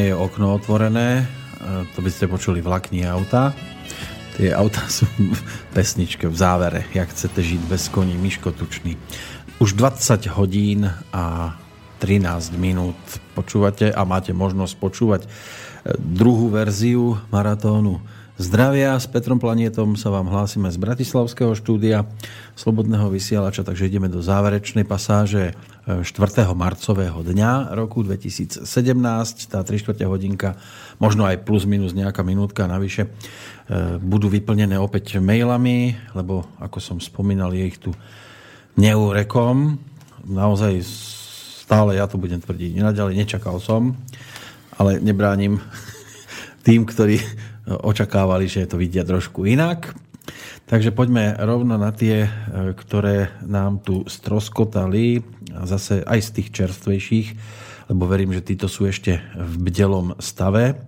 nie 0.00 0.08
je 0.08 0.16
okno 0.16 0.56
otvorené, 0.56 1.28
to 1.92 2.00
by 2.00 2.08
ste 2.08 2.24
počuli 2.24 2.64
nie 2.88 3.04
auta. 3.04 3.52
Tie 4.40 4.48
auta 4.48 4.88
sú 4.88 5.04
v 5.12 5.36
pesničke 5.76 6.24
v 6.24 6.32
závere, 6.32 6.88
jak 6.96 7.12
chcete 7.12 7.36
žiť 7.44 7.60
bez 7.68 7.92
koní, 7.92 8.16
Miško 8.16 8.56
Tučný. 8.56 8.96
Už 9.60 9.76
20 9.76 10.24
hodín 10.40 10.88
a 11.12 11.52
13 12.00 12.56
minút 12.56 12.96
počúvate 13.36 13.92
a 13.92 14.00
máte 14.08 14.32
možnosť 14.32 14.74
počúvať 14.80 15.28
druhú 16.00 16.48
verziu 16.48 17.20
maratónu 17.28 18.00
zdravia. 18.40 18.96
S 18.96 19.04
Petrom 19.04 19.36
Planietom 19.36 20.00
sa 20.00 20.08
vám 20.08 20.32
hlásime 20.32 20.72
z 20.72 20.80
Bratislavského 20.80 21.52
štúdia 21.52 22.08
Slobodného 22.56 23.12
vysielača, 23.12 23.68
takže 23.68 23.92
ideme 23.92 24.08
do 24.08 24.24
záverečnej 24.24 24.88
pasáže 24.88 25.52
4. 25.98 26.06
E, 26.06 26.42
marcového 26.54 27.18
dňa 27.26 27.74
roku 27.74 28.06
2017. 28.06 28.62
Tá 29.50 29.66
3 29.66 29.74
4 29.76 30.06
hodinka, 30.06 30.54
možno 31.02 31.26
aj 31.26 31.42
plus 31.42 31.66
minus 31.66 31.90
nejaká 31.90 32.22
minútka 32.22 32.70
navyše, 32.70 33.06
e, 33.06 33.10
budú 33.98 34.30
vyplnené 34.30 34.78
opäť 34.78 35.18
mailami, 35.18 35.98
lebo 36.14 36.46
ako 36.62 36.78
som 36.78 36.96
spomínal, 37.02 37.50
je 37.50 37.64
ich 37.66 37.78
tu 37.82 37.90
neurekom. 38.78 39.76
Naozaj 40.24 40.84
stále 41.66 41.98
ja 41.98 42.06
to 42.06 42.16
budem 42.16 42.38
tvrdiť. 42.38 42.78
Naďalej 42.78 43.14
nečakal 43.18 43.58
som, 43.58 43.98
ale 44.78 45.02
nebránim 45.02 45.58
tým, 46.66 46.86
ktorí 46.86 47.18
očakávali, 47.70 48.50
že 48.50 48.66
to 48.66 48.80
vidia 48.80 49.06
trošku 49.06 49.46
inak. 49.46 49.94
Takže 50.70 50.94
poďme 50.94 51.34
rovno 51.34 51.74
na 51.74 51.90
tie, 51.90 52.26
e, 52.26 52.30
ktoré 52.78 53.34
nám 53.42 53.82
tu 53.82 54.06
stroskotali, 54.06 55.18
zase 55.64 56.02
aj 56.06 56.20
z 56.20 56.30
tých 56.30 56.48
čerstvejších, 56.50 57.28
lebo 57.90 58.06
verím, 58.06 58.30
že 58.30 58.46
títo 58.46 58.70
sú 58.70 58.86
ešte 58.86 59.18
v 59.34 59.54
bdelom 59.70 60.14
stave. 60.22 60.78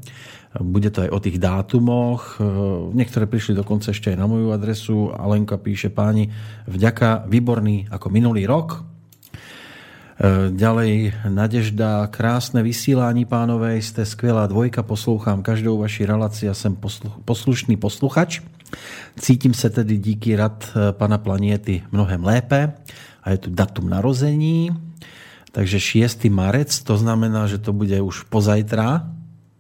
Bude 0.61 0.93
to 0.93 1.09
aj 1.09 1.11
o 1.11 1.19
tých 1.19 1.41
dátumoch. 1.41 2.37
E, 2.37 2.45
niektoré 2.93 3.25
prišli 3.25 3.57
dokonca 3.57 3.89
ešte 3.89 4.13
aj 4.13 4.21
na 4.21 4.29
moju 4.29 4.53
adresu. 4.53 5.09
Alenka 5.09 5.57
píše 5.57 5.89
páni, 5.89 6.29
vďaka 6.69 7.25
výborný 7.25 7.89
ako 7.89 8.13
minulý 8.13 8.45
rok. 8.45 8.85
E, 10.21 10.53
ďalej 10.53 11.25
Nadežda, 11.33 12.05
krásne 12.13 12.61
vysílání 12.61 13.25
pánovej, 13.25 13.81
ste 13.81 14.05
skvelá 14.05 14.45
dvojka, 14.45 14.85
poslouchám 14.85 15.41
každou 15.41 15.81
vaši 15.81 16.05
relaci 16.05 16.53
a 16.53 16.55
jsem 16.55 16.77
poslušný 17.25 17.81
posluchač. 17.81 18.45
Cítím 19.17 19.55
se 19.55 19.71
tedy 19.71 19.97
díky 19.97 20.37
rad 20.37 20.69
e, 20.77 20.93
pana 20.93 21.19
Planiety 21.19 21.83
mnohem 21.93 22.25
lépe 22.25 22.73
a 23.23 23.27
je 23.31 23.39
tu 23.47 23.49
datum 23.55 23.87
narození, 23.87 24.75
takže 25.55 25.79
6. 25.79 26.27
marec, 26.29 26.75
to 26.83 26.99
znamená, 26.99 27.47
že 27.47 27.63
to 27.63 27.71
bude 27.71 27.95
už 28.03 28.27
pozajtra, 28.29 29.07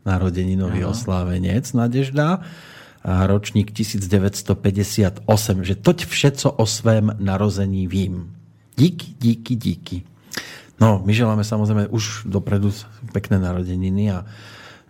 narodeninový 0.02 0.82
Aha. 0.82 0.90
oslávenec 0.90 1.62
Nadežda 1.72 2.42
a 3.02 3.12
ročník 3.26 3.70
1958, 3.74 5.26
že 5.62 5.74
toť 5.74 5.98
všetko 6.06 6.58
o 6.58 6.64
svém 6.66 7.10
narození 7.18 7.86
vím. 7.86 8.34
Díky, 8.78 9.14
díky, 9.18 9.54
díky. 9.54 9.96
No, 10.82 11.02
my 11.06 11.14
želáme 11.14 11.46
samozrejme 11.46 11.94
už 11.94 12.26
dopredu 12.26 12.74
pekné 13.14 13.38
narodeniny 13.38 14.10
a 14.10 14.26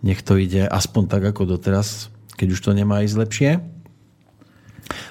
nech 0.00 0.24
to 0.24 0.40
ide 0.40 0.64
aspoň 0.64 1.02
tak 1.08 1.22
ako 1.28 1.44
doteraz, 1.44 2.08
keď 2.36 2.48
už 2.56 2.60
to 2.64 2.70
nemá 2.72 3.04
ísť 3.04 3.16
lepšie. 3.20 3.50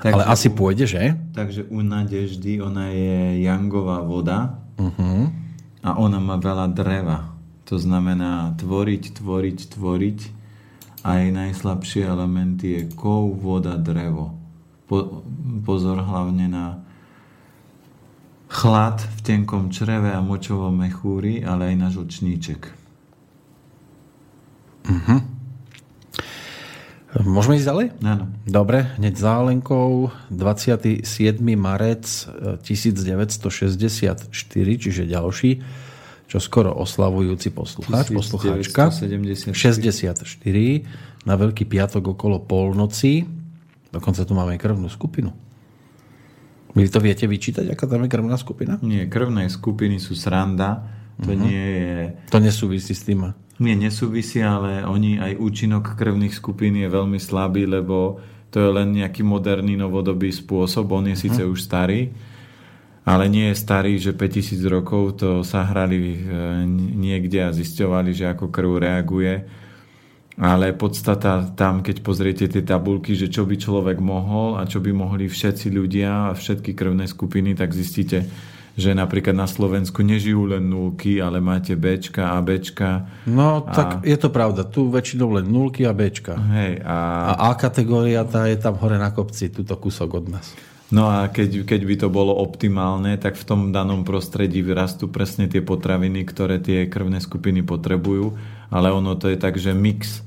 Takže 0.02 0.14
Ale 0.18 0.24
asi 0.28 0.48
pôjde, 0.50 0.86
že? 0.90 1.14
Takže 1.38 1.70
u 1.70 1.80
Nadeždy 1.86 2.62
ona 2.62 2.90
je 2.90 3.46
jangová 3.46 4.02
voda 4.02 4.62
uh-huh. 4.78 5.30
a 5.86 5.90
ona 5.98 6.18
má 6.18 6.42
veľa 6.42 6.74
dreva. 6.74 7.32
To 7.70 7.80
znamená 7.80 8.58
tvoriť, 8.60 9.16
tvoriť, 9.22 9.60
tvoriť 9.78 10.20
a 11.02 11.10
jej 11.22 11.32
najslabšie 11.34 12.02
elementy 12.06 12.68
je 12.78 12.82
kov, 12.94 13.40
voda, 13.40 13.80
drevo. 13.80 14.38
Po, 14.86 15.24
pozor 15.64 16.04
hlavne 16.04 16.52
na 16.52 16.66
chlad 18.52 19.00
v 19.00 19.20
tenkom 19.24 19.72
čreve 19.72 20.12
a 20.12 20.20
močovom 20.20 20.76
mechúri, 20.76 21.40
ale 21.42 21.72
aj 21.72 21.76
na 21.80 21.88
žlčníček. 21.88 22.62
Uh-huh. 24.92 25.31
Môžeme 27.20 27.60
ísť 27.60 27.68
ďalej? 27.68 27.86
Áno. 28.08 28.32
Dobre, 28.48 28.88
hneď 28.96 29.20
za 29.20 29.44
Alenkou 29.44 30.16
27. 30.32 31.04
marec 31.60 32.08
1964, 32.64 34.32
čiže 34.80 35.04
ďalší, 35.04 35.52
čo 36.32 36.38
skoro 36.40 36.72
oslavujúci 36.72 37.52
poslucháč, 37.52 38.16
poslucháčka. 38.16 38.96
64. 38.96 39.52
64 39.52 41.28
na 41.28 41.36
Veľký 41.36 41.68
piatok 41.68 42.16
okolo 42.16 42.40
polnoci. 42.40 43.28
Dokonca 43.92 44.24
tu 44.24 44.32
máme 44.32 44.56
krvnú 44.56 44.88
skupinu. 44.88 45.36
Vy 46.72 46.88
to 46.88 47.04
viete 47.04 47.28
vyčítať, 47.28 47.68
aká 47.68 47.84
tam 47.84 48.08
je 48.08 48.10
krvná 48.10 48.40
skupina? 48.40 48.80
Nie, 48.80 49.12
krvné 49.12 49.52
skupiny 49.52 50.00
sú 50.00 50.16
sranda. 50.16 50.88
To 51.20 51.36
uh-huh. 51.36 51.44
nie 51.44 51.60
je... 51.60 51.92
To 52.32 52.40
nesúvisí 52.40 52.96
s 52.96 53.04
tým? 53.04 53.36
Nie, 53.62 53.78
nesúvisí, 53.78 54.42
ale 54.42 54.82
oni 54.82 55.22
aj 55.22 55.38
účinok 55.38 55.94
krvných 55.94 56.34
skupín 56.34 56.74
je 56.82 56.90
veľmi 56.90 57.22
slabý, 57.22 57.70
lebo 57.70 58.18
to 58.50 58.58
je 58.58 58.70
len 58.74 58.98
nejaký 58.98 59.22
moderný 59.22 59.78
novodobý 59.78 60.34
spôsob. 60.34 60.90
On 60.90 61.06
je 61.06 61.14
uh-huh. 61.14 61.24
síce 61.30 61.42
už 61.46 61.62
starý, 61.62 62.10
ale 63.06 63.30
nie 63.30 63.54
je 63.54 63.62
starý, 63.62 64.02
že 64.02 64.18
5000 64.18 64.66
rokov 64.66 65.22
to 65.22 65.46
sa 65.46 65.70
hrali 65.70 66.18
e, 66.18 66.20
niekde 66.98 67.46
a 67.46 67.54
zisťovali, 67.54 68.12
že 68.18 68.34
ako 68.34 68.50
krv 68.50 68.72
reaguje 68.82 69.34
ale 70.42 70.74
podstata 70.74 71.54
tam, 71.54 71.84
keď 71.84 72.02
pozriete 72.02 72.46
tie 72.48 72.64
tabulky, 72.66 73.14
že 73.14 73.28
čo 73.28 73.44
by 73.44 73.62
človek 73.62 74.02
mohol 74.02 74.58
a 74.58 74.66
čo 74.66 74.80
by 74.80 74.90
mohli 74.90 75.30
všetci 75.30 75.70
ľudia 75.70 76.32
a 76.32 76.36
všetky 76.38 76.74
krvné 76.74 77.06
skupiny, 77.06 77.54
tak 77.54 77.76
zistíte, 77.76 78.26
že 78.80 78.96
napríklad 78.96 79.36
na 79.36 79.48
Slovensku 79.48 80.00
nežijú 80.00 80.48
len 80.48 80.72
nulky, 80.72 81.20
ale 81.20 81.44
máte 81.44 81.76
Bčka 81.76 82.36
a 82.36 82.40
Bčka. 82.40 83.08
No, 83.28 83.68
a... 83.68 83.72
tak 83.72 83.88
je 84.08 84.16
to 84.16 84.32
pravda. 84.32 84.64
Tu 84.64 84.88
väčšinou 84.88 85.36
len 85.36 85.48
nulky 85.48 85.84
a 85.84 85.92
Bčka. 85.92 86.40
Hej, 86.40 86.80
a... 86.88 86.98
a 87.36 87.52
A 87.52 87.60
kategória 87.60 88.24
tá 88.24 88.48
je 88.48 88.56
tam 88.56 88.80
hore 88.80 88.96
na 88.96 89.12
kopci, 89.12 89.52
túto 89.52 89.76
kúsok 89.76 90.10
od 90.24 90.26
nás. 90.32 90.48
No 90.92 91.08
a 91.08 91.32
keď, 91.32 91.64
keď 91.64 91.82
by 91.88 91.96
to 92.04 92.08
bolo 92.12 92.36
optimálne, 92.36 93.16
tak 93.16 93.40
v 93.40 93.48
tom 93.48 93.72
danom 93.72 94.04
prostredí 94.04 94.60
vyrastú 94.60 95.08
presne 95.08 95.48
tie 95.48 95.64
potraviny, 95.64 96.28
ktoré 96.28 96.60
tie 96.60 96.92
krvné 96.92 97.24
skupiny 97.24 97.64
potrebujú, 97.64 98.36
ale 98.68 98.92
ono 98.92 99.16
to 99.16 99.32
je 99.32 99.40
tak, 99.40 99.56
že 99.56 99.72
mix. 99.72 100.20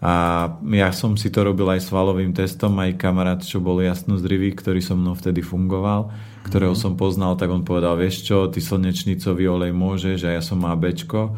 A 0.00 0.48
ja 0.72 0.88
som 0.96 1.12
si 1.20 1.28
to 1.28 1.44
robil 1.44 1.68
aj 1.68 1.84
s 1.84 1.92
valovým 1.92 2.32
testom, 2.32 2.72
aj 2.80 2.96
kamarát, 2.96 3.44
čo 3.44 3.60
bol 3.60 3.84
jasno 3.84 4.16
zdrivý, 4.16 4.56
ktorý 4.56 4.80
so 4.80 4.96
mnou 4.96 5.12
vtedy 5.12 5.44
fungoval, 5.44 6.08
ktorého 6.48 6.72
mm. 6.72 6.80
som 6.80 6.92
poznal, 6.96 7.36
tak 7.36 7.52
on 7.52 7.68
povedal, 7.68 8.00
vieš 8.00 8.24
čo, 8.24 8.48
ty 8.48 8.64
slnečnicový 8.64 9.44
olej 9.44 9.76
môžeš 9.76 10.24
a 10.24 10.40
ja 10.40 10.42
som 10.42 10.64
má 10.64 10.72
Bčko. 10.72 11.36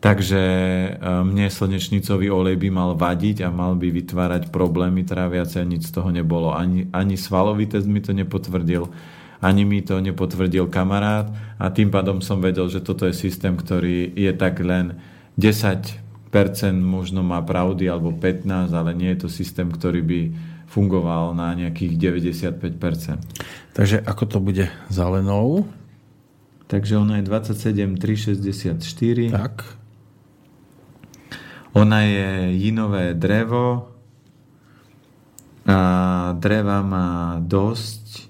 Takže 0.00 0.40
e, 0.40 0.88
mne 1.28 1.48
slnečnicový 1.52 2.32
olej 2.32 2.56
by 2.56 2.68
mal 2.72 2.96
vadiť 2.96 3.44
a 3.44 3.52
mal 3.52 3.76
by 3.76 3.92
vytvárať 3.92 4.48
problémy 4.48 5.04
tráviace 5.04 5.60
a 5.60 5.68
nič 5.68 5.92
z 5.92 6.00
toho 6.00 6.08
nebolo. 6.08 6.56
Ani, 6.56 6.88
ani 6.88 7.20
svalový 7.20 7.68
test 7.68 7.84
mi 7.84 8.00
to 8.00 8.16
nepotvrdil, 8.16 8.88
ani 9.44 9.68
mi 9.68 9.84
to 9.84 10.00
nepotvrdil 10.00 10.72
kamarát 10.72 11.28
a 11.60 11.68
tým 11.68 11.92
pádom 11.92 12.24
som 12.24 12.40
vedel, 12.40 12.64
že 12.72 12.80
toto 12.80 13.04
je 13.04 13.12
systém, 13.12 13.52
ktorý 13.56 14.08
je 14.12 14.32
tak 14.32 14.60
len 14.64 14.96
10% 15.36 16.03
možno 16.82 17.22
má 17.22 17.38
pravdy 17.46 17.86
alebo 17.86 18.10
15, 18.10 18.74
ale 18.74 18.90
nie 18.92 19.14
je 19.14 19.26
to 19.26 19.28
systém, 19.30 19.70
ktorý 19.70 20.02
by 20.02 20.20
fungoval 20.66 21.38
na 21.38 21.54
nejakých 21.54 21.94
95%. 22.18 23.22
Takže 23.78 24.02
ako 24.02 24.24
to 24.26 24.38
bude 24.42 24.66
zelenou? 24.90 25.70
Takže 26.66 26.98
ona 26.98 27.22
je 27.22 27.24
27 27.30 27.94
364. 27.94 29.30
Tak. 29.30 29.62
Ona 31.78 31.98
je 32.02 32.30
jinové 32.58 33.14
drevo 33.14 33.94
a 35.66 35.78
dreva 36.34 36.82
má 36.82 37.38
dosť 37.38 38.26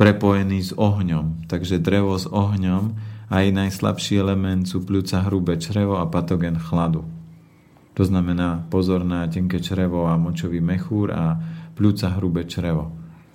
prepojený 0.00 0.58
s 0.66 0.72
ohňom. 0.72 1.44
Takže 1.48 1.76
drevo 1.78 2.16
s 2.16 2.24
ohňom 2.24 2.96
a 3.28 3.34
jej 3.44 3.52
najslabší 3.52 4.20
element 4.20 4.64
sú 4.64 4.84
pľúca 4.84 5.24
hrubé 5.28 5.60
črevo 5.60 6.00
a 6.00 6.08
patogen 6.08 6.56
chladu. 6.56 7.04
To 7.92 8.02
znamená 8.02 8.64
pozor 8.72 9.04
na 9.04 9.28
tenké 9.28 9.60
črevo 9.60 10.08
a 10.08 10.16
močový 10.16 10.64
mechúr 10.64 11.12
a 11.12 11.36
pľúca 11.76 12.08
hrubé 12.16 12.48
črevo. 12.48 12.88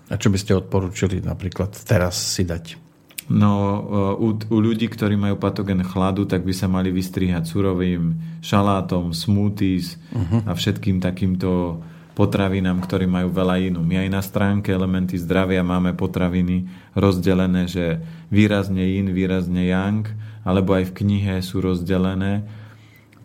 A 0.07 0.15
čo 0.15 0.31
by 0.31 0.37
ste 0.39 0.57
odporúčili 0.57 1.19
napríklad 1.21 1.75
teraz 1.85 2.15
si 2.17 2.47
dať? 2.47 2.87
No 3.27 3.83
u, 4.15 4.39
u 4.39 4.57
ľudí, 4.63 4.87
ktorí 4.87 5.19
majú 5.19 5.35
patogen 5.35 5.83
chladu, 5.83 6.23
tak 6.23 6.47
by 6.47 6.55
sa 6.55 6.71
mali 6.71 6.95
vystrihať 6.95 7.43
surovým 7.43 8.15
šalátom, 8.39 9.11
smoothies 9.11 9.99
uh-huh. 10.15 10.47
a 10.47 10.55
všetkým 10.55 11.03
takýmto 11.03 11.83
potravinám, 12.15 12.79
ktorí 12.81 13.03
majú 13.03 13.29
veľa 13.29 13.67
inú. 13.67 13.83
My 13.83 14.07
aj 14.07 14.09
na 14.09 14.21
stránke 14.23 14.71
Elementy 14.71 15.19
zdravia 15.19 15.59
máme 15.59 15.91
potraviny 15.93 16.65
rozdelené, 16.95 17.67
že 17.67 17.99
výrazne 18.31 18.95
in, 18.95 19.11
výrazne 19.11 19.69
yang, 19.69 20.07
alebo 20.47 20.73
aj 20.73 20.89
v 20.89 20.95
knihe 21.03 21.43
sú 21.43 21.59
rozdelené. 21.59 22.47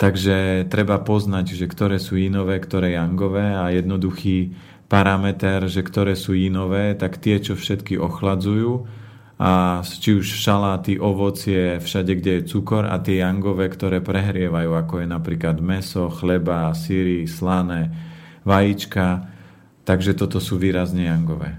Takže 0.00 0.66
treba 0.66 0.98
poznať, 0.98 1.54
že 1.54 1.66
ktoré 1.70 2.00
sú 2.02 2.18
inové, 2.18 2.58
ktoré 2.58 2.96
jangové 2.96 3.54
a 3.54 3.70
jednoduchý 3.70 4.56
parameter, 4.90 5.68
že 5.72 5.80
ktoré 5.80 6.18
sú 6.18 6.36
inové, 6.36 6.92
tak 6.98 7.16
tie, 7.16 7.40
čo 7.40 7.56
všetky 7.56 7.96
ochladzujú, 7.96 8.84
a 9.42 9.82
či 9.82 10.22
už 10.22 10.38
šaláty, 10.38 11.02
ovocie, 11.02 11.82
všade, 11.82 12.14
kde 12.14 12.32
je 12.38 12.46
cukor 12.46 12.86
a 12.86 13.02
tie 13.02 13.26
jangové, 13.26 13.66
ktoré 13.66 13.98
prehrievajú, 13.98 14.70
ako 14.70 15.02
je 15.02 15.06
napríklad 15.10 15.58
meso, 15.58 16.06
chleba, 16.14 16.70
síry, 16.78 17.26
slané, 17.26 17.90
vajíčka. 18.46 19.26
Takže 19.82 20.14
toto 20.14 20.38
sú 20.38 20.62
výrazne 20.62 21.10
jangové. 21.10 21.58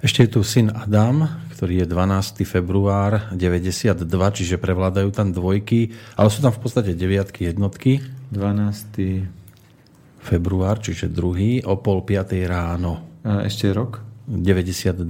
Ešte 0.00 0.24
je 0.24 0.30
tu 0.32 0.40
syn 0.40 0.72
Adam, 0.72 1.28
ktorý 1.54 1.86
je 1.86 1.86
12. 1.86 2.42
február 2.42 3.30
92, 3.30 4.02
čiže 4.34 4.58
prevládajú 4.58 5.14
tam 5.14 5.30
dvojky, 5.30 5.94
ale 6.18 6.28
sú 6.34 6.42
tam 6.42 6.50
v 6.50 6.58
podstate 6.58 6.98
deviatky, 6.98 7.46
jednotky. 7.46 8.02
12 8.34 9.30
február, 10.18 10.82
čiže 10.82 11.06
druhý, 11.06 11.62
o 11.62 11.78
pol 11.78 12.02
piatej 12.02 12.50
ráno. 12.50 13.22
A 13.22 13.46
ešte 13.46 13.70
rok? 13.70 14.02
92. 14.26 15.06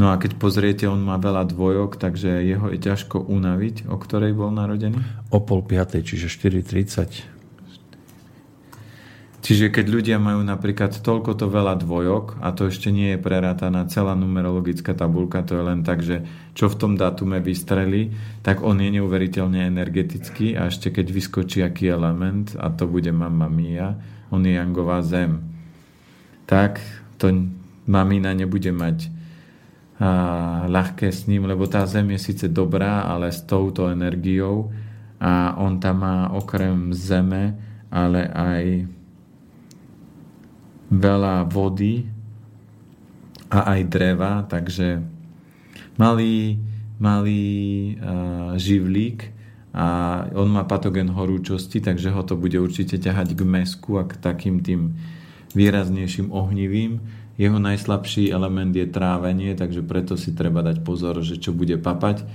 No 0.00 0.08
a 0.08 0.16
keď 0.16 0.40
pozriete, 0.40 0.88
on 0.88 1.04
má 1.04 1.20
veľa 1.20 1.44
dvojok, 1.44 2.00
takže 2.00 2.40
jeho 2.40 2.72
je 2.72 2.78
ťažko 2.80 3.20
unaviť. 3.20 3.84
O 3.92 4.00
ktorej 4.00 4.32
bol 4.32 4.48
narodený? 4.48 4.96
O 5.28 5.44
pol 5.44 5.60
piatej, 5.60 6.06
čiže 6.06 6.32
4.30. 6.32 7.39
Čiže 9.40 9.72
keď 9.72 9.86
ľudia 9.88 10.16
majú 10.20 10.44
napríklad 10.44 11.00
toľko 11.00 11.32
to 11.32 11.48
veľa 11.48 11.80
dvojok 11.80 12.44
a 12.44 12.52
to 12.52 12.68
ešte 12.68 12.92
nie 12.92 13.16
je 13.16 13.24
prerátaná 13.24 13.88
celá 13.88 14.12
numerologická 14.12 14.92
tabulka, 14.92 15.40
to 15.40 15.56
je 15.56 15.64
len 15.64 15.80
tak, 15.80 16.04
že 16.04 16.28
čo 16.52 16.68
v 16.68 16.76
tom 16.76 16.92
datume 16.92 17.40
vystrelí, 17.40 18.12
tak 18.44 18.60
on 18.60 18.76
je 18.84 19.00
neuveriteľne 19.00 19.64
energetický 19.64 20.60
a 20.60 20.68
ešte 20.68 20.92
keď 20.92 21.06
vyskočí 21.08 21.64
aký 21.64 21.88
element, 21.88 22.52
a 22.60 22.68
to 22.68 22.84
bude 22.84 23.08
mama 23.16 23.48
Mia, 23.48 23.96
on 24.28 24.44
je 24.44 24.60
Jangová 24.60 25.00
zem, 25.00 25.40
tak 26.44 26.84
to 27.16 27.32
mamina 27.88 28.36
nebude 28.36 28.76
mať 28.76 29.08
a, 29.96 30.68
ľahké 30.68 31.08
s 31.08 31.24
ním, 31.32 31.48
lebo 31.48 31.64
tá 31.64 31.88
zem 31.88 32.12
je 32.12 32.28
síce 32.28 32.44
dobrá, 32.52 33.08
ale 33.08 33.32
s 33.32 33.40
touto 33.48 33.88
energiou 33.88 34.68
a 35.16 35.56
on 35.56 35.80
tam 35.80 36.04
má 36.04 36.28
okrem 36.36 36.92
zeme, 36.92 37.56
ale 37.88 38.28
aj 38.28 38.64
veľa 40.90 41.46
vody 41.46 42.10
a 43.50 43.78
aj 43.78 43.80
dreva, 43.86 44.46
takže 44.46 45.02
malý, 45.94 46.58
malý 46.98 47.46
uh, 47.98 48.54
živlík 48.58 49.30
a 49.70 49.86
on 50.34 50.50
má 50.50 50.66
patogen 50.66 51.14
horúčosti, 51.14 51.78
takže 51.78 52.10
ho 52.10 52.22
to 52.26 52.34
bude 52.34 52.58
určite 52.58 52.98
ťahať 52.98 53.38
k 53.38 53.42
mesku 53.46 54.02
a 54.02 54.06
k 54.06 54.18
takým 54.18 54.58
tým 54.66 54.98
výraznejším 55.54 56.34
ohnivým. 56.34 56.98
Jeho 57.38 57.56
najslabší 57.56 58.34
element 58.34 58.74
je 58.74 58.84
trávenie, 58.90 59.54
takže 59.54 59.86
preto 59.86 60.18
si 60.18 60.34
treba 60.34 60.60
dať 60.60 60.82
pozor, 60.82 61.22
že 61.22 61.38
čo 61.38 61.54
bude 61.54 61.78
papať. 61.78 62.26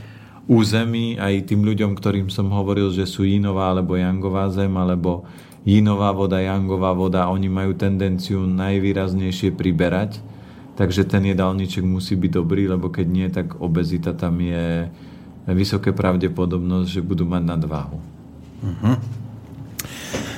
U 0.47 0.63
zemi 0.63 1.19
aj 1.19 1.51
tým 1.51 1.65
ľuďom, 1.65 1.97
ktorým 1.97 2.31
som 2.31 2.49
hovoril, 2.49 2.93
že 2.93 3.05
sú 3.05 3.27
jinová 3.27 3.69
alebo 3.73 3.99
jangová 3.99 4.47
zem, 4.53 4.71
alebo 4.77 5.27
jinová 5.65 6.13
voda, 6.13 6.37
jangová 6.39 6.93
voda, 6.93 7.27
oni 7.27 7.49
majú 7.49 7.73
tendenciu 7.73 8.45
najvýraznejšie 8.45 9.51
priberať, 9.57 10.21
takže 10.77 11.09
ten 11.09 11.25
jedálniček 11.25 11.81
musí 11.81 12.13
byť 12.13 12.31
dobrý, 12.31 12.69
lebo 12.69 12.93
keď 12.93 13.07
nie, 13.09 13.27
tak 13.33 13.57
obezita 13.57 14.13
tam 14.13 14.39
je 14.39 14.87
vysoké 15.49 15.91
pravdepodobnosť, 15.91 16.89
že 16.89 17.01
budú 17.01 17.25
mať 17.25 17.43
nadváhu. 17.45 17.97
Uh-huh. 18.61 18.97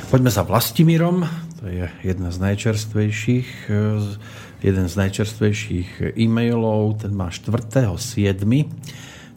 Poďme 0.07 0.31
sa 0.31 0.47
Vlastimírom, 0.47 1.27
to 1.59 1.67
je 1.67 1.91
jedna 2.03 2.31
z 2.31 2.37
najčerstvejších 2.39 3.71
jeden 4.63 4.89
z 4.89 4.95
najčerstvejších 4.97 6.17
e-mailov, 6.17 7.05
ten 7.05 7.13
má 7.13 7.29
4.7. 7.29 8.65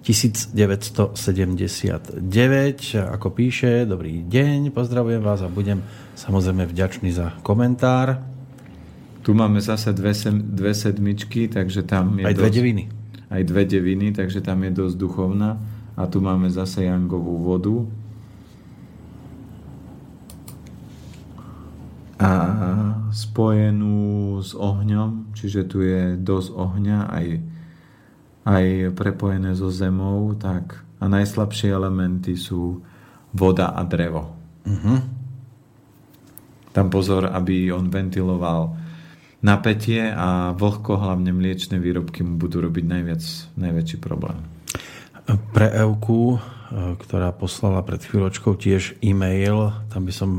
1979. 0.01 2.25
Ako 2.97 3.29
píše, 3.37 3.85
dobrý 3.85 4.25
deň, 4.25 4.73
pozdravujem 4.73 5.21
vás 5.21 5.45
a 5.45 5.53
budem 5.53 5.85
samozrejme 6.17 6.65
vďačný 6.65 7.13
za 7.13 7.37
komentár. 7.45 8.25
Tu 9.21 9.37
máme 9.37 9.61
zase 9.61 9.93
dve, 9.93 10.17
sem, 10.17 10.41
dve 10.41 10.73
sedmičky, 10.73 11.53
takže 11.53 11.85
tam 11.85 12.17
je 12.17 12.25
Aj 12.25 12.33
dve 12.33 12.49
dosť, 12.49 12.57
deviny. 12.57 12.89
Aj 13.29 13.45
dve 13.45 13.69
deviny, 13.69 14.17
takže 14.17 14.41
tam 14.41 14.65
je 14.65 14.73
dosť 14.73 14.97
duchovná. 14.97 15.61
A 16.01 16.09
tu 16.09 16.25
máme 16.25 16.49
zase 16.49 16.89
Jangovú 16.89 17.45
vodu. 17.45 17.85
A 22.17 22.33
spojenú 23.13 24.41
s 24.41 24.57
ohňom, 24.57 25.37
čiže 25.37 25.69
tu 25.69 25.85
je 25.85 26.17
dosť 26.17 26.57
ohňa 26.57 27.13
aj 27.13 27.60
aj 28.51 28.99
prepojené 28.99 29.55
so 29.55 29.71
zemou, 29.71 30.35
tak 30.35 30.83
a 30.99 31.07
najslabšie 31.07 31.71
elementy 31.71 32.35
sú 32.35 32.83
voda 33.31 33.71
a 33.73 33.87
drevo. 33.87 34.35
Uh-huh. 34.67 34.99
Tam 36.75 36.87
pozor, 36.91 37.31
aby 37.31 37.71
on 37.71 37.89
ventiloval 37.89 38.75
napätie 39.41 40.11
a 40.13 40.53
vlhko, 40.53 40.99
hlavne 40.99 41.33
mliečne 41.33 41.81
výrobky 41.81 42.27
mu 42.27 42.37
budú 42.37 42.61
robiť 42.61 42.85
najviac, 42.85 43.23
najväčší 43.57 43.97
problém. 44.03 44.43
Pre 45.55 45.69
Evku, 45.71 46.43
ktorá 46.75 47.31
poslala 47.35 47.83
pred 47.87 48.03
chvíľočkou 48.03 48.59
tiež 48.59 48.99
e-mail, 49.03 49.73
tam 49.91 50.07
by 50.07 50.13
som 50.15 50.31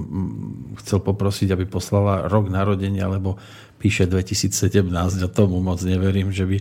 chcel 0.84 1.00
poprosiť, 1.00 1.52
aby 1.56 1.66
poslala 1.68 2.28
rok 2.28 2.52
narodenia, 2.52 3.08
lebo 3.08 3.40
píše 3.82 4.06
2017 4.06 4.92
a 4.94 5.30
tomu 5.32 5.58
moc 5.64 5.82
neverím, 5.82 6.30
že 6.30 6.46
by 6.46 6.58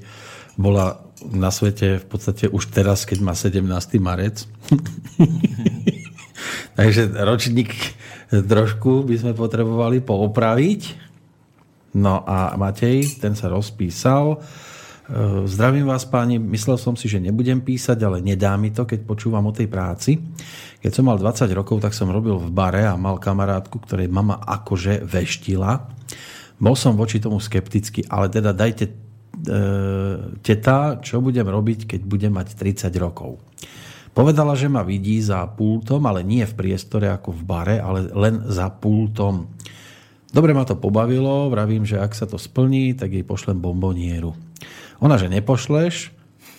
bola 0.57 1.05
na 1.21 1.53
svete 1.53 2.01
v 2.01 2.07
podstate 2.09 2.49
už 2.49 2.73
teraz, 2.73 3.05
keď 3.05 3.19
má 3.21 3.37
17. 3.37 3.61
marec. 4.01 4.49
Takže 6.79 7.13
ročník 7.13 7.77
trošku 8.31 9.05
by 9.05 9.15
sme 9.21 9.33
potrebovali 9.37 10.01
poopraviť. 10.01 11.11
No 11.99 12.23
a 12.23 12.55
Matej, 12.55 13.19
ten 13.19 13.35
sa 13.35 13.51
rozpísal. 13.51 14.39
E, 15.11 15.43
zdravím 15.51 15.91
vás 15.91 16.07
páni, 16.07 16.39
myslel 16.39 16.79
som 16.79 16.95
si, 16.95 17.11
že 17.11 17.19
nebudem 17.19 17.59
písať, 17.59 17.99
ale 17.99 18.23
nedá 18.23 18.55
mi 18.55 18.71
to, 18.71 18.87
keď 18.87 19.03
počúvam 19.03 19.51
o 19.51 19.53
tej 19.53 19.67
práci. 19.67 20.23
Keď 20.79 20.93
som 20.95 21.11
mal 21.11 21.19
20 21.19 21.51
rokov, 21.51 21.83
tak 21.83 21.93
som 21.93 22.09
robil 22.09 22.39
v 22.39 22.49
bare 22.55 22.87
a 22.87 22.95
mal 22.95 23.19
kamarátku, 23.19 23.83
ktorej 23.83 24.07
mama 24.07 24.39
akože 24.39 25.03
veštila. 25.03 25.91
Bol 26.63 26.79
som 26.79 26.95
voči 26.95 27.19
tomu 27.19 27.43
skeptický, 27.43 28.07
ale 28.07 28.31
teda 28.31 28.55
dajte 28.55 29.10
teta, 30.45 31.01
čo 31.01 31.25
budem 31.25 31.49
robiť, 31.49 31.87
keď 31.89 32.01
budem 32.05 32.33
mať 32.35 32.55
30 32.57 32.93
rokov. 33.01 33.41
Povedala, 34.11 34.59
že 34.59 34.67
ma 34.67 34.83
vidí 34.83 35.23
za 35.23 35.47
pultom, 35.47 36.03
ale 36.03 36.27
nie 36.27 36.43
v 36.43 36.57
priestore 36.59 37.09
ako 37.15 37.31
v 37.31 37.43
bare, 37.47 37.77
ale 37.79 38.11
len 38.11 38.43
za 38.51 38.67
pultom. 38.69 39.47
Dobre 40.31 40.51
ma 40.51 40.67
to 40.67 40.75
pobavilo, 40.75 41.47
vravím, 41.51 41.87
že 41.87 41.99
ak 41.99 42.15
sa 42.15 42.27
to 42.27 42.39
splní, 42.39 42.95
tak 42.99 43.15
jej 43.15 43.23
pošlem 43.23 43.63
bombonieru. 43.63 44.35
Ona, 44.99 45.17
že 45.17 45.31
nepošleš, 45.31 46.11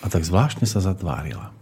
a 0.02 0.10
tak 0.10 0.26
zvláštne 0.26 0.66
sa 0.66 0.82
zatvárila. 0.82 1.54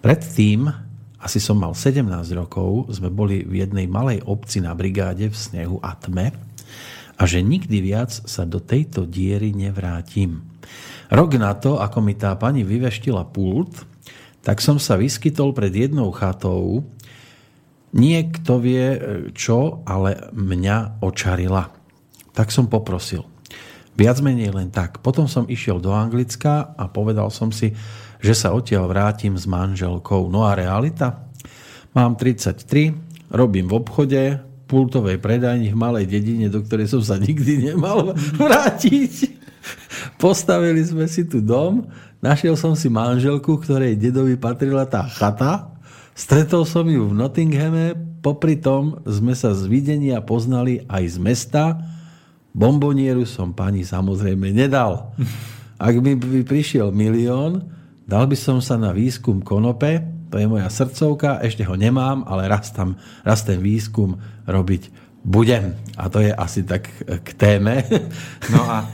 Predtým, 0.00 0.70
asi 1.18 1.42
som 1.42 1.58
mal 1.58 1.74
17 1.74 2.06
rokov, 2.38 2.88
sme 2.94 3.10
boli 3.10 3.42
v 3.42 3.66
jednej 3.66 3.90
malej 3.90 4.22
obci 4.22 4.62
na 4.62 4.72
brigáde 4.72 5.28
v 5.28 5.36
snehu 5.36 5.82
a 5.82 5.98
tme 5.98 6.30
a 7.18 7.22
že 7.26 7.42
nikdy 7.42 7.82
viac 7.82 8.14
sa 8.14 8.46
do 8.46 8.62
tejto 8.62 9.04
diery 9.04 9.50
nevrátim. 9.50 10.46
Rok 11.10 11.30
na 11.34 11.52
to, 11.58 11.82
ako 11.82 11.98
mi 11.98 12.14
tá 12.14 12.38
pani 12.38 12.62
vyveštila 12.62 13.26
pult, 13.34 13.82
tak 14.46 14.62
som 14.62 14.78
sa 14.78 14.94
vyskytol 14.94 15.50
pred 15.50 15.74
jednou 15.74 16.14
chatou. 16.14 16.86
Niekto 17.90 18.62
vie 18.62 18.86
čo, 19.34 19.82
ale 19.82 20.30
mňa 20.30 21.02
očarila. 21.02 21.74
Tak 22.32 22.54
som 22.54 22.70
poprosil. 22.70 23.26
Viac 23.98 24.22
menej 24.22 24.54
len 24.54 24.70
tak. 24.70 25.02
Potom 25.02 25.26
som 25.26 25.50
išiel 25.50 25.82
do 25.82 25.90
Anglicka 25.90 26.70
a 26.78 26.86
povedal 26.86 27.34
som 27.34 27.50
si, 27.50 27.74
že 28.22 28.30
sa 28.30 28.54
odtiaľ 28.54 28.86
vrátim 28.86 29.34
s 29.34 29.42
manželkou. 29.48 30.30
No 30.30 30.46
a 30.46 30.54
realita? 30.54 31.26
Mám 31.98 32.14
33, 32.14 32.94
robím 33.34 33.66
v 33.66 33.74
obchode, 33.74 34.22
pultovej 34.68 35.16
predajni 35.16 35.72
v 35.72 35.80
malej 35.80 36.04
dedine, 36.04 36.52
do 36.52 36.60
ktorej 36.60 36.92
som 36.92 37.00
sa 37.00 37.16
nikdy 37.16 37.72
nemal 37.72 38.12
vrátiť. 38.36 39.40
Postavili 40.20 40.84
sme 40.84 41.08
si 41.08 41.24
tu 41.24 41.40
dom, 41.40 41.88
našiel 42.20 42.54
som 42.54 42.76
si 42.76 42.92
manželku, 42.92 43.58
ktorej 43.58 43.96
dedovi 43.96 44.36
patrila 44.36 44.84
tá 44.84 45.08
chata, 45.08 45.72
stretol 46.12 46.68
som 46.68 46.84
ju 46.84 47.08
v 47.08 47.16
Nottinghame, 47.16 47.96
popri 48.20 48.60
tom 48.60 49.00
sme 49.08 49.32
sa 49.32 49.56
z 49.56 49.64
videnia 49.66 50.20
poznali 50.20 50.84
aj 50.84 51.04
z 51.06 51.16
mesta, 51.16 51.64
bombonieru 52.52 53.24
som 53.24 53.56
pani 53.56 53.88
samozrejme 53.88 54.52
nedal. 54.52 55.16
Ak 55.78 55.94
by, 55.94 56.42
prišiel 56.42 56.90
milión, 56.90 57.70
dal 58.04 58.26
by 58.26 58.34
som 58.34 58.58
sa 58.58 58.74
na 58.74 58.90
výskum 58.90 59.40
konope, 59.40 60.17
to 60.28 60.36
je 60.36 60.46
moja 60.46 60.68
srdcovka, 60.68 61.40
ešte 61.40 61.64
ho 61.64 61.74
nemám, 61.74 62.24
ale 62.28 62.48
raz, 62.48 62.68
tam, 62.72 63.00
raz 63.24 63.44
ten 63.44 63.60
výskum 63.60 64.20
robiť 64.44 65.08
budem. 65.24 65.76
A 65.96 66.08
to 66.08 66.22
je 66.22 66.32
asi 66.32 66.64
tak 66.64 66.88
k 67.04 67.28
téme. 67.36 67.84
No 68.52 68.64
a 68.64 68.88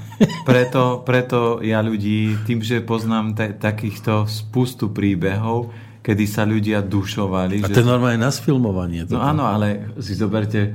preto, 0.47 1.03
preto 1.03 1.59
ja 1.63 1.83
ľudí, 1.83 2.39
tým, 2.47 2.63
že 2.63 2.83
poznám 2.83 3.35
te, 3.35 3.51
takýchto 3.55 4.31
spustu 4.31 4.91
príbehov, 4.91 5.75
kedy 6.07 6.25
sa 6.27 6.47
ľudia 6.47 6.83
dušovali. 6.83 7.63
A 7.63 7.71
to 7.71 7.83
je 7.83 7.87
normálne 7.87 8.23
na 8.23 8.31
sfilmovanie. 8.31 9.07
No 9.11 9.23
áno, 9.23 9.47
ale 9.47 9.95
si 9.99 10.15
zoberte, 10.15 10.75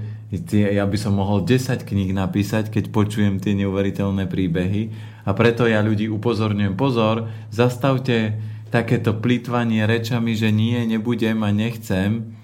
ja 0.53 0.83
by 0.83 0.97
som 0.99 1.15
mohol 1.15 1.47
10 1.47 1.87
kníh 1.87 2.11
napísať, 2.11 2.67
keď 2.71 2.91
počujem 2.91 3.39
tie 3.39 3.55
neuveriteľné 3.57 4.27
príbehy. 4.27 4.91
A 5.23 5.31
preto 5.37 5.69
ja 5.69 5.79
ľudí 5.85 6.09
upozorňujem, 6.09 6.73
pozor, 6.73 7.29
zastavte 7.53 8.39
takéto 8.69 9.17
plýtvanie 9.17 9.83
rečami, 9.83 10.37
že 10.37 10.53
nie, 10.53 10.77
nebudem 10.85 11.41
a 11.43 11.49
nechcem. 11.49 12.37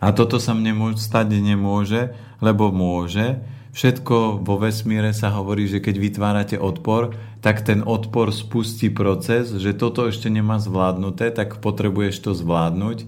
A 0.00 0.12
toto 0.12 0.36
sa 0.36 0.52
mne 0.52 0.96
stať 1.00 1.38
nemôže, 1.40 2.12
lebo 2.44 2.68
môže. 2.68 3.40
Všetko 3.74 4.46
vo 4.46 4.54
vesmíre 4.62 5.10
sa 5.10 5.34
hovorí, 5.34 5.66
že 5.66 5.82
keď 5.82 5.94
vytvárate 5.98 6.56
odpor, 6.60 7.18
tak 7.42 7.66
ten 7.66 7.82
odpor 7.82 8.30
spustí 8.30 8.86
proces, 8.86 9.50
že 9.50 9.74
toto 9.74 10.06
ešte 10.06 10.30
nemá 10.30 10.62
zvládnuté, 10.62 11.34
tak 11.34 11.58
potrebuješ 11.58 12.22
to 12.22 12.30
zvládnuť. 12.38 13.02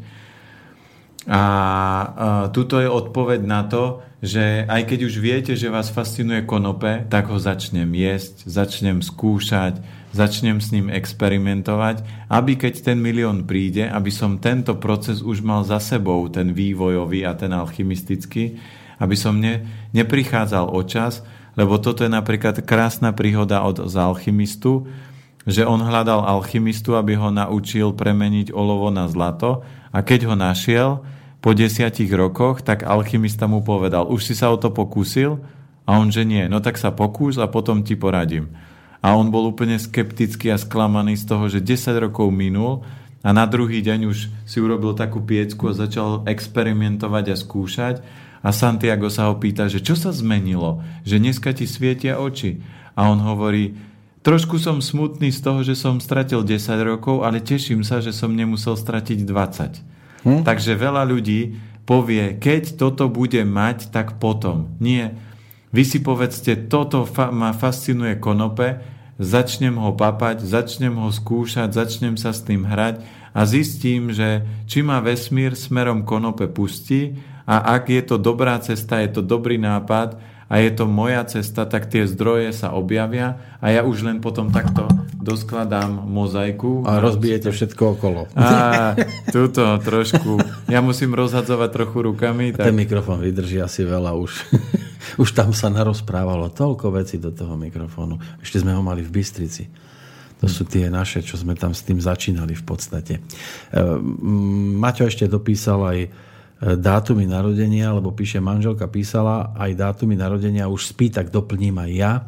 A, 1.27 1.43
tuto 2.51 2.83
je 2.83 2.91
odpoveď 2.91 3.41
na 3.47 3.63
to, 3.67 4.03
že 4.23 4.67
aj 4.67 4.83
keď 4.91 4.99
už 5.07 5.15
viete, 5.23 5.53
že 5.55 5.71
vás 5.71 5.91
fascinuje 5.91 6.43
konope, 6.43 7.07
tak 7.07 7.31
ho 7.31 7.39
začnem 7.39 7.87
jesť, 7.95 8.47
začnem 8.47 9.03
skúšať, 9.07 9.79
začnem 10.17 10.57
s 10.65 10.73
ním 10.73 10.89
experimentovať, 10.89 12.29
aby 12.33 12.57
keď 12.57 12.81
ten 12.81 12.97
milión 12.97 13.45
príde, 13.45 13.85
aby 13.85 14.09
som 14.09 14.41
tento 14.41 14.81
proces 14.81 15.21
už 15.21 15.45
mal 15.45 15.69
za 15.69 15.77
sebou, 15.77 16.25
ten 16.33 16.57
vývojový 16.57 17.29
a 17.29 17.37
ten 17.37 17.53
alchymistický, 17.53 18.57
aby 18.97 19.13
som 19.13 19.37
ne, 19.37 19.69
neprichádzal 19.93 20.73
o 20.73 20.81
čas, 20.89 21.21
lebo 21.61 21.77
toto 21.77 22.01
je 22.01 22.11
napríklad 22.13 22.65
krásna 22.65 23.13
príhoda 23.13 23.61
od 23.61 23.85
z 23.85 23.95
alchymistu, 24.01 24.89
že 25.45 25.63
on 25.69 25.85
hľadal 25.85 26.25
alchymistu, 26.25 26.97
aby 26.97 27.15
ho 27.21 27.29
naučil 27.29 27.93
premeniť 27.93 28.51
olovo 28.51 28.89
na 28.89 29.07
zlato 29.07 29.61
a 29.93 30.01
keď 30.01 30.33
ho 30.33 30.35
našiel, 30.35 31.05
po 31.47 31.55
desiatich 31.55 32.11
rokoch, 32.11 32.67
tak 32.67 32.83
alchymista 32.83 33.47
mu 33.47 33.63
povedal, 33.63 34.11
už 34.11 34.19
si 34.27 34.35
sa 34.35 34.51
o 34.51 34.59
to 34.59 34.75
pokúsil? 34.75 35.39
A 35.87 36.03
on, 36.03 36.11
že 36.11 36.27
nie. 36.27 36.43
No 36.51 36.59
tak 36.59 36.75
sa 36.75 36.91
pokús 36.91 37.39
a 37.39 37.47
potom 37.47 37.87
ti 37.87 37.95
poradím. 37.95 38.51
A 39.07 39.15
on 39.15 39.31
bol 39.31 39.47
úplne 39.47 39.79
skeptický 39.79 40.51
a 40.51 40.59
sklamaný 40.59 41.15
z 41.15 41.31
toho, 41.31 41.47
že 41.47 41.63
10 41.63 41.95
rokov 42.11 42.27
minul 42.35 42.83
a 43.23 43.31
na 43.31 43.47
druhý 43.47 43.79
deň 43.79 44.11
už 44.11 44.19
si 44.43 44.59
urobil 44.59 44.99
takú 44.99 45.23
piecku 45.23 45.71
a 45.71 45.79
začal 45.79 46.27
experimentovať 46.27 47.25
a 47.31 47.37
skúšať. 47.39 47.95
A 48.43 48.51
Santiago 48.51 49.07
sa 49.07 49.31
ho 49.31 49.39
pýta, 49.39 49.71
že 49.71 49.79
čo 49.79 49.95
sa 49.95 50.11
zmenilo? 50.11 50.83
Že 51.07 51.23
dneska 51.23 51.55
ti 51.55 51.71
svietia 51.71 52.19
oči. 52.19 52.59
A 52.99 53.07
on 53.07 53.23
hovorí, 53.23 53.79
trošku 54.27 54.59
som 54.59 54.83
smutný 54.83 55.31
z 55.31 55.39
toho, 55.39 55.63
že 55.63 55.79
som 55.79 56.03
stratil 56.03 56.43
10 56.43 56.67
rokov, 56.83 57.23
ale 57.23 57.39
teším 57.39 57.87
sa, 57.87 58.03
že 58.03 58.11
som 58.11 58.35
nemusel 58.35 58.75
stratiť 58.75 59.23
20. 59.23 60.27
Hm? 60.27 60.43
Takže 60.43 60.75
veľa 60.75 61.07
ľudí 61.07 61.55
povie, 61.87 62.35
keď 62.43 62.75
toto 62.75 63.07
bude 63.07 63.47
mať, 63.47 63.95
tak 63.95 64.19
potom. 64.19 64.75
Nie. 64.83 65.15
Vy 65.71 65.83
si 65.87 65.99
povedzte, 66.03 66.67
toto 66.67 67.07
fa- 67.07 67.31
ma 67.31 67.55
fascinuje 67.55 68.19
konope, 68.19 68.96
začnem 69.17 69.77
ho 69.77 69.93
papať, 69.97 70.45
začnem 70.45 70.95
ho 70.97 71.09
skúšať, 71.09 71.73
začnem 71.73 72.21
sa 72.21 72.37
s 72.37 72.45
tým 72.45 72.69
hrať 72.69 73.01
a 73.37 73.41
zistím, 73.49 74.13
že 74.13 74.45
či 74.69 74.81
ma 74.85 75.01
vesmír 75.01 75.57
smerom 75.57 76.05
konope 76.05 76.49
pustí 76.49 77.17
a 77.49 77.77
ak 77.77 77.93
je 77.93 78.03
to 78.05 78.17
dobrá 78.17 78.57
cesta, 78.61 79.01
je 79.01 79.21
to 79.21 79.23
dobrý 79.25 79.57
nápad, 79.57 80.19
a 80.47 80.63
je 80.63 80.71
to 80.71 80.87
moja 80.87 81.27
cesta, 81.27 81.67
tak 81.67 81.91
tie 81.91 82.07
zdroje 82.07 82.55
sa 82.55 82.71
objavia 82.71 83.43
a 83.59 83.75
ja 83.75 83.83
už 83.83 84.07
len 84.07 84.23
potom 84.23 84.55
takto 84.55 84.87
doskladám 85.19 86.07
mozaiku. 86.07 86.87
A 86.87 87.03
rozbijete 87.03 87.51
všetko 87.51 87.99
okolo. 87.99 88.31
A 88.39 88.95
túto 89.35 89.67
trošku. 89.83 90.39
Ja 90.71 90.79
musím 90.79 91.19
rozhadzovať 91.19 91.71
trochu 91.75 91.99
rukami. 92.07 92.55
Tak... 92.55 92.71
Ten 92.71 92.79
mikrofón 92.79 93.27
vydrží 93.27 93.59
asi 93.59 93.83
veľa 93.83 94.15
už. 94.15 94.47
Už 95.15 95.33
tam 95.33 95.55
sa 95.55 95.71
narozprávalo 95.71 96.51
toľko 96.51 96.91
vecí 96.99 97.23
do 97.23 97.31
toho 97.31 97.55
mikrofónu. 97.55 98.19
Ešte 98.43 98.67
sme 98.67 98.75
ho 98.75 98.83
mali 98.83 99.07
v 99.07 99.15
Bystrici. 99.15 99.71
To 100.43 100.51
sú 100.51 100.69
tie 100.69 100.93
naše, 100.93 101.25
čo 101.25 101.41
sme 101.41 101.57
tam 101.57 101.73
s 101.73 101.87
tým 101.87 101.97
začínali 101.97 102.53
v 102.53 102.65
podstate. 102.67 103.15
E, 103.17 103.21
Maťo 104.77 105.09
ešte 105.09 105.25
dopísal 105.25 105.81
aj 105.81 105.99
E, 106.57 106.73
dátumy 106.73 107.29
narodenia, 107.29 107.93
lebo 107.93 108.17
píše, 108.17 108.41
manželka 108.41 108.89
písala 108.89 109.53
aj 109.61 109.77
dátumy 109.77 110.17
narodenia, 110.17 110.73
už 110.73 110.97
spí, 110.97 111.13
tak 111.13 111.29
doplním 111.29 111.77
aj 111.77 111.91
ja. 111.93 112.25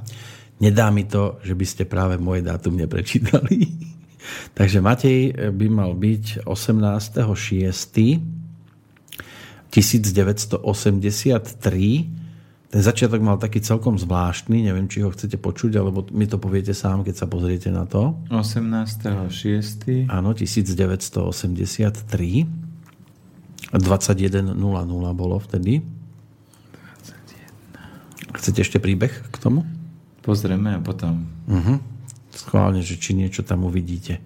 Nedá 0.61 0.92
mi 0.92 1.08
to, 1.08 1.40
že 1.40 1.56
by 1.56 1.64
ste 1.64 1.88
práve 1.88 2.20
moje 2.20 2.44
dátum 2.44 2.76
neprečítali. 2.76 3.64
Takže 4.58 4.85
Matej 4.85 5.32
by 5.49 5.66
mal 5.73 5.97
byť 5.97 6.44
18.6. 6.44 8.20
1983. 12.68 12.68
Ten 12.68 12.84
začiatok 12.84 13.25
mal 13.25 13.40
taký 13.40 13.64
celkom 13.64 13.96
zvláštny, 13.96 14.60
neviem, 14.60 14.92
či 14.92 15.00
ho 15.00 15.08
chcete 15.08 15.40
počuť, 15.40 15.80
alebo 15.80 16.04
mi 16.12 16.28
to 16.28 16.37
poviete 16.37 16.76
sám, 16.76 17.00
keď 17.00 17.25
sa 17.25 17.25
pozriete 17.25 17.72
na 17.72 17.88
to. 17.88 18.12
18.6. 18.28 20.04
Áno, 20.12 20.37
1983. 20.37 21.32
21.00 23.72 24.52
bolo 25.16 25.37
vtedy. 25.40 25.80
21. 28.37 28.37
Chcete 28.37 28.60
ešte 28.60 28.76
príbeh 28.84 29.16
k 29.32 29.37
tomu? 29.40 29.64
Pozrieme 30.20 30.76
a 30.76 30.80
potom. 30.84 31.25
Uh-huh. 31.48 31.80
Schválne, 32.37 32.84
že 32.84 33.00
či 33.00 33.16
niečo 33.16 33.48
tam 33.48 33.64
uvidíte. 33.64 34.20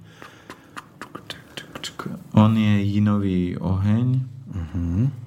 On 2.34 2.50
je 2.50 2.74
jinový 2.90 3.54
oheň. 3.54 4.06
Uh-huh. 4.50 5.21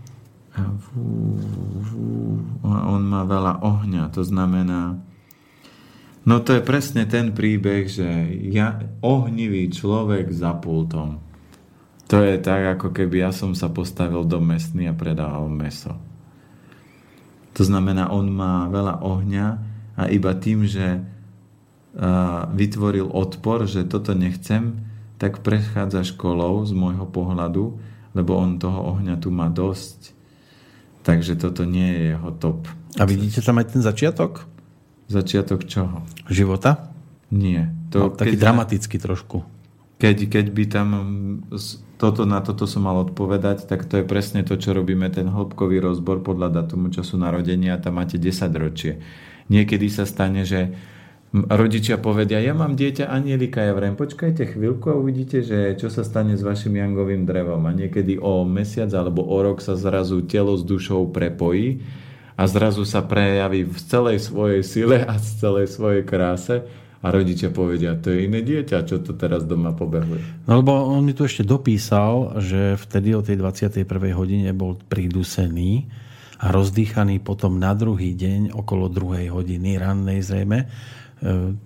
Vú, 0.55 1.35
vú, 1.83 2.39
on 2.63 3.03
má 3.03 3.27
veľa 3.27 3.59
ohňa. 3.59 4.07
To 4.15 4.23
znamená... 4.23 5.03
No 6.25 6.41
to 6.41 6.57
je 6.57 6.65
presne 6.65 7.05
ten 7.05 7.37
príbeh, 7.37 7.85
že 7.85 8.07
ja, 8.49 8.81
ohnivý 9.05 9.69
človek 9.69 10.33
za 10.33 10.57
pultom. 10.57 11.21
To 12.09 12.17
je 12.21 12.41
tak, 12.41 12.79
ako 12.79 12.89
keby 12.95 13.25
ja 13.25 13.31
som 13.35 13.53
sa 13.53 13.69
postavil 13.69 14.25
do 14.25 14.41
mesny 14.41 14.89
a 14.89 14.97
predával 14.97 15.45
meso. 15.51 15.93
To 17.53 17.61
znamená, 17.61 18.09
on 18.09 18.33
má 18.33 18.65
veľa 18.73 19.05
ohňa 19.05 19.47
a 19.95 20.09
iba 20.09 20.33
tým, 20.33 20.65
že 20.65 21.05
vytvoril 22.51 23.07
odpor, 23.07 23.69
že 23.69 23.87
toto 23.87 24.11
nechcem, 24.11 24.83
tak 25.15 25.39
prechádza 25.45 26.03
školou 26.03 26.67
z 26.67 26.75
môjho 26.75 27.07
pohľadu, 27.07 27.79
lebo 28.11 28.35
on 28.35 28.59
toho 28.59 28.97
ohňa 28.97 29.15
tu 29.21 29.31
má 29.31 29.47
dosť. 29.47 30.11
Takže 31.05 31.37
toto 31.37 31.69
nie 31.69 31.85
je 31.85 32.01
jeho 32.17 32.29
top. 32.33 32.65
A 32.97 33.05
vidíte 33.05 33.45
tam 33.45 33.61
aj 33.61 33.77
ten 33.77 33.81
začiatok? 33.85 34.49
Začiatok 35.05 35.69
čoho? 35.69 36.01
Života? 36.25 36.89
Nie. 37.29 37.69
To, 37.93 38.09
no, 38.09 38.17
taký 38.17 38.33
dramatický 38.33 38.97
trošku. 38.97 39.45
Keď, 40.01 40.17
keď 40.27 40.45
by 40.49 40.63
tam 40.65 40.87
toto, 41.95 42.25
na 42.27 42.41
toto 42.41 42.65
som 42.65 42.89
mal 42.89 43.05
odpovedať, 43.05 43.69
tak 43.69 43.85
to 43.85 44.01
je 44.01 44.05
presne 44.05 44.41
to, 44.43 44.57
čo 44.57 44.75
robíme, 44.75 45.07
ten 45.13 45.29
hĺbkový 45.29 45.79
rozbor 45.79 46.25
podľa 46.25 46.61
datumu 46.61 46.91
času 46.91 47.21
narodenia, 47.21 47.79
tam 47.79 48.01
máte 48.01 48.19
10 48.19 48.49
ročie. 48.57 48.99
Niekedy 49.47 49.87
sa 49.87 50.03
stane, 50.03 50.43
že 50.43 50.73
rodičia 51.43 51.99
povedia, 51.99 52.39
ja 52.39 52.55
mám 52.55 52.79
dieťa 52.79 53.11
anielika, 53.11 53.59
ja 53.59 53.75
vrem, 53.75 53.99
počkajte 53.99 54.55
chvíľku 54.55 54.87
a 54.87 54.95
uvidíte, 54.95 55.43
že 55.43 55.75
čo 55.75 55.91
sa 55.91 56.07
stane 56.07 56.39
s 56.39 56.45
vašim 56.45 56.71
jangovým 56.71 57.27
drevom. 57.27 57.59
A 57.67 57.75
niekedy 57.75 58.15
o 58.15 58.47
mesiac 58.47 58.87
alebo 58.95 59.27
o 59.27 59.37
rok 59.43 59.59
sa 59.59 59.75
zrazu 59.75 60.23
telo 60.23 60.55
s 60.55 60.63
dušou 60.63 61.11
prepojí 61.11 61.83
a 62.39 62.47
zrazu 62.47 62.87
sa 62.87 63.03
prejaví 63.03 63.67
v 63.67 63.79
celej 63.83 64.23
svojej 64.23 64.61
sile 64.63 65.03
a 65.03 65.19
z 65.19 65.27
celej 65.43 65.67
svojej 65.71 66.03
kráse 66.07 66.63
a 67.05 67.13
rodičia 67.13 67.53
povedia, 67.53 67.93
to 67.99 68.09
je 68.09 68.25
iné 68.25 68.41
dieťa, 68.41 68.81
čo 68.87 68.97
to 68.97 69.13
teraz 69.13 69.45
doma 69.45 69.77
pobehuje. 69.77 70.49
No 70.49 70.57
lebo 70.57 70.73
on 70.89 71.05
mi 71.05 71.13
tu 71.13 71.21
ešte 71.21 71.45
dopísal, 71.45 72.41
že 72.41 72.79
vtedy 72.81 73.13
o 73.13 73.21
tej 73.21 73.37
21. 73.37 73.85
hodine 74.17 74.49
bol 74.57 74.73
pridusený 74.89 75.85
a 76.41 76.49
rozdýchaný 76.49 77.21
potom 77.21 77.61
na 77.61 77.77
druhý 77.77 78.17
deň 78.17 78.57
okolo 78.57 78.89
druhej 78.89 79.31
hodiny 79.31 79.77
rannej 79.77 80.19
zrejme. 80.25 80.65
E, 81.25 81.57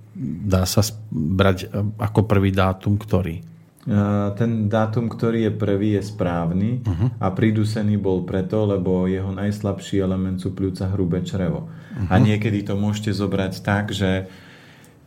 dá 0.48 0.64
sa 0.64 0.80
brať 1.12 1.68
e, 1.68 1.84
ako 2.00 2.24
prvý 2.24 2.56
dátum, 2.56 2.96
ktorý? 2.96 3.44
Ten 4.38 4.70
dátum, 4.70 5.10
ktorý 5.10 5.50
je 5.50 5.54
prvý, 5.56 5.98
je 5.98 6.04
správny 6.14 6.84
uh-huh. 6.84 7.10
a 7.18 7.32
pridusený 7.34 7.98
bol 7.98 8.22
preto, 8.22 8.68
lebo 8.68 9.10
jeho 9.10 9.34
najslabší 9.34 10.04
element 10.04 10.38
sú 10.38 10.54
pľúca 10.54 10.92
hrubé 10.94 11.26
črevo. 11.26 11.66
Uh-huh. 11.66 12.12
A 12.12 12.22
niekedy 12.22 12.62
to 12.62 12.78
môžete 12.78 13.16
zobrať 13.18 13.66
tak, 13.66 13.90
že 13.90 14.30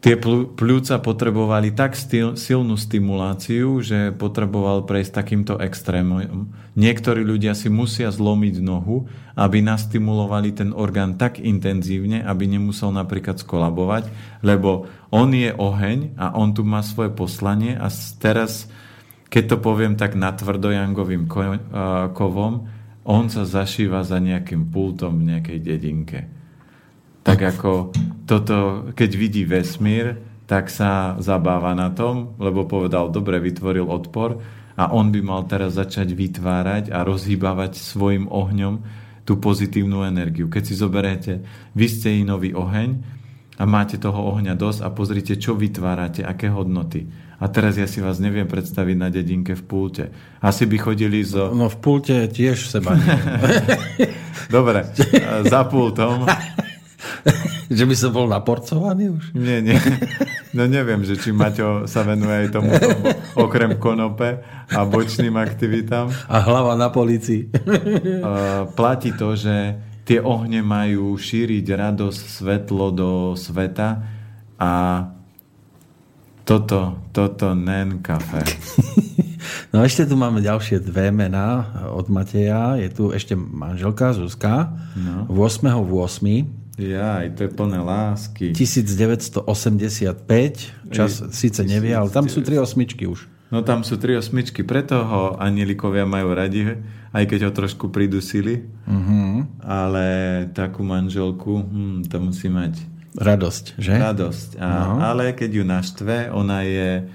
tie 0.02 0.18
pľúca 0.58 0.98
potrebovali 0.98 1.70
tak 1.70 1.94
silnú 2.34 2.74
stimuláciu, 2.74 3.78
že 3.78 4.10
potreboval 4.10 4.82
prejsť 4.82 5.12
takýmto 5.14 5.54
extrémom. 5.62 6.50
Niektorí 6.74 7.22
ľudia 7.22 7.54
si 7.54 7.70
musia 7.70 8.10
zlomiť 8.10 8.58
nohu, 8.58 9.06
aby 9.38 9.62
nastimulovali 9.62 10.58
ten 10.58 10.74
orgán 10.74 11.14
tak 11.14 11.38
intenzívne, 11.38 12.26
aby 12.26 12.50
nemusel 12.50 12.90
napríklad 12.90 13.38
skolabovať, 13.38 14.10
lebo 14.42 14.90
on 15.14 15.30
je 15.30 15.54
oheň 15.54 16.18
a 16.18 16.34
on 16.34 16.50
tu 16.50 16.66
má 16.66 16.82
svoje 16.82 17.14
poslanie 17.14 17.78
a 17.78 17.86
teraz, 18.18 18.66
keď 19.30 19.54
to 19.54 19.56
poviem 19.62 19.94
tak 19.94 20.18
natvrdo 20.18 20.74
Jangovým 20.74 21.30
kovom, 22.10 22.54
on 23.06 23.24
sa 23.30 23.46
zašíva 23.46 24.02
za 24.02 24.18
nejakým 24.18 24.66
pultom 24.66 25.22
v 25.22 25.38
nejakej 25.38 25.58
dedinke 25.62 26.41
tak 27.22 27.38
ako 27.38 27.94
toto, 28.26 28.90
keď 28.94 29.10
vidí 29.14 29.42
vesmír, 29.46 30.18
tak 30.46 30.68
sa 30.68 31.16
zabáva 31.22 31.72
na 31.72 31.88
tom, 31.94 32.34
lebo 32.36 32.66
povedal, 32.68 33.08
dobre, 33.08 33.40
vytvoril 33.40 33.88
odpor 33.88 34.42
a 34.76 34.90
on 34.92 35.08
by 35.08 35.20
mal 35.22 35.46
teraz 35.46 35.78
začať 35.78 36.12
vytvárať 36.12 36.84
a 36.92 37.06
rozhýbavať 37.06 37.78
svojim 37.78 38.28
ohňom 38.28 38.82
tú 39.22 39.38
pozitívnu 39.38 40.02
energiu. 40.02 40.50
Keď 40.50 40.62
si 40.66 40.74
zoberete, 40.74 41.32
vy 41.72 41.86
ste 41.86 42.20
nový 42.26 42.52
oheň 42.52 42.90
a 43.60 43.64
máte 43.68 44.00
toho 44.00 44.18
ohňa 44.34 44.58
dosť 44.58 44.80
a 44.82 44.88
pozrite, 44.90 45.38
čo 45.38 45.54
vytvárate, 45.54 46.26
aké 46.26 46.50
hodnoty. 46.50 47.06
A 47.42 47.50
teraz 47.50 47.74
ja 47.78 47.90
si 47.90 47.98
vás 47.98 48.22
neviem 48.22 48.46
predstaviť 48.46 48.96
na 48.98 49.10
dedinke 49.10 49.58
v 49.58 49.62
pulte. 49.66 50.04
Asi 50.38 50.66
by 50.66 50.76
chodili 50.78 51.26
zo... 51.26 51.50
No 51.50 51.66
v 51.70 51.78
pulte 51.78 52.26
tiež 52.30 52.70
seba 52.70 52.94
Dobre, 54.54 54.86
za 55.46 55.66
pultom 55.66 56.26
že 57.78 57.84
by 57.84 57.94
som 57.96 58.10
bol 58.14 58.26
naporcovaný 58.28 59.14
už? 59.16 59.24
Nie, 59.34 59.62
nie. 59.64 59.78
No 60.52 60.68
neviem, 60.68 61.00
že 61.02 61.16
či 61.16 61.32
Maťo 61.32 61.88
sa 61.88 62.04
venuje 62.04 62.46
aj 62.46 62.48
tomu, 62.52 62.70
okrem 63.38 63.80
konope 63.80 64.44
a 64.68 64.80
bočným 64.84 65.34
aktivitám. 65.40 66.12
A 66.28 66.36
hlava 66.44 66.76
na 66.76 66.92
policii. 66.92 67.48
Platí 68.78 69.16
to, 69.16 69.32
že 69.32 69.80
tie 70.04 70.18
ohne 70.20 70.60
majú 70.60 71.16
šíriť 71.16 71.66
radosť, 71.66 72.20
svetlo 72.20 72.86
do 72.92 73.10
sveta 73.38 74.02
a 74.60 74.70
toto, 76.42 77.08
toto 77.14 77.54
nen 77.54 78.02
kafe. 78.04 78.42
No 79.72 79.80
ešte 79.82 80.04
tu 80.04 80.20
máme 80.20 80.44
ďalšie 80.44 80.84
dve 80.84 81.08
mená 81.08 81.64
od 81.96 82.06
Mateja. 82.12 82.76
Je 82.76 82.92
tu 82.92 83.08
ešte 83.08 83.32
manželka 83.32 84.12
Zuzka. 84.12 84.76
No. 84.94 85.26
8. 85.32 85.64
8. 86.76 86.80
Ja, 86.80 87.20
aj 87.20 87.36
to 87.36 87.44
je 87.44 87.50
plné 87.52 87.84
lásky. 87.84 88.56
1985, 88.56 89.44
čas 90.88 91.12
I, 91.20 91.28
síce 91.28 91.60
nevie, 91.68 91.92
ale 91.92 92.08
tam 92.08 92.32
sú 92.32 92.40
tri 92.40 92.56
osmičky 92.56 93.04
už. 93.04 93.28
No 93.52 93.60
tam 93.60 93.84
sú 93.84 94.00
tri 94.00 94.16
osmičky, 94.16 94.64
preto 94.64 95.04
ho 95.04 95.36
anielikovia 95.36 96.08
majú 96.08 96.32
radi, 96.32 96.80
aj 97.12 97.24
keď 97.28 97.40
ho 97.44 97.52
trošku 97.52 97.92
pridusili. 97.92 98.64
Uh-huh. 98.88 99.44
Ale 99.60 100.06
takú 100.56 100.80
manželku, 100.80 101.60
hm, 101.60 102.08
to 102.08 102.16
musí 102.24 102.48
mať. 102.48 102.80
Radosť, 103.12 103.76
že? 103.76 103.92
Radosť. 103.92 104.56
A, 104.56 104.68
no. 104.72 105.04
Ale 105.04 105.36
keď 105.36 105.60
ju 105.60 105.64
naštve, 105.68 106.32
ona 106.32 106.64
je... 106.64 107.12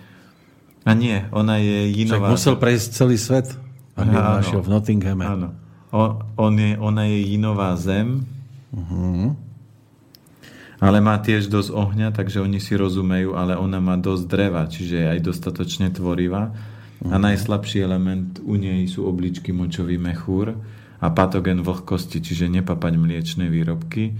A 0.86 0.94
nie, 0.94 1.26
ona 1.34 1.58
je 1.58 1.90
jinová. 1.98 2.30
Však 2.30 2.36
musel 2.38 2.56
prejsť 2.62 2.90
celý 2.94 3.18
svet, 3.18 3.58
aby 3.98 4.14
ho 4.14 4.38
našiel 4.38 4.62
v 4.62 4.70
Nottinghame. 4.70 5.26
Áno. 5.26 5.58
On, 5.90 6.22
on 6.38 6.54
je, 6.54 6.78
ona 6.78 7.10
je 7.10 7.18
jinová 7.34 7.74
zem. 7.82 8.30
Uh-huh 8.70 9.34
ale 10.78 11.02
má 11.02 11.18
tiež 11.18 11.50
dosť 11.50 11.74
ohňa, 11.74 12.08
takže 12.14 12.42
oni 12.42 12.62
si 12.62 12.78
rozumejú, 12.78 13.34
ale 13.34 13.58
ona 13.58 13.82
má 13.82 13.98
dosť 13.98 14.24
dreva, 14.30 14.70
čiže 14.70 14.96
je 14.96 15.08
aj 15.18 15.20
dostatočne 15.26 15.90
tvorivá. 15.90 16.54
A 17.06 17.16
mhm. 17.18 17.24
najslabší 17.30 17.78
element 17.82 18.42
u 18.42 18.58
nej 18.58 18.86
sú 18.90 19.06
obličky 19.06 19.54
močový 19.54 20.02
mechúr 20.02 20.58
a 20.98 21.08
patogen 21.14 21.62
vlhkosti, 21.62 22.22
čiže 22.22 22.50
nepapať 22.50 22.94
mliečne 22.98 23.46
výrobky. 23.50 24.18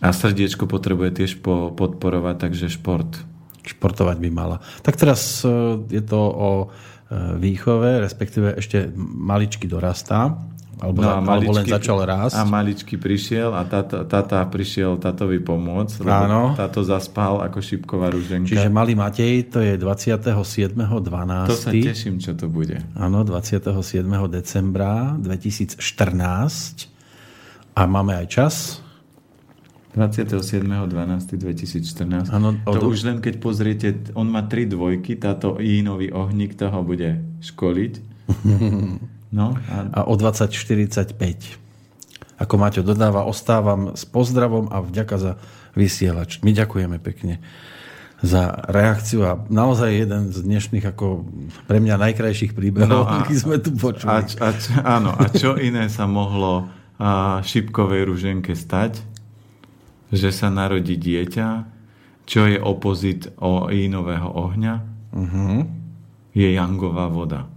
A 0.00 0.12
srdiečko 0.12 0.68
potrebuje 0.68 1.24
tiež 1.24 1.40
po, 1.40 1.72
podporovať, 1.72 2.36
takže 2.36 2.68
šport. 2.68 3.16
Športovať 3.64 4.16
by 4.20 4.28
mala. 4.28 4.60
Tak 4.84 5.00
teraz 5.00 5.40
e, 5.40 5.48
je 5.88 6.04
to 6.04 6.20
o 6.20 6.50
e, 6.60 6.66
výchove, 7.40 8.04
respektíve 8.04 8.60
ešte 8.60 8.92
maličky 8.96 9.64
dorastá. 9.64 10.36
Alebo, 10.76 11.00
no, 11.00 11.24
maličky, 11.24 11.32
alebo 11.32 11.56
len 11.56 11.66
začal 11.72 12.04
rásť. 12.04 12.36
A 12.36 12.44
maličky 12.44 13.00
prišiel 13.00 13.56
a 13.56 13.64
tata, 13.64 14.04
tata 14.04 14.44
prišiel 14.44 15.00
tatovi 15.00 15.40
pomôcť, 15.40 16.04
lebo 16.04 16.24
Áno. 16.28 16.52
táto 16.52 16.84
zaspal 16.84 17.40
ako 17.40 17.64
šipková 17.64 18.12
ruženka. 18.12 18.52
Čiže 18.52 18.68
malý 18.68 18.92
Matej, 18.92 19.48
to 19.48 19.64
je 19.64 19.80
27.12. 19.80 20.76
To 21.48 21.56
sa 21.56 21.72
teším, 21.72 22.20
čo 22.20 22.36
to 22.36 22.52
bude. 22.52 22.76
Áno, 22.92 23.24
27. 23.24 23.72
decembra 24.28 25.16
2014. 25.16 25.80
A 27.72 27.80
máme 27.88 28.20
aj 28.20 28.26
čas. 28.28 28.84
27.12.2014. 29.96 32.28
Ano, 32.28 32.52
to 32.68 32.84
od... 32.84 32.92
už 32.92 33.08
len 33.08 33.24
keď 33.24 33.34
pozriete, 33.40 34.12
on 34.12 34.28
má 34.28 34.44
tri 34.44 34.68
dvojky, 34.68 35.16
táto 35.16 35.56
Inový 35.56 36.12
ohník 36.12 36.52
toho 36.52 36.84
bude 36.84 37.24
školiť. 37.40 37.92
No, 39.34 39.58
a... 39.70 40.04
a 40.04 40.06
o 40.06 40.14
20.45. 40.14 41.16
Ako 42.36 42.54
Maťo 42.60 42.84
dodáva, 42.84 43.24
ostávam 43.24 43.96
s 43.96 44.04
pozdravom 44.04 44.68
a 44.68 44.84
vďaka 44.84 45.16
za 45.16 45.32
vysielač. 45.72 46.40
My 46.44 46.52
ďakujeme 46.52 47.00
pekne 47.00 47.40
za 48.24 48.64
reakciu 48.72 49.28
a 49.28 49.32
naozaj 49.52 49.92
jeden 49.92 50.32
z 50.32 50.40
dnešných 50.40 50.84
ako 50.88 51.28
pre 51.68 51.84
mňa 51.84 52.00
najkrajších 52.00 52.56
príbehov, 52.56 52.88
no 52.88 53.04
a, 53.04 53.28
sme 53.28 53.60
tu 53.60 53.76
počuli. 53.76 54.08
A, 54.08 54.24
a, 54.24 54.48
áno, 54.88 55.12
a 55.12 55.28
čo 55.28 55.60
iné 55.60 55.92
sa 55.92 56.08
mohlo 56.08 56.64
a, 56.96 57.44
šipkovej 57.44 58.08
ruženke 58.08 58.56
stať? 58.56 59.04
Že 60.08 60.30
sa 60.32 60.48
narodí 60.48 60.96
dieťa, 60.96 61.48
čo 62.24 62.48
je 62.48 62.56
opozit 62.56 63.28
o 63.36 63.68
inového 63.68 64.32
ohňa? 64.32 64.74
Uh-huh. 65.12 65.66
Je 66.32 66.48
jangová 66.56 67.10
voda. 67.12 67.50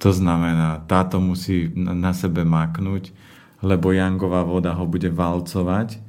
To 0.00 0.10
znamená, 0.10 0.80
táto 0.88 1.20
musí 1.20 1.68
na 1.76 2.16
sebe 2.16 2.40
maknúť, 2.40 3.12
lebo 3.60 3.92
Jangová 3.92 4.40
voda 4.48 4.72
ho 4.72 4.88
bude 4.88 5.12
valcovať. 5.12 6.00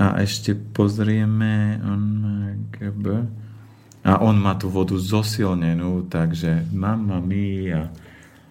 A 0.00 0.24
ešte 0.24 0.56
pozrieme, 0.56 1.76
on. 1.84 2.02
A 4.00 4.16
on 4.24 4.40
má 4.40 4.56
tú 4.56 4.72
vodu 4.72 4.96
zosilnenú, 4.96 6.08
takže 6.08 6.64
mama 6.72 7.20
mia. 7.20 7.92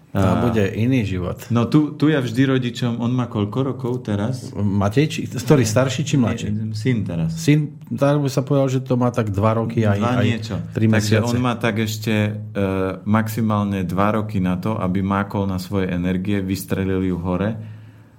To 0.09 0.49
bude 0.49 0.65
iný 0.73 1.05
život. 1.05 1.37
No 1.53 1.69
tu, 1.69 1.93
tu 1.93 2.09
ja 2.09 2.17
vždy 2.17 2.57
rodičom, 2.57 2.97
on 2.97 3.13
má 3.13 3.29
koľko 3.29 3.59
rokov 3.61 3.93
teraz? 4.09 4.49
Matej, 4.57 5.05
či, 5.05 5.19
ktorý 5.29 5.61
starší 5.61 6.01
či 6.01 6.17
mladší? 6.17 6.49
Syn 6.73 7.05
teraz. 7.05 7.37
Syn, 7.37 7.77
tak 7.93 8.17
by 8.17 8.25
sa 8.25 8.41
povedal, 8.41 8.73
že 8.73 8.81
to 8.81 8.97
má 8.97 9.13
tak 9.13 9.29
dva 9.29 9.61
roky 9.61 9.85
aj, 9.85 10.01
dva 10.01 10.17
aj 10.17 10.25
niečo. 10.25 10.55
tri 10.73 10.89
Takže 10.89 11.21
on 11.21 11.37
má 11.37 11.53
tak 11.61 11.85
ešte 11.85 12.33
uh, 12.33 13.05
maximálne 13.05 13.85
dva 13.85 14.17
roky 14.17 14.41
na 14.41 14.57
to, 14.57 14.81
aby 14.81 15.05
mákol 15.05 15.45
na 15.45 15.61
svoje 15.61 15.93
energie, 15.93 16.41
vystrelili 16.41 17.13
ju 17.13 17.17
hore, 17.21 17.53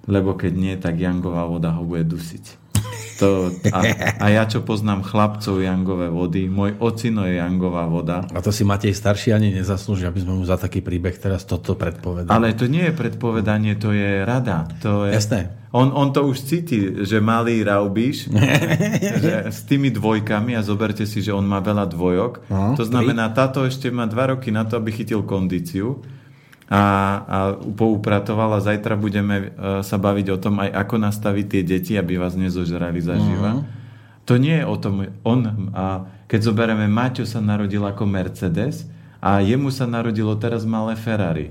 lebo 0.06 0.38
keď 0.38 0.52
nie, 0.54 0.74
tak 0.78 0.94
Jangová 0.94 1.42
voda 1.42 1.74
ho 1.74 1.82
bude 1.82 2.06
dusiť. 2.06 2.69
To, 3.20 3.52
a, 3.72 3.80
a 4.16 4.26
ja 4.32 4.48
čo 4.48 4.64
poznám 4.64 5.04
chlapcov 5.04 5.60
Jangové 5.60 6.08
vody, 6.08 6.48
môj 6.48 6.80
ocino 6.80 7.28
je 7.28 7.36
Jangová 7.36 7.84
voda. 7.84 8.24
A 8.32 8.40
to 8.40 8.48
si 8.48 8.64
Matej 8.64 8.96
starší 8.96 9.36
ani 9.36 9.52
nezaslúži, 9.52 10.08
aby 10.08 10.24
sme 10.24 10.40
mu 10.40 10.44
za 10.48 10.56
taký 10.56 10.80
príbeh 10.80 11.16
teraz 11.20 11.44
toto 11.44 11.76
predpovedali. 11.76 12.32
Ale 12.32 12.56
to 12.56 12.64
nie 12.64 12.88
je 12.88 12.94
predpovedanie, 12.96 13.76
to 13.76 13.92
je 13.92 14.24
rada. 14.24 14.64
To 14.80 15.04
je, 15.04 15.12
Jasné. 15.12 15.60
On, 15.70 15.94
on 15.94 16.10
to 16.10 16.26
už 16.26 16.42
cíti, 16.50 17.06
že 17.06 17.22
malý 17.22 17.62
raubíš 17.62 18.26
že 19.22 19.54
s 19.54 19.62
tými 19.70 19.94
dvojkami 19.94 20.58
a 20.58 20.66
zoberte 20.66 21.06
si, 21.06 21.22
že 21.22 21.30
on 21.30 21.46
má 21.46 21.62
veľa 21.62 21.86
dvojok. 21.86 22.32
No, 22.50 22.74
to 22.74 22.82
znamená, 22.82 23.30
táto 23.30 23.62
ešte 23.62 23.86
má 23.94 24.10
dva 24.10 24.34
roky 24.34 24.50
na 24.50 24.66
to, 24.66 24.82
aby 24.82 24.90
chytil 24.90 25.22
kondíciu 25.22 26.02
a, 26.70 26.82
a 27.26 27.38
poupratoval 27.58 28.56
a 28.56 28.64
zajtra 28.64 28.94
budeme 28.94 29.50
uh, 29.50 29.82
sa 29.82 29.98
baviť 29.98 30.26
o 30.30 30.38
tom 30.38 30.62
aj 30.62 30.70
ako 30.70 30.94
nastaviť 31.02 31.46
tie 31.50 31.62
deti, 31.66 31.92
aby 31.98 32.14
vás 32.14 32.38
nezožrali 32.38 33.02
zaživa. 33.02 33.58
Uh-huh. 33.58 33.66
To 34.30 34.38
nie 34.38 34.62
je 34.62 34.64
o 34.64 34.76
tom, 34.78 35.10
on, 35.26 35.68
a 35.74 36.06
keď 36.30 36.40
zoberieme, 36.46 36.86
Maťo 36.86 37.26
sa 37.26 37.42
narodil 37.42 37.82
ako 37.82 38.06
Mercedes 38.06 38.86
a 39.18 39.42
jemu 39.42 39.74
sa 39.74 39.90
narodilo 39.90 40.38
teraz 40.38 40.62
malé 40.62 40.94
Ferrari. 40.94 41.50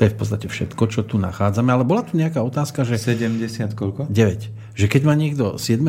To 0.00 0.08
je 0.08 0.08
v 0.08 0.16
podstate 0.16 0.48
všetko, 0.48 0.88
čo 0.88 1.04
tu 1.04 1.20
nachádzame. 1.20 1.76
Ale 1.76 1.84
bola 1.84 2.00
tu 2.00 2.16
nejaká 2.16 2.40
otázka, 2.40 2.88
že... 2.88 2.96
70 2.96 3.76
koľko? 3.76 4.08
9. 4.08 4.48
Že 4.72 4.86
keď 4.88 5.02
má 5.04 5.12
niekto 5.12 5.60
7.5 5.60 5.84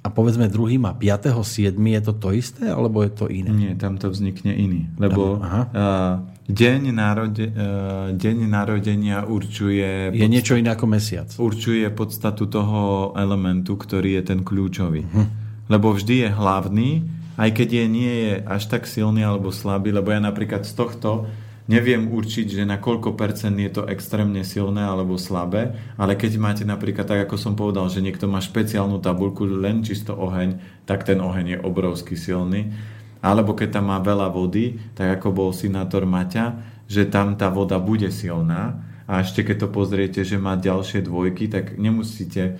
a 0.00 0.08
povedzme 0.08 0.48
druhý 0.48 0.80
má 0.80 0.96
5.7. 0.96 1.76
je 1.76 2.00
to 2.00 2.16
to 2.16 2.32
isté, 2.32 2.72
alebo 2.72 3.04
je 3.04 3.12
to 3.12 3.28
iné? 3.28 3.52
Nie, 3.52 3.76
tam 3.76 4.00
to 4.00 4.08
vznikne 4.08 4.56
iný. 4.56 4.88
Lebo 4.96 5.36
Aha. 5.36 5.68
Uh, 5.68 6.39
deň, 6.50 6.90
narode, 6.90 7.46
uh, 7.48 8.10
deň 8.10 8.36
narodenia 8.50 9.24
určuje... 9.24 10.10
Je 10.10 10.18
podstatu, 10.18 10.34
niečo 10.34 10.54
iné 10.58 10.70
ako 10.74 10.86
mesiac. 10.90 11.28
Určuje 11.38 11.86
podstatu 11.94 12.50
toho 12.50 13.14
elementu, 13.14 13.78
ktorý 13.78 14.20
je 14.20 14.22
ten 14.34 14.40
kľúčový. 14.42 15.06
Uh-huh. 15.06 15.26
Lebo 15.70 15.94
vždy 15.94 16.26
je 16.26 16.28
hlavný, 16.34 16.90
aj 17.38 17.50
keď 17.54 17.68
je 17.72 17.86
nie 17.86 18.12
je 18.26 18.34
až 18.42 18.66
tak 18.66 18.84
silný 18.90 19.22
alebo 19.22 19.54
slabý, 19.54 19.94
lebo 19.94 20.10
ja 20.10 20.18
napríklad 20.18 20.66
z 20.66 20.74
tohto 20.74 21.30
neviem 21.70 22.10
určiť, 22.10 22.50
že 22.50 22.66
na 22.66 22.82
koľko 22.82 23.14
percent 23.14 23.54
je 23.54 23.70
to 23.70 23.86
extrémne 23.86 24.42
silné 24.42 24.82
alebo 24.82 25.14
slabé, 25.14 25.78
ale 25.94 26.18
keď 26.18 26.34
máte 26.42 26.64
napríklad, 26.66 27.06
tak 27.06 27.30
ako 27.30 27.38
som 27.38 27.54
povedal, 27.54 27.86
že 27.86 28.02
niekto 28.02 28.26
má 28.26 28.42
špeciálnu 28.42 28.98
tabulku, 28.98 29.46
len 29.46 29.86
čisto 29.86 30.18
oheň, 30.18 30.82
tak 30.82 31.06
ten 31.06 31.22
oheň 31.22 31.46
je 31.54 31.58
obrovsky 31.62 32.18
silný. 32.18 32.74
Alebo 33.20 33.52
keď 33.52 33.80
tam 33.80 33.92
má 33.92 34.00
veľa 34.00 34.32
vody, 34.32 34.80
tak 34.96 35.20
ako 35.20 35.28
bol 35.32 35.50
sinátor 35.52 36.08
Maťa, 36.08 36.56
že 36.88 37.06
tam 37.06 37.36
tá 37.36 37.52
voda 37.52 37.76
bude 37.76 38.08
silná. 38.08 38.80
A 39.04 39.20
ešte 39.20 39.44
keď 39.44 39.66
to 39.66 39.68
pozriete, 39.70 40.20
že 40.24 40.40
má 40.40 40.56
ďalšie 40.56 41.04
dvojky, 41.04 41.52
tak 41.52 41.76
nemusíte 41.76 42.58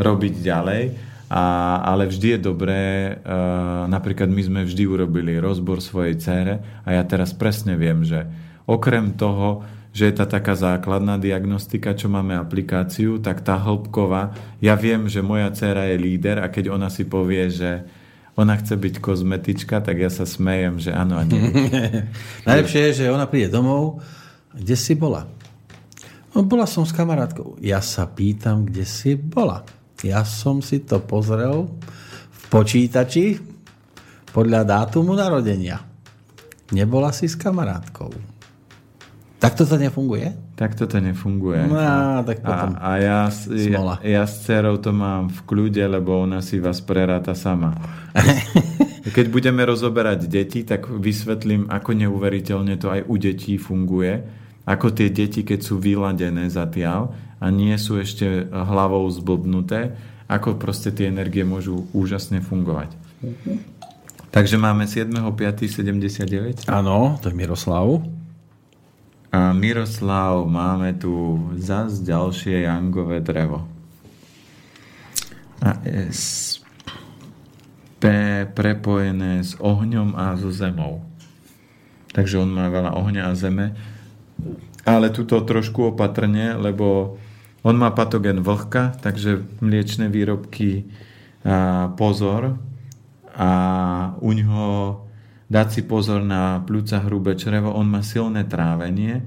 robiť 0.00 0.34
ďalej, 0.40 0.82
a, 1.30 1.44
ale 1.86 2.10
vždy 2.10 2.34
je 2.34 2.40
dobré, 2.42 2.82
uh, 3.22 3.86
napríklad 3.86 4.26
my 4.26 4.42
sme 4.42 4.60
vždy 4.66 4.82
urobili 4.82 5.38
rozbor 5.38 5.78
svojej 5.78 6.18
cére 6.18 6.82
a 6.82 6.98
ja 6.98 7.06
teraz 7.06 7.30
presne 7.30 7.78
viem, 7.78 8.02
že 8.02 8.26
okrem 8.66 9.14
toho, 9.14 9.62
že 9.94 10.10
je 10.10 10.14
tá 10.18 10.26
taká 10.26 10.58
základná 10.58 11.22
diagnostika, 11.22 11.94
čo 11.94 12.10
máme 12.10 12.34
aplikáciu, 12.34 13.22
tak 13.22 13.46
tá 13.46 13.58
hĺbková, 13.62 14.34
ja 14.58 14.74
viem, 14.74 15.06
že 15.06 15.22
moja 15.22 15.54
dcera 15.54 15.86
je 15.94 16.02
líder 16.02 16.42
a 16.42 16.50
keď 16.50 16.74
ona 16.74 16.90
si 16.90 17.06
povie, 17.06 17.46
že 17.46 17.86
ona 18.38 18.54
chce 18.56 18.78
byť 18.78 18.94
kozmetička, 19.02 19.82
tak 19.82 19.98
ja 19.98 20.10
sa 20.10 20.26
smejem, 20.26 20.78
že 20.78 20.94
áno 20.94 21.18
a 21.18 21.26
nie. 21.26 21.40
Najlepšie 22.48 22.80
je, 22.90 22.96
že 23.04 23.12
ona 23.12 23.26
príde 23.26 23.50
domov, 23.50 23.98
kde 24.54 24.76
si 24.78 24.94
bola? 24.94 25.26
No, 26.30 26.46
bola 26.46 26.66
som 26.66 26.86
s 26.86 26.94
kamarátkou. 26.94 27.58
Ja 27.58 27.82
sa 27.82 28.06
pýtam, 28.06 28.66
kde 28.66 28.86
si 28.86 29.18
bola. 29.18 29.66
Ja 30.06 30.22
som 30.22 30.62
si 30.62 30.80
to 30.86 31.02
pozrel 31.02 31.66
v 32.30 32.42
počítači 32.48 33.42
podľa 34.30 34.62
dátumu 34.62 35.12
narodenia. 35.18 35.82
Nebola 36.70 37.10
si 37.10 37.26
s 37.26 37.34
kamarátkou. 37.34 38.14
Tak 39.42 39.58
toto 39.58 39.74
nefunguje? 39.74 40.49
Tak 40.60 40.76
toto 40.76 41.00
nefunguje. 41.00 41.64
No, 41.72 42.20
tak 42.20 42.44
potom 42.44 42.76
a, 42.76 43.00
a 43.00 43.00
ja, 43.00 43.18
ja, 43.48 43.80
ja 44.04 44.22
s 44.28 44.44
dcerou 44.44 44.76
to 44.76 44.92
mám 44.92 45.32
v 45.32 45.40
kľude, 45.48 45.80
lebo 45.88 46.20
ona 46.20 46.44
si 46.44 46.60
vás 46.60 46.84
preráta 46.84 47.32
sama. 47.32 47.72
Keď 49.16 49.26
budeme 49.32 49.64
rozoberať 49.64 50.28
deti, 50.28 50.60
tak 50.68 50.84
vysvetlím, 50.84 51.64
ako 51.72 51.96
neuveriteľne 51.96 52.76
to 52.76 52.92
aj 52.92 53.08
u 53.08 53.16
detí 53.16 53.56
funguje. 53.56 54.20
Ako 54.68 54.92
tie 54.92 55.08
deti, 55.08 55.40
keď 55.40 55.64
sú 55.64 55.80
vyladené 55.80 56.52
zatiaľ, 56.52 57.10
a 57.40 57.48
nie 57.48 57.72
sú 57.80 57.96
ešte 57.96 58.44
hlavou 58.52 59.08
zblbnuté, 59.08 59.96
ako 60.28 60.60
proste 60.60 60.92
tie 60.92 61.08
energie 61.08 61.42
môžu 61.42 61.88
úžasne 61.96 62.44
fungovať. 62.44 62.92
Mm-hmm. 63.24 63.56
Takže 64.30 64.60
máme 64.60 64.86
7.5.79. 64.86 66.68
Áno, 66.70 67.18
to 67.18 67.32
je 67.32 67.34
Miroslav. 67.34 68.04
A 69.30 69.54
Miroslav, 69.54 70.42
máme 70.50 70.98
tu 70.98 71.38
zas 71.54 72.02
ďalšie 72.02 72.66
jangové 72.66 73.22
drevo. 73.22 73.62
A 75.62 75.78
S 75.86 76.58
P 78.00 78.04
prepojené 78.50 79.44
s 79.44 79.54
ohňom 79.60 80.18
a 80.18 80.34
so 80.34 80.50
zemou. 80.50 81.04
Takže 82.10 82.42
on 82.42 82.50
má 82.50 82.66
veľa 82.72 82.96
ohňa 82.96 83.22
a 83.30 83.38
zeme. 83.38 83.78
Ale 84.82 85.14
tuto 85.14 85.38
trošku 85.46 85.94
opatrne, 85.94 86.58
lebo 86.58 87.20
on 87.60 87.76
má 87.76 87.92
patogen 87.92 88.40
vlhka, 88.40 88.98
takže 88.98 89.44
mliečne 89.60 90.08
výrobky 90.08 90.88
a 91.44 91.92
pozor 91.94 92.56
a 93.36 93.50
u 94.18 94.32
ňoho 94.32 94.68
dať 95.50 95.66
si 95.68 95.82
pozor 95.82 96.22
na 96.22 96.62
pľúca 96.62 97.02
hrubé 97.02 97.34
črevo. 97.34 97.74
On 97.74 97.84
má 97.84 98.06
silné 98.06 98.46
trávenie, 98.46 99.26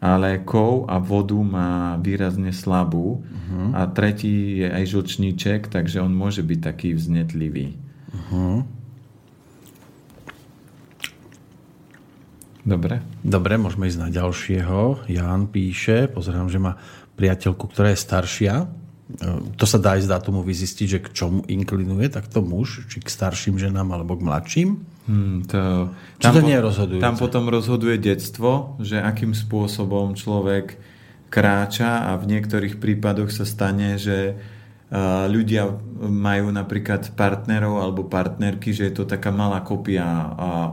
ale 0.00 0.40
kov 0.40 0.88
a 0.88 0.96
vodu 0.96 1.36
má 1.36 2.00
výrazne 2.00 2.56
slabú 2.56 3.20
uh-huh. 3.20 3.76
a 3.76 3.84
tretí 3.92 4.64
je 4.64 4.68
aj 4.72 4.84
žlčníček, 4.88 5.68
takže 5.68 6.00
on 6.00 6.16
môže 6.16 6.40
byť 6.40 6.58
taký 6.64 6.96
vznetlivý. 6.96 7.76
Uh-huh. 8.08 8.64
Dobre. 12.64 13.04
Dobre, 13.20 13.60
môžeme 13.60 13.88
ísť 13.88 14.00
na 14.00 14.08
ďalšieho. 14.08 15.08
Jan 15.08 15.48
píše, 15.48 16.08
pozerám, 16.08 16.48
že 16.48 16.60
má 16.60 16.80
priateľku, 17.16 17.68
ktorá 17.68 17.92
je 17.92 18.04
staršia. 18.04 18.54
E, 18.64 18.66
to 19.56 19.64
sa 19.64 19.80
dá 19.80 19.96
aj 19.96 20.04
z 20.04 20.12
dátumu 20.12 20.44
vyzistiť, 20.44 20.86
že 20.88 21.02
k 21.04 21.08
čomu 21.12 21.40
inklinuje 21.48 22.12
takto 22.12 22.44
muž, 22.44 22.84
či 22.88 23.00
k 23.00 23.08
starším 23.08 23.56
ženám 23.56 23.96
alebo 23.96 24.16
k 24.16 24.24
mladším. 24.28 24.68
Hmm, 25.10 25.42
to, 25.42 25.90
tam 26.22 26.32
to 26.38 26.46
nie 26.46 26.54
je 26.54 26.62
rozhodujúce? 26.62 27.02
Tam 27.02 27.18
potom 27.18 27.50
rozhoduje 27.50 27.98
detstvo, 27.98 28.78
že 28.78 29.02
akým 29.02 29.34
spôsobom 29.34 30.14
človek 30.14 30.78
kráča 31.26 32.14
a 32.14 32.14
v 32.14 32.30
niektorých 32.30 32.78
prípadoch 32.78 33.34
sa 33.34 33.42
stane, 33.42 33.98
že 33.98 34.38
ľudia 35.30 35.70
majú 36.02 36.50
napríklad 36.50 37.14
partnerov 37.14 37.78
alebo 37.82 38.06
partnerky, 38.06 38.74
že 38.74 38.90
je 38.90 39.02
to 39.02 39.04
taká 39.06 39.30
malá 39.34 39.62
kopia 39.62 40.06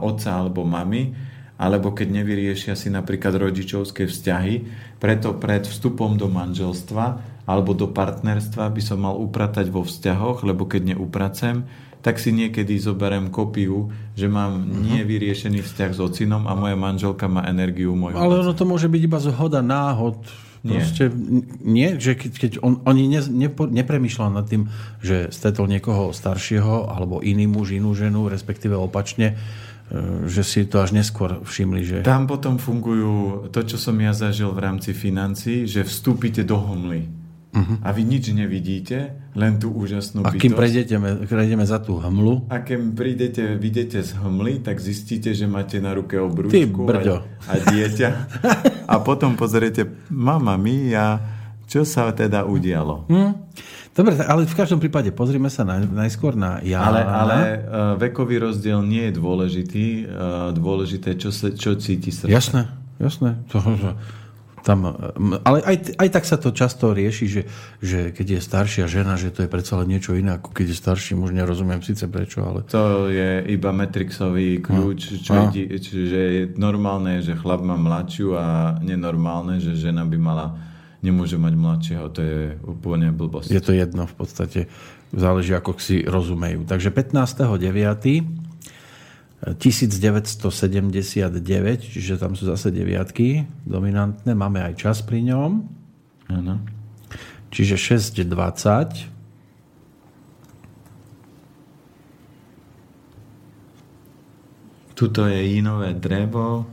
otca 0.02 0.38
alebo 0.38 0.62
mamy 0.62 1.14
alebo 1.58 1.90
keď 1.90 2.22
nevyriešia 2.22 2.78
si 2.78 2.86
napríklad 2.86 3.34
rodičovské 3.34 4.06
vzťahy. 4.06 4.54
Preto 5.02 5.34
pred 5.34 5.66
vstupom 5.66 6.14
do 6.14 6.30
manželstva 6.30 7.06
alebo 7.50 7.74
do 7.74 7.90
partnerstva 7.90 8.70
by 8.70 8.82
som 8.82 9.02
mal 9.02 9.18
upratať 9.18 9.66
vo 9.66 9.82
vzťahoch, 9.82 10.46
lebo 10.46 10.70
keď 10.70 10.94
neupracem, 10.94 11.66
tak 12.02 12.22
si 12.22 12.30
niekedy 12.30 12.78
zoberiem 12.78 13.30
kopiu, 13.30 13.90
že 14.14 14.30
mám 14.30 14.62
uh-huh. 14.62 15.02
nevyriešený 15.02 15.62
vzťah 15.62 15.90
s 15.94 16.00
ocinom 16.00 16.46
a 16.46 16.52
moja 16.54 16.78
manželka 16.78 17.26
má 17.26 17.46
energiu 17.46 17.98
môjho 17.98 18.18
Ale 18.18 18.42
ono 18.42 18.54
to 18.54 18.64
môže 18.66 18.86
byť 18.86 19.02
iba 19.02 19.18
zhoda 19.18 19.60
náhod. 19.60 20.18
Nie. 20.66 20.82
Proste, 20.82 21.14
nie, 21.62 22.02
že 22.02 22.18
keď, 22.18 22.32
keď 22.34 22.52
on, 22.66 22.82
oni 22.82 23.06
ne, 23.06 23.22
nepo, 23.46 23.70
nepremýšľal 23.70 24.34
nad 24.34 24.46
tým, 24.50 24.66
že 24.98 25.30
stretol 25.30 25.70
niekoho 25.70 26.10
staršieho 26.10 26.90
alebo 26.90 27.22
iný 27.22 27.46
muž, 27.46 27.78
inú 27.78 27.94
ženu, 27.94 28.26
respektíve 28.26 28.74
opačne, 28.74 29.38
E, 29.88 30.28
že 30.28 30.44
si 30.44 30.60
to 30.68 30.84
až 30.84 30.92
neskôr 30.92 31.40
všimli, 31.40 31.82
že... 31.84 31.98
Tam 32.04 32.28
potom 32.28 32.60
fungujú 32.60 33.48
to, 33.48 33.64
čo 33.64 33.80
som 33.80 33.96
ja 33.96 34.12
zažil 34.12 34.52
v 34.52 34.60
rámci 34.60 34.92
financí, 34.92 35.64
že 35.64 35.80
vstúpite 35.80 36.44
do 36.44 36.60
homly. 36.60 37.08
Uh-huh. 37.58 37.82
A 37.82 37.90
vy 37.90 38.06
nič 38.06 38.30
nevidíte, 38.30 39.18
len 39.34 39.58
tú 39.58 39.74
úžasnú 39.74 40.22
bytosť. 40.22 40.38
A 40.38 40.42
kým 40.42 40.54
prejdeme, 41.26 41.64
za 41.66 41.82
tú 41.82 41.98
hmlu... 41.98 42.46
A 42.46 42.62
keď 42.62 42.78
prídete, 42.94 43.42
vidíte 43.58 43.98
z 43.98 44.14
hmly, 44.14 44.62
tak 44.62 44.78
zistíte, 44.78 45.34
že 45.34 45.50
máte 45.50 45.82
na 45.82 45.90
ruke 45.90 46.14
obrúčku 46.14 46.86
a, 46.86 47.26
a 47.50 47.54
dieťa. 47.58 48.08
a 48.86 48.94
potom 49.02 49.34
pozriete, 49.34 49.90
mama 50.06 50.54
mia, 50.54 51.18
čo 51.66 51.82
sa 51.82 52.14
teda 52.14 52.46
udialo. 52.46 53.10
Hmm. 53.10 53.34
Dobre, 53.98 54.14
ale 54.14 54.46
v 54.46 54.54
každom 54.54 54.78
prípade 54.78 55.10
pozrime 55.10 55.50
sa 55.50 55.66
na, 55.66 55.82
najskôr 55.82 56.38
na 56.38 56.62
ja. 56.62 56.86
Ale, 56.86 57.02
ale 57.02 57.38
uh, 57.42 57.50
vekový 57.98 58.38
rozdiel 58.38 58.78
nie 58.86 59.10
je 59.10 59.12
dôležitý. 59.18 59.86
Uh, 60.06 60.54
dôležité, 60.54 61.18
čo, 61.18 61.34
sa, 61.34 61.50
čo 61.50 61.74
cíti 61.74 62.14
srdce. 62.14 62.30
Jasné, 62.30 62.70
jasné. 63.02 63.42
To, 63.50 63.58
to, 63.58 63.98
Tam, 64.68 64.84
ale 65.48 65.64
aj, 65.64 65.96
aj 65.96 66.08
tak 66.12 66.28
sa 66.28 66.36
to 66.36 66.52
často 66.52 66.92
rieši, 66.92 67.24
že, 67.24 67.42
že 67.80 68.12
keď 68.12 68.36
je 68.36 68.40
staršia 68.44 68.84
žena, 68.84 69.16
že 69.16 69.32
to 69.32 69.40
je 69.40 69.48
predsa 69.48 69.80
len 69.80 69.88
niečo 69.96 70.12
iné, 70.12 70.36
ako 70.36 70.52
keď 70.52 70.66
je 70.68 70.76
starší 70.76 71.16
muž, 71.16 71.32
nerozumiem 71.32 71.80
síce 71.80 72.04
prečo, 72.04 72.44
ale... 72.44 72.68
To 72.68 73.08
je 73.08 73.48
iba 73.48 73.72
metrixový 73.72 74.60
kľúč, 74.60 75.00
no. 75.08 75.20
čo 75.24 75.32
no. 75.32 75.48
je, 75.56 75.72
čiže 75.72 76.20
je 76.20 76.42
normálne, 76.60 77.24
že 77.24 77.32
chlap 77.32 77.64
má 77.64 77.80
mladšiu 77.80 78.36
a 78.36 78.76
nenormálne, 78.84 79.56
že 79.56 79.72
žena 79.72 80.04
by 80.04 80.20
mala 80.20 80.46
nemôže 81.00 81.40
mať 81.40 81.54
mladšieho, 81.56 82.04
to 82.12 82.20
je 82.20 82.40
úplne 82.68 83.08
blbosť. 83.14 83.48
Je 83.48 83.64
to 83.64 83.72
jedno 83.72 84.04
v 84.04 84.14
podstate, 84.20 84.60
záleží 85.16 85.56
ako 85.56 85.80
si 85.80 86.04
rozumejú. 86.04 86.68
Takže 86.68 86.92
15.9. 86.92 88.47
1979, 89.38 90.42
čiže 91.86 92.18
tam 92.18 92.34
sú 92.34 92.50
zase 92.50 92.74
deviatky 92.74 93.46
dominantné. 93.62 94.34
Máme 94.34 94.58
aj 94.66 94.74
čas 94.74 94.98
pri 95.06 95.22
ňom. 95.30 95.62
Ano. 96.26 96.58
Čiže 97.54 97.78
6.20. 98.18 99.06
Tuto 104.98 105.30
je 105.30 105.38
inové 105.54 105.94
drevo. 105.94 106.66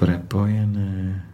Prepojené. 0.00 1.28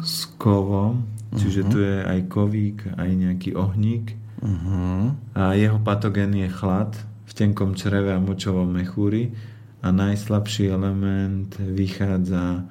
s 0.00 0.26
kovom, 0.40 1.04
čiže 1.36 1.60
uh-huh. 1.64 1.72
tu 1.72 1.78
je 1.80 1.96
aj 2.04 2.19
kovík, 2.30 2.86
aj 2.94 3.10
nejaký 3.10 3.58
ohník. 3.58 4.14
Uh-huh. 4.38 5.12
A 5.34 5.58
jeho 5.58 5.82
patogén 5.82 6.32
je 6.32 6.46
chlad 6.46 6.94
v 7.26 7.32
tenkom 7.34 7.74
čreve 7.74 8.14
a 8.14 8.22
močovom 8.22 8.70
mechúri 8.70 9.34
a 9.82 9.90
najslabší 9.90 10.70
element 10.70 11.50
vychádza 11.58 12.64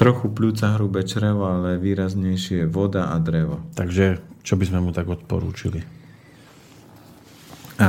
trochu 0.00 0.32
pľúca 0.32 0.80
hrubé 0.80 1.04
črevo, 1.04 1.44
ale 1.44 1.76
výraznejšie 1.76 2.64
voda 2.70 3.12
a 3.12 3.20
drevo. 3.20 3.60
Takže 3.76 4.22
čo 4.40 4.56
by 4.56 4.64
sme 4.64 4.80
mu 4.80 4.90
tak 4.96 5.12
odporúčili? 5.12 5.84
A 7.80 7.88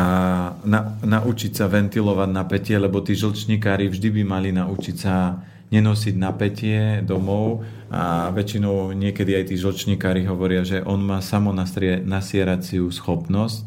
na, 0.63 0.79
naučiť 1.03 1.51
sa 1.51 1.67
ventilovať 1.67 2.29
napätie, 2.31 2.75
lebo 2.79 3.03
tí 3.03 3.15
žlčníkári 3.15 3.91
vždy 3.91 4.07
by 4.19 4.23
mali 4.23 4.49
naučiť 4.55 4.95
sa 4.95 5.39
nenosiť 5.71 6.15
napätie 6.19 6.99
domov 7.01 7.63
a 7.87 8.27
väčšinou 8.35 8.91
niekedy 8.91 9.39
aj 9.39 9.43
tí 9.51 9.55
žlčníkári 9.55 10.27
hovoria, 10.27 10.67
že 10.67 10.83
on 10.83 10.99
má 10.99 11.23
samonasieraciu 11.23 12.91
schopnosť, 12.91 13.63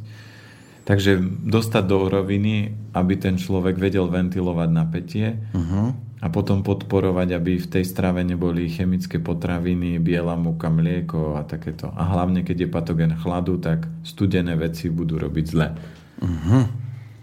takže 0.84 1.16
dostať 1.48 1.84
do 1.88 2.12
roviny, 2.12 2.76
aby 2.92 3.14
ten 3.16 3.40
človek 3.40 3.80
vedel 3.80 4.12
ventilovať 4.12 4.68
napätie 4.68 5.40
uh-huh. 5.56 5.96
a 6.20 6.26
potom 6.28 6.60
podporovať, 6.60 7.40
aby 7.40 7.56
v 7.56 7.70
tej 7.72 7.84
strave 7.88 8.20
neboli 8.20 8.68
chemické 8.68 9.16
potraviny, 9.16 9.96
biela 9.96 10.36
múka, 10.36 10.68
mlieko 10.68 11.40
a 11.40 11.42
takéto. 11.48 11.88
A 11.96 12.04
hlavne, 12.12 12.44
keď 12.44 12.68
je 12.68 12.68
patogen 12.68 13.12
chladu, 13.16 13.56
tak 13.56 13.88
studené 14.04 14.60
veci 14.60 14.92
budú 14.92 15.16
robiť 15.16 15.44
zle. 15.48 15.72
Uh-huh. 16.20 16.68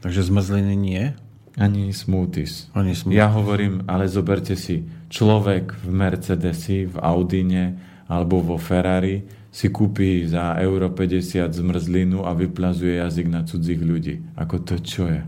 Takže 0.02 0.26
zmrzliny 0.26 0.74
nie? 0.74 1.14
Ani 1.60 1.92
smoothies. 1.92 2.72
Ani 2.72 2.96
smoothies. 2.96 3.20
Ja 3.20 3.28
hovorím, 3.28 3.84
ale 3.88 4.08
zoberte 4.08 4.56
si, 4.56 4.88
človek 5.12 5.76
v 5.84 5.88
Mercedesi, 5.92 6.88
v 6.88 6.96
Audine 7.04 7.64
alebo 8.08 8.40
vo 8.40 8.56
Ferrari 8.56 9.24
si 9.52 9.68
kúpi 9.68 10.24
za 10.32 10.56
euro 10.64 10.96
50 10.96 11.52
zmrzlinu 11.52 12.24
a 12.24 12.32
vyplazuje 12.32 13.04
jazyk 13.04 13.28
na 13.28 13.44
cudzích 13.44 13.84
ľudí. 13.84 14.16
Ako 14.40 14.64
to 14.64 14.80
čo 14.80 15.12
je? 15.12 15.22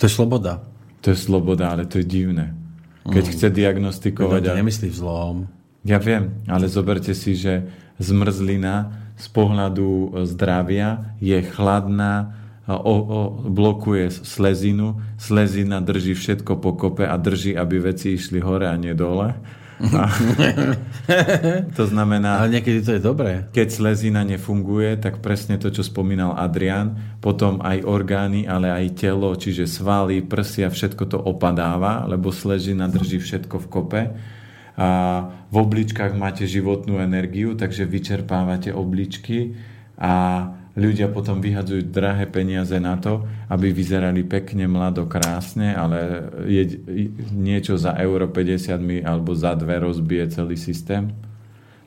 To 0.00 0.02
je 0.08 0.12
sloboda. 0.12 0.64
To 1.04 1.12
je 1.12 1.18
sloboda, 1.18 1.76
ale 1.76 1.84
to 1.84 2.00
je 2.00 2.06
divné. 2.08 2.56
Keď 3.04 3.24
mm. 3.24 3.32
chce 3.36 3.46
diagnostikovať... 3.52 4.40
To 4.48 4.60
nemyslí 4.64 4.88
vzlom. 4.88 5.48
Ja 5.84 6.00
viem, 6.00 6.40
ale 6.48 6.72
zoberte 6.72 7.12
si, 7.12 7.36
že 7.36 7.68
zmrzlina 8.00 9.08
z 9.18 9.26
pohľadu 9.34 10.14
zdravia 10.24 11.16
je 11.18 11.38
chladná, 11.42 12.32
o, 12.76 12.94
o, 13.00 13.20
blokuje 13.48 14.12
slezinu, 14.12 15.00
slezina 15.16 15.80
drží 15.80 16.12
všetko 16.12 16.60
pokope 16.60 17.08
a 17.08 17.16
drží, 17.16 17.56
aby 17.56 17.80
veci 17.80 18.20
išli 18.20 18.44
hore 18.44 18.68
a 18.68 18.76
nie 18.76 18.92
dole. 18.92 19.32
A, 19.78 20.10
to 21.78 21.86
znamená... 21.86 22.42
Ale 22.42 22.58
niekedy 22.58 22.82
to 22.82 22.98
je 22.98 23.02
dobré. 23.02 23.46
Keď 23.54 23.68
slezina 23.70 24.26
nefunguje, 24.26 24.98
tak 24.98 25.22
presne 25.22 25.56
to, 25.56 25.70
čo 25.70 25.86
spomínal 25.86 26.34
Adrian, 26.34 27.16
potom 27.22 27.62
aj 27.62 27.86
orgány, 27.86 28.44
ale 28.44 28.74
aj 28.74 28.98
telo, 28.98 29.30
čiže 29.38 29.70
svaly, 29.70 30.20
prsia, 30.26 30.68
všetko 30.68 31.04
to 31.08 31.18
opadáva, 31.22 32.04
lebo 32.10 32.34
slezina 32.34 32.90
drží 32.90 33.22
všetko 33.22 33.56
v 33.64 33.66
kope. 33.70 34.02
A 34.78 34.88
v 35.50 35.56
obličkách 35.58 36.14
máte 36.14 36.46
životnú 36.46 37.02
energiu, 37.02 37.58
takže 37.58 37.86
vyčerpávate 37.86 38.70
obličky 38.70 39.58
a 39.98 40.14
ľudia 40.78 41.10
potom 41.10 41.42
vyhadzujú 41.42 41.90
drahé 41.90 42.30
peniaze 42.30 42.78
na 42.78 42.94
to, 42.94 43.26
aby 43.50 43.74
vyzerali 43.74 44.22
pekne, 44.22 44.70
mlado, 44.70 45.10
krásne, 45.10 45.74
ale 45.74 46.30
je, 46.46 46.78
niečo 47.34 47.74
za 47.74 47.98
euro 47.98 48.30
50 48.30 48.78
mi 48.78 49.02
alebo 49.02 49.34
za 49.34 49.58
dve 49.58 49.82
rozbije 49.82 50.30
celý 50.30 50.54
systém. 50.54 51.10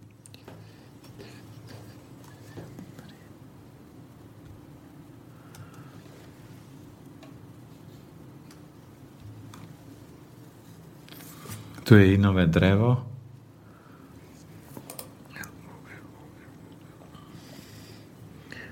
Tu 11.92 12.00
je 12.00 12.16
inové 12.16 12.48
drevo. 12.48 13.04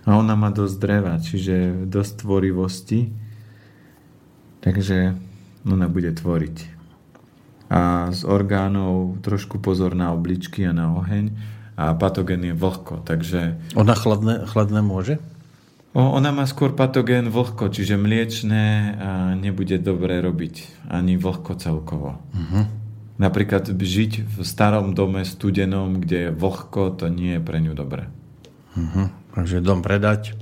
A 0.08 0.16
ona 0.16 0.32
má 0.32 0.48
dosť 0.48 0.76
dreva, 0.80 1.20
čiže 1.20 1.84
dosť 1.84 2.24
tvorivosti. 2.24 3.12
Takže 4.64 5.20
ona 5.68 5.92
bude 5.92 6.16
tvoriť. 6.16 6.56
A 7.68 8.08
z 8.08 8.24
orgánov 8.24 9.20
trošku 9.20 9.60
pozor 9.60 9.92
na 9.92 10.16
obličky 10.16 10.64
a 10.64 10.72
na 10.72 10.88
oheň. 10.88 11.36
A 11.76 11.92
patogen 11.92 12.40
je 12.40 12.56
vlhko, 12.56 13.04
takže... 13.04 13.60
Ona 13.76 14.00
chladné, 14.00 14.48
chladné 14.48 14.80
môže? 14.80 15.20
O, 15.92 16.00
ona 16.00 16.32
má 16.32 16.48
skôr 16.48 16.72
patogén 16.72 17.28
vlhko, 17.28 17.68
čiže 17.68 18.00
mliečné 18.00 18.96
nebude 19.36 19.76
dobre 19.76 20.24
robiť. 20.24 20.88
Ani 20.88 21.20
vlhko 21.20 21.60
celkovo. 21.60 22.16
Uh-huh. 22.32 22.79
Napríklad 23.20 23.68
žiť 23.68 24.24
v 24.24 24.36
starom 24.40 24.96
dome 24.96 25.28
studenom, 25.28 26.00
kde 26.00 26.18
je 26.24 26.30
vlhko, 26.32 26.96
to 26.96 27.12
nie 27.12 27.36
je 27.36 27.42
pre 27.44 27.60
ňu 27.60 27.76
dobré. 27.76 28.08
Uh-huh. 28.72 29.12
Takže 29.36 29.60
dom 29.60 29.84
predať, 29.84 30.32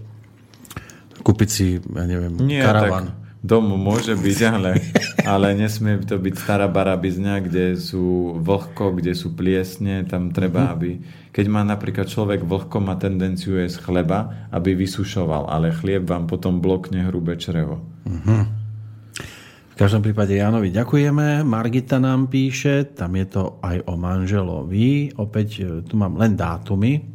kúpiť 1.26 1.48
si, 1.50 1.66
ja 1.82 2.04
neviem, 2.06 2.38
nie, 2.38 2.62
karavan. 2.62 3.10
Tak 3.10 3.42
dom 3.42 3.70
môže 3.74 4.14
byť, 4.14 4.38
ale, 4.50 4.82
ale 5.22 5.54
nesmie 5.58 5.98
to 6.02 6.18
byť 6.18 6.34
stará 6.38 6.66
barabizňa, 6.66 7.34
kde 7.42 7.64
sú 7.78 8.34
vlhko, 8.38 8.98
kde 8.98 9.14
sú 9.14 9.34
pliesne, 9.34 10.06
tam 10.06 10.30
treba, 10.30 10.70
uh-huh. 10.70 10.74
aby... 10.78 10.90
Keď 11.34 11.46
má 11.46 11.62
napríklad 11.62 12.10
človek 12.10 12.42
vlhko, 12.42 12.82
má 12.82 12.98
tendenciu 12.98 13.62
jesť 13.62 13.86
chleba, 13.86 14.50
aby 14.50 14.74
vysušoval, 14.74 15.46
ale 15.46 15.70
chlieb 15.70 16.02
vám 16.02 16.26
potom 16.26 16.58
blokne 16.58 17.06
hrubé 17.06 17.38
črevo. 17.38 17.78
Uh-huh. 18.02 18.42
V 19.78 19.86
každom 19.86 20.02
prípade 20.02 20.34
Jánovi 20.34 20.74
ďakujeme. 20.74 21.46
Margita 21.46 22.02
nám 22.02 22.26
píše, 22.26 22.98
tam 22.98 23.14
je 23.14 23.30
to 23.30 23.62
aj 23.62 23.86
o 23.86 23.94
manželovi. 23.94 25.14
Opäť 25.14 25.48
e, 25.62 25.86
tu 25.86 25.94
mám 25.94 26.18
len 26.18 26.34
dátumy. 26.34 27.06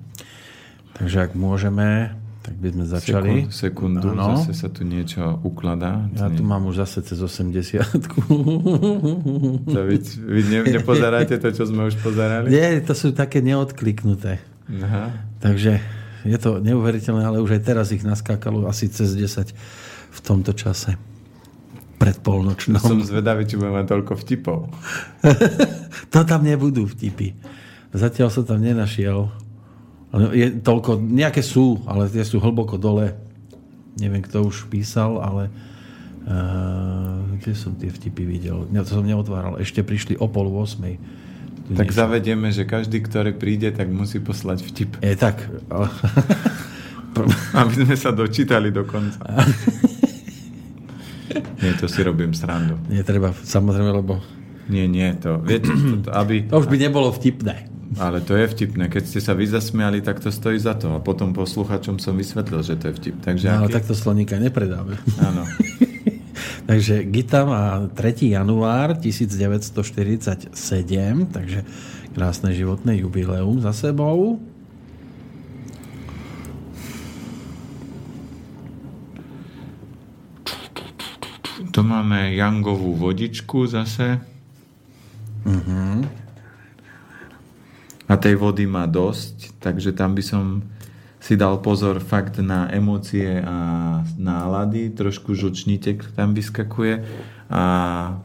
Takže 0.95 1.27
ak 1.27 1.31
môžeme, 1.35 2.15
tak 2.39 2.55
by 2.63 2.67
sme 2.71 2.85
začali. 2.87 3.31
sekundu, 3.51 4.15
ano. 4.15 4.39
zase 4.39 4.55
sa 4.55 4.71
tu 4.71 4.87
niečo 4.87 5.43
ukladá. 5.43 6.07
Ja 6.15 6.31
tu 6.31 6.47
mám 6.47 6.63
už 6.63 6.87
zase 6.87 7.03
cez 7.03 7.19
80 7.19 7.83
to 9.75 9.79
vy, 9.83 9.99
vy 10.23 10.41
ne, 10.47 10.59
nepozeráte 10.63 11.35
to, 11.43 11.51
čo 11.51 11.67
sme 11.67 11.91
už 11.91 11.99
pozerali? 11.99 12.47
Nie, 12.47 12.79
to 12.79 12.95
sú 12.95 13.11
také 13.11 13.43
neodkliknuté. 13.43 14.39
Aha. 14.71 15.11
Takže 15.43 15.83
je 16.23 16.37
to 16.39 16.63
neuveriteľné, 16.63 17.27
ale 17.27 17.43
už 17.43 17.59
aj 17.59 17.61
teraz 17.67 17.91
ich 17.91 18.07
naskákalo 18.07 18.71
asi 18.71 18.87
cez 18.87 19.19
10 19.19 19.51
v 20.15 20.19
tomto 20.23 20.55
čase 20.55 20.95
predpolnočnom. 22.03 22.83
Som 22.83 22.99
zvedavý, 22.99 23.47
či 23.47 23.55
budeme 23.55 23.87
toľko 23.87 24.19
vtipov. 24.19 24.67
to 26.13 26.19
tam 26.27 26.43
nebudú 26.43 26.83
vtipy. 26.91 27.31
Zatiaľ 27.95 28.27
som 28.27 28.43
tam 28.43 28.59
nenašiel. 28.59 29.31
Je 30.35 30.51
toľko, 30.61 30.99
nejaké 30.99 31.41
sú, 31.41 31.81
ale 31.87 32.11
tie 32.11 32.21
sú 32.27 32.43
hlboko 32.43 32.75
dole. 32.75 33.15
Neviem, 33.97 34.21
kto 34.25 34.45
už 34.45 34.67
písal, 34.67 35.21
ale 35.21 35.49
uh, 36.25 37.23
kde 37.39 37.53
som 37.55 37.73
tie 37.77 37.89
vtipy 37.89 38.27
videl? 38.27 38.67
Ja 38.75 38.83
to 38.83 38.99
som 38.99 39.05
neotváral. 39.05 39.61
Ešte 39.61 39.85
prišli 39.85 40.19
o 40.19 40.27
pol 40.27 40.51
8. 40.51 41.23
Tu 41.63 41.79
tak 41.79 41.87
niečo. 41.87 41.97
zavedieme, 41.97 42.51
že 42.51 42.67
každý, 42.67 42.99
ktorý 42.99 43.39
príde, 43.39 43.71
tak 43.71 43.87
musí 43.87 44.19
poslať 44.19 44.59
vtip. 44.67 44.99
Je 44.99 45.15
tak. 45.15 45.47
Aby 47.57 47.73
sme 47.87 47.95
sa 47.95 48.11
dočítali 48.11 48.73
do 48.73 48.83
konca. 48.83 49.21
nie, 51.63 51.71
to 51.79 51.85
si 51.87 51.99
robím 52.03 52.33
srandu. 52.35 52.79
Nie, 52.91 53.03
treba, 53.05 53.31
samozrejme, 53.31 53.91
lebo... 54.03 54.19
Nie, 54.71 54.87
nie, 54.87 55.11
to, 55.19 55.43
viete, 55.43 55.71
to, 55.71 56.07
to, 56.07 56.09
aby... 56.15 56.47
To 56.47 56.63
už 56.63 56.67
by 56.71 56.77
nebolo 56.79 57.11
vtipné. 57.11 57.67
Ale 57.99 58.25
to 58.25 58.33
je 58.33 58.45
vtipné. 58.49 58.89
Keď 58.89 59.03
ste 59.05 59.19
sa 59.21 59.37
vy 59.37 59.45
zasmiali, 59.45 60.01
tak 60.01 60.17
to 60.17 60.33
stojí 60.33 60.57
za 60.57 60.73
to. 60.73 60.97
A 60.97 60.99
potom 61.03 61.35
posluchačom 61.35 62.01
som 62.01 62.17
vysvetlil, 62.17 62.65
že 62.65 62.79
to 62.79 62.89
je 62.89 62.93
vtip. 62.97 63.15
Takže 63.21 63.45
no, 63.53 63.65
ale 63.65 63.69
aký... 63.69 63.75
takto 63.83 63.93
sloníka 63.93 64.39
nepredáme. 64.41 64.97
Áno. 65.21 65.45
takže 66.69 67.05
Gita 67.05 67.45
má 67.45 67.85
3. 67.93 68.33
január 68.33 68.97
1947, 68.97 70.57
takže 71.29 71.59
krásne 72.13 72.49
životné 72.53 73.01
jubileum 73.01 73.61
za 73.61 73.73
sebou. 73.73 74.41
Tu 81.73 81.81
máme 81.81 82.37
Jangovú 82.37 82.93
vodičku 82.93 83.65
zase. 83.65 84.21
Uh-huh. 85.41 86.05
A 88.05 88.13
tej 88.13 88.37
vody 88.37 88.69
má 88.69 88.85
dosť, 88.85 89.57
takže 89.57 89.89
tam 89.97 90.13
by 90.13 90.21
som 90.21 90.61
si 91.17 91.33
dal 91.33 91.65
pozor 91.65 91.97
fakt 91.97 92.37
na 92.45 92.69
emócie 92.69 93.41
a 93.41 93.57
nálady. 94.05 94.93
Trošku 94.93 95.33
žučnítek 95.33 96.13
tam 96.13 96.37
vyskakuje 96.37 97.01
a 97.49 97.63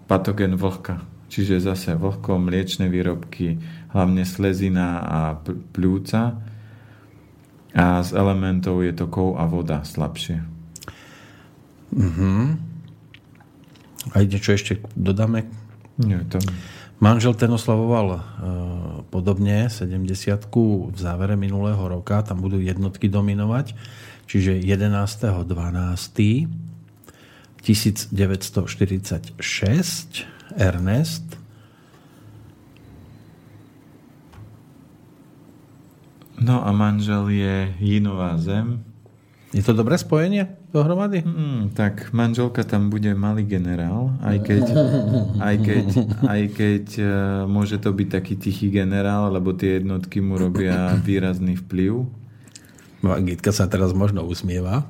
patogen 0.04 0.60
vlhka. 0.60 1.00
Čiže 1.32 1.64
zase 1.64 1.96
vlhko, 1.96 2.36
mliečne 2.36 2.92
výrobky, 2.92 3.64
hlavne 3.96 4.28
slezina 4.28 5.00
a 5.00 5.40
pľúca. 5.72 6.36
A 7.72 8.04
z 8.04 8.10
elementov 8.12 8.84
je 8.84 8.92
to 8.92 9.08
kov 9.08 9.40
a 9.40 9.48
voda 9.48 9.88
slabšie. 9.88 10.44
Mhm. 11.96 12.67
A 14.14 14.24
niečo 14.24 14.54
ešte 14.56 14.80
dodáme? 14.96 15.48
Nie, 15.98 16.24
to... 16.28 16.38
Manžel 16.98 17.38
ten 17.38 17.46
oslavoval 17.54 18.06
uh, 18.10 18.20
podobne 19.06 19.70
70 19.70 20.02
v 20.50 20.98
závere 20.98 21.38
minulého 21.38 21.78
roka, 21.78 22.26
tam 22.26 22.42
budú 22.42 22.58
jednotky 22.58 23.06
dominovať, 23.06 23.78
čiže 24.26 24.58
11.12. 24.58 25.46
1946 27.58 29.34
Ernest 30.54 31.26
No 36.38 36.62
a 36.62 36.70
manžel 36.70 37.34
je 37.34 37.74
Jinová 37.82 38.38
zem 38.38 38.87
je 39.48 39.64
to 39.64 39.72
dobré 39.72 39.96
spojenie 39.96 40.44
dohromady? 40.76 41.24
Mm, 41.24 41.72
tak 41.72 42.12
manželka 42.12 42.68
tam 42.68 42.92
bude 42.92 43.16
malý 43.16 43.48
generál, 43.48 44.12
aj 44.20 44.36
keď, 44.44 44.64
aj 45.48 45.56
keď, 45.64 45.86
aj 46.20 46.42
keď 46.52 46.84
uh, 47.00 47.10
môže 47.48 47.80
to 47.80 47.88
byť 47.88 48.08
taký 48.12 48.34
tichý 48.36 48.68
generál, 48.68 49.32
lebo 49.32 49.56
tie 49.56 49.80
jednotky 49.80 50.20
mu 50.20 50.36
robia 50.36 50.92
výrazný 51.00 51.56
vplyv. 51.64 52.04
No 53.00 53.08
Gitka 53.24 53.48
sa 53.54 53.70
teraz 53.70 53.96
možno 53.96 54.26
usmieva. 54.28 54.84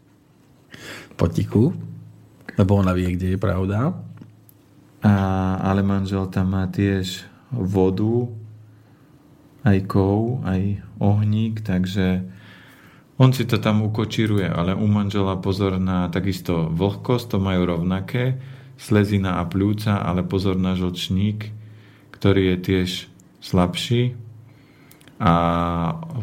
Potichu. 1.20 1.72
Lebo 2.58 2.76
ona 2.76 2.92
vie, 2.92 3.16
kde 3.16 3.36
je 3.36 3.38
pravda. 3.40 3.96
A, 5.00 5.12
ale 5.64 5.80
manžel 5.80 6.28
tam 6.28 6.52
má 6.52 6.68
tiež 6.68 7.24
vodu, 7.48 8.28
aj 9.64 9.78
kov, 9.88 10.44
aj 10.44 10.82
ohník, 11.00 11.64
takže 11.64 12.20
on 13.20 13.36
si 13.36 13.44
to 13.44 13.60
tam 13.60 13.84
ukočíruje, 13.84 14.48
ale 14.48 14.72
u 14.72 14.88
manžela 14.88 15.36
pozor 15.36 15.76
na 15.76 16.08
takisto 16.08 16.72
vlhkosť, 16.72 17.36
to 17.36 17.38
majú 17.38 17.68
rovnaké, 17.68 18.40
slezina 18.80 19.36
a 19.36 19.44
pľúca, 19.44 20.00
ale 20.00 20.24
pozor 20.24 20.56
na 20.56 20.72
žlčník, 20.72 21.52
ktorý 22.16 22.56
je 22.56 22.56
tiež 22.64 22.90
slabší 23.44 24.16
a 25.20 25.32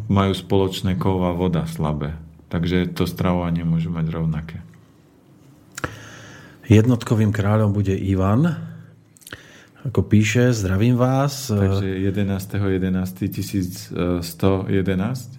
majú 0.10 0.34
spoločné 0.34 0.98
kov 0.98 1.22
voda 1.38 1.70
slabé. 1.70 2.18
Takže 2.50 2.90
to 2.98 3.06
stravovanie 3.06 3.62
môže 3.62 3.94
mať 3.94 4.06
rovnaké. 4.10 4.58
Jednotkovým 6.66 7.30
kráľom 7.30 7.78
bude 7.78 7.94
Ivan, 7.94 8.67
ako 9.86 10.02
píše, 10.10 10.50
zdravím 10.54 10.98
vás. 10.98 11.54
Takže 11.54 11.86
11.11.1111? 12.10 13.94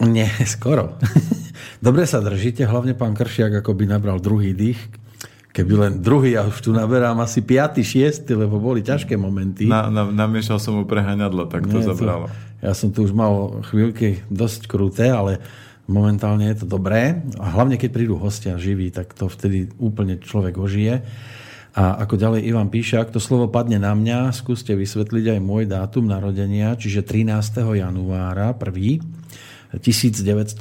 Nie, 0.07 0.31
skoro. 0.55 0.95
Dobre 1.87 2.07
sa 2.07 2.23
držíte, 2.23 2.63
hlavne 2.63 2.95
pán 2.95 3.19
Kršiak 3.19 3.65
ako 3.65 3.75
by 3.75 3.85
nabral 3.91 4.23
druhý 4.23 4.55
dých. 4.55 4.79
Keby 5.51 5.75
len 5.75 5.99
druhý, 5.99 6.39
a 6.39 6.47
už 6.47 6.63
tu 6.63 6.71
naberám 6.71 7.19
asi 7.19 7.43
5. 7.43 7.83
6. 7.83 8.31
lebo 8.31 8.63
boli 8.63 8.79
ťažké 8.79 9.19
momenty. 9.19 9.67
Na, 9.67 9.91
na, 9.91 10.07
namiešal 10.07 10.63
som 10.63 10.79
mu 10.79 10.87
prehaňadlo, 10.87 11.51
tak 11.51 11.67
to 11.67 11.83
Nie, 11.83 11.89
zabralo. 11.89 12.31
To, 12.31 12.35
ja 12.63 12.79
som 12.79 12.95
tu 12.95 13.03
už 13.03 13.11
mal 13.11 13.59
chvíľky 13.67 14.23
dosť 14.31 14.71
kruté, 14.71 15.11
ale 15.11 15.43
momentálne 15.91 16.47
je 16.53 16.63
to 16.63 16.67
dobré. 16.69 17.27
A 17.43 17.51
hlavne, 17.59 17.75
keď 17.75 17.91
prídu 17.91 18.15
hostia 18.21 18.55
živí, 18.55 18.95
tak 18.95 19.19
to 19.19 19.27
vtedy 19.27 19.73
úplne 19.83 20.23
človek 20.23 20.55
ožije. 20.61 21.03
A 21.77 22.01
ako 22.01 22.17
ďalej 22.17 22.49
Ivan 22.49 22.73
píše, 22.73 22.97
ak 22.97 23.13
to 23.13 23.21
slovo 23.21 23.53
padne 23.53 23.77
na 23.77 23.93
mňa, 23.93 24.33
skúste 24.33 24.73
vysvetliť 24.73 25.37
aj 25.37 25.41
môj 25.45 25.69
dátum 25.69 26.09
narodenia, 26.09 26.73
čiže 26.75 27.05
13. 27.05 27.61
januára, 27.61 28.57
1. 28.57 29.77
1961. 29.77 30.57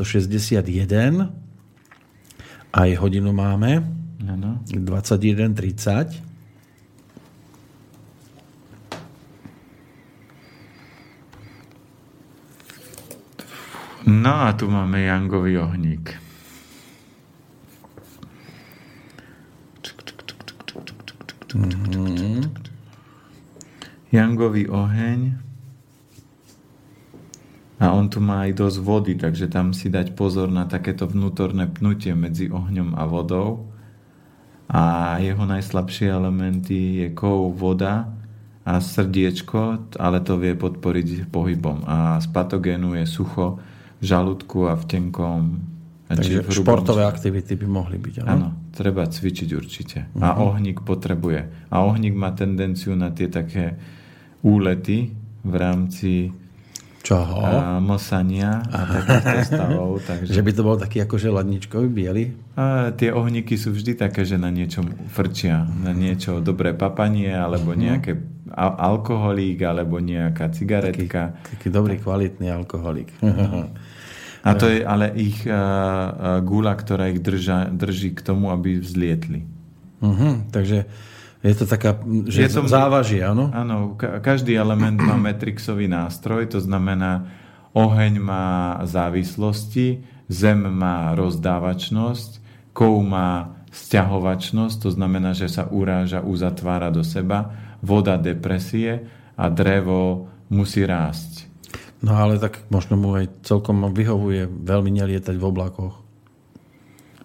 Aj 2.76 2.89
hodinu 3.00 3.32
máme. 3.32 3.88
Ano. 4.28 4.60
21.30. 4.67 6.28
No 14.08 14.48
a 14.48 14.56
tu 14.56 14.72
máme 14.72 15.04
Jangový 15.04 15.60
ohník. 15.60 16.27
Mm-hmm. 21.47 22.43
Jangový 24.12 24.67
oheň 24.67 25.48
a 27.77 27.93
on 27.93 28.10
tu 28.10 28.17
má 28.17 28.50
aj 28.50 28.58
dosť 28.58 28.77
vody, 28.81 29.13
takže 29.13 29.54
tam 29.54 29.69
si 29.69 29.93
dať 29.93 30.17
pozor 30.17 30.50
na 30.50 30.65
takéto 30.65 31.06
vnútorné 31.06 31.69
pnutie 31.69 32.17
medzi 32.17 32.50
ohňom 32.50 32.98
a 32.98 33.06
vodou. 33.06 33.69
A 34.67 35.15
jeho 35.21 35.45
najslabšie 35.45 36.10
elementy 36.10 37.06
je 37.06 37.08
kov, 37.13 37.54
voda 37.54 38.10
a 38.65 38.81
srdiečko, 38.81 39.93
ale 39.95 40.19
to 40.25 40.41
vie 40.41 40.58
podporiť 40.58 41.29
pohybom. 41.29 41.85
A 41.85 42.17
z 42.17 42.27
patogénu 42.33 42.98
je 42.98 43.06
sucho 43.06 43.62
v 44.02 44.04
žalúdku 44.04 44.67
a 44.67 44.73
v 44.73 44.83
tenkom 44.89 45.62
Takže 46.08 46.47
športové 46.47 47.03
aktivity 47.03 47.60
by 47.60 47.67
mohli 47.67 47.99
byť, 47.99 48.15
áno? 48.23 48.31
Áno, 48.31 48.47
treba 48.71 49.03
cvičiť 49.03 49.49
určite. 49.51 49.97
Uh-huh. 50.15 50.23
A 50.23 50.27
mhm. 50.33 50.39
ohník 50.39 50.77
potrebuje. 50.87 51.67
A 51.67 51.83
ohník 51.83 52.15
má 52.15 52.31
tendenciu 52.31 52.95
na 52.95 53.12
tie 53.12 53.27
také 53.27 53.75
úlety 54.39 55.12
v 55.43 55.53
rámci 55.55 56.31
Čoho? 57.08 57.39
A, 57.39 57.79
mlsania 57.79 58.67
a 58.67 58.79
takýchto 58.83 59.39
stavov. 59.47 59.89
Takže... 60.12 60.27
Že 60.27 60.41
by 60.43 60.51
to 60.51 60.62
bol 60.67 60.75
taký 60.75 60.97
akože 61.08 61.31
ladničkový, 61.31 61.87
biely? 61.87 62.35
A 62.60 62.91
tie 62.91 63.15
ohníky 63.15 63.55
sú 63.55 63.71
vždy 63.71 63.95
také, 63.95 64.27
že 64.27 64.35
na 64.35 64.51
niečom 64.51 65.08
frčia. 65.08 65.63
Na 65.63 65.95
niečo 65.95 66.43
dobré 66.43 66.75
papanie, 66.75 67.31
alebo 67.31 67.71
uh-huh. 67.71 67.79
nejaké 67.79 68.12
alkoholík, 68.60 69.63
alebo 69.63 70.03
nejaká 70.03 70.51
cigaretka. 70.51 71.31
Taký, 71.31 71.51
taký 71.55 71.67
dobrý, 71.71 71.95
kvalitný 71.95 72.51
alkoholík. 72.51 73.23
Uh-huh. 73.23 73.71
A 74.46 74.54
to 74.54 74.69
je 74.69 74.85
ale 74.85 75.13
ich 75.17 75.46
uh, 75.46 76.42
gula, 76.46 76.73
ktorá 76.77 77.10
ich 77.10 77.21
drža, 77.21 77.73
drží 77.73 78.13
k 78.17 78.21
tomu, 78.21 78.54
aby 78.54 78.81
vzlietli. 78.81 79.46
Uh-huh, 80.02 80.46
takže 80.54 80.85
je 81.46 81.54
to 81.54 81.65
taká, 81.69 82.02
že 82.25 82.46
je 82.46 82.50
to, 82.50 82.65
závaží, 82.65 83.21
áno? 83.21 83.54
Áno, 83.54 83.94
ka- 83.94 84.21
každý 84.21 84.58
element 84.58 84.98
má 84.98 85.17
metrixový 85.17 85.85
nástroj, 85.85 86.50
to 86.50 86.60
znamená, 86.62 87.29
oheň 87.77 88.13
má 88.17 88.81
závislosti, 88.90 90.02
zem 90.27 90.60
má 90.65 91.13
rozdávačnosť, 91.13 92.42
kov 92.73 92.94
má 93.06 93.58
sťahovačnosť, 93.69 94.75
to 94.81 94.90
znamená, 94.90 95.38
že 95.38 95.46
sa 95.46 95.69
uráža, 95.69 96.25
uzatvára 96.25 96.90
do 96.90 97.06
seba, 97.06 97.54
voda 97.85 98.17
depresie 98.17 99.06
a 99.38 99.46
drevo 99.54 100.33
musí 100.50 100.81
rásť. 100.81 101.37
No 102.02 102.13
ale 102.13 102.37
tak 102.37 102.62
možno 102.69 102.93
mu 102.93 103.17
aj 103.17 103.41
celkom 103.41 103.89
vyhovuje 103.89 104.45
veľmi 104.45 104.91
nelietať 104.93 105.33
v 105.33 105.48
oblakoch. 105.50 105.95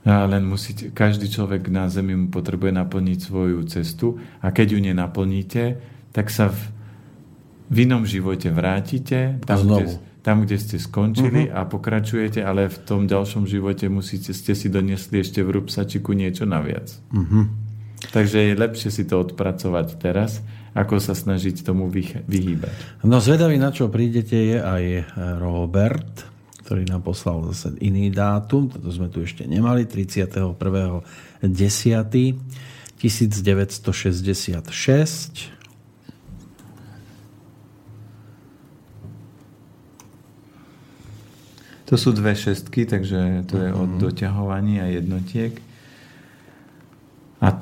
A 0.02 0.26
len 0.26 0.42
musíte, 0.42 0.90
každý 0.90 1.30
človek 1.30 1.70
na 1.70 1.86
Zemi 1.86 2.16
potrebuje 2.26 2.74
naplniť 2.74 3.18
svoju 3.22 3.62
cestu 3.70 4.18
a 4.42 4.50
keď 4.50 4.74
ju 4.74 4.78
nenaplníte, 4.82 5.78
tak 6.10 6.26
sa 6.26 6.50
v, 6.50 6.58
v 7.70 7.76
inom 7.86 8.02
živote 8.02 8.50
vrátite 8.50 9.38
tam, 9.46 9.62
kde, 9.62 10.02
tam, 10.26 10.42
kde 10.42 10.58
ste 10.58 10.82
skončili 10.82 11.46
uh-huh. 11.46 11.54
a 11.54 11.70
pokračujete, 11.70 12.42
ale 12.42 12.66
v 12.66 12.78
tom 12.82 13.06
ďalšom 13.06 13.46
živote 13.46 13.86
musíte, 13.86 14.34
ste 14.34 14.58
si 14.58 14.66
doniesli 14.66 15.22
ešte 15.22 15.38
v 15.46 15.62
rúbsačiku 15.62 16.18
niečo 16.18 16.50
naviac. 16.50 16.90
Uh-huh. 17.14 17.46
Takže 18.10 18.50
je 18.50 18.58
lepšie 18.58 18.90
si 18.90 19.06
to 19.06 19.22
odpracovať 19.22 20.02
teraz, 20.02 20.42
ako 20.72 21.00
sa 21.00 21.12
snažiť 21.12 21.64
tomu 21.64 21.88
vyhýbať. 21.92 23.04
No 23.04 23.20
zvedavý, 23.20 23.60
na 23.60 23.72
čo 23.72 23.92
prídete, 23.92 24.36
je 24.36 24.58
aj 24.58 25.04
Robert 25.40 26.32
ktorý 26.62 26.86
nám 26.88 27.02
poslal 27.02 27.42
zase 27.52 27.74
iný 27.84 28.08
dátum, 28.08 28.70
toto 28.70 28.88
sme 28.88 29.10
tu 29.10 29.20
ešte 29.20 29.44
nemali, 29.44 29.84
31.10. 29.84 31.04
1966. 33.02 35.50
To 41.90 41.98
sú 41.98 42.14
dve 42.14 42.38
šestky, 42.38 42.86
takže 42.86 43.42
to 43.50 43.58
je 43.58 43.74
od 43.74 43.90
mhm. 43.90 43.98
doťahovaní 43.98 44.78
a 44.80 44.86
jednotiek. 44.86 45.58
A 47.42 47.58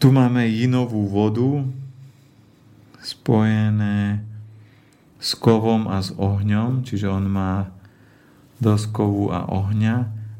tu 0.00 0.08
máme 0.08 0.48
jinovú 0.48 1.04
vodu 1.04 1.68
spojené 3.20 4.24
s 5.20 5.36
kovom 5.36 5.92
a 5.92 6.00
s 6.00 6.16
ohňom, 6.16 6.88
čiže 6.88 7.04
on 7.04 7.28
má 7.28 7.68
doskovú 8.64 9.28
a 9.28 9.44
ohňa 9.44 9.96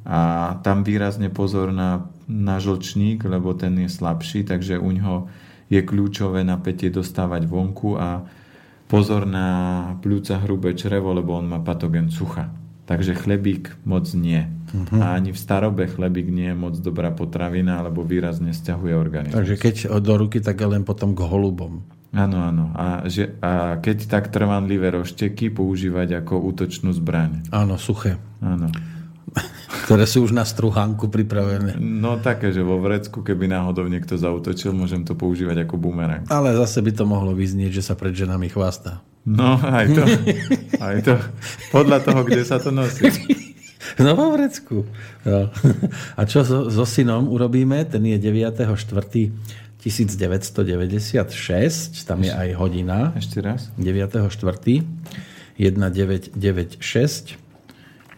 a 0.09 0.21
tam 0.65 0.81
výrazne 0.81 1.29
pozor 1.29 1.77
na, 1.77 2.09
na 2.25 2.57
žlčník, 2.57 3.21
lebo 3.29 3.53
ten 3.53 3.77
je 3.85 3.93
slabší, 3.93 4.49
takže 4.49 4.81
u 4.81 4.89
ňoho 4.97 5.29
je 5.69 5.81
kľúčové 5.85 6.41
napätie 6.41 6.89
dostávať 6.89 7.45
vonku 7.45 8.01
a 8.01 8.25
pozor 8.89 9.29
na 9.29 9.47
pľúca 10.01 10.41
hrubé 10.41 10.73
črevo, 10.73 11.13
lebo 11.13 11.37
on 11.37 11.53
má 11.53 11.61
patogen 11.61 12.09
sucha. 12.09 12.49
Takže 12.89 13.15
chlebík 13.15 13.87
moc 13.87 14.11
nie. 14.19 14.51
Uh-huh. 14.75 14.99
A 14.99 15.15
ani 15.15 15.31
v 15.31 15.39
starobe 15.39 15.87
chlebík 15.87 16.27
nie 16.27 16.51
je 16.51 16.59
moc 16.59 16.75
dobrá 16.83 17.15
potravina, 17.15 17.79
alebo 17.79 18.03
výrazne 18.03 18.51
stiahuje 18.51 18.99
organizmus. 18.99 19.39
Takže 19.39 19.57
keď 19.63 19.75
do 20.03 20.15
ruky, 20.19 20.43
tak 20.43 20.59
len 20.59 20.83
potom 20.83 21.15
k 21.15 21.23
holubom. 21.23 21.87
Áno, 22.11 22.43
áno. 22.43 22.65
A, 22.75 23.07
že, 23.07 23.39
a 23.39 23.79
keď 23.79 24.11
tak 24.11 24.35
trvanlivé 24.35 24.91
rošteky 24.91 25.55
používať 25.55 26.27
ako 26.27 26.43
útočnú 26.51 26.91
zbraň. 26.91 27.47
Áno, 27.55 27.79
suché. 27.79 28.19
Áno. 28.43 28.67
Ktoré 29.87 30.11
sú 30.11 30.27
už 30.27 30.35
na 30.35 30.43
struhánku 30.43 31.07
pripravené. 31.07 31.79
No 31.79 32.19
také, 32.19 32.51
že 32.51 32.67
vo 32.67 32.83
vrecku, 32.83 33.23
keby 33.23 33.47
náhodou 33.47 33.87
niekto 33.87 34.19
zautočil, 34.19 34.75
môžem 34.75 35.07
to 35.07 35.15
používať 35.15 35.67
ako 35.67 35.79
bumerang. 35.79 36.27
Ale 36.27 36.51
zase 36.59 36.83
by 36.83 36.91
to 36.91 37.05
mohlo 37.07 37.31
vyznieť, 37.31 37.79
že 37.79 37.87
sa 37.87 37.95
pred 37.95 38.11
ženami 38.11 38.51
chvásta. 38.51 39.07
No, 39.23 39.61
aj 39.63 39.87
to. 39.95 40.03
Aj 40.83 40.97
to. 41.05 41.15
Podľa 41.71 41.99
toho, 42.03 42.21
kde 42.27 42.43
sa 42.43 42.59
to 42.59 42.75
nosí. 42.75 43.07
No 43.99 44.15
vo 44.15 44.33
vrecku. 44.33 44.87
No. 45.27 45.51
A 46.19 46.23
čo 46.25 46.47
so, 46.47 46.71
so 46.71 46.85
synom 46.87 47.27
urobíme? 47.27 47.85
Ten 47.89 48.07
je 48.07 48.17
9.4. 48.17 48.71
1996, 49.81 52.05
tam 52.05 52.21
je 52.21 52.29
aj 52.33 52.53
hodina. 52.57 53.13
Ešte 53.17 53.41
raz. 53.41 53.71
9.4. 53.81 54.85
1996. 55.57 57.37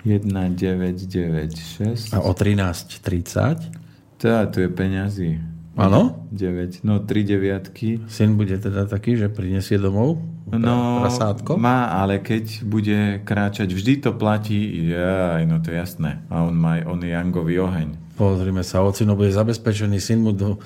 1996. 0.02 2.14
A 2.14 2.20
o 2.22 2.32
13.30. 2.34 3.70
Teda, 4.18 4.46
tu 4.50 4.60
je 4.62 4.68
peňazí. 4.70 5.38
Áno? 5.78 6.26
9. 6.34 6.82
No, 6.82 6.98
3 7.00 7.22
deviatky. 7.22 8.00
Syn 8.10 8.36
bude 8.36 8.58
teda 8.58 8.86
taký, 8.90 9.16
že 9.16 9.28
prinesie 9.30 9.78
domov 9.78 10.18
no, 10.58 11.00
prasátko? 11.00 11.56
má, 11.56 11.88
ale 11.88 12.20
keď 12.20 12.60
bude 12.66 13.24
kráčať, 13.24 13.72
vždy 13.72 14.04
to 14.04 14.10
platí, 14.12 14.92
jaj, 14.92 15.48
no 15.48 15.64
to 15.64 15.72
je 15.72 15.76
jasné. 15.80 16.20
A 16.28 16.44
on, 16.44 16.54
má, 16.56 16.82
on 16.84 17.00
je 17.00 17.14
jangový 17.14 17.62
oheň. 17.62 17.88
Pozrime 18.22 18.62
sa, 18.62 18.86
ocino 18.86 19.18
bude 19.18 19.34
zabezpečený, 19.34 19.98
syn 19.98 20.22
mu 20.22 20.30
do... 20.30 20.62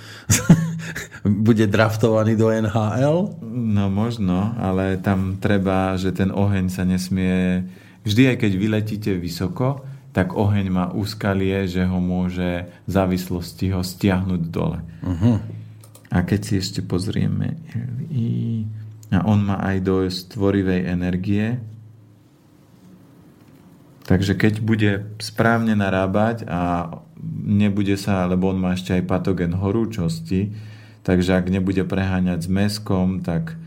bude 1.49 1.65
draftovaný 1.65 2.37
do 2.37 2.53
NHL? 2.53 3.41
No 3.49 3.89
možno, 3.89 4.53
ale 4.61 5.01
tam 5.01 5.41
treba, 5.41 5.97
že 5.97 6.13
ten 6.13 6.29
oheň 6.29 6.69
sa 6.69 6.85
nesmie... 6.85 7.65
Vždy, 8.05 8.37
aj 8.37 8.45
keď 8.45 8.53
vyletíte 8.61 9.13
vysoko, 9.17 9.89
tak 10.13 10.37
oheň 10.37 10.67
má 10.69 10.85
úskalie, 10.93 11.65
že 11.65 11.89
ho 11.89 11.97
môže 11.97 12.69
v 12.85 12.91
závislosti 12.93 13.73
ho 13.73 13.81
stiahnuť 13.81 14.43
dole. 14.53 14.85
Uh-huh. 15.01 15.41
A 16.13 16.29
keď 16.29 16.41
si 16.45 16.55
ešte 16.61 16.85
pozrieme, 16.85 17.57
a 19.17 19.25
on 19.25 19.49
má 19.49 19.65
aj 19.65 19.81
dosť 19.81 20.37
tvorivej 20.37 20.93
energie, 20.93 21.57
takže 24.05 24.37
keď 24.37 24.61
bude 24.61 24.93
správne 25.25 25.73
narábať 25.73 26.45
a 26.45 26.61
nebude 27.35 27.99
sa, 27.99 28.27
lebo 28.31 28.49
on 28.51 28.59
má 28.62 28.74
ešte 28.74 28.95
aj 28.95 29.09
patogen 29.11 29.59
horúčosti, 29.59 30.55
takže 31.03 31.37
ak 31.39 31.51
nebude 31.51 31.83
preháňať 31.83 32.47
s 32.47 32.49
meskom, 32.49 33.22
tak 33.27 33.59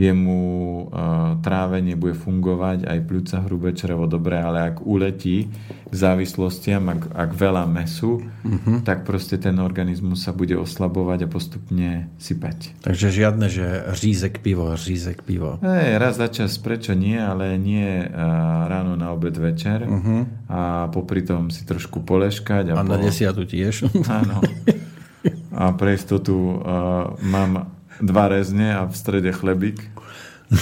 jemu 0.00 0.40
uh, 0.88 1.36
trávenie 1.44 1.92
bude 1.92 2.16
fungovať, 2.16 2.88
aj 2.88 2.98
pľúca 3.04 3.36
hrubé 3.44 3.76
črevo 3.76 4.08
dobre, 4.08 4.40
ale 4.40 4.72
ak 4.72 4.80
uletí 4.80 5.52
k 5.90 5.92
závislostiam, 5.92 6.88
ak, 6.88 7.12
ak 7.12 7.30
veľa 7.36 7.68
mesu, 7.68 8.24
uh-huh. 8.24 8.80
tak 8.80 9.04
proste 9.04 9.36
ten 9.36 9.60
organizmus 9.60 10.24
sa 10.24 10.32
bude 10.32 10.56
oslabovať 10.56 11.28
a 11.28 11.28
postupne 11.28 11.90
sypať. 12.16 12.72
Takže 12.80 13.12
žiadne, 13.12 13.46
že 13.52 13.92
řízek 13.92 14.40
pivo, 14.40 14.72
řízek 14.72 15.20
pivo. 15.28 15.60
Hey, 15.60 16.00
raz 16.00 16.16
za 16.16 16.32
čas, 16.32 16.56
prečo 16.56 16.96
nie, 16.96 17.20
ale 17.20 17.60
nie 17.60 18.00
uh, 18.00 18.08
ráno 18.72 18.96
na 18.96 19.12
obed 19.12 19.36
večer 19.36 19.84
uh-huh. 19.84 20.48
a 20.48 20.88
popri 20.88 21.20
tom 21.20 21.52
si 21.52 21.68
trošku 21.68 22.00
poleškať. 22.08 22.72
A, 22.72 22.80
a 22.80 22.82
po... 22.82 22.88
na 22.88 22.96
desiatu 22.96 23.44
tiež. 23.44 23.84
Áno. 24.08 24.40
A 25.50 25.76
pre 25.76 25.92
istotu 25.92 26.32
uh, 26.32 27.12
mám 27.20 27.79
dva 28.00 28.32
rezne 28.32 28.74
a 28.74 28.88
v 28.88 28.94
strede 28.96 29.32
chlebík. 29.32 29.78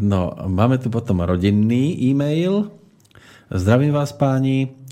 no, 0.00 0.32
máme 0.48 0.78
tu 0.78 0.88
potom 0.88 1.22
rodinný 1.22 1.98
e-mail. 2.10 2.72
Zdravím 3.52 3.92
vás 3.92 4.16
páni. 4.16 4.82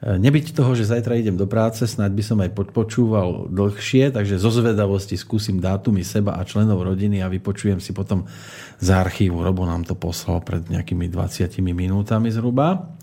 Nebyť 0.00 0.56
toho, 0.56 0.72
že 0.72 0.88
zajtra 0.88 1.20
idem 1.20 1.36
do 1.36 1.44
práce, 1.44 1.84
snáď 1.84 2.12
by 2.16 2.24
som 2.24 2.38
aj 2.40 2.56
podpočúval 2.56 3.52
dlhšie, 3.52 4.08
takže 4.08 4.40
zo 4.40 4.48
zvedavosti 4.48 5.12
skúsim 5.20 5.60
dátumy 5.60 6.00
seba 6.00 6.40
a 6.40 6.48
členov 6.48 6.88
rodiny 6.88 7.20
a 7.20 7.28
vypočujem 7.28 7.84
si 7.84 7.92
potom 7.92 8.24
z 8.80 8.88
archívu. 8.96 9.44
Robo 9.44 9.68
nám 9.68 9.84
to 9.84 9.92
poslal 9.92 10.40
pred 10.40 10.64
nejakými 10.72 11.04
20 11.12 11.52
minútami 11.60 12.32
zhruba. 12.32 12.96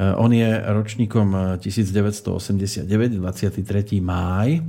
On 0.00 0.32
je 0.32 0.48
ročníkom 0.48 1.60
1989, 1.60 2.88
23. 2.88 4.00
máj 4.00 4.64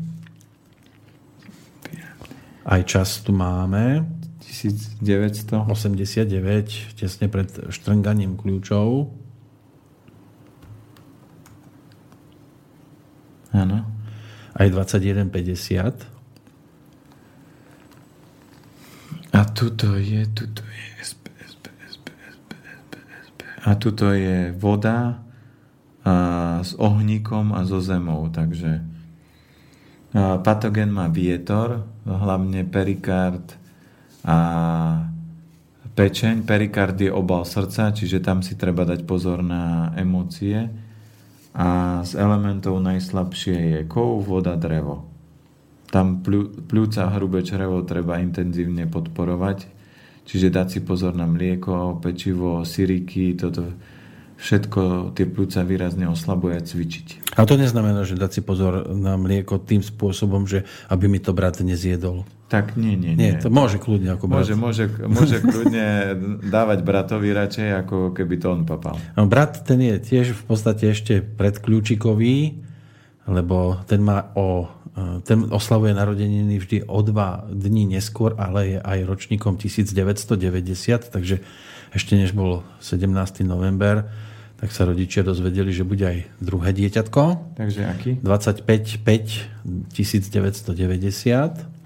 aj 2.66 2.82
čas 2.86 3.22
tu 3.26 3.34
máme. 3.34 4.06
1989. 4.42 6.98
tesne 7.00 7.28
pred 7.32 7.48
štrnganím 7.72 8.36
kľúčov. 8.38 9.10
Áno. 13.56 13.86
Aj 14.52 14.68
21.50. 14.68 16.04
A 19.32 19.48
tuto 19.48 19.96
je, 19.96 20.28
tuto 20.36 20.68
je 20.68 20.88
SP, 21.00 21.32
SP, 21.40 21.72
SP, 21.88 22.12
SP, 22.28 22.52
SP, 22.76 23.00
SP. 23.00 23.40
A 23.64 23.80
tuto 23.80 24.12
je 24.12 24.52
voda 24.52 25.24
a 26.04 26.16
s 26.66 26.74
ohníkom 26.76 27.54
a 27.54 27.64
so 27.64 27.80
zemou, 27.80 28.28
takže 28.28 28.84
Patogen 30.12 30.92
má 30.92 31.08
vietor, 31.08 31.88
hlavne 32.04 32.68
perikard 32.68 33.56
a 34.28 34.38
pečeň. 35.96 36.44
Perikard 36.44 37.00
je 37.00 37.08
obal 37.08 37.48
srdca, 37.48 37.96
čiže 37.96 38.20
tam 38.20 38.44
si 38.44 38.60
treba 38.60 38.84
dať 38.84 39.08
pozor 39.08 39.40
na 39.40 39.96
emócie. 39.96 40.68
A 41.56 42.00
z 42.04 42.12
elementov 42.16 42.80
najslabšie 42.84 43.56
je 43.56 43.80
kov, 43.88 44.28
voda, 44.28 44.56
drevo. 44.60 45.08
Tam 45.92 46.24
pľúca 46.24 47.12
hrubé 47.12 47.44
črevo 47.44 47.84
treba 47.84 48.24
intenzívne 48.24 48.88
podporovať, 48.88 49.68
čiže 50.24 50.48
dať 50.48 50.68
si 50.72 50.80
pozor 50.80 51.12
na 51.16 51.28
mlieko, 51.28 52.00
pečivo, 52.00 52.64
syriky, 52.64 53.36
toto 53.36 53.76
všetko 54.42 55.14
tie 55.14 55.30
plúca 55.30 55.62
výrazne 55.62 56.10
oslabuje 56.10 56.58
a 56.58 56.62
cvičiť. 56.66 57.38
A 57.38 57.46
to 57.46 57.62
neznamená, 57.62 58.02
že 58.10 58.18
dať 58.18 58.32
si 58.34 58.42
pozor 58.42 58.90
na 58.90 59.14
mlieko 59.14 59.62
tým 59.62 59.86
spôsobom, 59.86 60.50
že 60.50 60.66
aby 60.90 61.06
mi 61.06 61.22
to 61.22 61.30
brat 61.30 61.62
nezjedol. 61.62 62.26
Tak 62.50 62.76
nie, 62.76 63.00
nie, 63.00 63.16
nie. 63.16 63.32
Nie, 63.32 63.40
to 63.40 63.54
môže 63.54 63.80
kľudne 63.80 64.18
ako 64.18 64.26
brat. 64.28 64.44
Môže, 64.44 64.56
môže, 64.58 64.86
môže 65.08 65.38
kľudne 65.40 65.88
dávať 66.52 66.84
bratovi 66.84 67.32
radšej, 67.32 67.68
ako 67.86 68.12
keby 68.18 68.36
to 68.42 68.48
on 68.52 68.62
papal. 68.66 68.98
No, 69.16 69.30
brat 69.30 69.62
ten 69.64 69.80
je 69.80 69.96
tiež 70.02 70.34
v 70.34 70.44
podstate 70.50 70.90
ešte 70.90 71.22
predkľúčikový, 71.22 72.60
lebo 73.30 73.80
ten 73.86 74.02
má 74.02 74.34
o 74.36 74.68
e, 74.68 75.22
ten 75.24 75.48
oslavuje 75.48 75.94
narodeniny 75.96 76.60
vždy 76.60 76.78
o 76.90 77.00
dva 77.06 77.46
dní 77.48 77.88
neskôr, 77.88 78.36
ale 78.36 78.76
je 78.76 78.80
aj 78.82 79.00
ročníkom 79.06 79.56
1990, 79.56 81.14
takže 81.14 81.40
ešte 81.96 82.20
než 82.20 82.36
bol 82.36 82.68
17. 82.84 83.48
november, 83.48 84.12
tak 84.62 84.70
sa 84.70 84.86
rodičia 84.86 85.26
dozvedeli, 85.26 85.74
že 85.74 85.82
bude 85.82 86.06
aj 86.06 86.30
druhé 86.38 86.70
dieťatko. 86.78 87.58
Takže 87.58 87.82
aký? 87.90 88.12
25 88.22 89.02
5 89.02 89.90
1990. 89.98 91.82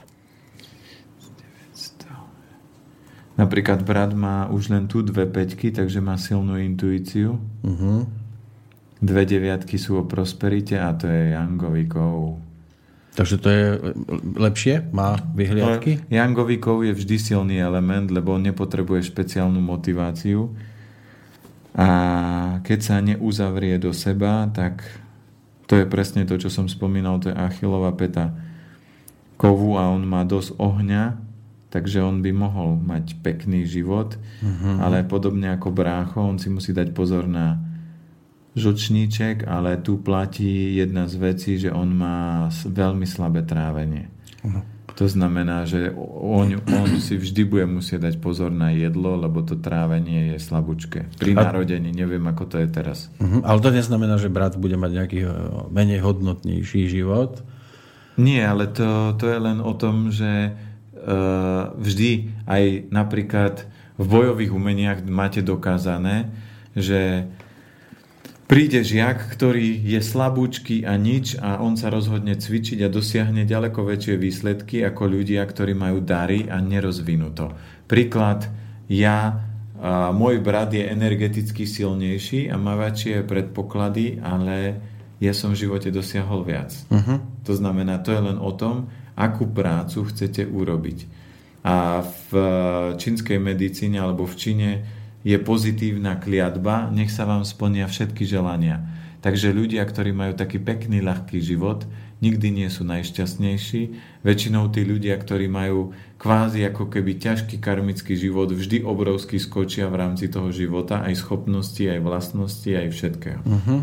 Napríklad 3.36 3.84
brat 3.84 4.12
má 4.12 4.48
už 4.52 4.76
len 4.76 4.88
tu 4.92 5.04
dve 5.04 5.28
peťky, 5.28 5.72
takže 5.72 6.04
má 6.04 6.20
silnú 6.20 6.56
intuíciu. 6.60 7.40
Uh-huh. 7.64 8.08
Dve 9.00 9.24
deviatky 9.28 9.76
sú 9.76 10.00
o 10.00 10.08
prosperite 10.08 10.80
a 10.80 10.92
to 10.96 11.08
je 11.08 11.36
Jangovikov. 11.36 12.40
Takže 13.16 13.36
to 13.40 13.48
je 13.48 13.66
lepšie? 14.36 14.92
Má 14.92 15.16
vyhliadky? 15.32 16.04
Jangovikov 16.12 16.84
je 16.84 16.92
vždy 16.92 17.16
silný 17.20 17.56
element, 17.64 18.12
lebo 18.12 18.36
on 18.36 18.44
nepotrebuje 18.44 19.08
špeciálnu 19.08 19.64
motiváciu. 19.64 20.52
A 21.76 21.88
keď 22.64 22.80
sa 22.80 23.04
neuzavrie 23.04 23.76
do 23.76 23.92
seba, 23.92 24.48
tak 24.50 24.84
to 25.68 25.76
je 25.76 25.86
presne 25.86 26.24
to, 26.24 26.40
čo 26.40 26.48
som 26.48 26.72
spomínal, 26.72 27.20
to 27.20 27.30
je 27.32 27.36
Achilova 27.36 27.92
peta 27.92 28.32
kovu 29.36 29.76
a 29.76 29.92
on 29.92 30.08
má 30.08 30.24
dosť 30.24 30.56
ohňa 30.56 31.26
takže 31.76 32.00
on 32.00 32.24
by 32.24 32.32
mohol 32.32 32.80
mať 32.80 33.20
pekný 33.20 33.68
život, 33.68 34.16
uh-huh. 34.16 34.80
ale 34.80 35.04
podobne 35.04 35.52
ako 35.52 35.76
brácho, 35.76 36.24
on 36.24 36.40
si 36.40 36.48
musí 36.48 36.72
dať 36.72 36.96
pozor 36.96 37.28
na 37.28 37.60
žočníček, 38.56 39.44
ale 39.44 39.76
tu 39.84 40.00
platí 40.00 40.80
jedna 40.80 41.12
z 41.12 41.20
vecí, 41.20 41.60
že 41.60 41.76
on 41.76 41.92
má 41.92 42.48
veľmi 42.64 43.04
slabé 43.04 43.44
trávenie. 43.44 44.08
Uh-huh. 44.40 44.64
To 44.96 45.12
znamená, 45.12 45.68
že 45.68 45.92
on, 45.96 46.56
on 46.72 46.90
si 47.04 47.20
vždy 47.20 47.44
bude 47.44 47.68
musieť 47.68 48.08
dať 48.08 48.16
pozor 48.24 48.48
na 48.48 48.72
jedlo, 48.72 49.20
lebo 49.20 49.44
to 49.44 49.60
trávenie 49.60 50.32
je 50.32 50.38
slabúčke. 50.40 51.12
Pri 51.20 51.36
A... 51.36 51.52
narodení, 51.52 51.92
neviem, 51.92 52.24
ako 52.24 52.48
to 52.48 52.56
je 52.64 52.68
teraz. 52.72 53.12
Uh-huh. 53.20 53.44
Ale 53.44 53.60
to 53.60 53.76
neznamená, 53.76 54.16
že 54.16 54.32
brat 54.32 54.56
bude 54.56 54.80
mať 54.80 54.92
nejaký 54.96 55.20
eh, 55.28 55.32
menej 55.68 56.00
hodnotnejší 56.00 56.88
život? 56.88 57.44
Nie, 58.16 58.48
ale 58.48 58.72
to, 58.72 59.12
to 59.20 59.28
je 59.28 59.40
len 59.44 59.60
o 59.60 59.76
tom, 59.76 60.08
že 60.08 60.56
Eh, 61.06 61.64
vždy 61.78 62.34
aj 62.50 62.90
napríklad 62.90 63.70
v 63.94 64.06
bojových 64.10 64.50
umeniach 64.50 65.06
máte 65.06 65.46
dokázané, 65.46 66.34
že 66.74 67.30
príde 68.46 68.86
žiak, 68.86 69.26
ktorý 69.34 69.74
je 69.82 70.02
slabúčky 70.02 70.86
a 70.86 70.98
nič 70.98 71.38
a 71.42 71.62
on 71.62 71.78
sa 71.78 71.90
rozhodne 71.90 72.38
cvičiť 72.38 72.86
a 72.86 72.94
dosiahne 72.94 73.44
ďaleko 73.46 73.82
väčšie 73.82 74.16
výsledky 74.22 74.86
ako 74.86 75.10
ľudia, 75.10 75.42
ktorí 75.46 75.74
majú 75.74 76.02
dary 76.02 76.46
a 76.46 76.62
nerozvinú 76.62 77.34
to. 77.34 77.54
Príklad, 77.90 78.50
ja, 78.86 79.42
a 79.76 80.10
môj 80.16 80.40
brat 80.40 80.72
je 80.72 80.88
energeticky 80.88 81.68
silnejší 81.68 82.48
a 82.48 82.56
má 82.56 82.80
väčšie 82.80 83.28
predpoklady, 83.28 84.24
ale 84.24 84.80
ja 85.20 85.34
som 85.36 85.52
v 85.52 85.68
živote 85.68 85.92
dosiahol 85.92 86.48
viac. 86.48 86.72
Uh-huh. 86.90 87.20
To 87.44 87.54
znamená, 87.54 88.00
to 88.00 88.16
je 88.16 88.22
len 88.24 88.40
o 88.40 88.52
tom, 88.56 88.88
akú 89.20 89.48
prácu 89.48 90.08
chcete 90.12 90.48
urobiť. 90.48 91.00
A 91.66 92.06
v 92.06 92.32
čínskej 92.96 93.42
medicíne 93.42 93.98
alebo 93.98 94.30
v 94.30 94.36
Číne 94.38 94.70
je 95.26 95.42
pozitívna 95.42 96.22
kliatba, 96.22 96.94
nech 96.94 97.10
sa 97.10 97.26
vám 97.26 97.42
splnia 97.42 97.90
všetky 97.90 98.30
želania. 98.30 98.86
Takže 99.26 99.50
ľudia, 99.50 99.82
ktorí 99.82 100.14
majú 100.14 100.38
taký 100.38 100.62
pekný, 100.62 101.02
ľahký 101.02 101.42
život, 101.42 101.90
nikdy 102.22 102.54
nie 102.54 102.70
sú 102.70 102.86
najšťastnejší. 102.86 103.82
Väčšinou 104.22 104.70
tí 104.70 104.86
ľudia, 104.86 105.18
ktorí 105.18 105.50
majú 105.50 105.98
kvázi 106.22 106.62
ako 106.70 106.94
keby 106.94 107.18
ťažký 107.18 107.58
karmický 107.58 108.14
život, 108.14 108.54
vždy 108.54 108.86
obrovský 108.86 109.42
skočia 109.42 109.90
v 109.90 109.98
rámci 109.98 110.30
toho 110.30 110.54
života, 110.54 111.02
aj 111.02 111.18
schopnosti, 111.18 111.82
aj 111.82 112.06
vlastnosti, 112.06 112.70
aj 112.70 112.94
všetkého. 112.94 113.42
Uh-huh. 113.42 113.82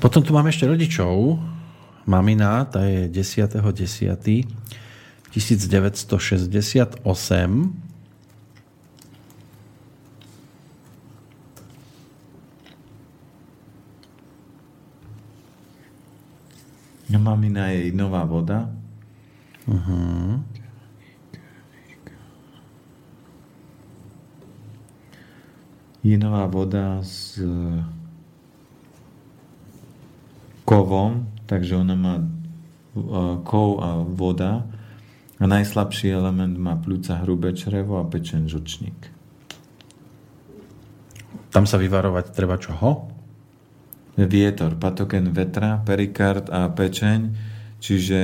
Potom 0.00 0.24
tu 0.24 0.32
máme 0.32 0.48
ešte 0.48 0.64
rodičov, 0.64 1.36
mamina, 2.08 2.64
tá 2.64 2.88
je 2.88 3.12
10. 3.12 3.52
10. 3.52 4.64
1968. 5.36 7.04
Mamina 17.06 17.70
je 17.70 17.94
nová 17.94 18.26
voda. 18.26 18.70
Uh-huh. 19.66 20.42
Je 26.06 26.14
nová 26.18 26.46
voda 26.46 27.02
s 27.02 27.38
kovom, 30.66 31.26
takže 31.46 31.78
ona 31.78 31.94
má 31.94 32.14
kov 33.42 33.82
a 33.82 34.02
voda 34.06 34.66
a 35.36 35.44
najslabší 35.44 36.10
element 36.10 36.58
má 36.58 36.78
pľúca 36.78 37.22
hrubé 37.22 37.54
črevo 37.54 37.98
a 37.98 38.08
pečen 38.08 38.46
žučník. 38.46 38.94
Tam 41.50 41.66
sa 41.66 41.78
vyvarovať 41.78 42.34
treba 42.34 42.58
čoho? 42.58 43.15
Vietor, 44.16 44.80
patogen 44.80 45.28
vetra, 45.36 45.84
perikard 45.84 46.48
a 46.48 46.72
pečeň, 46.72 47.36
čiže 47.84 48.20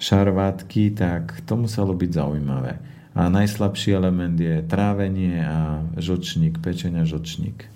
šarvátky, 0.00 0.96
tak 0.96 1.44
to 1.44 1.60
muselo 1.60 1.92
byť 1.92 2.10
zaujímavé. 2.16 2.80
A 3.12 3.28
najslabší 3.28 3.92
element 3.92 4.40
je 4.40 4.64
trávenie 4.64 5.36
a 5.44 5.84
žočník, 6.00 6.64
pečenia 6.64 7.04
žočník. 7.04 7.68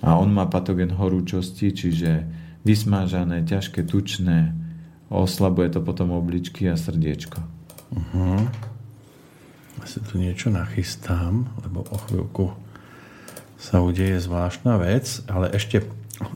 A 0.00 0.16
on 0.16 0.32
má 0.32 0.48
patogen 0.48 0.96
horúčosti, 0.96 1.76
čiže 1.76 2.24
vysmážané, 2.64 3.44
ťažké, 3.44 3.84
tučné, 3.84 4.56
oslabuje 5.12 5.76
to 5.76 5.84
potom 5.84 6.08
obličky 6.16 6.72
a 6.72 6.78
srdiečko. 6.78 7.44
Uh-huh. 7.92 8.48
Ja 9.76 9.84
si 9.84 10.00
tu 10.00 10.16
niečo 10.16 10.48
nachystám, 10.48 11.52
lebo 11.60 11.84
o 11.84 11.96
chvíľku 12.08 12.64
sa 13.56 13.80
udeje 13.80 14.20
zvláštna 14.20 14.76
vec, 14.80 15.24
ale 15.28 15.48
ešte 15.52 15.84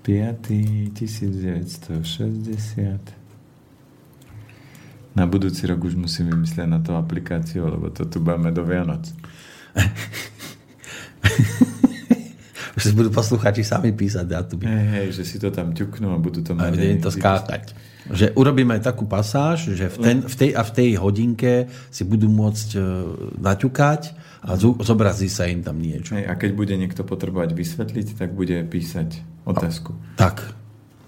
1960. 0.00 1.92
Na 5.12 5.28
budúci 5.28 5.68
rok 5.68 5.84
už 5.84 6.00
musím 6.00 6.32
vymyslieť 6.32 6.64
na 6.64 6.80
tú 6.80 6.96
aplikáciu, 6.96 7.68
lebo 7.68 7.92
to 7.92 8.08
tu 8.08 8.24
budeme 8.24 8.48
do 8.48 8.64
Vianoc. 8.64 9.04
už 12.80 12.80
si 12.80 12.96
budú 12.96 13.12
posluchači 13.12 13.60
sami 13.60 13.92
písať 13.92 14.24
dátumy. 14.24 14.64
Hej, 14.64 14.88
hej, 14.88 15.20
že 15.20 15.28
si 15.28 15.36
to 15.36 15.52
tam 15.52 15.76
ťuknú 15.76 16.08
a 16.14 16.16
budú 16.16 16.40
to 16.40 16.56
mať. 16.56 16.80
A 16.80 16.96
to 16.96 17.12
skákať. 17.12 17.76
Že 18.08 18.32
urobíme 18.40 18.72
aj 18.80 18.88
takú 18.88 19.04
pasáž, 19.04 19.76
že 19.76 19.92
v, 19.92 20.00
ten, 20.00 20.24
v 20.24 20.32
tej 20.32 20.56
a 20.56 20.64
v 20.64 20.72
tej 20.72 20.96
hodinke 20.96 21.68
si 21.92 22.08
budú 22.08 22.32
môcť 22.32 22.80
uh, 22.80 23.28
naťukať 23.36 24.16
a 24.40 24.56
zobrazí 24.56 25.28
sa 25.28 25.44
im 25.44 25.60
tam 25.60 25.76
niečo. 25.76 26.16
Hej, 26.16 26.24
a 26.24 26.32
keď 26.32 26.50
bude 26.56 26.74
niekto 26.80 27.04
potrebovať 27.04 27.52
vysvetliť, 27.52 28.16
tak 28.16 28.32
bude 28.32 28.64
písať 28.64 29.20
otázku. 29.44 29.92
A, 29.92 30.16
tak. 30.16 30.56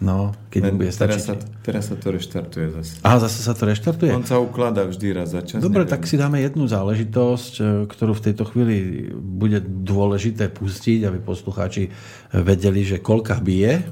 No, 0.03 0.35
keď 0.51 0.61
Len 0.67 0.75
bude 0.83 0.91
teraz 0.91 1.31
sa, 1.31 1.39
teraz 1.63 1.87
sa 1.87 1.95
to 1.95 2.11
reštartuje 2.11 2.75
zase. 2.75 2.99
Aha, 3.07 3.23
zase 3.23 3.39
sa 3.39 3.55
to 3.55 3.71
reštartuje? 3.71 4.11
On 4.11 4.27
sa 4.27 4.43
ukladá 4.43 4.83
vždy 4.83 5.15
raz 5.15 5.31
za 5.31 5.47
čas. 5.47 5.63
Dobre, 5.63 5.87
neviem. 5.87 5.95
tak 5.95 6.11
si 6.11 6.19
dáme 6.19 6.43
jednu 6.43 6.67
záležitosť, 6.67 7.53
e, 7.63 7.65
ktorú 7.87 8.13
v 8.19 8.25
tejto 8.27 8.45
chvíli 8.51 9.09
bude 9.15 9.63
dôležité 9.63 10.51
pustiť, 10.51 11.07
aby 11.07 11.23
poslucháči 11.23 11.95
vedeli, 12.35 12.83
že 12.83 12.99
koľka 12.99 13.39
bije. 13.39 13.87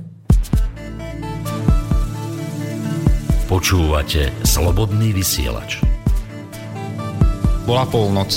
Počúvate 3.46 4.34
Slobodný 4.42 5.14
vysielač. 5.14 5.78
Bola 7.70 7.86
polnoc. 7.86 8.34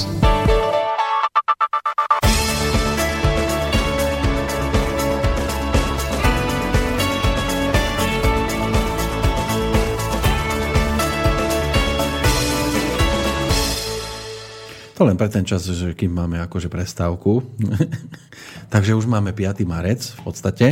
To 15.04 15.12
len 15.12 15.20
pre 15.20 15.28
ten 15.28 15.44
čas, 15.44 15.68
že 15.68 15.92
kým 15.92 16.16
máme 16.16 16.40
akože 16.48 16.72
prestávku. 16.72 17.44
Takže 18.74 18.96
už 18.96 19.04
máme 19.04 19.36
5. 19.36 19.68
marec 19.68 20.00
v 20.00 20.22
podstate. 20.24 20.68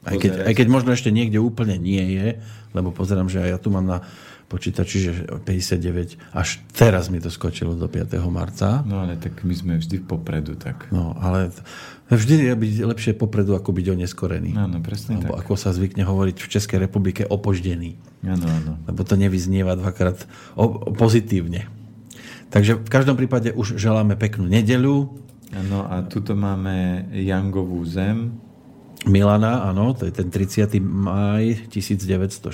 Aj 0.00 0.16
keď, 0.16 0.48
aj 0.48 0.54
keď 0.56 0.66
možno 0.72 0.96
ešte 0.96 1.12
niekde 1.12 1.36
úplne 1.36 1.76
nie 1.76 2.16
je, 2.16 2.40
lebo 2.72 2.88
pozerám, 2.88 3.28
že 3.28 3.44
aj 3.44 3.50
ja 3.52 3.58
tu 3.60 3.68
mám 3.68 3.84
na 3.84 4.00
počítači, 4.48 4.96
že 4.96 5.12
59, 5.44 6.16
až 6.32 6.64
teraz 6.72 7.12
mi 7.12 7.20
to 7.20 7.28
skočilo 7.28 7.76
do 7.76 7.84
5. 7.84 8.16
marca. 8.32 8.80
No 8.88 9.04
ale 9.04 9.20
tak 9.20 9.44
my 9.44 9.52
sme 9.52 9.76
vždy 9.76 10.08
popredu, 10.08 10.56
tak. 10.56 10.88
No, 10.88 11.12
ale 11.20 11.52
vždy 12.08 12.48
je 12.48 12.52
byť 12.56 12.72
lepšie 12.80 13.12
popredu, 13.12 13.52
ako 13.60 13.76
byť 13.76 13.86
oneskorený. 13.92 14.56
Áno, 14.56 14.80
presne 14.80 15.20
Lebo 15.20 15.36
tak. 15.36 15.44
ako 15.44 15.52
sa 15.60 15.76
zvykne 15.76 16.00
hovoriť 16.08 16.40
v 16.40 16.48
Českej 16.48 16.80
republike, 16.80 17.28
opoždený. 17.28 18.00
Áno, 18.24 18.48
áno. 18.48 18.72
Lebo 18.88 19.04
to 19.04 19.20
nevyznieva 19.20 19.76
dvakrát 19.76 20.24
o, 20.56 20.96
pozitívne. 20.96 21.68
Takže 22.48 22.80
v 22.80 22.90
každom 22.90 23.16
prípade 23.16 23.52
už 23.52 23.76
želáme 23.76 24.16
peknú 24.16 24.48
nedelu. 24.48 25.12
No 25.52 25.84
a 25.88 26.04
tuto 26.04 26.36
máme 26.36 27.08
Jangovú 27.12 27.84
zem. 27.84 28.40
Milana, 29.06 29.62
áno, 29.70 29.94
to 29.94 30.10
je 30.10 30.12
ten 30.12 30.26
30. 30.26 30.82
maj 30.82 31.70
1960, 31.70 32.50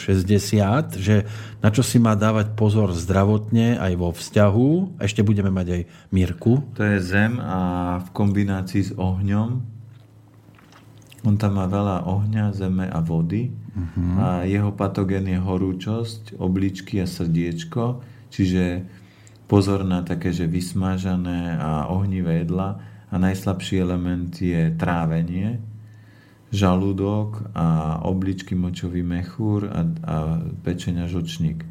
že 1.00 1.24
na 1.64 1.72
čo 1.72 1.80
si 1.80 1.96
má 1.96 2.12
dávať 2.12 2.52
pozor 2.52 2.92
zdravotne 2.92 3.80
aj 3.80 3.92
vo 3.96 4.12
vzťahu. 4.12 5.00
Ešte 5.00 5.24
budeme 5.24 5.48
mať 5.48 5.66
aj 5.72 5.82
Mirku. 6.12 6.60
To 6.76 6.84
je 6.84 7.00
zem 7.00 7.40
a 7.40 7.96
v 8.04 8.08
kombinácii 8.12 8.82
s 8.84 8.92
ohňom. 8.92 9.64
On 11.24 11.34
tam 11.40 11.56
má 11.56 11.64
veľa 11.64 12.04
ohňa, 12.04 12.52
zeme 12.52 12.92
a 12.92 13.00
vody. 13.00 13.48
Uh-huh. 13.48 14.20
A 14.20 14.26
jeho 14.44 14.68
patogén 14.76 15.24
je 15.24 15.40
horúčosť, 15.40 16.36
obličky 16.36 17.00
a 17.00 17.08
srdiečko. 17.08 18.04
Čiže 18.28 18.84
pozor 19.46 19.84
na 19.84 20.02
také, 20.02 20.32
že 20.32 20.48
vysmážané 20.48 21.58
a 21.60 21.86
ohnivé 21.92 22.44
jedla 22.44 22.80
a 23.10 23.14
najslabší 23.18 23.80
element 23.80 24.32
je 24.42 24.74
trávenie, 24.74 25.60
žalúdok 26.54 27.50
a 27.54 27.98
obličky 28.06 28.54
močový 28.54 29.02
mechúr 29.02 29.66
a, 29.70 29.80
a 29.82 30.16
pečenia 30.62 31.10
žočník. 31.10 31.66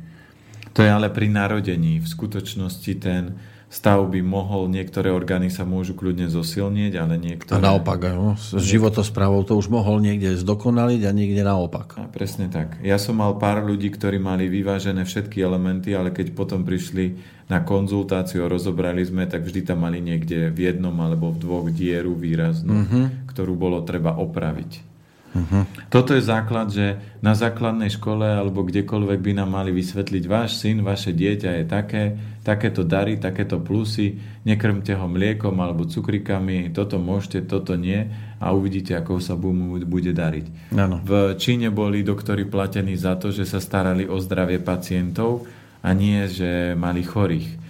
To 0.74 0.82
je 0.82 0.90
ale 0.90 1.14
pri 1.14 1.30
narodení. 1.30 2.02
V 2.02 2.08
skutočnosti 2.10 2.94
ten 2.98 3.38
stav 3.74 4.06
by 4.06 4.22
mohol, 4.22 4.70
niektoré 4.70 5.10
orgány 5.10 5.50
sa 5.50 5.66
môžu 5.66 5.98
kľudne 5.98 6.30
zosilnieť, 6.30 6.94
ale 6.94 7.18
niektoré... 7.18 7.58
A 7.58 7.74
naopak, 7.74 8.06
no, 8.14 8.38
s 8.38 8.54
životosprávou 8.54 9.42
to 9.42 9.58
už 9.58 9.74
mohol 9.74 9.98
niekde 9.98 10.38
zdokonaliť 10.38 11.02
a 11.10 11.12
niekde 11.12 11.42
naopak. 11.42 11.98
A 11.98 12.06
presne 12.06 12.54
tak. 12.54 12.78
Ja 12.86 13.02
som 13.02 13.18
mal 13.18 13.34
pár 13.42 13.66
ľudí, 13.66 13.90
ktorí 13.90 14.22
mali 14.22 14.46
vyvážené 14.46 15.02
všetky 15.10 15.42
elementy, 15.42 15.98
ale 15.98 16.14
keď 16.14 16.38
potom 16.38 16.62
prišli 16.62 17.18
na 17.50 17.66
konzultáciu 17.66 18.46
rozobrali 18.46 19.02
sme, 19.02 19.26
tak 19.26 19.42
vždy 19.42 19.66
tam 19.66 19.82
mali 19.90 19.98
niekde 20.06 20.54
v 20.54 20.70
jednom 20.70 20.94
alebo 21.02 21.34
v 21.34 21.42
dvoch 21.42 21.68
dieru 21.74 22.14
výraznú, 22.14 22.86
mm-hmm. 22.86 23.06
ktorú 23.34 23.58
bolo 23.58 23.82
treba 23.82 24.14
opraviť. 24.22 24.93
Uh-huh. 25.34 25.66
Toto 25.90 26.14
je 26.14 26.22
základ, 26.22 26.70
že 26.70 27.02
na 27.26 27.34
základnej 27.34 27.90
škole 27.90 28.22
alebo 28.22 28.62
kdekoľvek 28.62 29.20
by 29.20 29.32
nám 29.42 29.50
mali 29.58 29.74
vysvetliť, 29.74 30.24
váš 30.30 30.62
syn, 30.62 30.86
vaše 30.86 31.10
dieťa 31.10 31.50
je 31.58 31.66
také, 31.66 32.04
takéto 32.46 32.86
dary, 32.86 33.18
takéto 33.18 33.58
plusy, 33.58 34.22
nekrmte 34.46 34.94
ho 34.94 35.10
mliekom 35.10 35.58
alebo 35.58 35.90
cukrikami, 35.90 36.70
toto 36.70 37.02
môžete, 37.02 37.50
toto 37.50 37.74
nie 37.74 38.06
a 38.38 38.54
uvidíte, 38.54 38.94
ako 38.94 39.18
sa 39.18 39.34
mu 39.34 39.82
bude 39.82 40.14
dariť. 40.14 40.74
Ano. 40.78 41.02
V 41.02 41.34
Číne 41.42 41.74
boli 41.74 42.06
doktori 42.06 42.46
platení 42.46 42.94
za 42.94 43.18
to, 43.18 43.34
že 43.34 43.50
sa 43.50 43.58
starali 43.58 44.06
o 44.06 44.22
zdravie 44.22 44.62
pacientov 44.62 45.50
a 45.82 45.92
nie, 45.98 46.30
že 46.30 46.78
mali 46.78 47.02
chorých 47.02 47.66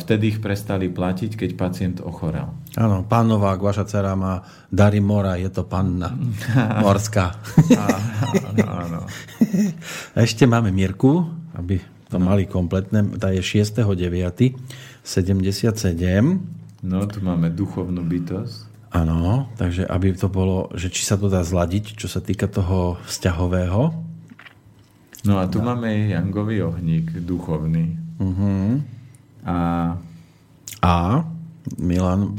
vtedy 0.00 0.32
ich 0.32 0.38
prestali 0.40 0.88
platiť, 0.88 1.36
keď 1.36 1.50
pacient 1.52 1.96
ochorel. 2.00 2.48
Áno, 2.78 3.02
pán 3.02 3.26
Novák, 3.26 3.58
vaša 3.58 3.82
dcera 3.82 4.14
má 4.14 4.46
dary 4.70 5.02
mora, 5.02 5.34
je 5.34 5.50
to 5.50 5.66
panna 5.66 6.14
morská. 6.84 7.34
áno, 8.46 8.66
áno. 8.70 9.00
Ešte 10.14 10.46
máme 10.46 10.70
Mirku, 10.70 11.26
aby 11.58 11.82
to 12.06 12.22
no. 12.22 12.30
mali 12.30 12.46
kompletné. 12.46 13.18
Tá 13.18 13.34
je 13.34 13.42
6.9. 13.42 13.90
77. 15.02 15.74
No, 16.86 16.98
tu 17.10 17.18
máme 17.22 17.50
duchovnú 17.50 18.06
bytosť. 18.06 18.70
Áno, 18.90 19.46
takže 19.54 19.86
aby 19.86 20.18
to 20.18 20.26
bolo, 20.26 20.66
že 20.74 20.90
či 20.90 21.06
sa 21.06 21.14
to 21.14 21.30
dá 21.30 21.46
zladiť, 21.46 21.94
čo 21.94 22.10
sa 22.10 22.18
týka 22.18 22.50
toho 22.50 22.98
vzťahového. 23.06 23.94
No 25.22 25.34
a 25.38 25.46
tu 25.46 25.62
no. 25.62 25.70
máme 25.70 26.10
Jangový 26.10 26.66
ohník, 26.66 27.14
duchovný. 27.22 27.94
Uh-huh. 28.18 28.82
A, 29.46 29.58
a 30.82 30.94
Milan 31.76 32.32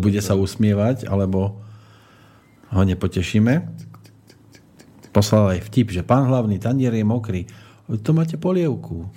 bude 0.00 0.20
sa 0.24 0.34
usmievať, 0.34 1.06
alebo 1.08 1.60
ho 2.72 2.82
nepotešíme. 2.82 3.68
Poslal 5.12 5.60
aj 5.60 5.68
vtip, 5.68 5.92
že 5.92 6.00
pán 6.00 6.24
hlavný 6.24 6.56
tanier 6.56 6.96
je 6.96 7.04
mokrý. 7.04 7.44
To 7.84 8.10
máte 8.16 8.40
polievku. 8.40 9.12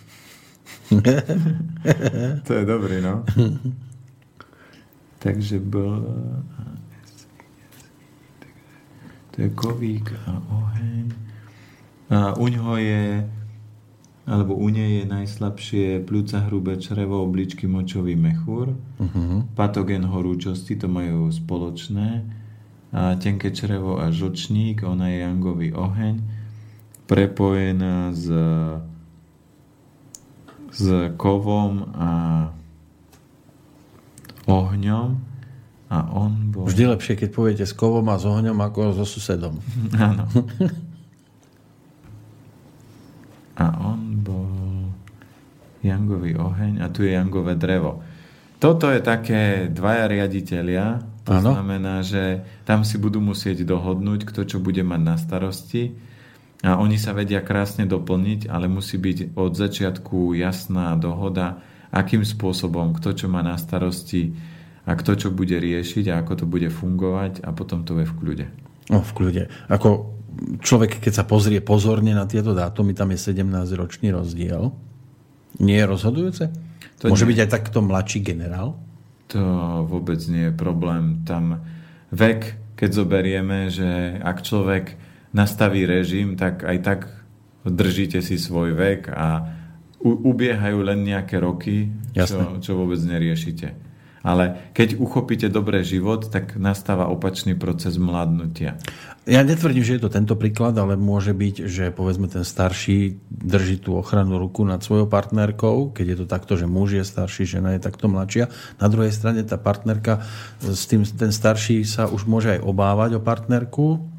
to 2.46 2.52
je 2.52 2.64
dobrý, 2.68 3.00
no. 3.00 3.24
Takže 5.24 5.58
bol... 5.64 6.04
To 9.36 9.38
je 9.44 9.50
kovík 9.52 10.16
a 10.28 10.32
oheň. 10.40 11.06
A 12.08 12.18
u 12.40 12.48
ňoho 12.48 12.76
je 12.80 13.24
alebo 14.26 14.58
u 14.58 14.68
nej 14.74 15.02
je 15.02 15.06
najslabšie 15.06 15.86
pľúca 16.02 16.50
hrubé 16.50 16.82
črevo, 16.82 17.22
obličky, 17.22 17.70
močový 17.70 18.18
mechúr. 18.18 18.74
Uh-huh. 18.98 19.46
Patogen 19.54 20.10
horúčosti, 20.10 20.74
to 20.74 20.90
majú 20.90 21.30
spoločné. 21.30 22.26
A 22.90 23.22
tenké 23.22 23.54
črevo 23.54 24.02
a 24.02 24.10
žočník, 24.10 24.82
ona 24.82 25.14
je 25.14 25.18
jangový 25.22 25.70
oheň, 25.78 26.26
prepojená 27.06 28.18
s, 28.18 28.26
s 30.74 30.84
kovom 31.22 31.86
a 31.94 32.10
ohňom. 34.50 35.22
A 35.86 35.98
on 36.10 36.50
bol... 36.50 36.66
Vždy 36.66 36.98
lepšie, 36.98 37.14
keď 37.14 37.30
poviete 37.30 37.66
s 37.70 37.78
kovom 37.78 38.10
a 38.10 38.18
s 38.18 38.26
ohňom, 38.26 38.58
ako 38.58 38.98
so 38.98 39.06
susedom. 39.06 39.62
Áno. 39.94 40.26
A 43.56 43.66
on 43.80 44.20
bol 44.20 44.52
Jangový 45.86 46.36
oheň 46.36 46.82
a 46.82 46.90
tu 46.90 47.06
je 47.06 47.14
Jangové 47.14 47.56
drevo. 47.56 48.02
Toto 48.58 48.90
je 48.90 49.04
také 49.04 49.70
dvaja 49.70 50.10
riaditeľia, 50.10 51.04
to 51.28 51.32
ano. 51.38 51.54
znamená, 51.54 52.02
že 52.02 52.42
tam 52.64 52.82
si 52.82 52.98
budú 52.98 53.22
musieť 53.22 53.62
dohodnúť, 53.68 54.26
kto 54.26 54.42
čo 54.48 54.58
bude 54.64 54.82
mať 54.82 55.02
na 55.04 55.16
starosti 55.20 55.94
a 56.66 56.82
oni 56.82 56.98
sa 56.98 57.14
vedia 57.14 57.46
krásne 57.46 57.86
doplniť, 57.86 58.50
ale 58.50 58.66
musí 58.66 58.98
byť 58.98 59.38
od 59.38 59.54
začiatku 59.54 60.34
jasná 60.34 60.98
dohoda, 60.98 61.62
akým 61.94 62.26
spôsobom, 62.26 62.96
kto 62.98 63.14
čo 63.14 63.28
má 63.30 63.46
na 63.46 63.60
starosti 63.60 64.34
a 64.88 64.98
kto 64.98 65.12
čo 65.14 65.28
bude 65.30 65.60
riešiť 65.60 66.10
a 66.10 66.26
ako 66.26 66.34
to 66.42 66.46
bude 66.50 66.70
fungovať 66.72 67.44
a 67.46 67.54
potom 67.54 67.86
to 67.86 68.00
je 68.02 68.08
v 68.08 68.16
kľude. 68.18 68.48
No, 68.90 69.02
v 69.02 69.12
kľude. 69.14 69.44
Ako 69.68 70.15
človek, 70.62 71.00
keď 71.00 71.14
sa 71.22 71.26
pozrie 71.28 71.60
pozorne 71.60 72.12
na 72.16 72.28
tieto 72.30 72.52
dátumy, 72.56 72.96
tam 72.96 73.12
je 73.12 73.20
17-ročný 73.20 74.12
rozdiel. 74.12 74.72
Nie 75.60 75.84
je 75.84 75.86
rozhodujúce? 75.88 76.44
To 77.04 77.12
Môže 77.12 77.28
nie. 77.28 77.32
byť 77.36 77.40
aj 77.44 77.50
takto 77.50 77.80
mladší 77.84 78.20
generál? 78.24 78.76
To 79.34 79.42
vôbec 79.88 80.22
nie 80.30 80.52
je 80.52 80.54
problém. 80.54 81.26
Tam 81.26 81.64
vek, 82.12 82.76
keď 82.80 82.90
zoberieme, 82.92 83.72
že 83.72 84.20
ak 84.22 84.46
človek 84.46 84.96
nastaví 85.36 85.84
režim, 85.84 86.40
tak 86.40 86.64
aj 86.64 86.78
tak 86.84 87.00
držíte 87.66 88.22
si 88.22 88.38
svoj 88.38 88.78
vek 88.78 89.10
a 89.12 89.28
ubiehajú 90.06 90.80
len 90.86 91.02
nejaké 91.02 91.42
roky, 91.42 91.90
čo, 92.14 92.62
čo 92.62 92.72
vôbec 92.78 93.02
neriešite. 93.02 93.74
Ale 94.26 94.74
keď 94.74 94.98
uchopíte 94.98 95.54
dobré 95.54 95.86
život, 95.86 96.34
tak 96.34 96.58
nastáva 96.58 97.06
opačný 97.14 97.54
proces 97.54 98.02
mladnutia. 98.02 98.82
Ja 99.30 99.46
netvrdím, 99.46 99.86
že 99.86 99.98
je 99.98 100.06
to 100.06 100.14
tento 100.14 100.34
príklad, 100.34 100.74
ale 100.78 100.98
môže 100.98 101.34
byť, 101.34 101.70
že 101.70 101.94
povedzme 101.94 102.26
ten 102.26 102.42
starší 102.42 103.22
drží 103.30 103.82
tú 103.82 103.98
ochranu 103.98 104.42
ruku 104.42 104.66
nad 104.66 104.82
svojou 104.82 105.06
partnerkou, 105.06 105.94
keď 105.94 106.06
je 106.10 106.18
to 106.22 106.26
takto, 106.26 106.54
že 106.58 106.66
muž 106.66 106.98
je 106.98 107.06
starší, 107.06 107.46
žena 107.46 107.78
je 107.78 107.86
takto 107.86 108.10
mladšia. 108.10 108.50
Na 108.82 108.90
druhej 108.90 109.14
strane 109.14 109.46
tá 109.46 109.62
partnerka, 109.62 110.26
s 110.62 110.90
tým, 110.90 111.06
ten 111.06 111.30
starší 111.30 111.86
sa 111.86 112.10
už 112.10 112.26
môže 112.26 112.58
aj 112.58 112.66
obávať 112.66 113.18
o 113.18 113.22
partnerku, 113.22 114.15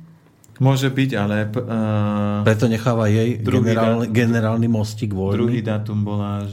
Môže 0.57 0.89
byť, 0.89 1.11
ale... 1.21 1.37
Uh, 1.53 2.41
Preto 2.41 2.65
necháva 2.65 3.13
jej 3.13 3.37
generál, 3.37 4.09
generálny 4.09 4.69
mostík 4.73 5.13
voľný. 5.13 5.37
Druhý 5.37 5.61
dátum 5.61 6.01
bola 6.01 6.41
uh, 6.45 6.49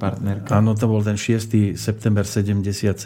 partnerka. 0.00 0.56
Áno, 0.56 0.72
to 0.72 0.88
bol 0.88 1.04
ten 1.04 1.20
6. 1.20 1.76
september 1.76 2.24
77. 2.24 2.96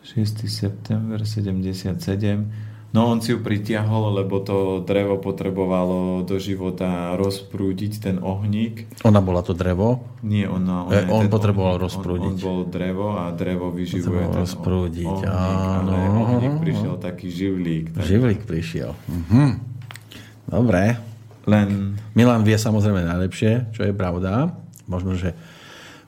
6. 0.00 0.48
september 0.48 1.20
77. 1.20 2.73
No 2.94 3.10
on 3.10 3.18
si 3.18 3.34
ju 3.34 3.42
pritiahol, 3.42 4.22
lebo 4.22 4.38
to 4.38 4.78
drevo 4.78 5.18
potrebovalo 5.18 6.22
do 6.22 6.38
života 6.38 7.18
rozprúdiť 7.18 7.92
ten 7.98 8.16
ohník. 8.22 8.86
Ona 9.02 9.18
bola 9.18 9.42
to 9.42 9.50
drevo? 9.50 10.06
Nie, 10.22 10.46
ona, 10.46 10.86
ona 10.86 11.02
e, 11.02 11.10
on 11.10 11.26
potreboval 11.26 11.74
ohník. 11.74 11.90
rozprúdiť. 11.90 12.38
On, 12.38 12.38
on 12.38 12.46
bol 12.46 12.58
drevo 12.70 13.18
a 13.18 13.34
drevo 13.34 13.74
vyživuje 13.74 14.30
ten 14.30 14.46
rozprúdiť, 14.46 15.10
ohník, 15.10 15.26
áno. 15.26 15.90
ale 15.90 15.96
ohník 16.22 16.54
prišiel 16.62 16.94
taký 17.02 17.34
živlík. 17.34 17.98
Tak... 17.98 18.06
Živlík 18.06 18.40
prišiel. 18.46 18.94
Mhm. 19.10 19.46
Dobre. 20.54 20.94
Len... 21.50 21.98
Milan 22.14 22.46
vie 22.46 22.54
samozrejme 22.54 23.02
najlepšie, 23.10 23.74
čo 23.74 23.82
je 23.82 23.90
pravda. 23.90 24.54
Možno, 24.86 25.18
že 25.18 25.34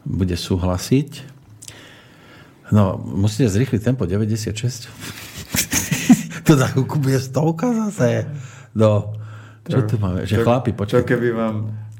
bude 0.06 0.38
súhlasiť. 0.38 1.34
No, 2.70 2.94
musíte 2.94 3.50
zrýchliť 3.50 3.82
tempo 3.82 4.06
96. 4.06 5.25
to 6.46 6.54
za 6.54 6.70
chvíľku 6.70 7.02
bude 7.02 7.18
stovka 7.18 7.74
zase. 7.74 8.30
No, 8.78 9.18
čo 9.66 9.82
tu 9.82 9.98
máme? 9.98 10.22
Že 10.22 10.46
chlapi, 10.46 10.70
počkaj. 10.70 10.94
Čo 10.94 11.02
keby 11.02 11.28
vám 11.34 11.56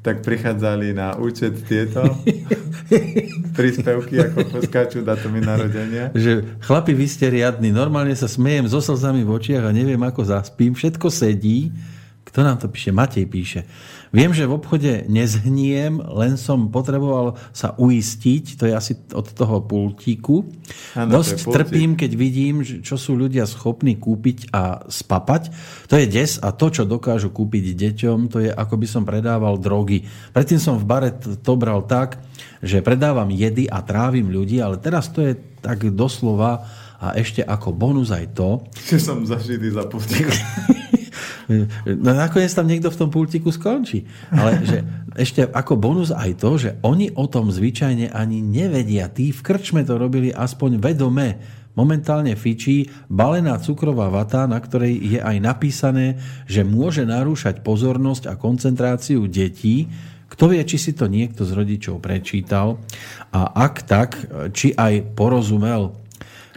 tak 0.07 0.23
prichádzali 0.23 0.95
na 0.95 1.19
účet 1.19 1.67
tieto 1.67 1.99
príspevky, 3.59 4.23
ako 4.23 4.55
poskáču 4.55 5.03
datumy 5.03 5.43
narodenia. 5.43 6.15
Že 6.15 6.63
chlapi, 6.63 6.95
vy 6.95 7.07
ste 7.11 7.27
riadni. 7.27 7.75
Normálne 7.75 8.15
sa 8.15 8.31
smejem 8.31 8.71
so 8.71 8.79
slzami 8.79 9.27
v 9.27 9.35
očiach 9.35 9.67
a 9.67 9.75
neviem, 9.75 9.99
ako 9.99 10.23
zaspím. 10.23 10.79
Všetko 10.79 11.11
sedí. 11.11 11.75
Kto 12.23 12.39
nám 12.39 12.55
to 12.55 12.71
píše? 12.71 12.95
Matej 12.95 13.27
píše. 13.27 13.67
Viem, 14.15 14.31
že 14.31 14.47
v 14.47 14.55
obchode 14.55 15.03
nezhniem, 15.11 15.99
len 15.99 16.39
som 16.39 16.71
potreboval 16.71 17.35
sa 17.51 17.75
uistiť, 17.75 18.55
to 18.55 18.63
je 18.67 18.73
asi 18.73 18.93
od 19.11 19.27
toho 19.27 19.59
pultíku. 19.63 20.47
Ano, 20.95 21.19
Dosť 21.19 21.43
pultík. 21.43 21.55
trpím, 21.55 21.91
keď 21.99 22.11
vidím, 22.15 22.55
čo 22.63 22.95
sú 22.95 23.19
ľudia 23.19 23.43
schopní 23.43 23.99
kúpiť 23.99 24.51
a 24.55 24.87
spapať. 24.87 25.51
To 25.91 25.99
je 25.99 26.07
des 26.07 26.39
a 26.39 26.55
to, 26.55 26.71
čo 26.71 26.87
dokážu 26.87 27.35
kúpiť 27.35 27.75
deťom, 27.75 28.17
to 28.31 28.37
je 28.47 28.51
ako 28.51 28.75
by 28.79 28.87
som 28.87 29.03
predával 29.03 29.59
drogy. 29.59 30.07
Predtým 30.31 30.59
som 30.59 30.79
v 30.79 30.87
bare 30.87 31.11
to 31.19 31.53
bral 31.59 31.83
tak, 31.83 32.23
že 32.63 32.79
predávam 32.79 33.27
jedy 33.27 33.67
a 33.67 33.83
trávim 33.83 34.31
ľudí, 34.31 34.63
ale 34.63 34.79
teraz 34.79 35.11
to 35.11 35.19
je 35.19 35.35
tak 35.59 35.83
doslova 35.91 36.63
a 36.97 37.13
ešte 37.13 37.45
ako 37.45 37.75
bonus 37.77 38.09
aj 38.09 38.33
to... 38.33 38.65
Že 38.89 38.97
som 38.97 39.17
zažitý 39.21 39.69
za 39.69 39.85
pultík. 39.85 40.25
No 41.87 42.11
nakoniec 42.11 42.51
tam 42.51 42.67
niekto 42.67 42.91
v 42.91 42.99
tom 42.99 43.09
pultiku 43.09 43.49
skončí. 43.49 44.03
Ale 44.31 44.61
že 44.67 44.77
ešte 45.15 45.47
ako 45.47 45.79
bonus 45.79 46.11
aj 46.11 46.31
to, 46.43 46.51
že 46.59 46.69
oni 46.83 47.11
o 47.15 47.25
tom 47.31 47.49
zvyčajne 47.49 48.11
ani 48.11 48.43
nevedia. 48.43 49.07
Tí 49.07 49.31
v 49.31 49.41
krčme 49.41 49.87
to 49.87 49.95
robili 49.95 50.29
aspoň 50.29 50.77
vedome. 50.77 51.39
Momentálne 51.77 52.33
fičí 52.33 52.89
balená 53.05 53.61
cukrová 53.61 54.09
vata, 54.09 54.49
na 54.49 54.57
ktorej 54.57 54.97
je 54.97 55.19
aj 55.21 55.37
napísané, 55.37 56.17
že 56.49 56.65
môže 56.65 57.05
narúšať 57.05 57.61
pozornosť 57.61 58.33
a 58.33 58.33
koncentráciu 58.33 59.29
detí, 59.29 59.85
kto 60.27 60.51
vie, 60.51 60.59
či 60.67 60.75
si 60.75 60.91
to 60.91 61.07
niekto 61.07 61.47
z 61.47 61.55
rodičov 61.55 62.03
prečítal 62.03 62.81
a 63.31 63.47
ak 63.63 63.87
tak, 63.87 64.09
či 64.51 64.75
aj 64.75 65.15
porozumel 65.15 65.95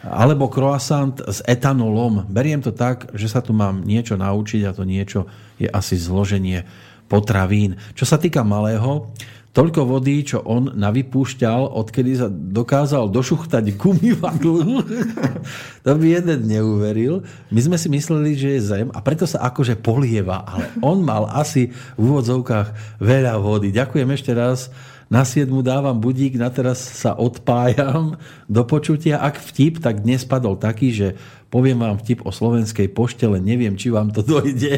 alebo 0.04 0.48
croissant 0.48 1.12
s 1.20 1.44
etanolom. 1.44 2.24
Beriem 2.28 2.64
to 2.64 2.72
tak, 2.72 3.12
že 3.12 3.28
sa 3.28 3.44
tu 3.44 3.52
mám 3.52 3.84
niečo 3.84 4.16
naučiť 4.16 4.62
a 4.64 4.74
to 4.76 4.88
niečo 4.88 5.28
je 5.60 5.68
asi 5.68 6.00
zloženie 6.00 6.64
potravín. 7.10 7.76
Čo 7.92 8.08
sa 8.08 8.16
týka 8.16 8.40
malého, 8.46 9.12
toľko 9.50 9.82
vody, 9.82 10.22
čo 10.22 10.38
on 10.46 10.70
navypúšťal, 10.78 11.74
odkedy 11.74 12.12
sa 12.14 12.30
dokázal 12.30 13.10
došuchtať 13.10 13.74
gumivadlu, 13.74 14.86
to 15.84 15.90
by 15.90 16.06
jeden 16.06 16.46
neuveril. 16.46 17.26
My 17.50 17.60
sme 17.60 17.76
si 17.76 17.90
mysleli, 17.90 18.38
že 18.38 18.56
je 18.56 18.60
zem 18.62 18.88
a 18.94 19.02
preto 19.02 19.26
sa 19.26 19.42
akože 19.50 19.82
polieva, 19.82 20.46
ale 20.46 20.70
on 20.80 21.02
mal 21.02 21.26
asi 21.34 21.74
v 21.98 22.02
úvodzovkách 22.14 23.02
veľa 23.02 23.42
vody. 23.42 23.74
Ďakujem 23.74 24.08
ešte 24.14 24.32
raz 24.32 24.70
na 25.10 25.26
7 25.26 25.50
dávam 25.66 25.98
budík, 25.98 26.38
na 26.38 26.46
teraz 26.54 26.78
sa 26.78 27.18
odpájam 27.18 28.14
do 28.46 28.62
počutia. 28.62 29.18
Ak 29.18 29.42
vtip, 29.42 29.82
tak 29.82 30.06
dnes 30.06 30.22
padol 30.22 30.54
taký, 30.54 30.94
že 30.94 31.18
poviem 31.50 31.82
vám 31.82 31.98
vtip 31.98 32.22
o 32.22 32.30
slovenskej 32.30 32.94
pošte, 32.94 33.26
len 33.26 33.42
neviem, 33.42 33.74
či 33.74 33.90
vám 33.90 34.14
to 34.14 34.22
dojde. 34.22 34.70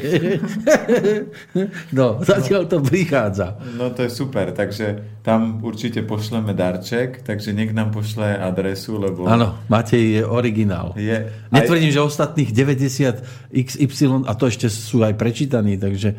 no, 1.99 2.25
zatiaľ 2.25 2.65
to 2.65 2.81
prichádza. 2.81 3.61
No 3.77 3.93
to 3.93 4.09
je 4.09 4.11
super, 4.11 4.57
takže 4.57 5.21
tam 5.21 5.61
určite 5.61 6.01
pošleme 6.01 6.57
darček, 6.57 7.21
takže 7.21 7.53
nech 7.53 7.77
nám 7.77 7.93
pošle 7.93 8.33
adresu, 8.41 8.97
lebo... 8.97 9.29
Áno, 9.29 9.61
Matej 9.69 10.17
je 10.17 10.23
originál. 10.25 10.97
Je, 10.97 11.29
Netvrdím, 11.53 11.93
aj... 11.93 11.97
že 12.01 12.09
ostatných 12.09 12.51
90 12.57 13.53
XY, 13.53 14.25
a 14.25 14.33
to 14.33 14.49
ešte 14.49 14.73
sú 14.73 15.05
aj 15.05 15.13
prečítaní, 15.13 15.77
takže 15.77 16.17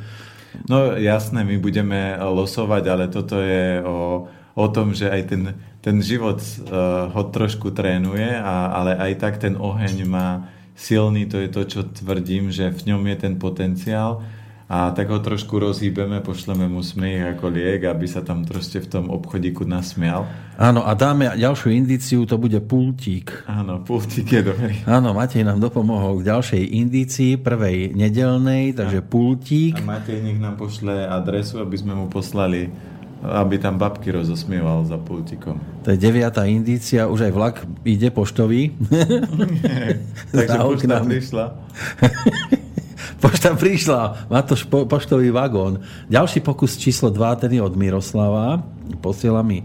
No 0.69 0.93
jasné, 0.95 1.43
my 1.43 1.57
budeme 1.57 2.17
losovať, 2.17 2.83
ale 2.87 3.05
toto 3.09 3.41
je 3.41 3.81
o, 3.81 4.29
o 4.53 4.65
tom, 4.69 4.93
že 4.93 5.09
aj 5.09 5.21
ten, 5.25 5.43
ten 5.81 5.97
život 5.99 6.39
uh, 6.39 7.09
ho 7.09 7.23
trošku 7.27 7.73
trénuje, 7.73 8.37
a, 8.37 8.69
ale 8.71 8.95
aj 8.95 9.11
tak 9.17 9.33
ten 9.41 9.57
oheň 9.57 10.05
má 10.05 10.47
silný, 10.77 11.25
to 11.25 11.41
je 11.41 11.49
to, 11.49 11.61
čo 11.65 11.81
tvrdím, 11.85 12.49
že 12.49 12.69
v 12.69 12.93
ňom 12.93 13.01
je 13.13 13.17
ten 13.17 13.33
potenciál 13.37 14.21
a 14.73 14.89
tak 14.89 15.13
ho 15.13 15.21
trošku 15.21 15.61
rozhýbeme, 15.61 16.25
pošleme 16.25 16.65
mu 16.65 16.81
smiech 16.81 17.37
ako 17.37 17.45
liek, 17.53 17.85
aby 17.85 18.09
sa 18.09 18.25
tam 18.25 18.41
trošte 18.41 18.81
v 18.81 18.89
tom 18.89 19.05
obchodíku 19.13 19.69
nasmial. 19.69 20.25
Áno, 20.57 20.81
a 20.81 20.97
dáme 20.97 21.29
ďalšiu 21.37 21.69
indíciu, 21.69 22.25
to 22.25 22.41
bude 22.41 22.57
pultík. 22.65 23.45
Áno, 23.45 23.85
pultík 23.85 24.33
je 24.33 24.41
dobrý. 24.41 24.81
Áno, 24.89 25.13
Matej 25.13 25.45
nám 25.45 25.61
dopomohol 25.61 26.25
k 26.25 26.33
ďalšej 26.33 26.63
indícii, 26.73 27.37
prvej 27.37 27.93
nedelnej, 27.93 28.73
takže 28.73 28.97
a, 28.97 29.05
pultík. 29.05 29.77
A 29.77 29.85
Matej 29.85 30.25
nech 30.25 30.41
nám 30.41 30.57
pošle 30.57 31.05
adresu, 31.05 31.61
aby 31.61 31.77
sme 31.77 31.93
mu 31.93 32.09
poslali 32.09 32.73
aby 33.23 33.55
tam 33.55 33.79
babky 33.79 34.11
rozosmieval 34.11 34.83
za 34.83 34.99
pultikom. 34.99 35.55
To 35.87 35.95
je 35.95 35.97
deviatá 36.01 36.43
indícia, 36.43 37.07
už 37.07 37.31
aj 37.31 37.31
vlak 37.31 37.55
ide 37.87 38.11
poštový. 38.11 38.75
Takže 40.35 40.57
pošta 40.59 40.97
prišla. 41.07 41.45
Pošta 43.23 43.55
prišla, 43.55 44.27
má 44.27 44.43
to 44.43 44.51
špo, 44.51 44.83
poštový 44.83 45.31
vagón. 45.31 45.79
Ďalší 46.11 46.43
pokus 46.43 46.75
číslo 46.75 47.07
2, 47.07 47.39
ten 47.39 47.55
je 47.55 47.63
od 47.63 47.71
Miroslava. 47.71 48.59
Posiela 48.99 49.39
mi 49.39 49.63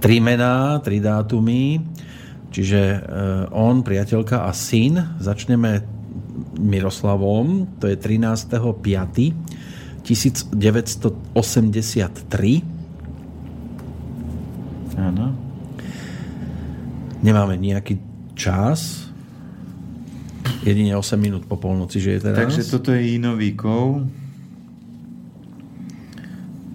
tri 0.00 0.24
mená, 0.24 0.80
tri 0.80 1.04
dátumy. 1.04 1.84
Čiže 2.48 2.80
e, 2.80 2.98
on, 3.52 3.84
priateľka 3.84 4.48
a 4.48 4.56
syn, 4.56 5.20
začneme 5.20 5.84
Miroslavom, 6.56 7.76
to 7.76 7.92
je 7.92 7.96
13. 8.00 8.56
5. 8.56 10.00
1983. 10.00 11.20
Áno. 14.96 15.26
Nemáme 17.20 17.60
nejaký 17.60 18.00
čas. 18.32 19.03
Jedine 20.64 20.96
8 20.96 21.16
minút 21.20 21.44
po 21.44 21.60
polnoci, 21.60 22.00
že 22.00 22.16
je 22.16 22.20
teraz. 22.30 22.38
Takže 22.40 22.62
toto 22.68 22.92
je 22.92 23.20
inový 23.20 23.52
kov 23.52 24.04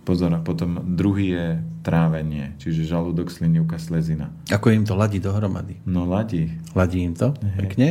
Pozor, 0.05 0.37
a 0.37 0.45
potom 0.45 0.85
druhý 0.93 1.33
je 1.33 1.47
trávenie, 1.81 2.53
čiže 2.61 2.85
žalúdok, 2.85 3.33
slinivka, 3.33 3.81
slezina. 3.81 4.29
Ako 4.53 4.77
im 4.77 4.85
to 4.85 4.93
ladí 4.93 5.25
dohromady? 5.25 5.81
No 5.89 6.05
ladí. 6.05 6.53
Ladí 6.77 7.01
im 7.01 7.16
to? 7.16 7.33
Hej. 7.41 7.61
Pekne? 7.64 7.89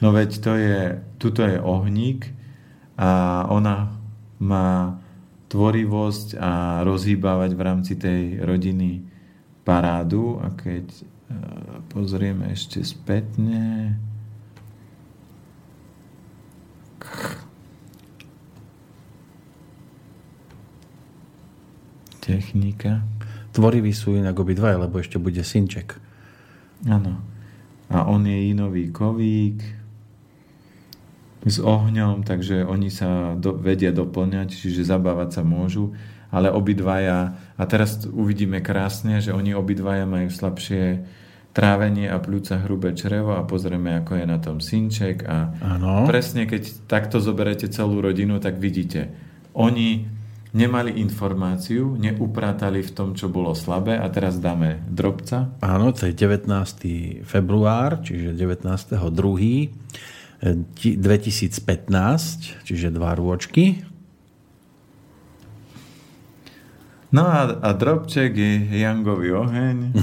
No 0.00 0.12
veď 0.12 0.30
to 0.40 0.52
je, 0.56 1.04
tuto 1.20 1.44
je 1.44 1.60
ohník 1.60 2.32
a 2.96 3.44
ona 3.52 3.92
má 4.40 5.00
tvorivosť 5.46 6.28
a 6.38 6.82
rozhýbávať 6.82 7.50
v 7.54 7.62
rámci 7.62 7.92
tej 7.94 8.42
rodiny 8.42 9.06
parádu 9.62 10.42
a 10.42 10.50
keď 10.54 10.86
e, 10.90 11.02
pozrieme 11.90 12.50
ešte 12.50 12.82
spätne 12.82 13.94
technika 22.18 23.06
Tvorivý 23.56 23.96
sú 23.96 24.12
inak 24.12 24.36
obidva, 24.36 24.76
lebo 24.76 25.00
ešte 25.00 25.16
bude 25.16 25.40
synček. 25.40 25.96
Áno. 26.84 27.24
A 27.88 28.04
on 28.04 28.28
je 28.28 28.52
inový 28.52 28.92
kovík, 28.92 29.64
s 31.46 31.62
ohňom, 31.62 32.26
takže 32.26 32.66
oni 32.66 32.90
sa 32.90 33.38
do, 33.38 33.54
vedia 33.54 33.94
doplňať, 33.94 34.50
čiže 34.50 34.82
zabávať 34.82 35.40
sa 35.40 35.42
môžu, 35.46 35.94
ale 36.34 36.50
obidvaja, 36.50 37.38
a 37.54 37.62
teraz 37.70 38.02
uvidíme 38.10 38.58
krásne, 38.58 39.22
že 39.22 39.30
oni 39.30 39.54
obidvaja 39.54 40.10
majú 40.10 40.26
slabšie 40.26 41.06
trávenie 41.54 42.10
a 42.10 42.20
pľúca 42.20 42.60
hrubé 42.66 42.92
črevo 42.92 43.32
a 43.32 43.46
pozrieme, 43.46 43.96
ako 44.02 44.20
je 44.20 44.26
na 44.28 44.36
tom 44.42 44.60
synček 44.60 45.24
a 45.24 45.56
ano. 45.62 46.04
presne 46.04 46.44
keď 46.44 46.84
takto 46.84 47.16
zoberete 47.16 47.72
celú 47.72 48.04
rodinu, 48.04 48.36
tak 48.42 48.60
vidíte, 48.60 49.08
oni 49.56 50.04
nemali 50.52 51.00
informáciu, 51.00 51.96
neupratali 51.96 52.84
v 52.84 52.90
tom, 52.92 53.16
čo 53.16 53.32
bolo 53.32 53.56
slabé 53.56 53.96
a 53.96 54.08
teraz 54.12 54.36
dáme 54.36 54.84
drobca. 54.88 55.56
Áno, 55.64 55.92
to 55.96 56.08
je 56.08 56.16
19. 56.16 56.48
február, 57.24 58.04
čiže 58.04 58.36
19. 58.36 58.96
2 60.42 61.00
2015, 61.00 62.66
čiže 62.68 62.92
dva 62.92 63.16
rôčky. 63.16 63.84
No 67.14 67.24
a, 67.24 67.48
a 67.48 67.70
drobček 67.72 68.36
je 68.36 68.82
Jangový 68.82 69.32
oheň. 69.32 69.94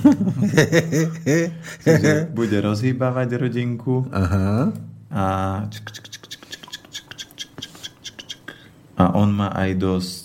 čiže 1.86 2.31
bude 2.34 2.57
rozhýbavať 2.57 3.29
rodinku. 3.38 4.07
Aha. 4.09 4.73
A, 5.13 5.25
a 8.97 9.03
on 9.13 9.29
má 9.29 9.53
aj 9.53 9.71
dosť 9.77 10.23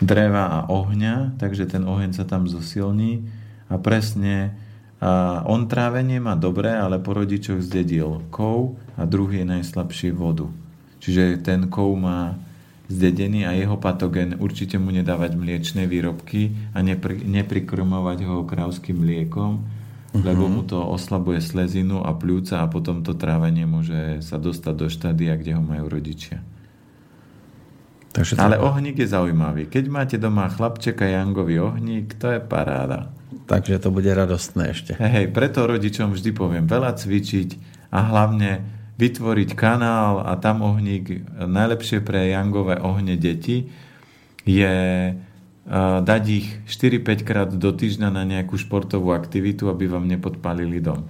dreva 0.00 0.48
a 0.48 0.58
ohňa, 0.72 1.36
takže 1.36 1.68
ten 1.68 1.84
oheň 1.84 2.16
sa 2.16 2.24
tam 2.24 2.48
zosilní 2.48 3.28
a 3.68 3.76
presne 3.76 4.56
a 4.96 5.44
on 5.44 5.68
trávenie 5.68 6.16
má 6.24 6.32
dobré, 6.40 6.72
ale 6.72 6.96
po 6.96 7.12
rodičoch 7.12 7.60
zdedil 7.60 8.24
kov 8.32 8.80
a 8.96 9.04
druhý 9.04 9.44
je 9.44 9.52
najslabší 9.60 10.08
vodu. 10.16 10.48
Čiže 11.04 11.44
ten 11.44 11.68
kov 11.68 12.00
má 12.00 12.40
zdedený 12.88 13.44
a 13.44 13.52
jeho 13.52 13.76
patogen 13.76 14.40
určite 14.40 14.80
mu 14.80 14.94
nedávať 14.94 15.36
mliečne 15.36 15.84
výrobky 15.84 16.72
a 16.72 16.80
nepri, 16.80 17.20
neprikrmovať 17.28 18.18
ho 18.24 18.46
krávským 18.46 18.96
mliekom, 19.04 19.60
uh-huh. 19.60 20.22
lebo 20.22 20.48
mu 20.48 20.64
to 20.64 20.80
oslabuje 20.80 21.44
slezinu 21.44 22.00
a 22.00 22.16
pľúca 22.16 22.64
a 22.64 22.70
potom 22.70 23.04
to 23.04 23.12
trávenie 23.12 23.68
môže 23.68 24.24
sa 24.24 24.40
dostať 24.40 24.74
do 24.74 24.86
štádia, 24.88 25.36
kde 25.36 25.58
ho 25.58 25.62
majú 25.62 25.92
rodičia. 25.92 26.40
Takže 28.16 28.40
Ale 28.40 28.56
ohník 28.56 28.96
je 28.96 29.12
zaujímavý. 29.12 29.68
Keď 29.68 29.84
máte 29.92 30.16
doma 30.16 30.48
chlapčeka 30.48 31.04
Jangový 31.04 31.60
ohník, 31.60 32.16
to 32.16 32.32
je 32.32 32.40
paráda. 32.40 33.12
Takže 33.46 33.78
to 33.78 33.94
bude 33.94 34.10
radostné 34.10 34.74
ešte. 34.74 34.98
Hej, 34.98 35.30
preto 35.30 35.70
rodičom 35.70 36.10
vždy 36.10 36.30
poviem 36.34 36.66
veľa 36.66 36.98
cvičiť 36.98 37.48
a 37.94 38.10
hlavne 38.10 38.50
vytvoriť 38.98 39.54
kanál 39.54 40.24
a 40.26 40.34
tam 40.40 40.66
ohník, 40.66 41.30
najlepšie 41.46 42.02
pre 42.02 42.32
Jangové 42.32 42.82
ohne 42.82 43.14
deti 43.14 43.70
je 44.42 44.76
dať 46.02 46.22
ich 46.30 46.46
4-5 46.66 47.26
krát 47.26 47.50
do 47.50 47.70
týždňa 47.74 48.08
na 48.10 48.22
nejakú 48.22 48.54
športovú 48.54 49.10
aktivitu, 49.14 49.70
aby 49.70 49.90
vám 49.90 50.06
nepodpálili 50.06 50.78
dom. 50.78 51.06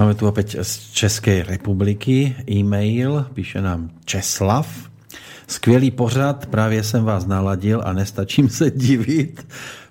Máme 0.00 0.14
tu 0.16 0.24
opäť 0.24 0.62
z 0.64 0.92
Českej 0.94 1.42
republiky 1.44 2.32
e-mail, 2.48 3.28
píše 3.34 3.60
nám 3.60 3.90
Česlav. 4.04 4.68
Skvělý 5.48 5.90
pořad, 5.90 6.46
právě 6.46 6.82
jsem 6.82 7.04
vás 7.04 7.26
naladil 7.26 7.82
a 7.84 7.92
nestačím 7.92 8.48
se 8.48 8.70
divit. 8.70 9.46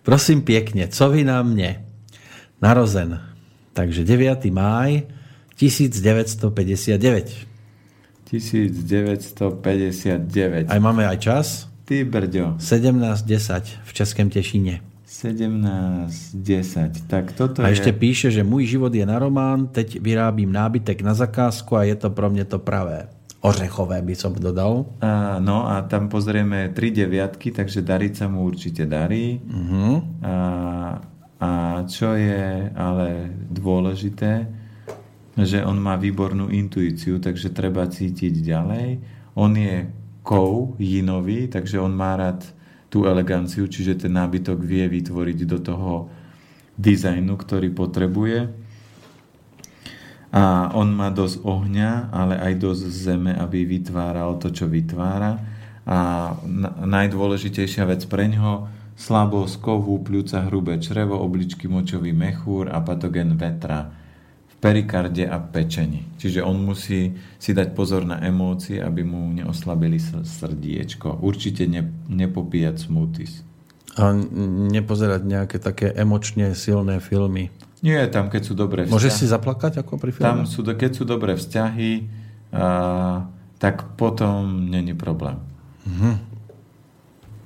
Prosím 0.08 0.39
pěkně, 0.41 0.88
co 0.88 1.10
vy 1.10 1.24
na 1.24 1.43
mě? 1.43 1.86
Narozen. 2.62 3.22
Takže 3.74 4.03
9. 4.03 4.45
máj 4.45 5.01
1959. 5.55 7.32
1959. 8.24 10.72
Aj 10.72 10.80
máme 10.80 11.08
aj 11.08 11.18
čas? 11.20 11.68
Ty 11.84 12.03
brďo. 12.08 12.55
17.10 12.55 13.62
v 13.84 13.93
Českém 13.93 14.30
Těšíně. 14.32 14.80
17.10. 15.03 16.91
Tak 17.08 17.32
toto 17.36 17.64
a 17.64 17.68
je... 17.68 17.72
ešte 17.76 17.91
píše, 17.91 18.32
že 18.32 18.47
môj 18.47 18.64
život 18.64 18.95
je 18.95 19.03
na 19.03 19.20
román, 19.20 19.68
teď 19.68 19.99
vyrábím 19.99 20.55
nábytek 20.55 21.03
na 21.03 21.12
zakázku 21.12 21.76
a 21.76 21.84
je 21.84 21.99
to 21.99 22.16
pro 22.16 22.32
mňa 22.32 22.47
to 22.47 22.64
pravé 22.64 23.12
ořechové 23.41 24.01
by 24.01 24.15
som 24.15 24.33
dodal. 24.33 24.85
A, 25.01 25.38
no 25.38 25.69
a 25.69 25.85
tam 25.85 26.09
pozrieme 26.09 26.73
tri 26.73 26.89
deviatky, 26.89 27.53
takže 27.53 27.85
dariť 27.85 28.13
sa 28.13 28.25
mu 28.25 28.43
určite 28.43 28.89
darí. 28.89 29.38
Uh-huh. 29.38 30.01
A, 30.25 30.35
a 31.38 31.49
čo 31.85 32.17
je 32.17 32.73
ale 32.73 33.29
dôležité, 33.53 34.49
že 35.38 35.61
on 35.61 35.77
má 35.77 35.93
výbornú 36.01 36.49
intuíciu, 36.49 37.21
takže 37.21 37.53
treba 37.53 37.85
cítiť 37.85 38.41
ďalej. 38.41 38.88
On 39.38 39.53
je 39.53 39.85
kov, 40.25 40.75
jinový, 40.81 41.45
takže 41.45 41.77
on 41.77 41.93
má 41.93 42.17
rád 42.17 42.41
tú 42.89 43.05
eleganciu, 43.05 43.69
čiže 43.69 44.07
ten 44.07 44.17
nábytok 44.17 44.57
vie 44.65 44.89
vytvoriť 44.89 45.39
do 45.45 45.59
toho 45.61 45.91
dizajnu, 46.73 47.38
ktorý 47.38 47.69
potrebuje 47.69 48.66
a 50.28 50.75
on 50.75 50.91
má 50.91 51.07
dosť 51.07 51.39
ohňa, 51.47 52.11
ale 52.11 52.36
aj 52.36 52.53
dosť 52.59 52.84
zeme, 52.91 53.32
aby 53.32 53.63
vytváral 53.63 54.36
to, 54.43 54.51
čo 54.51 54.67
vytvára. 54.67 55.39
A 55.88 55.97
najdôležitejšia 56.84 57.88
vec 57.88 58.03
pre 58.11 58.28
ňoho 58.28 58.67
slabosť 58.99 59.55
kovu, 59.63 60.03
pľúca, 60.03 60.43
hrubé 60.51 60.84
črevo, 60.84 61.15
obličky, 61.21 61.71
močový 61.71 62.11
mechúr 62.11 62.67
a 62.67 62.84
patogen 62.84 63.39
vetra. 63.39 63.88
V 64.51 64.55
perikarde 64.59 65.30
a 65.30 65.38
pečení. 65.38 66.17
Čiže 66.17 66.41
on 66.41 66.65
musí 66.65 67.13
si 67.38 67.51
dať 67.53 67.78
pozor 67.78 68.09
na 68.09 68.17
emócie, 68.25 68.82
aby 68.82 69.05
mu 69.05 69.30
neoslabili 69.32 70.01
srdiečko. 70.01 71.21
Určite 71.21 71.69
ne, 71.69 71.86
nepopíjať 72.09 72.75
smoothies. 72.89 73.45
A 74.01 74.11
nepozerať 74.73 75.21
nejaké 75.23 75.57
také 75.61 75.93
emočne 75.93 76.57
silné 76.57 76.97
filmy. 76.99 77.53
Nie, 77.86 78.09
tam 78.09 78.34
keď 78.34 78.41
sú 78.41 78.53
dobré 78.57 78.86
vzťahy. 78.86 78.95
Môžeš 78.95 79.13
si 79.13 79.25
zaplakať 79.30 79.86
ako 79.86 80.01
pri 80.01 80.11
filme? 80.13 80.25
Tam 80.25 80.39
sú, 80.49 80.65
keď 80.65 80.91
sú 80.97 81.03
dobré 81.05 81.38
vzťahy, 81.38 82.09
a, 82.53 83.30
tak 83.61 83.97
potom 83.97 84.69
není 84.69 84.97
problém. 84.97 85.38
Mhm. 85.86 86.11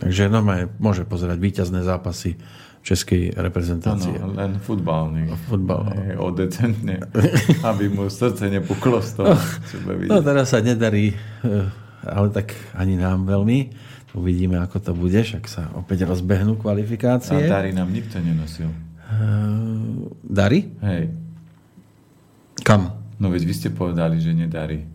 Takže 0.02 0.34
normálne 0.34 0.66
môže 0.82 1.06
pozerať 1.06 1.38
víťazné 1.38 1.86
zápasy 1.86 2.34
českej 2.82 3.38
reprezentácie. 3.38 4.18
Ano, 4.18 4.34
len 4.34 4.58
futbalný. 4.58 5.30
Futbal. 5.46 5.94
Nie, 5.94 6.18
o 6.18 6.34
decentne, 6.34 7.06
aby 7.70 7.86
mu 7.94 8.10
srdce 8.10 8.50
nepuklo 8.50 8.98
z 9.06 9.22
toho. 9.22 9.38
No, 9.86 10.18
no 10.18 10.18
teraz 10.26 10.50
sa 10.50 10.66
nedarí, 10.66 11.14
eh, 11.46 11.70
ale 12.02 12.34
tak 12.34 12.58
ani 12.74 12.98
nám 12.98 13.30
veľmi. 13.30 13.70
Uvidíme, 14.18 14.60
ako 14.60 14.78
to 14.82 14.92
bude, 14.98 15.22
však 15.22 15.46
sa 15.46 15.70
opäť 15.78 16.04
rozbehnú 16.04 16.58
kvalifikácie. 16.58 17.38
A 17.38 17.62
dary 17.62 17.72
nám 17.72 17.94
nikto 17.94 18.18
nenosil. 18.20 18.68
Dary? 20.32 20.72
Hej. 20.80 21.12
Kam? 22.64 22.96
No 23.20 23.28
veď 23.28 23.44
vy 23.44 23.54
ste 23.54 23.70
povedali, 23.70 24.24
že 24.24 24.32
nedarí. 24.32 24.88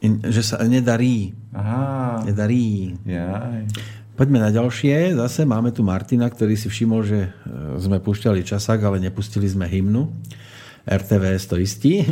In, 0.00 0.24
že 0.24 0.40
sa 0.40 0.64
nedarí. 0.64 1.36
Aha. 1.52 2.24
Nedarí. 2.24 2.96
Jaj. 3.04 3.68
Poďme 4.16 4.40
na 4.40 4.48
ďalšie. 4.48 5.20
Zase 5.20 5.44
máme 5.44 5.74
tu 5.74 5.84
Martina, 5.84 6.24
ktorý 6.30 6.56
si 6.56 6.72
všimol, 6.72 7.00
že 7.04 7.28
e, 7.28 7.30
sme 7.82 8.00
púšťali 8.00 8.46
časák, 8.46 8.80
ale 8.80 9.02
nepustili 9.02 9.44
sme 9.44 9.68
hymnu. 9.68 10.08
RTVS 10.88 11.44
to 11.50 11.60
istí. 11.60 12.06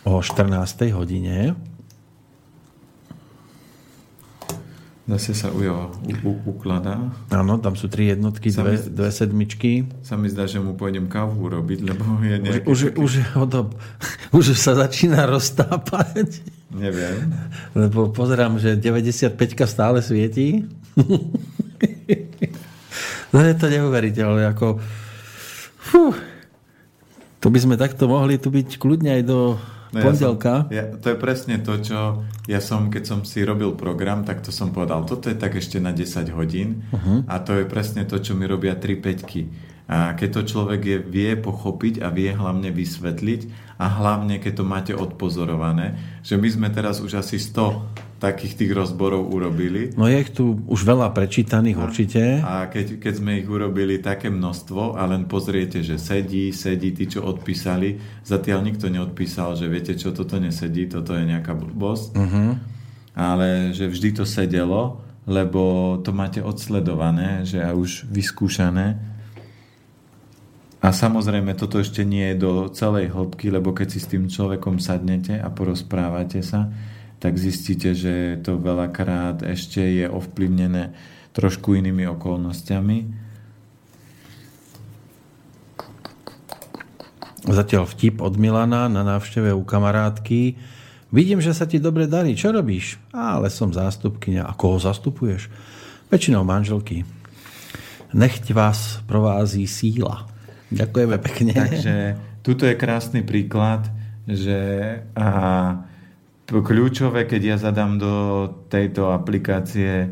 o 0.04 0.22
14. 0.22 0.94
hodine. 0.94 1.54
Zase 5.02 5.34
sa 5.34 5.50
ujo 5.50 5.90
ukladá. 6.46 7.10
Áno, 7.34 7.58
tam 7.58 7.74
sú 7.74 7.90
tri 7.90 8.14
jednotky, 8.14 8.54
dve, 8.54 8.64
mi, 8.64 8.76
dve 8.78 9.10
sedmičky. 9.10 9.70
Sa 10.06 10.14
mi 10.14 10.30
zdá, 10.30 10.46
že 10.46 10.62
mu 10.62 10.78
pôjdem 10.78 11.10
kávu 11.10 11.50
urobiť, 11.50 11.78
lebo 11.82 12.22
je 12.22 12.38
nejaký... 12.38 12.66
Už, 12.70 12.78
taký... 12.86 12.96
už, 13.02 13.12
odob, 13.34 13.74
už 14.38 14.54
sa 14.54 14.78
začína 14.78 15.26
roztápať. 15.26 16.46
Neviem. 16.70 17.34
Lebo 17.74 18.14
pozerám, 18.14 18.62
že 18.62 18.78
95 18.78 19.34
stále 19.66 19.98
svietí. 20.00 20.70
no 23.34 23.38
je 23.42 23.54
to 23.58 23.66
neuveriteľné. 23.68 24.54
Ako... 24.54 24.78
Fú. 25.82 26.14
To 27.42 27.50
by 27.50 27.58
sme 27.58 27.74
takto 27.74 28.06
mohli 28.06 28.38
tu 28.38 28.54
byť 28.54 28.78
kľudne 28.78 29.18
aj 29.18 29.22
do 29.26 29.58
No 29.92 30.00
pondelka. 30.00 30.72
Ja 30.72 30.88
som, 30.88 30.96
ja, 30.96 31.00
to 31.00 31.06
je 31.12 31.16
presne 31.20 31.56
to, 31.60 31.72
čo 31.84 32.24
ja 32.48 32.60
som, 32.64 32.88
keď 32.88 33.04
som 33.04 33.20
si 33.28 33.44
robil 33.44 33.76
program, 33.76 34.24
tak 34.24 34.40
to 34.40 34.48
som 34.48 34.72
povedal, 34.72 35.04
toto 35.04 35.28
je 35.28 35.36
tak 35.36 35.52
ešte 35.52 35.76
na 35.76 35.92
10 35.92 36.32
hodín 36.32 36.88
uh-huh. 36.88 37.28
a 37.28 37.36
to 37.44 37.60
je 37.60 37.68
presne 37.68 38.08
to, 38.08 38.16
čo 38.16 38.32
mi 38.32 38.48
robia 38.48 38.72
3 38.72 39.04
peťky. 39.04 39.42
A 39.92 40.16
keď 40.16 40.40
to 40.40 40.42
človek 40.48 40.80
je, 40.80 40.96
vie 41.04 41.36
pochopiť 41.36 42.00
a 42.00 42.08
vie 42.08 42.32
hlavne 42.32 42.72
vysvetliť 42.72 43.40
a 43.76 43.86
hlavne 44.00 44.40
keď 44.40 44.52
to 44.56 44.64
máte 44.64 44.92
odpozorované, 44.96 46.00
že 46.24 46.40
my 46.40 46.48
sme 46.48 46.68
teraz 46.72 47.04
už 47.04 47.20
asi 47.20 47.36
100 47.36 48.11
takých 48.22 48.54
tých 48.54 48.70
rozborov 48.70 49.34
urobili. 49.34 49.90
No 49.98 50.06
je 50.06 50.22
ich 50.22 50.30
tu 50.30 50.62
už 50.70 50.86
veľa 50.86 51.10
prečítaných 51.10 51.74
a, 51.74 51.82
určite. 51.82 52.22
A 52.38 52.70
keď, 52.70 53.02
keď 53.02 53.18
sme 53.18 53.42
ich 53.42 53.50
urobili 53.50 53.98
také 53.98 54.30
množstvo 54.30 54.94
a 54.94 55.02
len 55.10 55.26
pozriete, 55.26 55.82
že 55.82 55.98
sedí, 55.98 56.54
sedí, 56.54 56.94
tí, 56.94 57.10
čo 57.10 57.26
odpísali, 57.26 57.98
zatiaľ 58.22 58.62
nikto 58.62 58.86
neodpísal, 58.86 59.58
že 59.58 59.66
viete 59.66 59.98
čo, 59.98 60.14
toto 60.14 60.38
nesedí, 60.38 60.86
toto 60.86 61.18
je 61.18 61.26
nejaká 61.26 61.50
blbosť. 61.58 62.14
Uh-huh. 62.14 62.54
Ale 63.18 63.74
že 63.74 63.90
vždy 63.90 64.22
to 64.22 64.24
sedelo, 64.24 65.02
lebo 65.26 65.98
to 66.06 66.14
máte 66.14 66.38
odsledované, 66.38 67.42
že 67.42 67.58
a 67.58 67.74
už 67.74 68.06
vyskúšané. 68.06 69.02
A 70.82 70.88
samozrejme, 70.90 71.58
toto 71.58 71.82
ešte 71.82 72.06
nie 72.06 72.34
je 72.34 72.42
do 72.42 72.52
celej 72.70 73.10
hĺbky, 73.10 73.50
lebo 73.50 73.74
keď 73.74 73.86
si 73.90 73.98
s 74.02 74.10
tým 74.10 74.30
človekom 74.30 74.78
sadnete 74.78 75.38
a 75.38 75.46
porozprávate 75.50 76.42
sa, 76.42 76.70
tak 77.22 77.38
zistíte, 77.38 77.94
že 77.94 78.42
to 78.42 78.58
veľakrát 78.58 79.46
ešte 79.46 79.78
je 79.78 80.10
ovplyvnené 80.10 80.90
trošku 81.30 81.78
inými 81.78 82.02
okolnostiami. 82.18 82.98
Zatiaľ 87.46 87.86
vtip 87.86 88.18
od 88.18 88.34
Milana 88.42 88.90
na 88.90 89.06
návšteve 89.06 89.54
u 89.54 89.62
kamarátky. 89.62 90.58
Vidím, 91.14 91.38
že 91.38 91.54
sa 91.54 91.62
ti 91.62 91.78
dobre 91.78 92.10
darí. 92.10 92.34
Čo 92.34 92.50
robíš? 92.50 92.98
Ale 93.14 93.54
som 93.54 93.70
zástupkynia. 93.70 94.42
A 94.42 94.58
koho 94.58 94.82
zastupuješ? 94.82 95.46
Väčšinou 96.10 96.42
manželky. 96.42 97.06
Nechť 98.10 98.50
vás 98.50 98.98
provází 99.06 99.70
síla. 99.70 100.26
Ďakujeme 100.74 101.16
pekne. 101.22 101.54
Takže 101.54 101.94
tuto 102.42 102.66
je 102.66 102.74
krásny 102.74 103.22
príklad, 103.22 103.86
že 104.26 104.58
a 105.14 105.28
kľúčové, 106.50 107.30
keď 107.30 107.42
ja 107.42 107.56
zadám 107.56 107.98
do 108.00 108.12
tejto 108.66 109.14
aplikácie 109.14 110.04
e, 110.04 110.08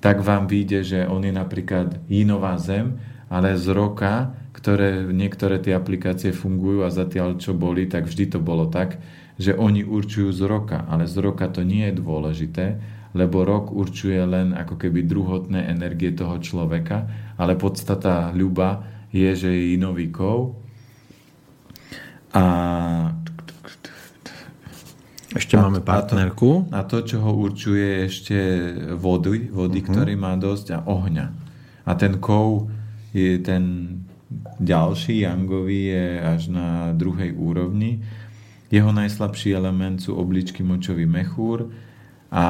tak 0.01 0.25
vám 0.25 0.49
vyjde, 0.49 0.79
že 0.81 0.99
on 1.05 1.21
je 1.21 1.33
napríklad 1.33 2.01
jinová 2.09 2.57
zem, 2.57 2.97
ale 3.29 3.57
z 3.57 3.69
roka 3.73 4.33
ktoré, 4.65 5.05
niektoré 5.11 5.61
tie 5.61 5.75
aplikácie 5.75 6.33
fungujú 6.33 6.87
a 6.87 6.89
zatiaľ 6.89 7.37
čo 7.37 7.51
boli, 7.51 7.85
tak 7.85 8.09
vždy 8.09 8.33
to 8.33 8.39
bolo 8.41 8.65
tak, 8.71 8.97
že 9.35 9.51
oni 9.51 9.83
určujú 9.83 10.31
z 10.31 10.41
roka, 10.47 10.87
ale 10.87 11.05
z 11.05 11.21
roka 11.21 11.45
to 11.51 11.61
nie 11.61 11.91
je 11.91 11.99
dôležité, 11.99 12.65
lebo 13.13 13.43
rok 13.43 13.69
určuje 13.69 14.17
len 14.23 14.55
ako 14.55 14.79
keby 14.79 15.03
druhotné 15.03 15.69
energie 15.69 16.09
toho 16.15 16.39
človeka, 16.39 17.05
ale 17.35 17.59
podstata 17.59 18.31
ľuba 18.31 18.94
je, 19.15 19.29
že 19.31 19.47
je 19.47 19.79
inový 19.79 20.11
kov. 20.11 20.59
A 22.35 22.43
ešte 25.31 25.55
máme 25.55 25.79
partnerku. 25.79 26.67
A 26.71 26.83
to, 26.83 26.99
a 26.99 27.03
to, 27.03 27.07
čo 27.07 27.17
ho 27.23 27.31
určuje, 27.31 28.07
ešte 28.07 28.35
vody, 28.95 29.47
vody 29.47 29.79
uh-huh. 29.79 29.91
ktorý 29.91 30.13
má 30.19 30.35
dosť 30.35 30.67
a 30.75 30.79
ohňa. 30.83 31.27
A 31.87 31.91
ten 31.95 32.19
kov 32.19 32.67
je 33.15 33.39
ten 33.39 33.63
ďalší, 34.59 35.23
Yangový, 35.23 35.95
je 35.95 36.05
až 36.19 36.41
na 36.51 36.91
druhej 36.91 37.31
úrovni. 37.35 38.03
Jeho 38.67 38.91
najslabší 38.91 39.55
element 39.55 40.03
sú 40.03 40.19
obličky 40.19 40.59
močový 40.59 41.07
mechúr 41.07 41.71
a 42.27 42.45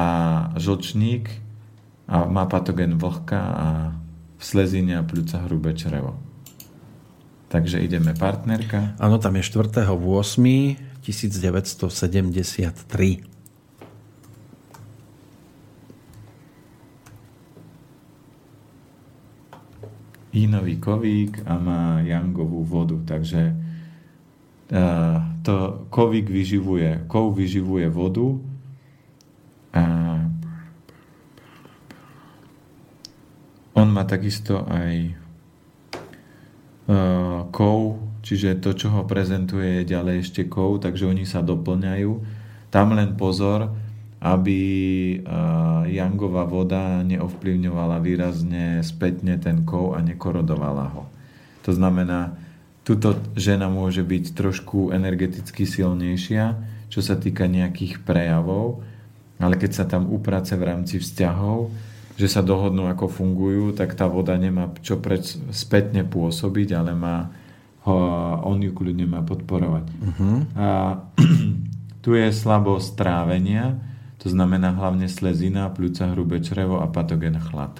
žlčník 0.58 1.30
a 2.10 2.26
má 2.26 2.50
patogen 2.50 2.98
vlhka 2.98 3.38
a 3.38 3.68
v 4.36 4.42
slezine 4.42 4.98
a 4.98 5.06
pľúca 5.06 5.46
hrubé 5.46 5.74
črevo. 5.78 6.25
Takže 7.46 7.78
ideme 7.78 8.10
partnerka. 8.12 8.98
Áno, 8.98 9.22
tam 9.22 9.38
je 9.38 9.46
4. 9.46 9.86
8. 9.94 11.06
1973. 11.06 13.22
inový 20.36 20.76
kovík 20.76 21.40
a 21.48 21.56
má 21.56 22.04
jangovú 22.04 22.60
vodu. 22.66 23.00
Takže 23.06 23.54
to 25.46 25.86
kovík 25.88 26.26
vyživuje, 26.26 27.06
kov 27.06 27.38
vyživuje 27.38 27.86
vodu 27.88 28.42
a 29.72 29.84
on 33.72 33.88
má 33.94 34.04
takisto 34.04 34.66
aj 34.66 35.14
kov, 37.50 37.98
čiže 38.22 38.62
to, 38.62 38.70
čo 38.74 38.94
ho 38.94 39.02
prezentuje, 39.02 39.82
je 39.82 39.90
ďalej 39.90 40.22
ešte 40.22 40.46
kov, 40.46 40.86
takže 40.86 41.10
oni 41.10 41.26
sa 41.26 41.42
doplňajú. 41.42 42.12
Tam 42.70 42.94
len 42.94 43.18
pozor, 43.18 43.74
aby 44.22 44.60
jangová 45.90 46.46
voda 46.46 47.02
neovplyvňovala 47.02 47.98
výrazne 48.02 48.80
spätne 48.86 49.38
ten 49.38 49.66
kov 49.66 49.94
a 49.94 50.02
nekorodovala 50.02 50.86
ho. 50.94 51.02
To 51.66 51.70
znamená, 51.74 52.38
tuto 52.86 53.18
žena 53.34 53.66
môže 53.66 54.06
byť 54.06 54.24
trošku 54.34 54.94
energeticky 54.94 55.66
silnejšia, 55.66 56.54
čo 56.86 57.02
sa 57.02 57.18
týka 57.18 57.50
nejakých 57.50 58.06
prejavov, 58.06 58.86
ale 59.42 59.58
keď 59.58 59.70
sa 59.74 59.84
tam 59.90 60.06
uprace 60.06 60.54
v 60.54 60.64
rámci 60.70 61.02
vzťahov, 61.02 61.68
že 62.16 62.26
sa 62.32 62.40
dohodnú, 62.40 62.88
ako 62.88 63.12
fungujú, 63.12 63.76
tak 63.76 63.92
tá 63.92 64.08
voda 64.08 64.32
nemá 64.40 64.72
čo 64.80 64.96
pred 64.96 65.20
spätne 65.52 66.02
pôsobiť, 66.02 66.68
ale 66.72 66.96
má 66.96 67.30
ho, 67.86 67.96
on 68.42 68.58
ju 68.58 68.74
kľudne 68.74 69.06
má 69.06 69.22
podporovať. 69.22 69.86
Uh-huh. 69.86 70.36
A 70.58 70.68
tu 72.02 72.18
je 72.18 72.26
slabosť 72.32 72.98
trávenia, 72.98 73.78
to 74.18 74.32
znamená 74.32 74.74
hlavne 74.74 75.06
slezina, 75.06 75.70
pľúca, 75.70 76.10
hrubé 76.10 76.42
črevo 76.42 76.82
a 76.82 76.90
patogen 76.90 77.38
chlad. 77.38 77.78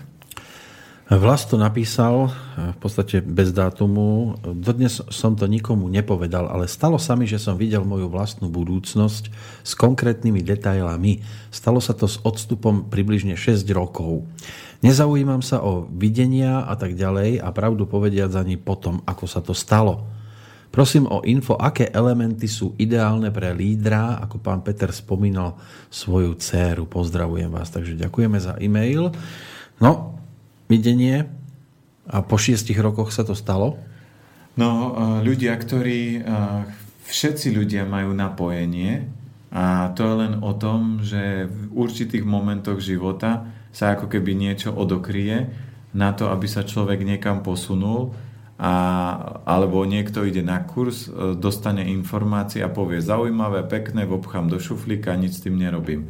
Vlas 1.07 1.47
to 1.47 1.55
napísal 1.55 2.35
v 2.59 2.79
podstate 2.83 3.23
bez 3.23 3.55
dátumu. 3.55 4.35
Dodnes 4.43 4.99
som 5.15 5.39
to 5.39 5.47
nikomu 5.47 5.87
nepovedal, 5.87 6.51
ale 6.51 6.67
stalo 6.67 6.99
sa 6.99 7.15
mi, 7.15 7.31
že 7.31 7.39
som 7.39 7.55
videl 7.55 7.87
moju 7.87 8.11
vlastnú 8.11 8.51
budúcnosť 8.51 9.31
s 9.63 9.73
konkrétnymi 9.79 10.43
detailami. 10.43 11.23
Stalo 11.55 11.79
sa 11.79 11.95
to 11.95 12.11
s 12.11 12.19
odstupom 12.27 12.91
približne 12.91 13.39
6 13.39 13.63
rokov. 13.71 14.27
Nezaujímam 14.83 15.47
sa 15.47 15.63
o 15.63 15.87
videnia 15.87 16.67
a 16.67 16.75
tak 16.75 16.99
ďalej 16.99 17.39
a 17.39 17.55
pravdu 17.55 17.87
povediať 17.87 18.35
ani 18.35 18.59
potom, 18.59 18.99
ako 19.07 19.25
sa 19.31 19.39
to 19.39 19.55
stalo. 19.55 20.11
Prosím 20.75 21.07
o 21.07 21.23
info, 21.23 21.55
aké 21.55 21.87
elementy 21.87 22.51
sú 22.51 22.75
ideálne 22.83 23.31
pre 23.31 23.55
lídra, 23.55 24.19
ako 24.27 24.43
pán 24.43 24.67
Peter 24.67 24.91
spomínal 24.91 25.55
svoju 25.87 26.35
dceru. 26.35 26.91
Pozdravujem 26.91 27.47
vás, 27.47 27.71
takže 27.71 27.95
ďakujeme 27.95 28.43
za 28.43 28.59
e-mail. 28.59 29.15
No, 29.79 30.16
videnie 30.67 31.27
a 32.07 32.23
po 32.23 32.39
šiestich 32.39 32.79
rokoch 32.79 33.11
sa 33.11 33.27
to 33.27 33.35
stalo? 33.35 33.79
No, 34.57 34.71
e, 34.71 34.91
ľudia, 35.27 35.53
ktorí, 35.59 36.01
e, 36.17 36.31
všetci 37.07 37.53
ľudia 37.53 37.85
majú 37.85 38.15
napojenie 38.17 39.07
a 39.53 39.93
to 39.95 40.01
je 40.03 40.15
len 40.27 40.35
o 40.43 40.53
tom, 40.57 41.05
že 41.05 41.47
v 41.47 41.61
určitých 41.77 42.25
momentoch 42.27 42.81
života 42.83 43.47
sa 43.71 43.93
ako 43.93 44.09
keby 44.09 44.33
niečo 44.33 44.73
odokrie 44.73 45.53
na 45.93 46.13
to, 46.17 46.33
aby 46.33 46.49
sa 46.49 46.65
človek 46.65 47.05
niekam 47.05 47.45
posunul 47.45 48.17
a, 48.57 48.73
alebo 49.45 49.85
niekto 49.85 50.25
ide 50.25 50.41
na 50.41 50.65
kurz, 50.65 51.13
e, 51.13 51.37
dostane 51.37 51.85
informácie 51.93 52.65
a 52.65 52.73
povie 52.73 53.05
zaujímavé, 53.05 53.69
pekné, 53.69 54.09
obchám 54.09 54.49
do 54.49 54.57
šuflíka, 54.57 55.13
nič 55.21 55.41
s 55.41 55.45
tým 55.45 55.61
nerobím. 55.61 56.09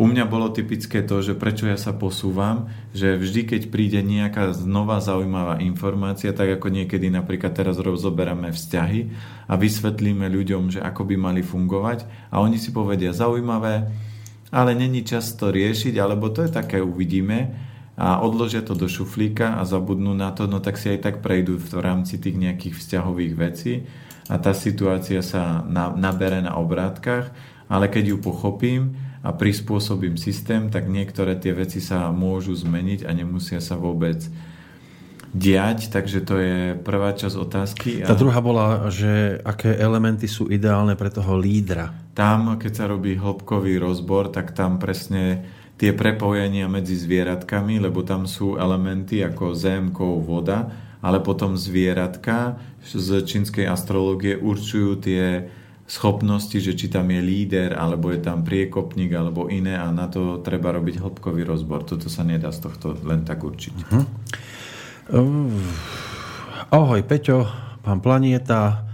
U 0.00 0.08
mňa 0.08 0.24
bolo 0.24 0.48
typické 0.48 1.04
to, 1.04 1.20
že 1.20 1.36
prečo 1.36 1.68
ja 1.68 1.76
sa 1.76 1.92
posúvam, 1.92 2.72
že 2.96 3.20
vždy, 3.20 3.44
keď 3.44 3.62
príde 3.68 4.00
nejaká 4.00 4.56
nová 4.64 5.04
zaujímavá 5.04 5.60
informácia, 5.60 6.32
tak 6.32 6.56
ako 6.56 6.72
niekedy 6.72 7.12
napríklad 7.12 7.52
teraz 7.52 7.76
rozoberáme 7.76 8.56
vzťahy 8.56 9.12
a 9.52 9.54
vysvetlíme 9.60 10.24
ľuďom, 10.32 10.72
že 10.72 10.80
ako 10.80 11.12
by 11.12 11.16
mali 11.20 11.44
fungovať 11.44 12.08
a 12.32 12.40
oni 12.40 12.56
si 12.56 12.72
povedia 12.72 13.12
zaujímavé, 13.12 13.92
ale 14.48 14.70
není 14.72 15.04
čas 15.04 15.36
to 15.36 15.52
riešiť, 15.52 16.00
alebo 16.00 16.32
to 16.32 16.48
je 16.48 16.56
také 16.56 16.80
uvidíme 16.80 17.52
a 17.92 18.24
odložia 18.24 18.64
to 18.64 18.72
do 18.72 18.88
šuflíka 18.88 19.60
a 19.60 19.68
zabudnú 19.68 20.16
na 20.16 20.32
to, 20.32 20.48
no 20.48 20.64
tak 20.64 20.80
si 20.80 20.88
aj 20.88 21.04
tak 21.04 21.16
prejdú 21.20 21.60
v 21.60 21.84
rámci 21.84 22.16
tých 22.16 22.40
nejakých 22.40 22.80
vzťahových 22.80 23.34
vecí 23.36 23.84
a 24.32 24.40
tá 24.40 24.56
situácia 24.56 25.20
sa 25.20 25.60
na, 25.68 25.92
nabere 25.92 26.40
na 26.40 26.56
obrátkach, 26.56 27.28
ale 27.68 27.92
keď 27.92 28.16
ju 28.16 28.16
pochopím 28.24 29.11
a 29.22 29.30
prispôsobím 29.30 30.18
systém, 30.18 30.66
tak 30.66 30.90
niektoré 30.90 31.38
tie 31.38 31.54
veci 31.54 31.78
sa 31.78 32.10
môžu 32.10 32.58
zmeniť 32.58 33.06
a 33.06 33.10
nemusia 33.14 33.62
sa 33.62 33.78
vôbec 33.78 34.18
diať, 35.32 35.88
takže 35.88 36.18
to 36.26 36.34
je 36.36 36.56
prvá 36.84 37.16
časť 37.16 37.36
otázky. 37.38 37.90
Tá 38.04 38.18
druhá 38.18 38.42
bola, 38.44 38.92
že 38.92 39.40
aké 39.46 39.72
elementy 39.78 40.28
sú 40.28 40.50
ideálne 40.52 40.92
pre 40.98 41.08
toho 41.08 41.40
lídra. 41.40 41.94
Tam, 42.12 42.60
keď 42.60 42.72
sa 42.76 42.84
robí 42.90 43.16
hĺbkový 43.16 43.80
rozbor, 43.80 44.28
tak 44.28 44.52
tam 44.52 44.76
presne 44.76 45.46
tie 45.80 45.96
prepojenia 45.96 46.68
medzi 46.68 46.98
zvieratkami, 46.98 47.80
lebo 47.80 48.04
tam 48.04 48.28
sú 48.28 48.60
elementy 48.60 49.24
ako 49.24 49.56
zem, 49.56 49.88
kov, 49.94 50.20
voda, 50.20 50.68
ale 51.00 51.24
potom 51.24 51.56
zvieratka 51.56 52.60
z 52.84 53.24
čínskej 53.24 53.64
astrológie 53.66 54.36
určujú 54.36 55.00
tie 55.00 55.48
schopnosti, 55.86 56.56
že 56.56 56.72
či 56.72 56.88
tam 56.88 57.10
je 57.12 57.20
líder, 57.20 57.76
alebo 57.76 58.08
je 58.14 58.22
tam 58.22 58.46
priekopník, 58.46 59.12
alebo 59.12 59.50
iné 59.52 59.76
a 59.76 59.90
na 59.92 60.08
to 60.08 60.40
treba 60.40 60.72
robiť 60.72 61.02
hĺbkový 61.02 61.42
rozbor. 61.44 61.84
Toto 61.84 62.08
sa 62.08 62.24
nedá 62.24 62.48
z 62.54 62.64
tohto 62.64 62.96
len 63.04 63.26
tak 63.26 63.44
určiť. 63.44 63.74
Uh-huh. 63.76 64.04
Uh, 65.12 66.72
ahoj 66.72 67.02
Peťo, 67.04 67.44
pán 67.84 68.00
Planieta, 68.00 68.88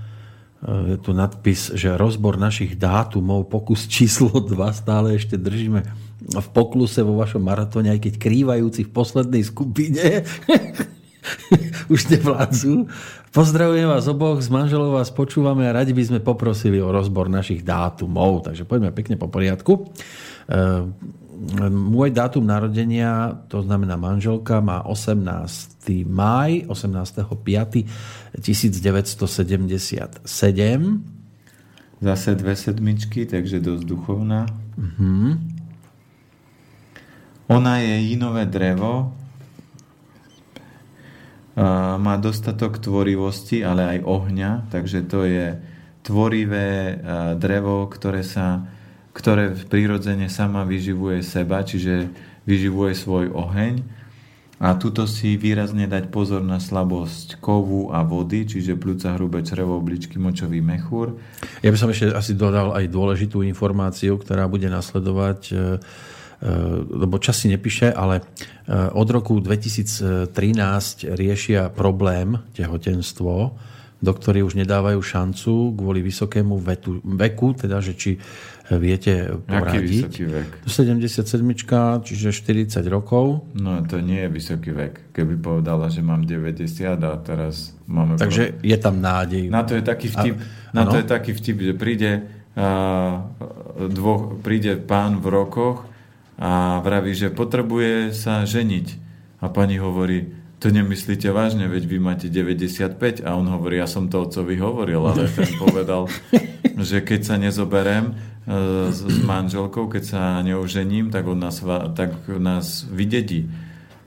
je 0.59 0.98
tu 0.98 1.15
nadpis, 1.15 1.70
že 1.78 1.94
rozbor 1.94 2.35
našich 2.35 2.74
dátumov, 2.74 3.47
pokus 3.47 3.86
číslo 3.86 4.43
2 4.43 4.59
stále 4.74 5.15
ešte 5.15 5.39
držíme 5.39 5.86
v 6.19 6.48
pokluse 6.51 7.06
vo 7.06 7.15
vašom 7.15 7.39
maratóne, 7.39 7.94
aj 7.94 8.10
keď 8.10 8.15
krývajúci 8.19 8.90
v 8.90 8.90
poslednej 8.90 9.47
skupine 9.47 10.27
už 11.95 12.09
nevládzu. 12.09 12.87
Pozdravujem 13.33 13.89
vás 13.89 14.09
oboch, 14.09 14.41
s 14.41 14.49
manželou 14.49 14.97
vás 14.97 15.13
počúvame 15.13 15.69
a 15.69 15.77
radi 15.77 15.93
by 15.93 16.03
sme 16.05 16.21
poprosili 16.25 16.81
o 16.81 16.89
rozbor 16.93 17.29
našich 17.29 17.61
dátumov. 17.61 18.49
Takže 18.49 18.65
poďme 18.65 18.91
pekne 18.93 19.21
po 19.21 19.29
poriadku. 19.29 19.93
môj 21.71 22.11
dátum 22.11 22.43
narodenia, 22.43 23.39
to 23.47 23.63
znamená 23.63 23.95
manželka, 23.95 24.59
má 24.59 24.83
18. 24.83 26.09
maj, 26.09 26.67
18. 26.67 27.23
5. 27.23 27.85
1977. 28.43 30.25
Zase 31.99 32.35
dve 32.39 32.55
sedmičky, 32.55 33.27
takže 33.27 33.59
dosť 33.59 33.83
duchovná. 33.83 34.47
Uh-huh. 34.79 35.35
Ona 37.51 37.83
je 37.83 38.15
jinové 38.15 38.47
drevo, 38.47 39.13
má 41.98 42.14
dostatok 42.22 42.78
tvorivosti, 42.78 43.66
ale 43.66 43.98
aj 43.98 44.06
ohňa, 44.06 44.51
takže 44.70 45.02
to 45.10 45.26
je 45.26 45.47
tvorivé 46.06 46.97
drevo, 47.35 47.90
ktoré 47.90 48.22
sa 48.22 48.62
ktoré 49.18 49.51
prirodzene 49.66 50.30
sama 50.30 50.62
vyživuje 50.62 51.26
seba, 51.26 51.66
čiže 51.66 52.06
vyživuje 52.47 52.94
svoj 52.94 53.35
oheň. 53.35 53.82
A 54.59 54.74
tuto 54.74 55.06
si 55.06 55.39
výrazne 55.39 55.86
dať 55.86 56.10
pozor 56.10 56.43
na 56.43 56.59
slabosť 56.59 57.39
kovu 57.39 57.94
a 57.94 58.02
vody, 58.02 58.43
čiže 58.43 58.74
pľúca, 58.74 59.14
hrubé 59.14 59.47
črevo, 59.47 59.78
obličky, 59.78 60.18
močový 60.18 60.59
mechúr. 60.59 61.14
Ja 61.62 61.70
by 61.70 61.78
som 61.78 61.90
ešte 61.94 62.10
asi 62.10 62.35
dodal 62.35 62.74
aj 62.74 62.90
dôležitú 62.90 63.47
informáciu, 63.47 64.18
ktorá 64.18 64.51
bude 64.51 64.66
nasledovať, 64.66 65.40
e, 65.51 65.55
lebo 66.86 67.19
čas 67.19 67.43
si 67.43 67.51
nepíše, 67.51 67.90
ale 67.90 68.23
e, 68.23 68.23
od 68.94 69.09
roku 69.10 69.43
2013 69.43 70.31
riešia 71.10 71.66
problém 71.66 72.39
tehotenstvo, 72.55 73.59
doktori 73.98 74.47
už 74.47 74.55
nedávajú 74.55 75.02
šancu 75.02 75.74
kvôli 75.74 75.98
vysokému 76.06 76.62
vetu, 76.62 77.02
veku, 77.02 77.59
teda 77.59 77.82
že 77.82 77.98
či 77.98 78.10
viete 78.78 79.35
poradiť. 79.48 79.74
Aký 79.74 79.78
vysoký 79.82 80.24
vek? 80.28 80.48
77, 80.62 82.06
čiže 82.06 82.28
40 82.31 82.85
rokov. 82.86 83.48
No 83.59 83.82
to 83.82 83.98
nie 83.98 84.23
je 84.23 84.31
vysoký 84.31 84.70
vek. 84.70 85.10
Keby 85.10 85.35
povedala, 85.40 85.90
že 85.90 86.05
mám 86.05 86.23
90 86.23 86.86
a 86.86 87.12
teraz 87.19 87.74
máme... 87.90 88.15
Takže 88.15 88.55
pro... 88.55 88.62
je 88.62 88.77
tam 88.78 89.02
nádej. 89.02 89.44
Na 89.51 89.66
to 89.66 89.74
je 89.74 89.82
taký 89.82 90.06
vtip, 90.12 90.36
a, 90.39 90.74
na 90.77 90.82
to 90.86 91.01
je 91.01 91.06
taký 91.09 91.32
vtip 91.35 91.56
že 91.59 91.74
príde, 91.74 92.10
a, 92.55 93.27
dvo, 93.89 94.39
príde 94.39 94.78
pán 94.78 95.19
v 95.19 95.27
rokoch 95.32 95.89
a 96.39 96.78
vraví, 96.81 97.12
že 97.19 97.35
potrebuje 97.35 98.15
sa 98.15 98.47
ženiť. 98.47 98.86
A 99.43 99.51
pani 99.51 99.78
hovorí, 99.78 100.31
to 100.59 100.70
nemyslíte 100.70 101.31
vážne, 101.31 101.66
veď 101.70 101.85
vy 101.86 101.98
máte 102.02 102.27
95 102.31 103.23
a 103.23 103.35
on 103.35 103.47
hovorí, 103.47 103.78
ja 103.78 103.86
som 103.86 104.10
to 104.10 104.27
otcovi 104.27 104.59
hovoril, 104.59 105.02
ale 105.06 105.31
ten 105.31 105.51
povedal, 105.62 106.10
že 106.78 107.02
keď 107.02 107.20
sa 107.23 107.35
nezoberem, 107.39 108.15
E, 108.48 108.89
s, 108.89 109.05
s 109.05 109.19
manželkou, 109.28 109.93
keď 109.93 110.05
sa 110.09 110.23
neužením, 110.40 111.12
tak, 111.12 111.28
on 111.28 111.36
nás, 111.36 111.60
tak 111.93 112.16
nás 112.40 112.89
vydedí. 112.89 113.44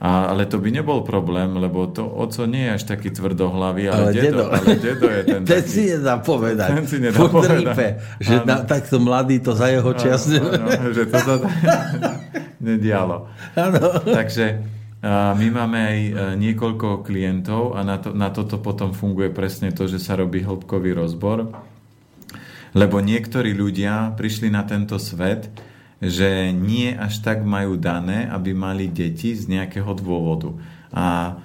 A, 0.02 0.34
ale 0.34 0.50
to 0.50 0.58
by 0.58 0.74
nebol 0.74 1.06
problém, 1.06 1.54
lebo 1.62 1.86
to 1.86 2.02
oco 2.02 2.42
nie 2.50 2.66
je 2.66 2.70
až 2.74 2.82
taký 2.90 3.14
tvrdohlavý, 3.14 3.86
ale, 3.86 4.10
ale 4.10 4.12
dedo, 4.18 4.26
dedo. 4.26 4.44
Ale 4.50 4.74
dedo 4.82 5.06
je 5.06 5.22
ten, 5.22 5.40
ten 5.46 5.62
taký, 5.62 5.70
si 5.70 5.82
nedá 5.94 6.18
povedať. 6.18 6.68
Ten 6.74 6.86
si 6.90 6.98
nedá 6.98 7.22
povedať. 7.22 7.62
že 8.18 8.34
na, 8.42 8.66
takto 8.66 8.98
mladý 8.98 9.38
to 9.38 9.54
za 9.54 9.70
jeho 9.70 9.94
čas. 9.94 10.26
Áno, 10.26 10.50
áno, 10.58 10.90
že 10.90 11.04
to 11.06 11.18
sa 11.22 11.34
nedialo. 12.62 13.28
Áno. 13.58 13.82
Takže 14.06 14.62
my 15.34 15.46
máme 15.50 15.78
aj 15.82 15.98
e, 15.98 16.12
niekoľko 16.38 17.02
klientov 17.02 17.74
a 17.74 17.82
na, 17.82 17.98
to, 17.98 18.14
na 18.14 18.30
toto 18.30 18.62
potom 18.62 18.94
funguje 18.94 19.34
presne 19.34 19.74
to, 19.74 19.90
že 19.90 19.98
sa 19.98 20.14
robí 20.14 20.46
hĺbkový 20.46 20.94
rozbor 20.94 21.50
lebo 22.72 23.04
niektorí 23.04 23.52
ľudia 23.52 24.16
prišli 24.16 24.48
na 24.48 24.64
tento 24.64 24.96
svet, 24.96 25.52
že 26.02 26.50
nie 26.50 26.90
až 26.96 27.22
tak 27.22 27.44
majú 27.44 27.78
dané, 27.78 28.26
aby 28.26 28.56
mali 28.56 28.90
deti 28.90 29.36
z 29.36 29.46
nejakého 29.46 29.92
dôvodu. 29.94 30.56
A 30.90 31.38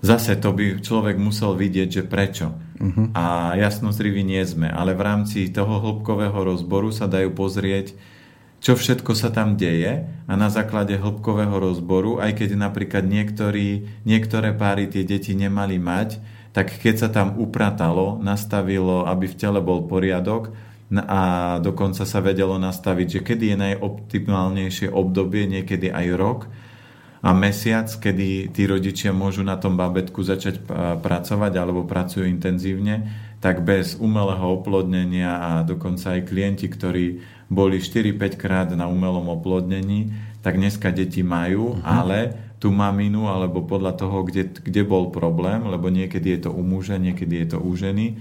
zase 0.00 0.38
to 0.38 0.54
by 0.54 0.80
človek 0.80 1.18
musel 1.20 1.58
vidieť, 1.58 1.88
že 2.00 2.02
prečo. 2.06 2.54
Uh-huh. 2.80 3.10
A 3.12 3.54
jasnozriví 3.58 4.24
nie 4.24 4.40
sme, 4.46 4.70
ale 4.70 4.96
v 4.96 5.04
rámci 5.04 5.50
toho 5.52 5.82
hĺbkového 5.82 6.38
rozboru 6.38 6.94
sa 6.94 7.10
dajú 7.10 7.34
pozrieť, 7.34 7.92
čo 8.64 8.80
všetko 8.80 9.12
sa 9.12 9.28
tam 9.28 9.60
deje 9.60 10.08
a 10.24 10.32
na 10.40 10.48
základe 10.48 10.96
hĺbkového 10.96 11.52
rozboru, 11.60 12.16
aj 12.16 12.40
keď 12.40 12.56
napríklad 12.56 13.04
niektorí, 13.04 13.84
niektoré 14.08 14.56
páry 14.56 14.88
tie 14.88 15.04
deti 15.04 15.36
nemali 15.36 15.76
mať, 15.76 16.16
tak 16.56 16.72
keď 16.80 16.94
sa 16.96 17.08
tam 17.12 17.36
upratalo, 17.36 18.16
nastavilo, 18.24 19.04
aby 19.04 19.28
v 19.28 19.36
tele 19.36 19.60
bol 19.60 19.84
poriadok 19.84 20.56
a 20.96 21.20
dokonca 21.60 22.08
sa 22.08 22.24
vedelo 22.24 22.56
nastaviť, 22.56 23.20
že 23.20 23.20
kedy 23.20 23.44
je 23.52 23.56
najoptimálnejšie 23.60 24.88
obdobie, 24.88 25.44
niekedy 25.44 25.92
aj 25.92 26.06
rok 26.16 26.40
a 27.20 27.36
mesiac, 27.36 27.88
kedy 27.88 28.48
tí 28.48 28.62
rodičia 28.64 29.12
môžu 29.12 29.44
na 29.44 29.60
tom 29.60 29.76
babetku 29.76 30.24
začať 30.24 30.64
pracovať 31.04 31.52
alebo 31.52 31.84
pracujú 31.84 32.24
intenzívne, 32.24 33.12
tak 33.44 33.60
bez 33.60 34.00
umelého 34.00 34.56
oplodnenia 34.56 35.36
a 35.36 35.50
dokonca 35.68 36.16
aj 36.16 36.32
klienti, 36.32 36.64
ktorí 36.64 37.33
boli 37.48 37.80
4-5 37.80 38.40
krát 38.40 38.68
na 38.72 38.88
umelom 38.88 39.28
oplodnení, 39.28 40.12
tak 40.44 40.60
dneska 40.60 40.92
deti 40.92 41.24
majú, 41.24 41.76
uh-huh. 41.76 41.84
ale 41.84 42.18
tú 42.60 42.72
maminu, 42.72 43.28
alebo 43.28 43.64
podľa 43.64 43.92
toho, 43.92 44.24
kde, 44.24 44.48
kde 44.64 44.82
bol 44.88 45.12
problém, 45.12 45.60
lebo 45.68 45.92
niekedy 45.92 46.38
je 46.38 46.48
to 46.48 46.50
u 46.52 46.64
muža, 46.64 46.96
niekedy 46.96 47.44
je 47.44 47.46
to 47.56 47.58
u 47.60 47.72
ženy, 47.76 48.16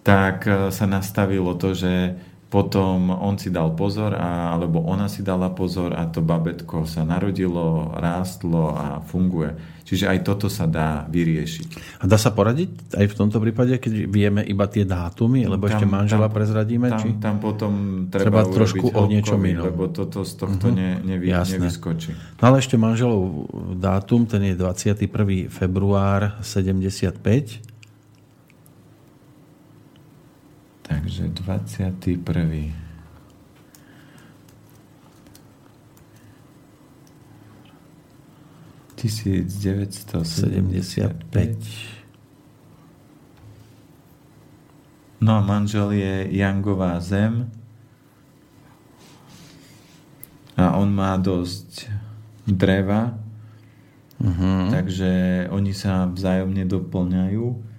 tak 0.00 0.48
e, 0.48 0.72
sa 0.72 0.88
nastavilo 0.88 1.52
to, 1.60 1.76
že 1.76 2.16
potom 2.50 3.14
on 3.14 3.38
si 3.38 3.46
dal 3.54 3.78
pozor, 3.78 4.10
a, 4.18 4.50
alebo 4.50 4.82
ona 4.82 5.06
si 5.06 5.22
dala 5.22 5.54
pozor 5.54 5.94
a 5.94 6.10
to 6.10 6.18
babetko 6.18 6.82
sa 6.82 7.06
narodilo, 7.06 7.94
rástlo 7.94 8.74
a 8.74 8.98
funguje. 9.06 9.54
Čiže 9.86 10.10
aj 10.10 10.18
toto 10.26 10.50
sa 10.50 10.66
dá 10.66 11.06
vyriešiť. 11.06 12.02
A 12.02 12.10
dá 12.10 12.18
sa 12.18 12.34
poradiť 12.34 12.94
aj 12.94 13.06
v 13.06 13.14
tomto 13.14 13.38
prípade, 13.38 13.78
keď 13.78 14.06
vieme 14.10 14.42
iba 14.42 14.66
tie 14.66 14.82
dátumy, 14.82 15.46
lebo 15.46 15.70
tam, 15.70 15.78
ešte 15.78 15.86
manžela 15.86 16.26
tam, 16.26 16.34
prezradíme? 16.34 16.86
Tam, 16.90 16.98
či? 16.98 17.08
tam 17.22 17.36
potom 17.38 17.72
treba, 18.10 18.42
treba 18.42 18.50
trošku 18.50 18.86
o 18.98 19.02
niečom 19.06 19.38
inom. 19.46 19.70
Lebo 19.70 19.86
toto 19.86 20.26
z 20.26 20.34
tohto 20.34 20.70
uh-huh. 20.70 20.78
ne, 20.78 20.90
nevy, 21.06 21.30
nevyskočí. 21.30 22.10
No 22.42 22.42
ale 22.50 22.62
ešte 22.62 22.74
manželov 22.74 23.46
dátum, 23.78 24.26
ten 24.26 24.42
je 24.50 24.54
21. 24.58 25.46
február 25.50 26.38
75 26.42 27.69
Takže 30.90 31.30
21. 31.30 32.74
No 45.22 45.30
a 45.38 45.40
manžel 45.46 45.94
je 45.94 46.26
Jangová 46.34 46.98
zem 46.98 47.46
a 50.58 50.74
on 50.74 50.90
má 50.90 51.16
dosť 51.16 51.86
dreva, 52.44 53.14
uh-huh. 54.18 54.68
takže 54.74 55.46
oni 55.54 55.72
sa 55.72 56.10
vzájomne 56.10 56.66
doplňajú 56.66 57.69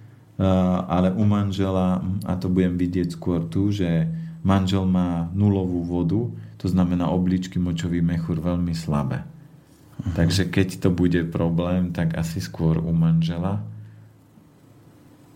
ale 0.89 1.13
u 1.13 1.23
manžela, 1.23 2.01
a 2.26 2.34
to 2.35 2.49
budem 2.49 2.76
vidieť 2.80 3.13
skôr 3.13 3.45
tu, 3.45 3.69
že 3.69 4.09
manžel 4.41 4.89
má 4.89 5.30
nulovú 5.38 5.85
vodu, 5.85 6.34
to 6.57 6.65
znamená 6.65 7.09
obličky, 7.09 7.61
močový 7.61 8.01
mechúr 8.01 8.41
veľmi 8.41 8.73
slabé. 8.73 9.22
Uh-huh. 9.22 10.13
Takže 10.18 10.49
keď 10.49 10.81
to 10.81 10.89
bude 10.89 11.30
problém, 11.30 11.93
tak 11.93 12.18
asi 12.18 12.41
skôr 12.41 12.81
u 12.81 12.89
manžela 12.89 13.61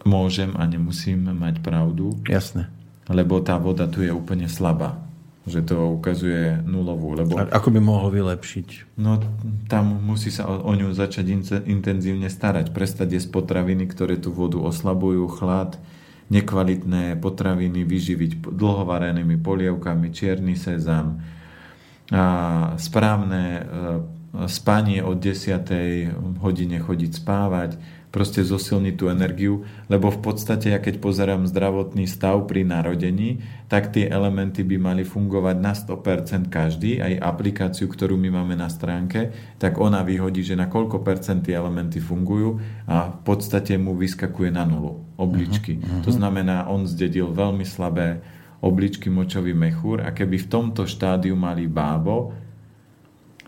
môžem 0.05 0.53
a 0.57 0.65
nemusím 0.69 1.33
mať 1.33 1.65
pravdu. 1.65 2.13
Jasné. 2.29 2.69
Lebo 3.09 3.41
tá 3.41 3.57
voda 3.61 3.85
tu 3.89 4.01
je 4.01 4.09
úplne 4.09 4.49
slabá 4.49 5.04
že 5.45 5.61
to 5.61 5.93
ukazuje 5.93 6.57
nulovú. 6.65 7.13
Lebo, 7.13 7.37
A 7.37 7.45
ako 7.53 7.69
by 7.69 7.79
mohol 7.79 8.09
vylepšiť? 8.09 8.97
No 8.97 9.21
tam 9.69 10.01
musí 10.01 10.33
sa 10.33 10.49
o, 10.49 10.57
o 10.65 10.73
ňu 10.73 10.89
začať 10.89 11.25
in, 11.29 11.41
intenzívne 11.69 12.29
starať. 12.33 12.73
Prestať 12.73 13.21
jesť 13.21 13.29
potraviny, 13.29 13.85
ktoré 13.85 14.17
tú 14.17 14.33
vodu 14.33 14.57
oslabujú, 14.57 15.29
chlad, 15.29 15.77
nekvalitné 16.33 17.21
potraviny 17.21 17.85
vyživiť 17.85 18.41
dlhovarenými 18.41 19.37
polievkami, 19.37 20.09
čierny 20.09 20.57
sezam, 20.57 21.21
a 22.13 22.25
správne 22.77 23.43
e, 23.45 23.61
spanie 24.45 25.01
od 25.01 25.17
10. 25.17 26.37
hodine 26.37 26.77
chodiť 26.77 27.11
spávať, 27.17 27.81
proste 28.15 28.47
zosilniť 28.47 28.95
tú 28.95 29.11
energiu, 29.11 29.67
lebo 29.91 30.07
v 30.07 30.23
podstate, 30.23 30.71
ja 30.71 30.79
keď 30.79 31.03
pozerám 31.03 31.43
zdravotný 31.51 32.07
stav 32.07 32.47
pri 32.47 32.63
narodení, 32.63 33.43
tak 33.67 33.91
tie 33.91 34.07
elementy 34.07 34.63
by 34.63 34.79
mali 34.79 35.03
fungovať 35.03 35.55
na 35.59 35.75
100% 35.75 36.47
každý, 36.47 37.03
aj 37.03 37.19
aplikáciu, 37.19 37.91
ktorú 37.91 38.15
my 38.15 38.39
máme 38.39 38.55
na 38.55 38.71
stránke, 38.71 39.35
tak 39.59 39.75
ona 39.83 39.99
vyhodí, 40.07 40.47
že 40.47 40.55
na 40.55 40.71
koľko 40.71 41.03
percent 41.03 41.43
tie 41.43 41.59
elementy 41.59 41.99
fungujú 41.99 42.63
a 42.87 43.11
v 43.11 43.19
podstate 43.27 43.75
mu 43.75 43.91
vyskakuje 43.99 44.47
na 44.47 44.63
nulu 44.63 45.19
obličky. 45.19 45.75
Uh-huh, 45.75 45.99
uh-huh. 45.99 46.03
To 46.07 46.11
znamená, 46.15 46.71
on 46.71 46.87
zdedil 46.87 47.35
veľmi 47.35 47.67
slabé 47.67 48.23
obličky 48.63 49.11
močový 49.11 49.51
mechúr 49.51 49.99
a 49.99 50.15
keby 50.15 50.39
v 50.39 50.47
tomto 50.47 50.87
štádiu 50.87 51.35
mali 51.35 51.67
bábo, 51.67 52.44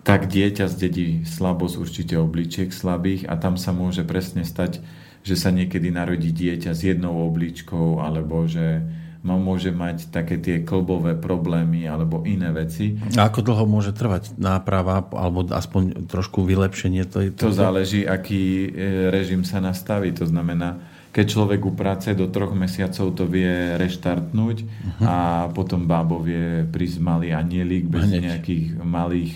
tak 0.08 0.32
dieťa 0.32 0.72
zdedí 0.72 1.28
slabosť 1.28 1.76
určite 1.76 2.16
obličiek 2.16 2.72
slabých 2.72 3.28
a 3.28 3.36
tam 3.36 3.60
sa 3.60 3.76
môže 3.76 4.08
presne 4.08 4.48
stať, 4.48 4.80
že 5.28 5.36
sa 5.36 5.52
niekedy 5.52 5.92
narodí 5.92 6.32
dieťa 6.32 6.72
s 6.72 6.88
jednou 6.88 7.28
obličkou 7.28 8.00
alebo 8.00 8.48
že 8.48 8.88
môže 9.28 9.76
mať 9.76 10.08
také 10.08 10.40
tie 10.40 10.64
klbové 10.64 11.20
problémy 11.20 11.84
alebo 11.84 12.24
iné 12.24 12.48
veci. 12.56 12.96
A 13.20 13.28
ako 13.28 13.44
dlho 13.44 13.68
môže 13.68 13.92
trvať 13.92 14.40
náprava 14.40 15.04
alebo 15.12 15.44
aspoň 15.52 16.08
trošku 16.08 16.48
vylepšenie? 16.48 17.04
To, 17.12 17.28
je 17.28 17.36
to... 17.36 17.52
to 17.52 17.60
záleží, 17.60 18.08
aký 18.08 18.72
e, 18.72 19.12
režim 19.12 19.44
sa 19.44 19.60
nastaví. 19.60 20.16
To 20.16 20.24
znamená, 20.24 20.80
keď 21.12 21.26
človek 21.28 21.60
uprace 21.68 22.16
do 22.16 22.32
troch 22.32 22.56
mesiacov 22.56 23.12
to 23.12 23.28
vie 23.28 23.76
reštartnúť 23.76 24.58
uh-huh. 24.64 25.04
a 25.04 25.18
potom 25.52 25.84
bábo 25.84 26.24
vie 26.24 26.64
prísť 26.64 27.04
malý 27.04 27.36
anielik 27.36 27.92
bez 27.92 28.08
Hneď. 28.08 28.22
nejakých 28.32 28.66
malých 28.80 29.34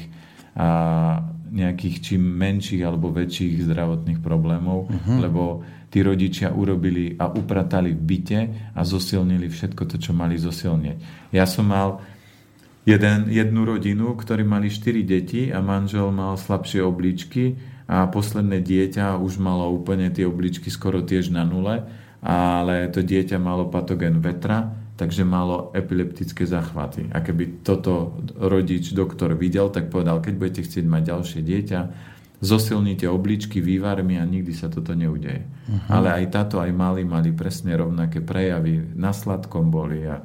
a 0.55 0.67
nejakých 1.51 1.95
čím 1.99 2.23
menších 2.23 2.79
alebo 2.87 3.11
väčších 3.11 3.67
zdravotných 3.67 4.23
problémov, 4.23 4.87
uh-huh. 4.87 5.19
lebo 5.19 5.67
tí 5.91 5.99
rodičia 5.99 6.55
urobili 6.55 7.19
a 7.19 7.27
upratali 7.27 7.91
v 7.91 8.01
byte 8.01 8.39
a 8.71 8.81
zosilnili 8.87 9.51
všetko 9.51 9.83
to, 9.83 9.99
čo 9.99 10.15
mali 10.15 10.39
zosilnieť. 10.39 11.29
Ja 11.35 11.43
som 11.43 11.67
mal 11.67 11.99
jeden, 12.87 13.27
jednu 13.27 13.67
rodinu, 13.67 14.15
ktorí 14.15 14.47
mali 14.47 14.71
4 14.71 15.03
deti 15.03 15.51
a 15.51 15.59
manžel 15.59 16.07
mal 16.15 16.39
slabšie 16.39 16.79
obličky 16.79 17.59
a 17.91 18.07
posledné 18.07 18.63
dieťa 18.63 19.19
už 19.19 19.35
malo 19.43 19.67
úplne 19.75 20.07
tie 20.07 20.23
obličky 20.23 20.71
skoro 20.71 21.03
tiež 21.03 21.35
na 21.35 21.43
nule, 21.43 21.83
ale 22.23 22.87
to 22.87 23.03
dieťa 23.03 23.35
malo 23.35 23.67
patogen 23.67 24.23
vetra, 24.23 24.80
takže 25.01 25.25
malo 25.25 25.73
epileptické 25.73 26.45
záchvaty. 26.45 27.09
A 27.09 27.25
keby 27.25 27.65
toto 27.65 28.21
rodič, 28.37 28.93
doktor 28.93 29.33
videl, 29.33 29.73
tak 29.73 29.89
povedal, 29.89 30.21
keď 30.21 30.33
budete 30.37 30.61
chcieť 30.61 30.85
mať 30.85 31.03
ďalšie 31.09 31.41
dieťa, 31.41 31.79
zosilnite 32.37 33.09
obličky 33.09 33.65
vývarmi 33.65 34.21
a 34.21 34.25
nikdy 34.29 34.53
sa 34.53 34.69
toto 34.69 34.93
neudeje. 34.93 35.41
Uh-huh. 35.41 35.89
Ale 35.89 36.21
aj 36.21 36.25
táto, 36.29 36.61
aj 36.61 36.69
mali 36.69 37.01
mali 37.01 37.33
presne 37.33 37.73
rovnaké 37.73 38.21
prejavy. 38.21 38.93
Na 38.93 39.09
sladkom 39.09 39.73
boli 39.73 40.05
a 40.05 40.21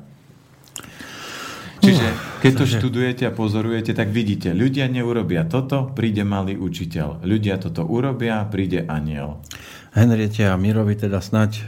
Čiže 1.77 2.07
keď 2.43 2.53
to 2.57 2.65
študujete 2.66 3.23
a 3.28 3.32
pozorujete, 3.36 3.94
tak 3.94 4.11
vidíte, 4.11 4.51
ľudia 4.51 4.90
neurobia 4.90 5.47
toto, 5.47 5.93
príde 5.94 6.27
malý 6.27 6.59
učiteľ. 6.59 7.23
Ľudia 7.23 7.62
toto 7.62 7.86
urobia, 7.86 8.43
príde 8.51 8.82
aniel. 8.90 9.39
Henriete 9.97 10.44
a 10.44 10.60
Mirovi 10.60 10.93
teda 10.93 11.24
snať 11.24 11.52
e, 11.56 11.62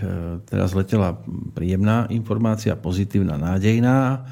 teraz 0.44 0.76
letela 0.76 1.16
príjemná 1.56 2.04
informácia, 2.12 2.76
pozitívna, 2.76 3.40
nádejná. 3.40 4.28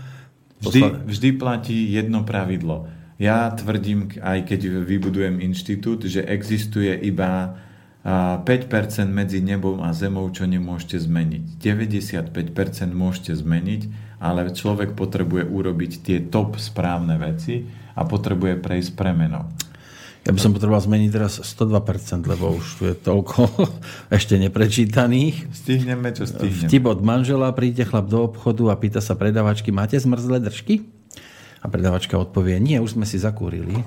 Vždy, 0.60 1.08
vždy 1.08 1.28
platí 1.40 1.96
jedno 1.96 2.20
pravidlo. 2.20 2.92
Ja 3.16 3.48
tvrdím, 3.56 4.12
aj 4.20 4.52
keď 4.52 4.84
vybudujem 4.84 5.40
inštitút, 5.40 6.04
že 6.04 6.20
existuje 6.28 6.92
iba 6.92 7.56
5% 8.06 8.44
medzi 9.08 9.40
nebom 9.42 9.80
a 9.82 9.90
zemou, 9.96 10.28
čo 10.28 10.44
nemôžete 10.44 11.00
zmeniť. 11.08 11.58
95% 11.58 12.30
môžete 12.92 13.32
zmeniť, 13.34 13.82
ale 14.20 14.52
človek 14.52 14.92
potrebuje 14.94 15.48
urobiť 15.48 15.92
tie 16.06 16.18
top 16.28 16.60
správne 16.60 17.18
veci 17.18 17.66
a 17.96 18.04
potrebuje 18.04 18.60
prejsť 18.60 18.90
premenou. 18.94 19.50
Ja 20.26 20.34
by 20.34 20.42
som 20.42 20.50
potreboval 20.50 20.82
zmeniť 20.82 21.10
teraz 21.14 21.38
102%, 21.38 22.26
lebo 22.26 22.58
už 22.58 22.66
tu 22.82 22.82
je 22.90 22.98
toľko 22.98 23.46
ešte 24.18 24.34
neprečítaných. 24.42 25.46
Stihneme, 25.54 26.10
čo 26.10 26.26
stihneme. 26.26 26.66
Vtip 26.66 26.82
od 26.90 26.98
manžela, 26.98 27.54
príde 27.54 27.86
chlap 27.86 28.10
do 28.10 28.26
obchodu 28.26 28.74
a 28.74 28.76
pýta 28.76 28.98
sa 28.98 29.14
predavačky, 29.14 29.70
máte 29.70 29.94
zmrzlé 29.94 30.42
držky? 30.42 30.82
A 31.62 31.70
predavačka 31.70 32.18
odpovie, 32.18 32.58
nie, 32.58 32.82
už 32.82 32.98
sme 32.98 33.06
si 33.06 33.22
zakúrili. 33.22 33.86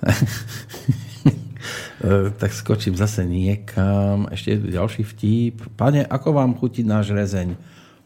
E, 1.96 2.30
tak 2.36 2.52
skočím 2.52 2.94
zase 2.94 3.24
niekam. 3.24 4.28
Ešte 4.28 4.54
je 4.54 4.60
tu 4.62 4.68
ďalší 4.68 5.02
vtip. 5.02 5.64
Pane, 5.80 6.04
ako 6.04 6.36
vám 6.36 6.52
chutí 6.54 6.84
náš 6.84 7.10
rezeň? 7.10 7.56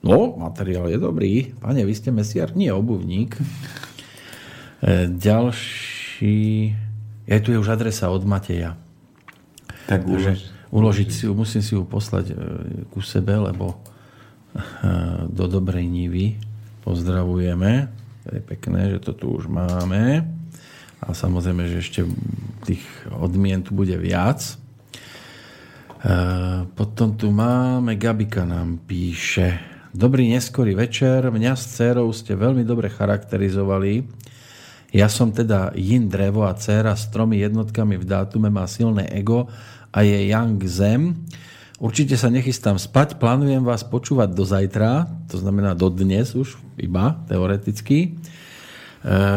No, 0.00 0.38
materiál 0.38 0.88
je 0.88 0.96
dobrý. 0.96 1.52
Pane, 1.58 1.82
vy 1.82 1.92
ste 1.92 2.14
mesiar, 2.14 2.54
nie 2.54 2.70
obuvník. 2.70 3.34
E, 4.80 5.10
ďalší... 5.10 6.38
Je 7.30 7.38
tu 7.38 7.54
je 7.54 7.62
už 7.62 7.70
adresa 7.70 8.10
od 8.10 8.26
Mateja. 8.26 8.74
Tak 9.86 10.02
ulož. 10.02 10.42
Uložiť 10.70 11.08
si 11.10 11.22
ju, 11.26 11.34
musím 11.34 11.62
si 11.62 11.74
ju 11.74 11.82
poslať 11.82 12.26
e, 12.30 12.34
ku 12.90 13.02
sebe, 13.02 13.34
lebo 13.38 13.82
do 15.30 15.46
dobrej 15.46 15.86
nivy 15.86 16.38
pozdravujeme. 16.82 17.90
To 18.26 18.28
je 18.34 18.42
pekné, 18.42 18.80
že 18.90 18.98
to 19.02 19.12
tu 19.14 19.26
už 19.30 19.46
máme. 19.46 20.26
A 21.00 21.06
samozrejme, 21.16 21.64
že 21.70 21.80
ešte 21.80 22.00
tých 22.68 22.84
odmien 23.14 23.64
tu 23.64 23.72
bude 23.72 23.96
viac. 23.96 24.44
E, 24.44 24.54
potom 26.76 27.16
tu 27.16 27.32
máme, 27.32 27.96
Gabika 27.96 28.44
nám 28.44 28.84
píše. 28.84 29.58
Dobrý 29.90 30.30
neskorý 30.30 30.78
večer, 30.78 31.26
mňa 31.26 31.52
s 31.58 31.74
dcerou 31.74 32.14
ste 32.14 32.38
veľmi 32.38 32.62
dobre 32.62 32.92
charakterizovali. 32.92 34.06
Ja 34.90 35.06
som 35.06 35.30
teda 35.30 35.70
yin 35.78 36.10
drevo 36.10 36.42
a 36.42 36.58
dcera 36.58 36.98
s 36.98 37.06
tromi 37.14 37.38
jednotkami 37.38 37.94
v 37.94 38.06
dátume 38.06 38.50
má 38.50 38.66
silné 38.66 39.06
ego 39.14 39.46
a 39.94 40.02
je 40.02 40.34
yang 40.34 40.58
zem. 40.66 41.14
Určite 41.80 42.18
sa 42.18 42.28
nechystám 42.28 42.76
spať, 42.76 43.16
plánujem 43.16 43.64
vás 43.64 43.80
počúvať 43.86 44.36
do 44.36 44.44
zajtra, 44.44 45.08
to 45.30 45.40
znamená 45.40 45.72
do 45.72 45.88
dnes 45.88 46.36
už, 46.36 46.60
iba 46.76 47.16
teoreticky, 47.24 47.98
e, 48.04 48.10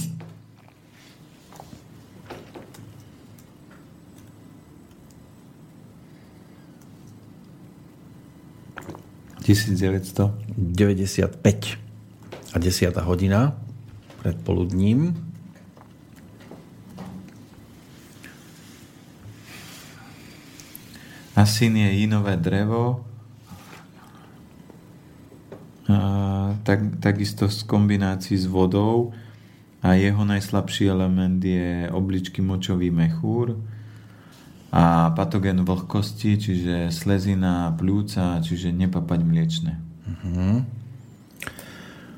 ...1995 9.47 11.79
a 12.51 12.59
10. 12.59 12.91
hodina 13.07 13.55
pred 14.27 14.43
poludním. 14.43 15.15
A 21.31 21.47
syn 21.47 21.79
je 21.79 22.03
inové 22.03 22.35
drevo, 22.35 23.07
tak, 26.67 26.99
takisto 26.99 27.47
z 27.47 27.63
kombinácii 27.63 28.35
s 28.35 28.51
vodou 28.51 29.15
a 29.79 29.95
jeho 29.95 30.27
najslabší 30.27 30.91
element 30.91 31.39
je 31.39 31.87
obličky 31.87 32.43
močový 32.43 32.91
mechúr 32.91 33.55
a 34.75 35.15
patogen 35.15 35.63
vlhkosti, 35.63 36.35
čiže 36.35 36.91
slezina, 36.91 37.71
plúca, 37.79 38.43
čiže 38.43 38.75
nepapať 38.75 39.19
mliečne. 39.23 39.73
Uh-huh. 40.03 40.67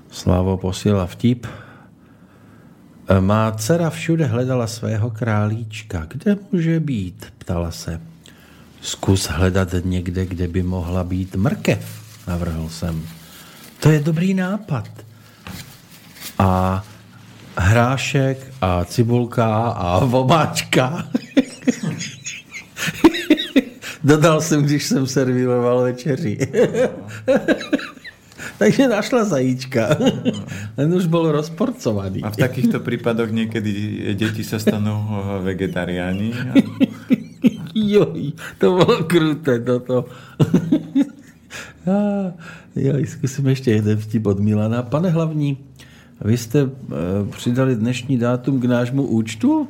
Slavo 0.10 0.58
posiela 0.58 1.06
vtip. 1.06 1.69
Má 3.20 3.52
dcera 3.52 3.90
všude 3.90 4.26
hledala 4.26 4.68
svého 4.68 5.10
králíčka. 5.10 6.06
Kde 6.08 6.38
může 6.52 6.80
být? 6.80 7.34
Ptala 7.38 7.72
se. 7.72 8.02
Zkus 8.82 9.28
hledat 9.28 9.70
někde, 9.84 10.26
kde 10.26 10.48
by 10.48 10.64
mohla 10.64 11.04
být 11.04 11.36
mrkev, 11.36 12.02
navrhl 12.28 12.70
jsem. 12.70 13.04
To 13.80 13.90
je 13.90 14.00
dobrý 14.00 14.34
nápad. 14.34 14.90
a 16.40 16.84
hrášek 17.58 18.54
a 18.62 18.86
cibulka 18.86 19.68
a 19.70 20.06
vomáčka. 20.06 21.08
Dodal 24.04 24.42
jsem, 24.42 24.64
když 24.64 24.84
jsem 24.84 25.08
servíroval 25.08 25.82
večeři. 25.82 26.38
Takže 28.60 28.92
našla 28.92 29.24
zajíčka. 29.24 29.96
Len 30.80 30.90
už 30.92 31.08
bol 31.08 31.32
rozporcovaný. 31.32 32.28
A 32.28 32.36
v 32.36 32.44
takýchto 32.44 32.84
prípadoch 32.84 33.32
niekedy 33.32 33.72
deti 34.20 34.44
sa 34.44 34.60
stanú 34.60 35.00
vegetariáni. 35.48 36.36
A... 36.36 36.54
Joj, 37.96 38.36
to 38.60 38.66
bolo 38.76 39.08
kruté 39.08 39.64
toto. 39.64 40.12
Joj, 42.76 43.04
skúsim 43.08 43.48
ešte 43.48 43.72
jeden 43.72 43.96
vtip 43.96 44.28
od 44.28 44.44
Milana. 44.44 44.84
Pane 44.84 45.08
hlavní, 45.10 45.56
vy 46.20 46.38
jste 46.38 46.60
e, 46.60 46.70
přidali 47.32 47.76
dnešní 47.76 48.18
dátum 48.20 48.60
k 48.60 48.66
nášmu 48.66 49.04
účtu? 49.08 49.68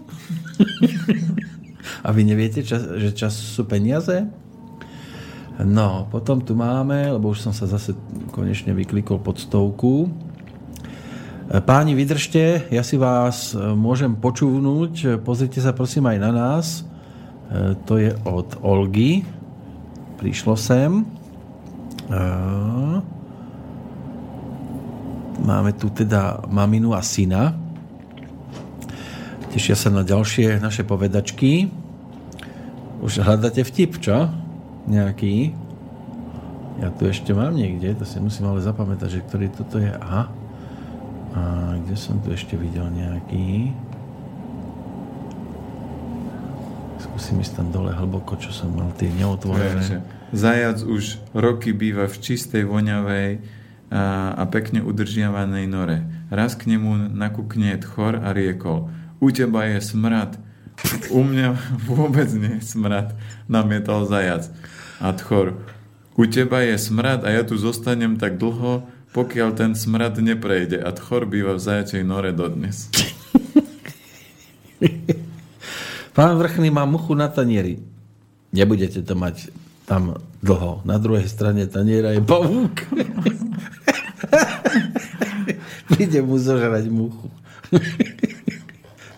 A 2.03 2.11
vy 2.11 2.23
neviete, 2.23 2.65
čas, 2.65 2.81
že 2.97 3.13
čas 3.13 3.37
sú 3.37 3.63
peniaze? 3.69 4.25
No, 5.59 6.07
potom 6.07 6.39
tu 6.39 6.55
máme, 6.55 7.11
lebo 7.11 7.35
už 7.35 7.43
som 7.43 7.51
sa 7.51 7.67
zase 7.67 7.91
konečne 8.31 8.71
vyklikol 8.71 9.19
pod 9.19 9.43
stovku. 9.43 10.07
Páni, 11.49 11.97
vydržte, 11.99 12.71
ja 12.71 12.83
si 12.85 12.95
vás 12.95 13.51
e, 13.51 13.59
môžem 13.75 14.15
počúvnuť. 14.15 15.19
Pozrite 15.25 15.59
sa 15.59 15.75
prosím 15.75 16.07
aj 16.07 16.17
na 16.21 16.31
nás. 16.31 16.65
E, 16.79 17.73
to 17.83 17.99
je 17.99 18.15
od 18.23 18.55
Olgy. 18.63 19.25
Prišlo 20.21 20.55
sem. 20.55 21.03
Máme 25.39 25.71
tu 25.77 25.89
teda 25.89 26.43
maminu 26.47 26.93
a 26.93 27.01
syna. 27.05 27.53
Tešia 29.49 29.73
sa 29.73 29.89
na 29.89 30.05
ďalšie 30.05 30.61
naše 30.61 30.85
povedačky. 30.85 31.69
Už 33.01 33.23
hľadáte 33.23 33.65
vtip, 33.65 33.97
čo? 33.97 34.29
Nejaký. 34.87 35.51
Ja 36.79 36.95
tu 36.95 37.11
ešte 37.11 37.35
mám 37.35 37.59
niekde, 37.59 37.91
to 37.91 38.07
si 38.07 38.23
musím 38.23 38.47
ale 38.47 38.63
zapamätať, 38.63 39.19
že 39.19 39.25
ktorý 39.27 39.51
toto 39.51 39.83
je. 39.83 39.91
Aha. 39.91 40.31
A 41.35 41.41
kde 41.83 41.95
som 41.99 42.17
tu 42.23 42.31
ešte 42.31 42.55
videl 42.55 42.87
nejaký? 42.87 43.75
Skúsim 46.99 47.43
ísť 47.43 47.59
tam 47.59 47.67
dole 47.75 47.91
hlboko, 47.91 48.39
čo 48.39 48.55
som 48.55 48.71
mal 48.71 48.95
tie 48.95 49.11
neotvorené. 49.11 50.03
Zajac 50.31 50.83
už 50.87 51.19
roky 51.35 51.75
býva 51.75 52.07
v 52.07 52.15
čistej, 52.15 52.63
voňavej 52.63 53.43
a, 53.91 54.35
a 54.37 54.43
pekne 54.47 54.79
udržiavanej 54.85 55.65
nore. 55.67 56.05
Raz 56.31 56.55
k 56.55 56.69
nemu 56.71 57.11
nakúkne 57.11 57.75
tchor 57.81 58.21
a 58.21 58.31
riekol. 58.31 58.87
U 59.19 59.27
teba 59.35 59.67
je 59.67 59.83
smrad. 59.83 60.39
U 61.09 61.25
mňa 61.25 61.57
vôbec 61.89 62.29
nie 62.35 62.59
je 62.59 62.75
smrad, 62.75 63.15
namietal 63.49 64.05
zajac. 64.05 64.51
A 64.99 65.15
tchor, 65.15 65.55
u 66.19 66.27
teba 66.27 66.59
je 66.65 66.75
smrad 66.75 67.23
a 67.23 67.31
ja 67.31 67.47
tu 67.47 67.55
zostanem 67.55 68.19
tak 68.19 68.35
dlho, 68.35 68.83
pokiaľ 69.15 69.49
ten 69.55 69.71
smrad 69.73 70.19
neprejde. 70.19 70.83
A 70.83 70.91
tchor 70.91 71.25
býva 71.25 71.55
v 71.55 71.63
zajačej 71.63 72.03
nore 72.03 72.35
dodnes. 72.35 72.91
Pán 76.15 76.35
Vrchný 76.35 76.69
má 76.69 76.83
muchu 76.83 77.15
na 77.15 77.31
tanieri. 77.31 77.79
Nebudete 78.51 79.01
to 79.05 79.15
mať 79.15 79.49
tam 79.87 80.19
dlho. 80.43 80.83
Na 80.83 80.99
druhej 80.99 81.25
strane 81.25 81.65
taniera 81.65 82.13
je 82.13 82.21
pavúk. 82.21 82.75
Príde 85.89 86.21
mu 86.21 86.37
zožrať 86.37 86.85
muchu. 86.91 87.31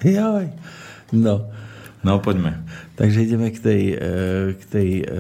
Jaj. 0.06 0.54
No. 1.12 1.52
No, 2.02 2.18
poďme. 2.18 2.66
Takže 2.98 3.30
ideme 3.30 3.54
k 3.54 3.60
tej, 3.62 3.84
e, 3.94 3.98
k 4.58 4.64
tej 4.74 4.90
e, 5.02 5.14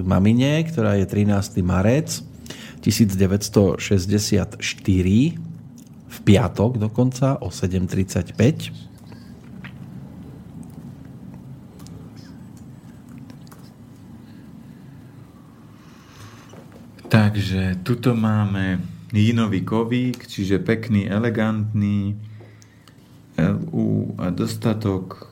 mamine, 0.00 0.64
ktorá 0.64 0.96
je 0.96 1.04
13. 1.04 1.60
marec 1.60 2.24
1964 2.80 4.56
v 6.08 6.18
piatok 6.24 6.80
dokonca 6.80 7.36
o 7.44 7.52
7.35. 7.52 8.72
Takže 17.12 17.84
tuto 17.86 18.16
máme 18.16 18.80
jínový 19.14 19.62
kovík, 19.62 20.26
čiže 20.26 20.58
pekný, 20.58 21.06
elegantný, 21.06 22.18
LU 23.38 24.14
a 24.18 24.30
dostatok 24.30 25.30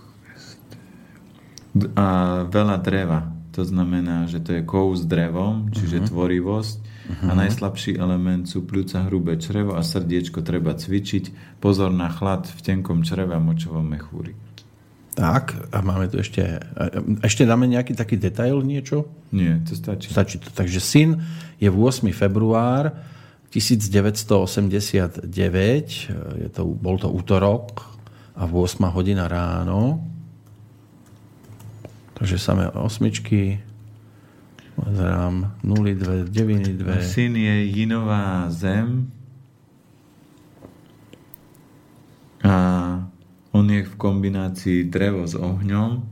a 1.96 2.08
veľa 2.48 2.76
dreva. 2.84 3.32
To 3.52 3.64
znamená, 3.64 4.28
že 4.28 4.40
to 4.40 4.56
je 4.56 4.62
kov 4.64 4.96
s 4.96 5.04
drevom, 5.04 5.68
čiže 5.72 6.00
uh-huh. 6.00 6.08
tvorivosť. 6.08 6.76
Uh-huh. 6.80 7.28
A 7.28 7.32
najslabší 7.36 8.00
element 8.00 8.48
sú 8.48 8.64
pľúca, 8.64 9.04
hrubé 9.08 9.36
črevo 9.36 9.76
a 9.76 9.84
srdiečko 9.84 10.40
treba 10.40 10.72
cvičiť. 10.72 11.56
Pozor 11.60 11.92
na 11.92 12.08
chlad 12.08 12.48
v 12.48 12.60
tenkom 12.64 13.04
čreve 13.04 13.36
a 13.36 13.40
močovom 13.40 13.84
mechúri. 13.84 14.32
Tak, 15.12 15.68
a 15.68 15.84
máme 15.84 16.08
tu 16.08 16.16
ešte... 16.24 16.40
Ešte 17.20 17.44
dáme 17.44 17.68
nejaký 17.68 17.92
taký 17.92 18.16
detail, 18.16 18.64
niečo? 18.64 19.12
Nie, 19.28 19.60
to 19.60 19.76
stačí. 19.76 20.08
Stačí 20.08 20.40
to. 20.40 20.48
Takže 20.48 20.80
syn 20.80 21.20
je 21.60 21.68
v 21.68 21.76
8. 21.76 22.08
február 22.16 22.96
1989, 23.52 25.28
je 26.40 26.48
to, 26.48 26.62
bol 26.64 26.96
to 26.96 27.12
útorok 27.12 27.91
a 28.36 28.42
v 28.46 28.52
8 28.56 28.80
hodina 28.92 29.28
ráno. 29.28 30.00
Takže 32.14 32.38
samé 32.38 32.70
osmičky, 32.70 33.58
pozerám 34.78 35.58
0, 35.62 35.94
2, 35.94 36.30
9, 36.30 36.78
2. 36.78 37.02
Syn 37.02 37.36
je 37.36 37.54
jinová 37.66 38.46
zem. 38.48 39.10
A 42.42 42.54
on 43.52 43.66
je 43.70 43.82
v 43.84 43.94
kombinácii 43.98 44.86
drevo 44.86 45.26
s 45.26 45.34
ohňom. 45.34 46.02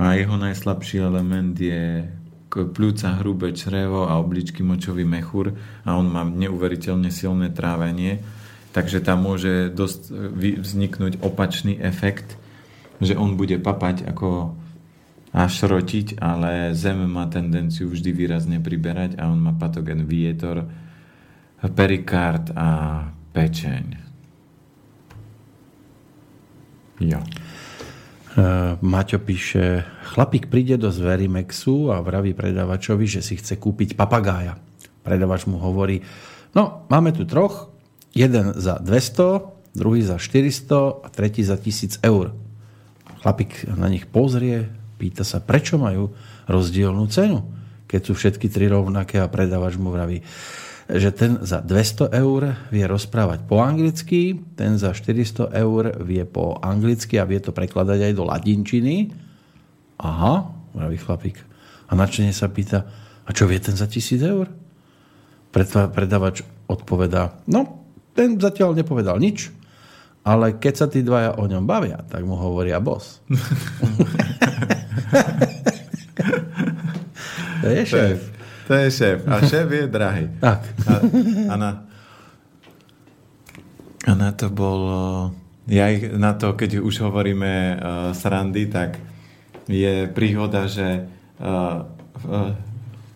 A 0.00 0.16
jeho 0.16 0.36
najslabší 0.40 1.04
element 1.04 1.52
je 1.60 2.08
pľúca, 2.50 3.20
hrubé 3.20 3.52
črevo 3.52 4.08
a 4.08 4.18
obličky 4.18 4.64
močový 4.64 5.04
mechúr. 5.04 5.54
A 5.84 5.94
on 5.94 6.08
má 6.08 6.24
neuveriteľne 6.24 7.12
silné 7.12 7.52
trávenie, 7.52 8.24
takže 8.70 9.02
tam 9.02 9.26
môže 9.26 9.70
dosť 9.72 10.32
vzniknúť 10.36 11.22
opačný 11.22 11.78
efekt, 11.78 12.38
že 13.00 13.16
on 13.16 13.34
bude 13.34 13.58
papať 13.58 14.06
ako 14.06 14.54
a 15.30 15.46
šrotiť, 15.46 16.18
ale 16.18 16.74
zem 16.74 17.06
má 17.06 17.30
tendenciu 17.30 17.86
vždy 17.86 18.10
výrazne 18.10 18.58
priberať 18.58 19.14
a 19.14 19.30
on 19.30 19.38
má 19.38 19.54
patogen 19.54 20.02
vietor, 20.02 20.66
perikard 21.70 22.50
a 22.58 22.68
pečeň. 23.30 23.84
Jo. 27.00 27.22
Uh, 28.30 28.78
Maťo 28.82 29.22
píše, 29.22 29.86
chlapík 30.14 30.50
príde 30.50 30.78
do 30.78 30.90
Zverimexu 30.90 31.90
a 31.90 32.02
vraví 32.02 32.34
predavačovi, 32.34 33.06
že 33.06 33.22
si 33.22 33.38
chce 33.38 33.58
kúpiť 33.58 33.94
papagája. 33.94 34.58
Predavač 35.02 35.46
mu 35.46 35.62
hovorí, 35.62 36.02
no 36.54 36.86
máme 36.90 37.10
tu 37.14 37.26
troch, 37.26 37.69
jeden 38.14 38.52
za 38.58 38.78
200, 38.82 39.76
druhý 39.76 40.02
za 40.02 40.18
400 40.18 41.04
a 41.04 41.08
tretí 41.10 41.46
za 41.46 41.54
1000 41.54 42.02
eur. 42.02 42.34
Chlapík 43.20 43.68
na 43.76 43.86
nich 43.86 44.08
pozrie, 44.08 44.80
Pýta 45.00 45.24
sa, 45.24 45.40
prečo 45.40 45.80
majú 45.80 46.12
rozdielnú 46.44 47.08
cenu, 47.08 47.40
keď 47.88 48.00
sú 48.04 48.12
všetky 48.12 48.52
tri 48.52 48.68
rovnaké 48.68 49.16
a 49.16 49.32
predávač 49.32 49.80
mu 49.80 49.88
vraví, 49.88 50.20
že 50.92 51.08
ten 51.08 51.40
za 51.40 51.64
200 51.64 52.12
eur 52.12 52.52
vie 52.68 52.84
rozprávať 52.84 53.48
po 53.48 53.64
anglicky, 53.64 54.36
ten 54.60 54.76
za 54.76 54.92
400 54.92 55.56
eur 55.56 56.04
vie 56.04 56.20
po 56.28 56.60
anglicky 56.60 57.16
a 57.16 57.24
vie 57.24 57.40
to 57.40 57.56
prekladať 57.56 58.12
aj 58.12 58.12
do 58.12 58.28
ladinčiny. 58.28 59.16
Aha, 60.04 60.52
vraví 60.76 61.00
chlapík. 61.00 61.40
A 61.88 61.96
načene 61.96 62.36
sa 62.36 62.52
pýta, 62.52 62.84
a 63.24 63.30
čo 63.32 63.48
vie 63.48 63.56
ten 63.56 63.72
za 63.72 63.88
1000 63.88 64.20
eur? 64.20 64.52
Predávač 65.96 66.44
odpovedá, 66.68 67.40
no, 67.48 67.79
ten 68.20 68.36
zatiaľ 68.36 68.76
nepovedal 68.76 69.16
nič, 69.16 69.48
ale 70.20 70.60
keď 70.60 70.74
sa 70.76 70.84
tí 70.92 71.00
dvaja 71.00 71.40
o 71.40 71.48
ňom 71.48 71.64
bavia, 71.64 72.04
tak 72.04 72.20
mu 72.28 72.36
hovoria 72.36 72.76
boss. 72.76 73.24
to 77.64 77.68
je 77.72 77.82
šéf. 77.88 78.20
To 78.68 78.76
je 78.76 78.88
šéf. 78.92 79.24
A 79.24 79.40
šéf 79.40 79.72
je 79.72 79.88
drahý. 79.88 80.28
Tak. 80.36 80.60
A, 80.84 81.00
a, 81.48 81.54
na, 81.56 81.70
a 84.04 84.12
na 84.12 84.36
to 84.36 84.52
bolo... 84.52 85.32
Ja 85.70 85.86
ich, 85.88 86.02
na 86.12 86.36
to, 86.36 86.52
keď 86.58 86.82
už 86.82 86.98
hovoríme 87.00 87.78
uh, 87.78 88.10
srandy, 88.12 88.68
tak 88.68 89.00
je 89.70 90.10
príhoda, 90.10 90.66
že 90.68 91.08
uh, 91.40 91.86
uh, 92.26 92.52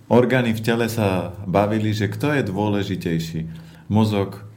orgány 0.09 0.55
v 0.55 0.64
tele 0.64 0.86
sa 0.86 1.35
bavili, 1.44 1.93
že 1.93 2.09
kto 2.09 2.31
je 2.31 2.47
dôležitejší. 2.47 3.40
Mozog 3.90 4.53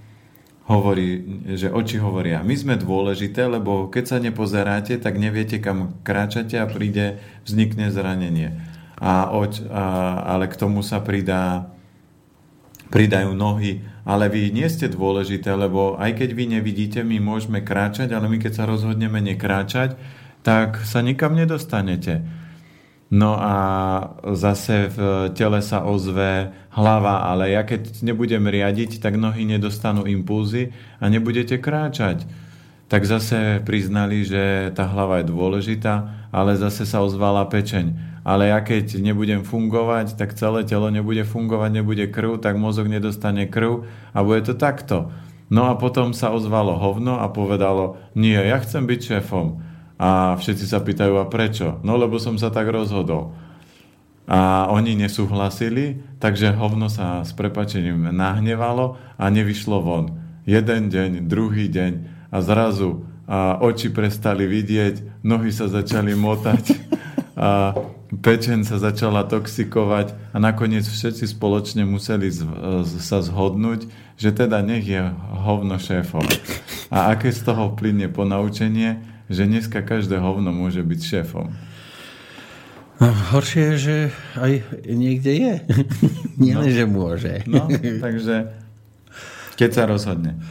hovorí, 0.67 1.23
že 1.55 1.71
oči 1.71 1.95
hovoria, 1.97 2.43
my 2.43 2.51
sme 2.51 2.75
dôležité, 2.75 3.47
lebo 3.47 3.87
keď 3.87 4.03
sa 4.03 4.17
nepozeráte, 4.19 4.99
tak 4.99 5.15
neviete, 5.15 5.63
kam 5.63 5.95
kráčate 6.03 6.59
a 6.59 6.67
príde, 6.67 7.23
vznikne 7.47 7.87
zranenie. 7.87 8.51
A, 8.99 9.31
oč, 9.31 9.63
a 9.63 10.19
ale 10.27 10.51
k 10.51 10.59
tomu 10.59 10.83
sa 10.83 10.99
pridá, 10.99 11.71
pridajú 12.91 13.31
nohy, 13.31 13.79
ale 14.03 14.27
vy 14.27 14.51
nie 14.51 14.67
ste 14.67 14.91
dôležité, 14.91 15.55
lebo 15.55 15.95
aj 15.95 16.19
keď 16.19 16.29
vy 16.35 16.45
nevidíte, 16.59 16.99
my 16.99 17.19
môžeme 17.23 17.63
kráčať, 17.63 18.11
ale 18.11 18.27
my 18.27 18.35
keď 18.35 18.63
sa 18.63 18.63
rozhodneme 18.67 19.23
nekráčať, 19.23 19.95
tak 20.43 20.83
sa 20.83 20.99
nikam 20.99 21.35
nedostanete. 21.35 22.23
No 23.07 23.39
a 23.39 23.55
zase 24.35 24.91
v 24.91 25.31
tele 25.31 25.63
sa 25.63 25.87
ozve 25.87 26.51
hlava, 26.75 27.23
ale 27.31 27.55
ja 27.55 27.63
keď 27.63 28.03
nebudem 28.03 28.43
riadiť, 28.43 28.99
tak 28.99 29.15
nohy 29.15 29.47
nedostanú 29.47 30.03
impulzy 30.03 30.75
a 30.99 31.07
nebudete 31.07 31.55
kráčať. 31.55 32.27
Tak 32.91 33.07
zase 33.07 33.63
priznali, 33.63 34.27
že 34.27 34.71
tá 34.75 34.87
hlava 34.87 35.23
je 35.23 35.31
dôležitá, 35.31 36.27
ale 36.35 36.59
zase 36.59 36.83
sa 36.83 36.99
ozvala 36.99 37.47
pečeň. 37.47 38.19
Ale 38.27 38.51
ja 38.51 38.59
keď 38.59 38.99
nebudem 38.99 39.47
fungovať, 39.47 40.19
tak 40.19 40.35
celé 40.35 40.67
telo 40.67 40.91
nebude 40.91 41.23
fungovať, 41.23 41.71
nebude 41.79 42.11
krv, 42.11 42.43
tak 42.43 42.59
mozog 42.59 42.91
nedostane 42.91 43.47
krv 43.47 43.87
a 44.11 44.19
bude 44.19 44.43
to 44.43 44.51
takto. 44.51 45.15
No 45.47 45.71
a 45.71 45.79
potom 45.79 46.11
sa 46.11 46.35
ozvalo 46.35 46.75
hovno 46.75 47.23
a 47.23 47.31
povedalo, 47.31 47.95
nie, 48.19 48.35
ja 48.35 48.59
chcem 48.59 48.83
byť 48.83 48.99
šéfom. 48.99 49.63
A 49.97 50.37
všetci 50.37 50.65
sa 50.69 50.81
pýtajú, 50.81 51.17
a 51.17 51.25
prečo? 51.25 51.81
No 51.81 51.97
lebo 51.97 52.21
som 52.21 52.37
sa 52.37 52.53
tak 52.53 52.69
rozhodol. 52.69 53.33
A 54.29 54.67
oni 54.69 54.93
nesúhlasili, 54.93 56.03
takže 56.21 56.53
hovno 56.53 56.91
sa 56.91 57.25
s 57.25 57.33
prepačením 57.33 58.13
nahnevalo 58.13 58.99
a 59.17 59.25
nevyšlo 59.31 59.77
von. 59.81 60.05
Jeden 60.45 60.93
deň, 60.93 61.25
druhý 61.25 61.67
deň 61.71 61.93
a 62.29 62.37
zrazu 62.43 63.07
a 63.27 63.59
oči 63.59 63.91
prestali 63.91 64.47
vidieť, 64.47 65.23
nohy 65.23 65.51
sa 65.51 65.67
začali 65.67 66.15
motať 66.15 66.63
a 67.35 67.75
pečen 68.23 68.63
sa 68.63 68.79
začala 68.79 69.27
toxikovať 69.27 70.15
a 70.31 70.37
nakoniec 70.39 70.87
všetci 70.87 71.27
spoločne 71.27 71.83
museli 71.83 72.31
z, 72.31 72.47
sa 73.03 73.19
zhodnúť, 73.19 73.91
že 74.15 74.31
teda 74.31 74.63
nech 74.63 74.87
je 74.87 75.03
hovno 75.43 75.75
šéfom. 75.75 76.23
A 76.87 77.11
aké 77.11 77.35
z 77.35 77.43
toho 77.43 77.75
plynie 77.75 78.07
ponaučenie? 78.07 79.16
Že 79.27 79.43
dneska 79.43 79.83
každé 79.83 80.19
hovno 80.19 80.51
môže 80.55 80.79
byť 80.83 80.99
šéfom. 81.03 81.47
No, 82.97 83.13
horšie 83.35 83.61
je, 83.61 83.75
že 83.77 83.97
aj 84.41 84.53
niekde 84.89 85.31
je. 85.37 85.53
Nie 86.41 86.57
no. 86.57 86.65
že 86.65 86.85
môže. 86.89 87.45
No, 87.45 87.69
takže 88.03 88.57
keď 89.53 89.69
sa 89.69 89.83
rozhodne. 89.85 90.41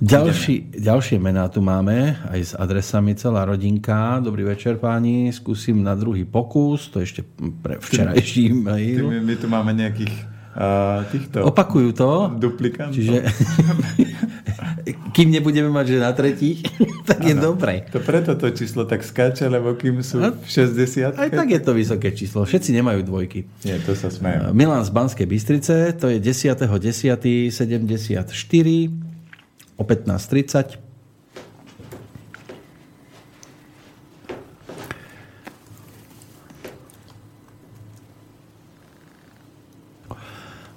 Ďalší, 0.00 0.80
ďalšie 0.80 1.20
mená 1.20 1.44
tu 1.52 1.60
máme, 1.60 2.16
aj 2.32 2.40
s 2.40 2.52
adresami 2.56 3.12
celá 3.20 3.44
rodinka. 3.44 4.16
Dobrý 4.24 4.48
večer 4.48 4.80
páni, 4.80 5.28
skúsim 5.28 5.84
na 5.84 5.92
druhý 5.92 6.24
pokus, 6.24 6.88
to 6.88 7.04
ešte 7.04 7.20
pre 7.60 7.76
včerajší 7.76 8.48
mail. 8.48 9.12
My, 9.12 9.20
my 9.20 9.34
tu 9.36 9.46
máme 9.52 9.76
nejakých 9.76 10.39
týchto... 11.14 11.46
Opakujú 11.46 11.94
to. 11.94 12.34
Duplikantov. 12.36 12.98
Čiže 12.98 13.16
kým 15.12 15.30
nebudeme 15.30 15.68
mať, 15.68 15.86
že 15.86 16.00
na 16.00 16.12
tretí, 16.12 16.62
tak 17.08 17.24
je 17.24 17.34
dobre. 17.34 17.84
To 17.92 18.00
preto 18.00 18.34
to 18.34 18.50
číslo 18.50 18.84
tak 18.86 19.04
skáče, 19.04 19.48
lebo 19.50 19.74
kým 19.74 20.02
sú 20.02 20.18
v 20.20 20.32
60. 20.46 21.18
Aj 21.18 21.30
tak 21.30 21.50
je 21.50 21.60
to 21.60 21.74
vysoké 21.74 22.12
číslo. 22.14 22.44
Všetci 22.46 22.72
nemajú 22.80 23.02
dvojky. 23.06 23.44
Nie, 23.66 23.78
to 23.82 23.94
sa 23.94 24.10
smejú. 24.10 24.54
Milan 24.54 24.84
z 24.86 24.90
Banskej 24.90 25.26
Bystrice, 25.26 25.92
to 25.98 26.08
je 26.10 26.20
10.10.74 26.22 28.90
o 29.76 29.84
15.30. 29.84 30.89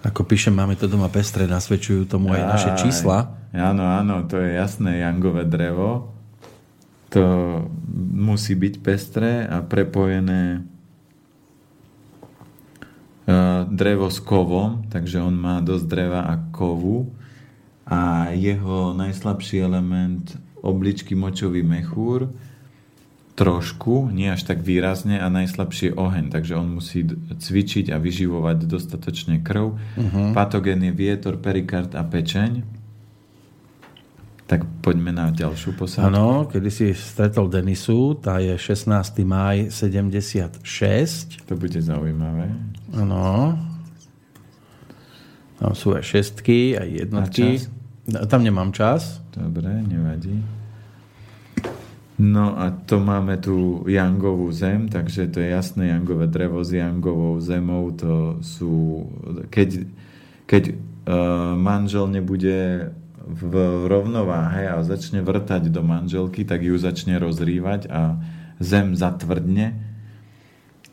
Ako 0.03 0.27
píšem, 0.27 0.51
máme 0.51 0.75
to 0.75 0.91
doma 0.91 1.07
pestre, 1.07 1.47
nasvedčujú 1.47 2.11
tomu 2.11 2.35
aj 2.35 2.43
naše 2.43 2.71
čísla. 2.75 3.39
Áno, 3.55 3.87
áno, 3.87 4.27
to 4.27 4.35
je 4.35 4.59
jasné, 4.59 4.99
jangové 4.99 5.47
drevo. 5.47 6.11
To 7.15 7.23
musí 8.11 8.51
byť 8.51 8.73
pestré 8.83 9.47
a 9.47 9.63
prepojené 9.63 10.59
e, 10.59 10.61
drevo 13.71 14.11
s 14.11 14.19
kovom, 14.19 14.83
takže 14.91 15.23
on 15.23 15.39
má 15.39 15.63
dosť 15.63 15.85
dreva 15.87 16.27
a 16.27 16.35
kovu 16.51 17.07
a 17.87 18.33
jeho 18.35 18.91
najslabší 18.91 19.63
element 19.63 20.35
obličky 20.59 21.15
močový 21.15 21.63
mechúr 21.63 22.27
trošku, 23.33 24.13
nie 24.13 24.29
až 24.29 24.45
tak 24.45 24.61
výrazne 24.61 25.17
a 25.17 25.25
najslabšie 25.25 25.97
oheň, 25.97 26.29
takže 26.29 26.53
on 26.53 26.77
musí 26.77 27.01
cvičiť 27.33 27.89
a 27.89 27.97
vyživovať 27.97 28.69
dostatočne 28.69 29.41
krv. 29.41 29.73
Uh-huh. 29.73 30.37
Patogén 30.37 30.85
je 30.85 30.93
vietor, 30.93 31.41
perikard 31.41 31.97
a 31.97 32.05
pečeň. 32.05 32.61
Tak 34.45 34.69
poďme 34.85 35.09
na 35.15 35.33
ďalšiu 35.33 35.73
posádku. 35.73 36.13
Áno, 36.13 36.45
kedy 36.45 36.69
si 36.69 36.85
stretol 36.93 37.49
Denisu, 37.49 38.13
tá 38.21 38.37
je 38.37 38.53
16. 38.53 38.93
maj 39.25 39.73
76. 39.73 40.61
To 41.49 41.53
bude 41.57 41.79
zaujímavé. 41.81 42.53
Áno. 42.93 43.57
Tam 45.57 45.73
sú 45.73 45.97
aj 45.97 46.05
šestky, 46.05 46.77
aj 46.77 46.87
jednotky. 47.07 47.65
Tam 48.29 48.45
nemám 48.45 48.69
čas. 48.75 49.23
Dobre, 49.33 49.73
nevadí. 49.81 50.62
No 52.13 52.53
a 52.53 52.69
to 52.69 53.01
máme 53.01 53.41
tu 53.41 53.81
jangovú 53.89 54.53
zem, 54.53 54.85
takže 54.85 55.33
to 55.33 55.41
je 55.41 55.49
jasné 55.49 55.89
jangové 55.89 56.29
drevo 56.29 56.61
s 56.61 56.69
jangovou 56.69 57.41
zemou. 57.41 57.89
To 57.97 58.37
sú, 58.45 59.09
keď, 59.49 59.89
keď 60.45 60.63
uh, 60.69 60.75
manžel 61.57 62.05
nebude 62.05 62.93
v 63.23 63.53
rovnováhe 63.89 64.69
a 64.69 64.85
začne 64.85 65.25
vrtať 65.25 65.73
do 65.73 65.81
manželky, 65.81 66.45
tak 66.45 66.61
ju 66.61 66.77
začne 66.77 67.17
rozrývať 67.17 67.89
a 67.89 68.19
zem 68.61 68.93
zatvrdne 68.93 69.73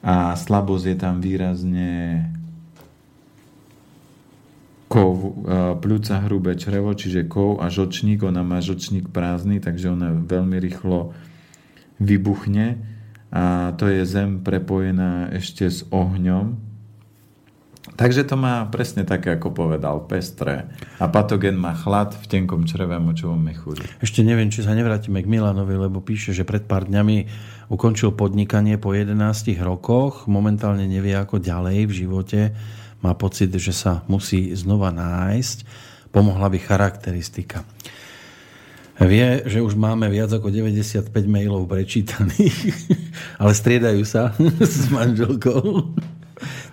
a 0.01 0.32
slabosť 0.32 0.84
je 0.88 0.97
tam 0.97 1.20
výrazne 1.20 1.90
kov, 4.90 5.10
e, 5.14 5.26
pľúca 5.78 6.26
hrubé 6.26 6.58
črevo, 6.58 6.90
čiže 6.98 7.30
kov 7.30 7.62
a 7.62 7.70
žočník, 7.70 8.26
ona 8.26 8.42
má 8.42 8.58
žočník 8.58 9.14
prázdny, 9.14 9.62
takže 9.62 9.94
ona 9.94 10.10
veľmi 10.10 10.58
rýchlo 10.58 11.14
vybuchne 12.02 12.82
a 13.30 13.70
to 13.78 13.86
je 13.86 14.02
zem 14.02 14.42
prepojená 14.42 15.30
ešte 15.30 15.70
s 15.70 15.86
ohňom. 15.94 16.58
Takže 17.94 18.24
to 18.26 18.34
má 18.34 18.64
presne 18.72 19.04
také, 19.04 19.36
ako 19.36 19.52
povedal, 19.52 20.08
pestré. 20.08 20.72
A 20.96 21.06
patogen 21.06 21.54
má 21.54 21.76
chlad 21.76 22.16
v 22.16 22.26
tenkom 22.26 22.64
čreve 22.64 22.96
močovom 22.96 23.38
mechúri. 23.38 23.84
Ešte 24.00 24.24
neviem, 24.24 24.48
či 24.48 24.64
sa 24.64 24.72
nevrátime 24.72 25.20
k 25.20 25.30
Milanovi, 25.30 25.76
lebo 25.76 26.00
píše, 26.00 26.32
že 26.32 26.48
pred 26.48 26.64
pár 26.64 26.88
dňami 26.88 27.28
ukončil 27.68 28.16
podnikanie 28.16 28.80
po 28.80 28.96
11 28.96 29.14
rokoch, 29.60 30.26
momentálne 30.26 30.88
nevie 30.88 31.12
ako 31.12 31.44
ďalej 31.44 31.78
v 31.86 31.92
živote 31.92 32.40
má 33.01 33.16
pocit, 33.16 33.48
že 33.52 33.72
sa 33.72 34.05
musí 34.06 34.52
znova 34.52 34.93
nájsť. 34.93 35.64
Pomohla 36.12 36.48
by 36.52 36.59
charakteristika. 36.60 37.64
Vie, 39.01 39.40
že 39.48 39.64
už 39.64 39.81
máme 39.81 40.12
viac 40.12 40.28
ako 40.28 40.52
95 40.52 41.09
mailov 41.24 41.64
prečítaných, 41.64 42.77
ale 43.40 43.52
striedajú 43.56 44.05
sa 44.05 44.36
s 44.60 44.93
manželkou. 44.93 45.97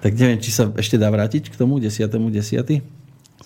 Tak 0.04 0.12
neviem, 0.20 0.40
či 0.44 0.52
sa 0.52 0.68
ešte 0.76 1.00
dá 1.00 1.08
vrátiť 1.08 1.48
k 1.48 1.56
tomu 1.56 1.80
10. 1.80 2.04
10. 2.04 2.84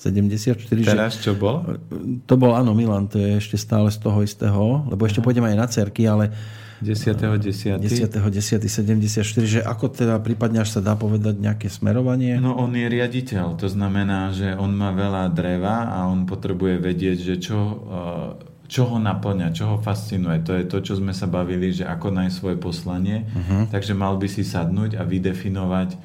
74. 0.01 0.57
Teraz 0.81 1.21
čo 1.21 1.37
bol? 1.37 1.77
To 2.25 2.33
bol, 2.33 2.57
áno, 2.57 2.73
Milan, 2.73 3.05
to 3.05 3.21
je 3.21 3.37
ešte 3.37 3.53
stále 3.53 3.93
z 3.93 4.01
toho 4.01 4.25
istého, 4.25 4.81
lebo 4.89 5.05
ešte 5.05 5.21
Aha. 5.21 5.25
pôjdeme 5.29 5.53
aj 5.53 5.57
na 5.61 5.67
cerky, 5.69 6.09
ale 6.09 6.33
10.10. 6.81 7.77
10.10.74, 7.77 9.21
že 9.45 9.61
ako 9.61 9.85
teda 9.93 10.17
prípadne 10.17 10.65
až 10.65 10.77
sa 10.77 10.81
dá 10.81 10.97
povedať 10.97 11.37
nejaké 11.37 11.69
smerovanie? 11.69 12.41
No 12.41 12.57
on 12.57 12.73
je 12.73 12.89
riaditeľ, 12.89 13.53
to 13.55 13.69
znamená, 13.69 14.33
že 14.33 14.57
on 14.57 14.73
má 14.73 14.89
veľa 14.89 15.29
dreva 15.29 15.93
a 15.93 16.09
on 16.09 16.25
potrebuje 16.25 16.81
vedieť, 16.81 17.17
že 17.21 17.35
čo, 17.37 17.59
eh, 17.85 18.31
čo 18.71 18.87
ho 18.87 18.97
naplňa, 18.97 19.51
čo 19.51 19.75
ho 19.75 19.77
fascinuje. 19.77 20.41
To 20.47 20.55
je 20.55 20.63
to, 20.63 20.79
čo 20.79 20.93
sme 20.95 21.11
sa 21.11 21.27
bavili, 21.27 21.75
že 21.75 21.83
ako 21.83 22.07
nájsť 22.15 22.35
svoje 22.39 22.57
poslanie. 22.57 23.27
Uh-huh. 23.27 23.67
Takže 23.67 23.91
mal 23.91 24.15
by 24.15 24.31
si 24.31 24.47
sadnúť 24.47 24.95
a 24.95 25.03
vydefinovať 25.03 25.99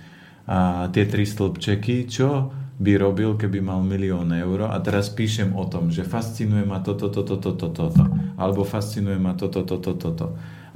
a, 0.51 0.91
tie 0.91 1.07
tri 1.07 1.23
stĺpčeky, 1.23 2.11
čo 2.11 2.51
by 2.77 2.93
robil, 2.99 3.39
keby 3.39 3.63
mal 3.63 3.81
milión 3.87 4.29
eur 4.35 4.69
a 4.69 4.77
teraz 4.83 5.09
píšem 5.09 5.55
o 5.57 5.65
tom, 5.65 5.89
že 5.89 6.05
fascinuje 6.05 6.67
ma 6.67 6.83
toto, 6.85 7.09
toto, 7.09 7.39
toto, 7.41 7.57
toto, 7.57 7.89
toto, 7.89 8.05
alebo 8.37 8.67
fascinuje 8.69 9.17
ma 9.17 9.33
toto, 9.33 9.65
toto, 9.65 9.95
toto, 9.95 10.13
toto. 10.13 10.27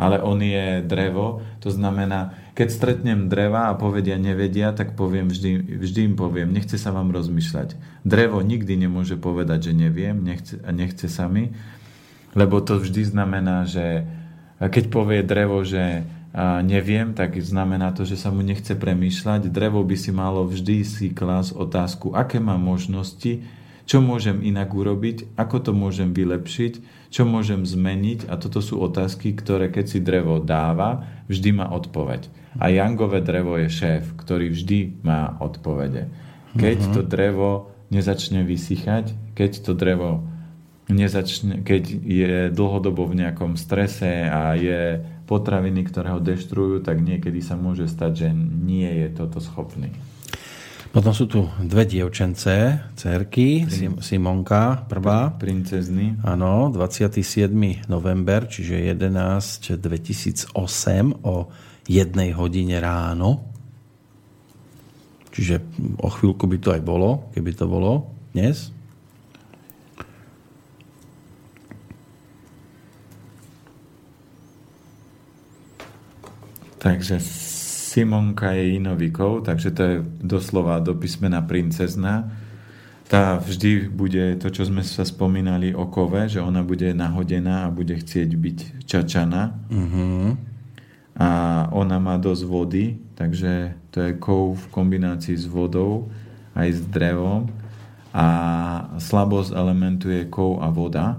Ale 0.01 0.17
on 0.25 0.41
je 0.41 0.81
drevo, 0.81 1.45
to 1.61 1.69
znamená, 1.69 2.33
keď 2.57 2.69
stretnem 2.73 3.29
dreva 3.29 3.69
a 3.69 3.77
povedia 3.77 4.17
nevedia, 4.17 4.73
tak 4.73 4.97
poviem 4.97 5.29
vždy, 5.29 5.77
vždy 5.77 6.01
im 6.09 6.15
poviem, 6.17 6.49
nechce 6.49 6.81
sa 6.81 6.89
vám 6.89 7.13
rozmýšľať. 7.13 7.77
Drevo 8.09 8.41
nikdy 8.41 8.81
nemôže 8.81 9.21
povedať, 9.21 9.71
že 9.71 9.73
neviem, 9.77 10.17
nechce, 10.25 10.57
a 10.65 10.73
nechce 10.73 11.05
sa 11.13 11.29
mi, 11.29 11.53
lebo 12.33 12.65
to 12.65 12.81
vždy 12.81 13.13
znamená, 13.13 13.69
že 13.69 14.09
keď 14.57 14.85
povie 14.89 15.21
drevo, 15.21 15.61
že 15.69 16.09
a 16.31 16.63
neviem, 16.63 17.11
tak 17.11 17.35
znamená 17.43 17.91
to, 17.91 18.07
že 18.07 18.15
sa 18.15 18.31
mu 18.31 18.47
nechce 18.47 18.79
premýšľať. 18.79 19.51
Drevo 19.51 19.83
by 19.83 19.97
si 19.99 20.15
malo 20.15 20.47
vždy 20.47 20.87
si 20.87 21.07
klas 21.11 21.51
otázku, 21.51 22.15
aké 22.15 22.39
má 22.39 22.55
možnosti, 22.55 23.43
čo 23.83 23.99
môžem 23.99 24.39
inak 24.39 24.71
urobiť, 24.71 25.35
ako 25.35 25.57
to 25.59 25.73
môžem 25.75 26.15
vylepšiť, 26.15 27.00
čo 27.11 27.27
môžem 27.27 27.67
zmeniť 27.67 28.31
a 28.31 28.39
toto 28.39 28.63
sú 28.63 28.79
otázky, 28.79 29.35
ktoré 29.35 29.69
keď 29.69 29.85
si 29.91 29.99
drevo 29.99 30.39
dáva, 30.39 31.23
vždy 31.27 31.51
má 31.51 31.67
odpoveď. 31.75 32.31
A 32.59 32.71
Jangové 32.71 33.23
drevo 33.23 33.59
je 33.59 33.71
šéf, 33.71 34.15
ktorý 34.15 34.51
vždy 34.51 35.03
má 35.03 35.39
odpovede. 35.43 36.11
Keď 36.55 36.79
uh-huh. 36.79 36.95
to 36.95 37.01
drevo 37.03 37.51
nezačne 37.91 38.47
vysychať, 38.47 39.35
keď 39.35 39.51
to 39.63 39.73
drevo 39.75 40.23
nezačne, 40.91 41.63
keď 41.63 41.83
je 42.03 42.35
dlhodobo 42.51 43.07
v 43.07 43.27
nejakom 43.27 43.55
strese 43.55 44.27
a 44.27 44.55
je 44.59 45.03
potraviny, 45.31 45.87
ktoré 45.87 46.15
ho 46.15 46.21
deštrujú, 46.23 46.83
tak 46.83 46.99
niekedy 46.99 47.39
sa 47.39 47.55
môže 47.55 47.87
stať, 47.87 48.27
že 48.27 48.29
nie 48.35 48.91
je 49.07 49.09
toto 49.15 49.39
schopný. 49.39 49.95
Potom 50.91 51.15
sú 51.15 51.31
tu 51.31 51.47
dve 51.63 51.87
dievčence, 51.87 52.51
cerky, 52.99 53.63
Prin... 53.63 54.03
Simonka 54.03 54.91
prvá. 54.91 55.31
Princezny. 55.39 56.19
Áno, 56.27 56.67
27. 56.67 57.87
november, 57.87 58.51
čiže 58.51 58.75
11. 58.99 59.79
2008 59.79 60.51
o 61.23 61.47
jednej 61.87 62.35
hodine 62.35 62.83
ráno. 62.83 63.47
Čiže 65.31 65.63
o 66.03 66.11
chvíľku 66.11 66.51
by 66.51 66.59
to 66.59 66.75
aj 66.75 66.83
bolo, 66.83 67.31
keby 67.39 67.55
to 67.55 67.71
bolo 67.71 68.11
dnes. 68.35 68.75
Takže 76.83 77.23
Simonka 77.91 78.55
je 78.55 78.79
inovikov, 78.79 79.43
takže 79.43 79.75
to 79.75 79.83
je 79.83 79.97
doslova 80.23 80.79
do 80.79 80.95
písmena 80.95 81.43
princezna. 81.43 82.31
Tá 83.11 83.35
vždy 83.35 83.91
bude 83.91 84.39
to, 84.39 84.47
čo 84.55 84.71
sme 84.71 84.87
sa 84.87 85.03
spomínali 85.03 85.75
o 85.75 85.91
kove, 85.91 86.31
že 86.31 86.39
ona 86.39 86.63
bude 86.63 86.95
nahodená 86.95 87.67
a 87.67 87.75
bude 87.75 87.99
chcieť 87.99 88.31
byť 88.31 88.59
čačana. 88.87 89.59
Uh-huh. 89.67 90.39
A 91.19 91.29
ona 91.75 91.99
má 91.99 92.15
dosť 92.15 92.43
vody, 92.47 92.95
takže 93.19 93.75
to 93.91 94.07
je 94.07 94.13
kov 94.23 94.63
v 94.63 94.65
kombinácii 94.71 95.35
s 95.35 95.51
vodou 95.51 96.07
aj 96.55 96.71
s 96.71 96.81
drevom. 96.87 97.51
A 98.15 98.27
slabosť 99.03 99.51
elementu 99.51 100.15
je 100.15 100.31
kov 100.31 100.63
a 100.63 100.71
voda 100.71 101.19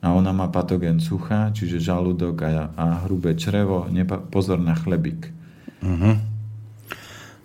a 0.00 0.16
ona 0.16 0.32
má 0.32 0.48
patogen 0.48 0.96
sucha, 0.96 1.52
čiže 1.52 1.76
žalúdok 1.76 2.40
a, 2.40 2.72
a 2.72 3.04
hrubé 3.04 3.36
črevo. 3.36 3.84
Nepa- 3.92 4.24
pozor 4.24 4.56
na 4.56 4.72
chlebík. 4.72 5.39
Uh-huh. 5.80 6.16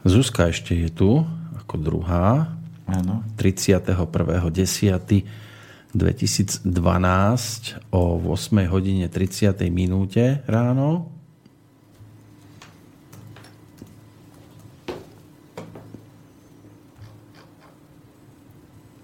Zuzka 0.06 0.52
ešte 0.52 0.76
je 0.76 0.90
tu 0.91 1.24
ako 1.66 1.76
druhá. 1.80 2.56
Áno. 2.86 3.26
31.10.2012 3.40 5.26
o 7.90 8.02
8 8.20 8.70
hodine 8.70 9.07
30. 9.10 9.57
minúte 9.72 10.44
ráno. 10.45 11.12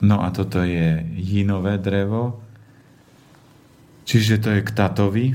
No 0.02 0.26
a 0.26 0.34
toto 0.34 0.66
je 0.66 1.06
jinové 1.14 1.78
drevo, 1.78 2.42
Čiže 4.12 4.44
to 4.44 4.50
je 4.52 4.62
k 4.68 4.72
tatovi. 4.76 5.26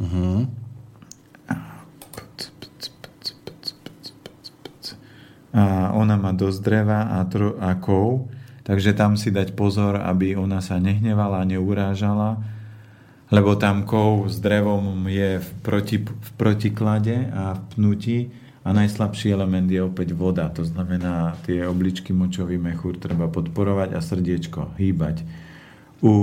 Uh-huh. 0.00 0.48
A 5.56 5.96
ona 5.96 6.20
má 6.20 6.36
dosť 6.36 6.58
dreva 6.60 7.16
a, 7.16 7.24
tro, 7.24 7.56
a 7.56 7.72
kov, 7.80 8.28
takže 8.60 8.92
tam 8.92 9.16
si 9.16 9.32
dať 9.32 9.56
pozor, 9.56 9.96
aby 9.96 10.36
ona 10.36 10.60
sa 10.60 10.76
nehnevala, 10.76 11.48
neurážala, 11.48 12.36
lebo 13.32 13.56
tam 13.56 13.88
kov 13.88 14.28
s 14.28 14.36
drevom 14.36 15.08
je 15.08 15.40
v, 15.40 15.48
proti, 15.64 15.96
v 16.04 16.30
protiklade 16.36 17.32
a 17.32 17.56
v 17.56 17.62
pnutí 17.72 18.18
a 18.66 18.76
najslabší 18.76 19.32
element 19.32 19.66
je 19.70 19.80
opäť 19.80 20.12
voda. 20.12 20.52
To 20.52 20.62
znamená, 20.62 21.40
tie 21.48 21.64
obličky 21.64 22.12
močový 22.12 22.60
mechúr 22.60 23.00
treba 23.00 23.26
podporovať 23.26 23.96
a 23.96 24.04
srdiečko 24.04 24.76
hýbať. 24.76 25.24
U 26.04 26.14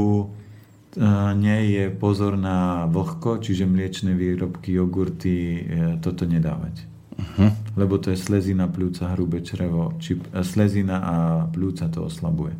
nie 1.34 1.60
je 1.74 1.90
pozor 1.90 2.38
na 2.38 2.86
vlhko, 2.86 3.42
čiže 3.42 3.66
mliečne 3.66 4.14
výrobky, 4.14 4.78
jogurty, 4.78 5.34
e, 5.34 5.60
toto 5.98 6.30
nedávať. 6.30 6.93
Uh-huh. 7.24 7.50
Lebo 7.80 7.96
to 7.98 8.12
je 8.12 8.20
slezina, 8.20 8.68
pľúca, 8.68 9.16
hrubé 9.16 9.40
črevo. 9.40 9.96
Či, 9.98 10.20
e, 10.20 10.44
slezina 10.44 11.00
a 11.00 11.16
pľúca 11.48 11.88
to 11.88 12.12
oslabuje. 12.12 12.54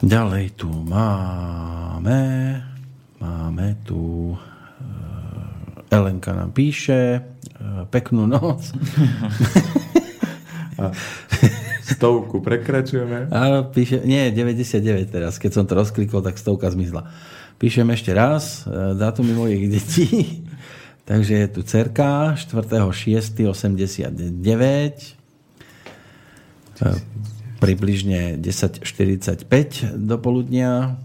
Ďalej 0.00 0.58
tu 0.58 0.72
máme 0.72 2.18
máme 3.20 3.76
tu 3.84 4.32
e, 4.32 4.38
Elenka 5.92 6.32
nám 6.32 6.50
píše 6.56 7.20
peknú 7.92 8.24
noc. 8.24 8.64
Stovku 11.90 12.40
prekračujeme. 12.40 13.28
Áno, 13.28 13.68
píše, 13.68 14.00
nie, 14.06 14.32
99 14.32 15.12
teraz. 15.12 15.36
Keď 15.36 15.50
som 15.52 15.64
to 15.68 15.76
rozklikol, 15.76 16.24
tak 16.24 16.40
stovka 16.40 16.72
zmizla. 16.72 17.10
Píšem 17.60 17.84
ešte 17.92 18.16
raz 18.16 18.64
e, 18.64 18.96
dátumy 18.96 19.36
mojich 19.36 19.68
detí. 19.68 20.08
Takže 21.10 21.34
je 21.34 21.48
tu 21.50 21.66
cerka 21.66 22.38
4.6.89 22.38 24.30
e, 26.78 26.94
približne 27.58 28.38
10.45 28.38 29.98
do 29.98 30.16
poludnia. 30.22 31.02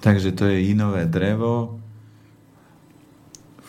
Takže 0.00 0.32
to 0.32 0.48
je 0.48 0.72
inové 0.72 1.04
drevo 1.04 1.76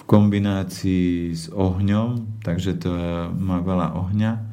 kombinácii 0.09 1.37
s 1.37 1.53
ohňom, 1.53 2.41
takže 2.41 2.81
to 2.81 2.89
má 3.37 3.61
veľa 3.61 3.93
ohňa 3.93 4.48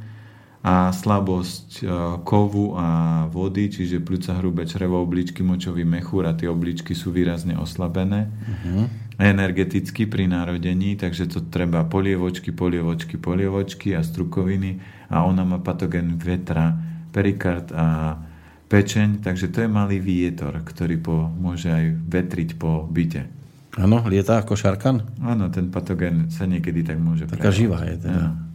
a 0.66 0.90
slabosť 0.90 1.68
e, 1.78 1.82
kovu 2.26 2.74
a 2.74 2.88
vody, 3.30 3.70
čiže 3.70 4.02
pľúca, 4.02 4.34
hrubé 4.42 4.66
črevo, 4.66 4.98
obličky, 4.98 5.46
močový 5.46 5.86
mechúr 5.86 6.26
a 6.26 6.34
tie 6.34 6.50
obličky 6.50 6.90
sú 6.90 7.14
výrazne 7.14 7.54
oslabené. 7.54 8.26
Uh-huh. 8.26 8.90
Energeticky 9.14 10.10
pri 10.10 10.26
narodení, 10.26 10.98
takže 10.98 11.30
to 11.30 11.46
treba 11.46 11.86
polievočky, 11.86 12.50
polievočky, 12.50 13.14
polievočky 13.14 13.94
a 13.94 14.02
strukoviny 14.02 14.82
a 15.06 15.22
ona 15.22 15.46
má 15.46 15.62
patogen 15.62 16.18
vetra, 16.18 16.74
perikard 17.14 17.70
a 17.70 18.18
pečeň, 18.66 19.22
takže 19.22 19.54
to 19.54 19.62
je 19.64 19.68
malý 19.70 20.02
vietor, 20.02 20.66
ktorý 20.66 20.98
po, 20.98 21.30
môže 21.30 21.70
aj 21.70 21.94
vetriť 22.10 22.58
po 22.58 22.82
byte. 22.90 23.30
Áno, 23.78 24.02
lieta 24.10 24.42
ako 24.42 24.58
šarkan? 24.58 25.22
Áno, 25.22 25.46
ten 25.54 25.70
patogen 25.70 26.26
sa 26.26 26.42
niekedy 26.42 26.82
tak 26.82 26.98
môže 26.98 27.30
Taká 27.30 27.54
prejavať. 27.54 27.54
živá 27.54 27.78
je 27.86 27.96
teda. 28.02 28.18
Ja. 28.18 28.45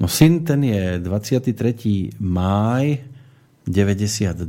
No 0.00 0.08
syn 0.08 0.48
ten 0.48 0.64
je 0.64 0.96
23. 0.98 2.16
máj 2.24 3.04
92. 3.68 4.48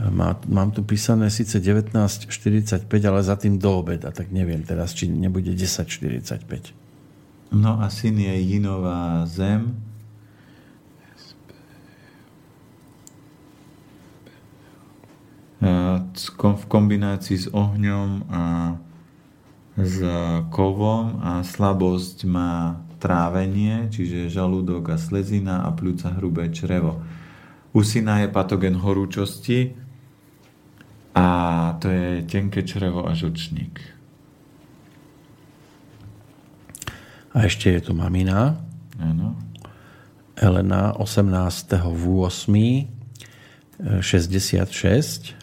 Má, 0.00 0.30
mám 0.48 0.70
tu 0.70 0.84
písané 0.84 1.32
síce 1.32 1.60
19.45, 1.60 2.84
ale 3.08 3.20
za 3.24 3.36
tým 3.36 3.56
do 3.56 3.80
obeda, 3.80 4.12
tak 4.12 4.32
neviem 4.32 4.60
teraz, 4.64 4.92
či 4.92 5.08
nebude 5.08 5.52
10.45. 5.52 6.72
No 7.56 7.80
a 7.80 7.88
syn 7.88 8.20
je 8.20 8.36
Jinová 8.36 9.24
zem, 9.24 9.76
v 16.40 16.64
kombinácii 16.68 17.36
s 17.36 17.46
ohňom 17.52 18.24
a 18.32 18.44
s 19.76 20.00
kovom 20.48 21.20
a 21.20 21.44
slabosť 21.44 22.24
má 22.24 22.80
trávenie, 23.00 23.88
čiže 23.88 24.28
žalúdok 24.28 24.92
a 24.92 24.96
slezina 25.00 25.64
a 25.64 25.72
pľúca 25.72 26.12
hrubé 26.20 26.52
črevo. 26.52 27.00
U 27.72 27.80
syna 27.80 28.20
je 28.20 28.28
patogen 28.28 28.76
horúčosti 28.76 29.72
a 31.16 31.26
to 31.80 31.88
je 31.88 32.22
tenké 32.28 32.62
črevo 32.62 33.08
a 33.08 33.16
žočník. 33.16 33.80
A 37.30 37.46
ešte 37.46 37.72
je 37.72 37.80
tu 37.80 37.96
mamina. 37.96 38.58
Áno. 39.00 39.38
Elena 40.36 40.92
18. 40.98 41.80
v 41.88 42.04
8. 42.26 43.00
66. 44.02 45.39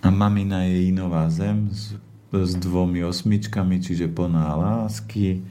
A 0.00 0.08
mamina 0.08 0.64
je 0.64 0.88
inová 0.88 1.28
zem 1.28 1.68
s, 1.68 1.92
s 2.32 2.52
dvomi 2.56 3.04
osmičkami, 3.04 3.84
čiže 3.84 4.08
plná 4.08 4.56
lásky. 4.56 5.44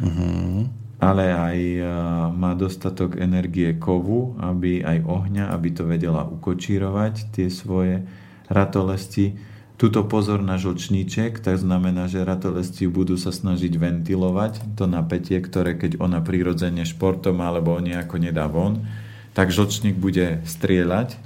Uh-huh. 0.00 0.64
Ale 1.02 1.24
aj 1.34 1.58
uh, 1.76 1.86
má 2.32 2.56
dostatok 2.56 3.20
energie 3.20 3.76
kovu, 3.76 4.38
aby 4.40 4.80
aj 4.80 5.04
ohňa, 5.04 5.44
aby 5.52 5.68
to 5.74 5.84
vedela 5.84 6.24
ukočírovať, 6.24 7.34
tie 7.36 7.52
svoje 7.52 8.06
ratolesti. 8.48 9.36
Tuto 9.76 10.06
pozor 10.06 10.38
na 10.40 10.62
žlčníček, 10.62 11.42
tak 11.42 11.58
znamená, 11.58 12.06
že 12.06 12.22
ratolesti 12.22 12.86
budú 12.86 13.18
sa 13.18 13.34
snažiť 13.34 13.74
ventilovať 13.74 14.78
to 14.78 14.86
napätie, 14.86 15.42
ktoré 15.42 15.74
keď 15.74 15.98
ona 15.98 16.22
prirodzene 16.22 16.86
športom 16.86 17.42
alebo 17.42 17.74
nejako 17.82 18.22
nedá 18.22 18.46
von, 18.46 18.86
tak 19.34 19.50
žlčník 19.50 19.98
bude 19.98 20.38
strieľať 20.46 21.18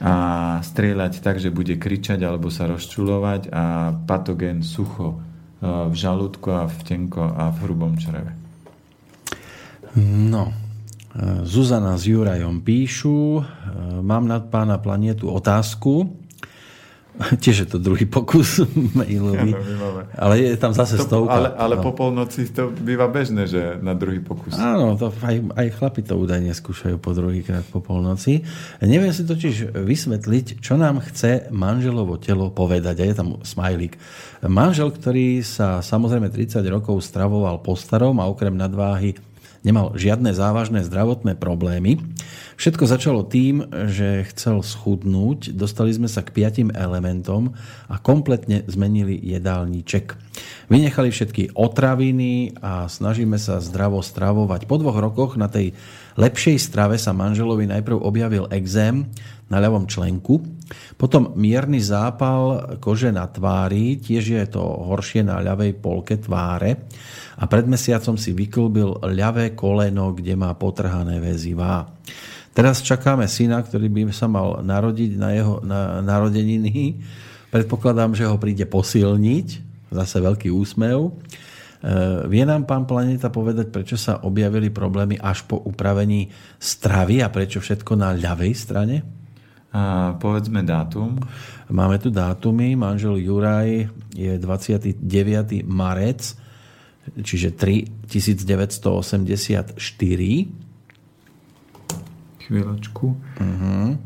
a 0.00 0.14
strieľať 0.60 1.24
tak, 1.24 1.40
že 1.40 1.48
bude 1.48 1.80
kričať 1.80 2.20
alebo 2.20 2.52
sa 2.52 2.68
rozčulovať 2.68 3.48
a 3.48 3.96
patogén 4.04 4.60
sucho 4.60 5.16
e, 5.16 5.16
v 5.64 5.94
žalúdku 5.96 6.52
a 6.52 6.68
v 6.68 6.78
tenko 6.84 7.24
a 7.24 7.48
v 7.48 7.56
hrubom 7.64 7.96
čreve. 7.96 8.36
No, 10.04 10.52
e, 10.52 11.48
Zuzana 11.48 11.96
s 11.96 12.04
Jurajom 12.04 12.60
píšu, 12.60 13.40
e, 13.40 13.42
mám 14.04 14.28
nad 14.28 14.52
pána 14.52 14.76
planetu 14.76 15.32
otázku, 15.32 16.25
Tiež 17.42 17.64
je 17.64 17.68
to 17.68 17.78
druhý 17.80 18.04
pokus 18.04 18.60
mailový. 18.98 19.56
ale 20.16 20.34
je 20.42 20.56
tam 20.60 20.76
zase 20.76 21.00
to, 21.00 21.04
stovka. 21.08 21.32
Ale, 21.32 21.48
ale 21.56 21.74
no. 21.80 21.82
po 21.82 21.92
polnoci 21.96 22.48
to 22.52 22.68
býva 22.70 23.08
bežné, 23.08 23.48
že 23.48 23.80
na 23.80 23.96
druhý 23.96 24.20
pokus. 24.20 24.56
Áno, 24.56 24.94
to 25.00 25.08
aj, 25.24 25.36
aj 25.56 25.66
chlapi 25.80 26.00
to 26.04 26.14
údajne 26.16 26.52
skúšajú 26.52 27.00
po 27.00 27.16
druhýkrát 27.16 27.64
po 27.72 27.80
polnoci. 27.80 28.44
Neviem 28.84 29.12
si 29.16 29.24
totiž 29.24 29.72
vysvetliť, 29.72 30.60
čo 30.60 30.76
nám 30.76 31.00
chce 31.00 31.48
manželovo 31.48 32.20
telo 32.20 32.52
povedať. 32.52 33.00
A 33.00 33.04
je 33.08 33.14
tam 33.16 33.28
smajlík. 33.40 33.96
Manžel, 34.44 34.92
ktorý 34.92 35.40
sa 35.40 35.80
samozrejme 35.80 36.28
30 36.28 36.60
rokov 36.68 37.00
stravoval 37.00 37.64
po 37.64 37.72
starom 37.74 38.20
a 38.20 38.28
okrem 38.28 38.52
nadváhy 38.52 39.16
nemal 39.66 39.98
žiadne 39.98 40.30
závažné 40.30 40.86
zdravotné 40.86 41.34
problémy, 41.34 41.98
Všetko 42.56 42.88
začalo 42.88 43.20
tým, 43.20 43.68
že 43.92 44.24
chcel 44.32 44.64
schudnúť, 44.64 45.52
dostali 45.52 45.92
sme 45.92 46.08
sa 46.08 46.24
k 46.24 46.32
piatim 46.32 46.72
elementom 46.72 47.52
a 47.84 48.00
kompletne 48.00 48.64
zmenili 48.64 49.12
jedálniček. 49.12 50.16
Vynechali 50.72 51.12
všetky 51.12 51.52
otraviny 51.52 52.56
a 52.64 52.88
snažíme 52.88 53.36
sa 53.36 53.60
zdravo 53.60 54.00
stravovať. 54.00 54.64
Po 54.64 54.80
dvoch 54.80 54.96
rokoch 54.96 55.36
na 55.36 55.52
tej 55.52 55.76
lepšej 56.16 56.56
strave 56.56 56.96
sa 56.96 57.12
manželovi 57.12 57.68
najprv 57.68 58.00
objavil 58.00 58.48
exém 58.48 59.04
na 59.46 59.62
ľavom 59.62 59.86
členku, 59.86 60.42
potom 60.98 61.38
mierny 61.38 61.78
zápal 61.78 62.74
kože 62.82 63.14
na 63.14 63.30
tvári, 63.30 64.02
tiež 64.02 64.24
je 64.34 64.46
to 64.50 64.62
horšie 64.62 65.22
na 65.22 65.38
ľavej 65.38 65.78
polke 65.78 66.18
tváre 66.18 66.90
a 67.38 67.44
pred 67.46 67.68
mesiacom 67.68 68.18
si 68.18 68.34
vyklbil 68.34 69.06
ľavé 69.06 69.54
koleno, 69.54 70.10
kde 70.16 70.34
má 70.34 70.50
potrhané 70.58 71.22
väzivá. 71.22 71.86
Teraz 72.56 72.80
čakáme 72.80 73.28
syna, 73.28 73.60
ktorý 73.60 73.92
by 73.92 74.02
sa 74.16 74.32
mal 74.32 74.64
narodiť 74.64 75.10
na 75.20 75.30
jeho 75.36 75.60
na, 75.60 76.00
narodeniny. 76.00 76.96
Predpokladám, 77.52 78.16
že 78.16 78.24
ho 78.24 78.40
príde 78.40 78.64
posilniť. 78.64 79.48
Zase 79.92 80.24
veľký 80.24 80.48
úsmev. 80.48 80.98
E, 81.04 81.10
vie 82.32 82.48
nám 82.48 82.64
pán 82.64 82.88
Planeta 82.88 83.28
povedať, 83.28 83.68
prečo 83.68 84.00
sa 84.00 84.24
objavili 84.24 84.72
problémy 84.72 85.20
až 85.20 85.44
po 85.44 85.60
upravení 85.60 86.32
stravy 86.56 87.20
a 87.20 87.28
prečo 87.28 87.60
všetko 87.60 87.92
na 87.92 88.16
ľavej 88.16 88.52
strane? 88.56 88.96
Povedzme 90.22 90.62
dátum. 90.62 91.20
Máme 91.68 91.98
tu 91.98 92.10
dátumy. 92.10 92.76
Manžel 92.76 93.16
Juraj 93.20 93.88
je 94.14 94.32
29. 94.38 94.96
marec, 95.66 96.36
čiže 97.22 97.50
3 97.52 98.06
1984 98.06 99.76
chvíľočku. 102.46 103.06
Uh-huh. 103.42 103.98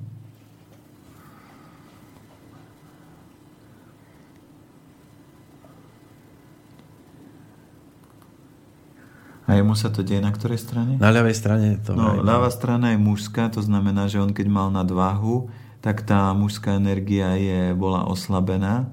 A 9.51 9.59
jemu 9.59 9.75
sa 9.75 9.91
to 9.91 10.07
deje 10.07 10.23
na 10.23 10.31
ktorej 10.31 10.63
strane? 10.63 10.95
Na 11.03 11.11
ľavej 11.11 11.35
strane 11.35 11.83
to. 11.83 11.99
No, 11.99 12.23
ľavá 12.23 12.47
strana 12.55 12.95
je 12.95 13.03
mužská, 13.03 13.51
to 13.51 13.59
znamená, 13.59 14.07
že 14.07 14.23
on 14.23 14.31
keď 14.31 14.47
mal 14.47 14.71
nadváhu, 14.71 15.51
tak 15.83 16.07
tá 16.07 16.31
mužská 16.31 16.79
energia 16.79 17.35
je, 17.35 17.75
bola 17.75 18.07
oslabená. 18.07 18.87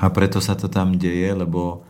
A 0.00 0.08
preto 0.08 0.40
sa 0.40 0.56
to 0.56 0.72
tam 0.72 0.96
deje, 0.96 1.36
lebo 1.36 1.84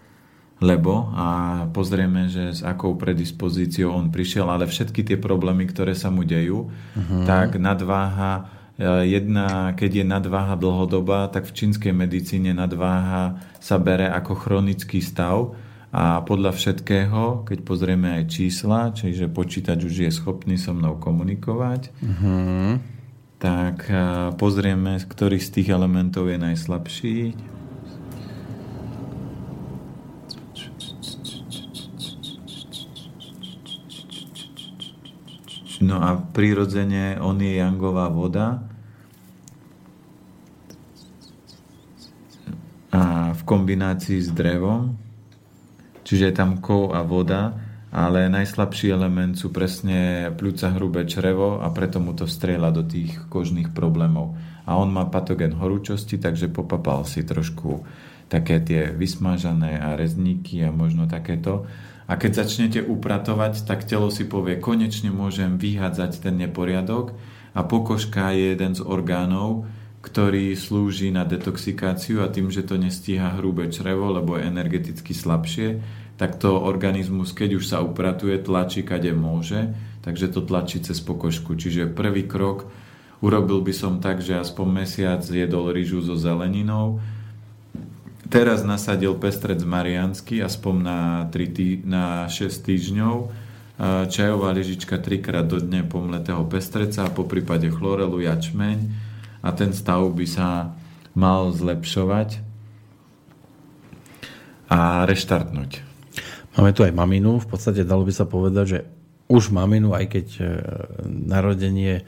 lebo 0.58 1.14
a 1.14 1.26
pozrieme, 1.70 2.26
že 2.26 2.50
s 2.50 2.66
akou 2.66 2.98
predispozíciou 2.98 3.94
on 3.94 4.10
prišiel, 4.10 4.50
ale 4.50 4.66
všetky 4.66 5.06
tie 5.06 5.14
problémy, 5.14 5.70
ktoré 5.70 5.94
sa 5.94 6.10
mu 6.10 6.26
dejú, 6.26 6.66
uh-huh. 6.66 7.22
tak 7.22 7.62
nadváha 7.62 8.50
e, 8.74 9.06
jedna, 9.06 9.70
keď 9.78 10.02
je 10.02 10.04
nadváha 10.10 10.58
dlhodobá, 10.58 11.30
tak 11.30 11.46
v 11.46 11.54
čínskej 11.62 11.94
medicíne 11.94 12.50
nadváha 12.58 13.38
sa 13.62 13.78
bere 13.78 14.10
ako 14.10 14.34
chronický 14.34 14.98
stav 14.98 15.54
a 15.88 16.20
podľa 16.20 16.52
všetkého, 16.52 17.48
keď 17.48 17.58
pozrieme 17.64 18.20
aj 18.20 18.24
čísla, 18.28 18.92
čiže 18.92 19.32
počítač 19.32 19.88
už 19.88 19.94
je 20.04 20.10
schopný 20.12 20.60
so 20.60 20.76
mnou 20.76 21.00
komunikovať, 21.00 21.88
uh-huh. 21.96 22.76
tak 23.40 23.88
pozrieme, 24.36 25.00
ktorý 25.00 25.40
z 25.40 25.48
tých 25.48 25.68
elementov 25.72 26.28
je 26.28 26.36
najslabší. 26.36 27.18
No 35.78 36.02
a 36.04 36.20
prirodzene 36.20 37.16
on 37.22 37.40
je 37.40 37.56
jangová 37.56 38.12
voda. 38.12 38.60
A 42.92 43.30
v 43.30 43.42
kombinácii 43.46 44.18
s 44.18 44.34
drevom, 44.34 44.98
čiže 46.08 46.32
je 46.32 46.34
tam 46.34 46.64
kov 46.64 46.96
a 46.96 47.04
voda, 47.04 47.60
ale 47.92 48.32
najslabší 48.32 48.88
element 48.92 49.36
sú 49.36 49.52
presne 49.52 50.32
pľúca 50.32 50.72
hrubé 50.72 51.04
črevo 51.04 51.60
a 51.60 51.68
preto 51.68 52.00
mu 52.00 52.16
to 52.16 52.24
strieľa 52.24 52.72
do 52.72 52.82
tých 52.84 53.28
kožných 53.28 53.76
problémov. 53.76 54.36
A 54.64 54.76
on 54.76 54.88
má 54.88 55.08
patogen 55.08 55.56
horúčosti, 55.56 56.16
takže 56.16 56.52
popapal 56.52 57.04
si 57.04 57.24
trošku 57.24 57.84
také 58.28 58.60
tie 58.60 58.92
vysmážané 58.92 59.80
a 59.80 59.96
rezníky 59.96 60.60
a 60.64 60.72
možno 60.72 61.08
takéto 61.08 61.68
a 62.08 62.16
keď 62.16 62.32
začnete 62.40 62.80
upratovať, 62.88 63.68
tak 63.68 63.84
telo 63.84 64.08
si 64.08 64.24
povie, 64.24 64.56
konečne 64.56 65.12
môžem 65.12 65.60
vyhádzať 65.60 66.24
ten 66.24 66.40
neporiadok 66.40 67.12
a 67.52 67.60
pokožka 67.68 68.32
je 68.32 68.56
jeden 68.56 68.72
z 68.72 68.80
orgánov, 68.80 69.68
ktorý 70.08 70.56
slúži 70.56 71.12
na 71.12 71.28
detoxikáciu 71.28 72.24
a 72.24 72.32
tým, 72.32 72.48
že 72.48 72.64
to 72.64 72.80
nestíha 72.80 73.36
hrubé 73.36 73.68
črevo, 73.68 74.08
lebo 74.08 74.40
je 74.40 74.48
energeticky 74.48 75.12
slabšie, 75.12 75.84
tak 76.16 76.40
to 76.40 76.56
organizmus, 76.56 77.36
keď 77.36 77.60
už 77.60 77.64
sa 77.68 77.84
upratuje, 77.84 78.40
tlačí 78.40 78.80
kade 78.80 79.12
môže, 79.12 79.76
takže 80.00 80.32
to 80.32 80.40
tlačí 80.40 80.80
cez 80.80 80.96
pokožku. 81.04 81.60
Čiže 81.60 81.92
prvý 81.92 82.24
krok 82.24 82.72
urobil 83.20 83.60
by 83.60 83.74
som 83.76 84.00
tak, 84.00 84.24
že 84.24 84.40
aspoň 84.40 84.66
mesiac 84.82 85.20
jedol 85.28 85.68
rýžu 85.68 86.00
so 86.00 86.16
zeleninou, 86.16 87.04
Teraz 88.28 88.60
nasadil 88.60 89.16
pestrec 89.16 89.64
Mariansky 89.64 90.44
aspoň 90.44 90.74
na, 90.84 91.00
3 91.32 91.48
tý, 91.48 91.80
na 91.80 92.28
6 92.28 92.60
týždňov. 92.60 93.16
Čajová 94.12 94.52
lyžička 94.52 95.00
trikrát 95.00 95.48
do 95.48 95.56
dne 95.56 95.80
pomletého 95.80 96.44
pestreca, 96.44 97.08
po 97.08 97.24
prípade 97.24 97.72
chlorelu, 97.72 98.20
jačmeň 98.20 99.07
a 99.42 99.52
ten 99.54 99.74
stav 99.74 100.12
by 100.12 100.26
sa 100.26 100.74
mal 101.14 101.50
zlepšovať 101.50 102.38
a 104.68 105.04
reštartnúť. 105.08 105.82
Máme 106.58 106.72
tu 106.74 106.82
aj 106.82 106.92
maminu. 106.92 107.38
V 107.38 107.46
podstate 107.48 107.84
dalo 107.86 108.04
by 108.04 108.12
sa 108.12 108.24
povedať, 108.26 108.66
že 108.66 108.84
už 109.28 109.50
maminu, 109.54 109.94
aj 109.94 110.06
keď 110.10 110.26
e, 110.40 110.42
narodenie 111.06 112.00
e, 112.00 112.02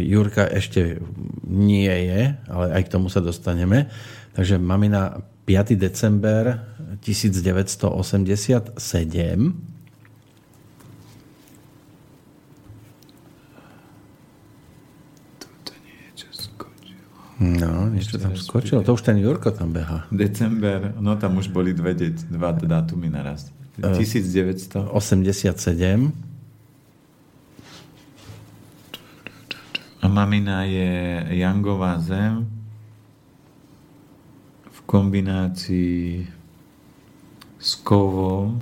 Jurka 0.00 0.48
ešte 0.48 0.96
nie 1.44 1.90
je, 1.90 2.36
ale 2.48 2.72
aj 2.72 2.82
k 2.88 2.92
tomu 2.92 3.08
sa 3.12 3.20
dostaneme. 3.20 3.86
Takže 4.32 4.58
mamina 4.58 5.20
5. 5.44 5.76
december 5.76 6.64
1987. 7.04 9.73
No, 17.42 17.90
niečo 17.90 18.14
tam 18.22 18.38
skočilo. 18.38 18.86
To 18.86 18.94
už 18.94 19.02
ten 19.02 19.18
Jurko 19.18 19.50
tam 19.50 19.74
beha. 19.74 20.06
December, 20.14 20.94
no 21.02 21.18
tam 21.18 21.34
už 21.42 21.50
boli 21.50 21.74
dve, 21.74 21.94
dva 22.30 22.54
dátumy 22.54 23.10
naraz. 23.10 23.50
1900. 23.74 24.86
87. 24.94 26.14
A 29.98 30.06
mamina 30.06 30.62
je 30.62 31.26
Jangová 31.34 31.98
zem 31.98 32.46
v 34.70 34.78
kombinácii 34.86 36.28
s 37.58 37.72
kovom, 37.80 38.60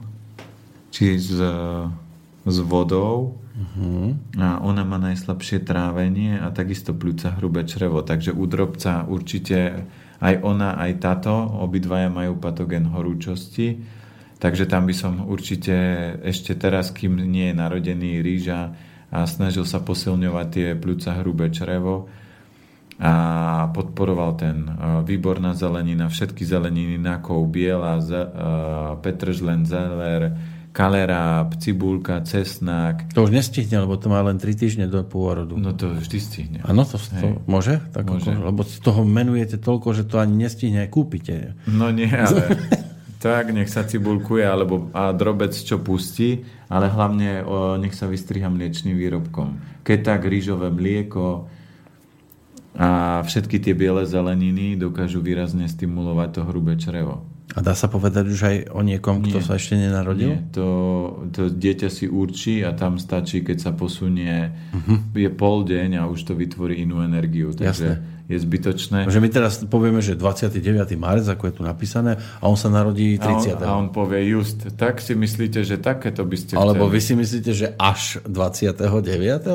či 0.95 1.19
s, 1.19 1.35
s 2.47 2.57
vodou. 2.63 3.42
Uh-huh. 3.63 4.19
A 4.43 4.59
ona 4.59 4.83
má 4.83 4.99
najslabšie 4.99 5.63
trávenie 5.63 6.35
a 6.35 6.51
takisto 6.51 6.91
pľúca 6.99 7.39
hrubé 7.39 7.63
črevo. 7.63 8.03
Takže 8.03 8.35
u 8.35 8.45
drobca 8.51 9.07
určite 9.07 9.87
aj 10.19 10.35
ona, 10.43 10.75
aj 10.83 10.93
táto, 10.99 11.31
obidvaja 11.63 12.11
majú 12.11 12.43
patogen 12.43 12.91
horúčosti. 12.91 13.79
Takže 14.43 14.67
tam 14.67 14.91
by 14.91 14.95
som 14.99 15.23
určite 15.31 15.75
ešte 16.27 16.59
teraz, 16.59 16.91
kým 16.91 17.23
nie 17.31 17.55
je 17.55 17.59
narodený 17.59 18.19
rýža 18.19 18.75
a 19.15 19.23
snažil 19.31 19.63
sa 19.63 19.79
posilňovať 19.79 20.47
tie 20.51 20.69
pľúca 20.75 21.23
hrubé 21.23 21.55
črevo 21.55 22.11
a 22.99 23.15
podporoval 23.71 24.31
ten 24.35 24.67
výborná 25.07 25.55
zelenina, 25.55 26.11
všetky 26.11 26.43
zeleniny, 26.43 26.99
nakov, 26.99 27.47
biela, 27.51 27.99
petržlen, 28.99 29.63
zeler, 29.67 30.35
kaleráb, 30.73 31.61
cibulka, 31.61 32.25
cesnák. 32.25 33.13
To 33.13 33.29
už 33.29 33.33
nestihne, 33.33 33.85
lebo 33.85 34.01
to 34.01 34.09
má 34.09 34.25
len 34.25 34.41
3 34.41 34.57
týždne 34.57 34.87
do 34.89 35.05
pôrodu. 35.05 35.53
No 35.61 35.77
to 35.77 35.93
vždy 36.01 36.19
stihne. 36.19 36.59
Áno, 36.65 36.89
to, 36.89 36.97
to 36.97 37.45
môže? 37.45 37.77
Tak 37.93 38.09
môže. 38.09 38.33
Ako, 38.33 38.49
lebo 38.49 38.61
toho 38.65 39.05
menujete 39.05 39.61
toľko, 39.61 39.93
že 39.93 40.09
to 40.09 40.17
ani 40.17 40.49
nestihne, 40.49 40.89
kúpite. 40.89 41.53
No 41.69 41.93
nie, 41.93 42.09
ale 42.09 42.57
tak 43.25 43.53
nech 43.53 43.69
sa 43.69 43.85
cibulkuje, 43.85 44.43
alebo 44.49 44.89
a 44.97 45.13
drobec 45.13 45.53
čo 45.53 45.77
pustí, 45.79 46.49
ale 46.73 46.89
hlavne 46.89 47.45
o, 47.45 47.77
nech 47.77 47.93
sa 47.93 48.09
vystriha 48.09 48.49
mliečným 48.49 48.97
výrobkom. 48.97 49.61
Keď 49.85 49.99
tak 50.01 50.25
rýžové 50.25 50.73
mlieko, 50.73 51.53
a 52.73 53.21
všetky 53.21 53.61
tie 53.61 53.77
biele 53.77 54.09
zeleniny 54.09 54.81
dokážu 54.81 55.21
výrazne 55.21 55.69
stimulovať 55.69 56.29
to 56.33 56.41
hrubé 56.49 56.81
črevo. 56.81 57.21
A 57.53 57.61
dá 57.61 57.77
sa 57.77 57.85
povedať 57.85 58.25
už 58.33 58.41
aj 58.49 58.57
o 58.73 58.81
niekom, 58.81 59.21
kto 59.29 59.39
Nie. 59.41 59.45
sa 59.45 59.61
ešte 59.61 59.77
nenarodil? 59.77 60.41
Nie, 60.41 60.41
to, 60.57 60.69
to 61.37 61.53
dieťa 61.53 61.93
si 61.93 62.09
určí 62.09 62.65
a 62.65 62.73
tam 62.73 62.97
stačí, 62.97 63.45
keď 63.45 63.59
sa 63.61 63.71
posunie, 63.77 64.57
uh-huh. 64.73 65.13
je 65.13 65.29
pol 65.29 65.69
deň 65.69 66.01
a 66.01 66.09
už 66.09 66.33
to 66.33 66.33
vytvorí 66.33 66.81
inú 66.81 67.05
energiu. 67.05 67.53
Takže 67.53 68.01
Jasne. 68.01 68.25
je 68.33 68.37
zbytočné. 68.41 68.99
Že 69.05 69.21
my 69.21 69.29
teraz 69.29 69.61
povieme, 69.69 70.01
že 70.01 70.17
29. 70.17 70.65
marec, 70.97 71.29
ako 71.29 71.53
je 71.53 71.55
tu 71.61 71.63
napísané, 71.69 72.17
a 72.41 72.45
on 72.49 72.57
sa 72.57 72.73
narodí 72.73 73.21
30. 73.21 73.61
A 73.61 73.69
on, 73.69 73.69
a 73.69 73.71
on 73.85 73.89
povie, 73.93 74.33
just, 74.33 74.73
tak 74.81 75.05
si 75.05 75.13
myslíte, 75.13 75.61
že 75.61 75.77
takéto 75.77 76.25
by 76.25 76.37
ste 76.41 76.53
Alebo 76.57 76.89
chceli. 76.89 76.95
vy 76.97 77.01
si 77.05 77.15
myslíte, 77.21 77.51
že 77.53 77.67
až 77.77 78.25
29. 78.25 78.81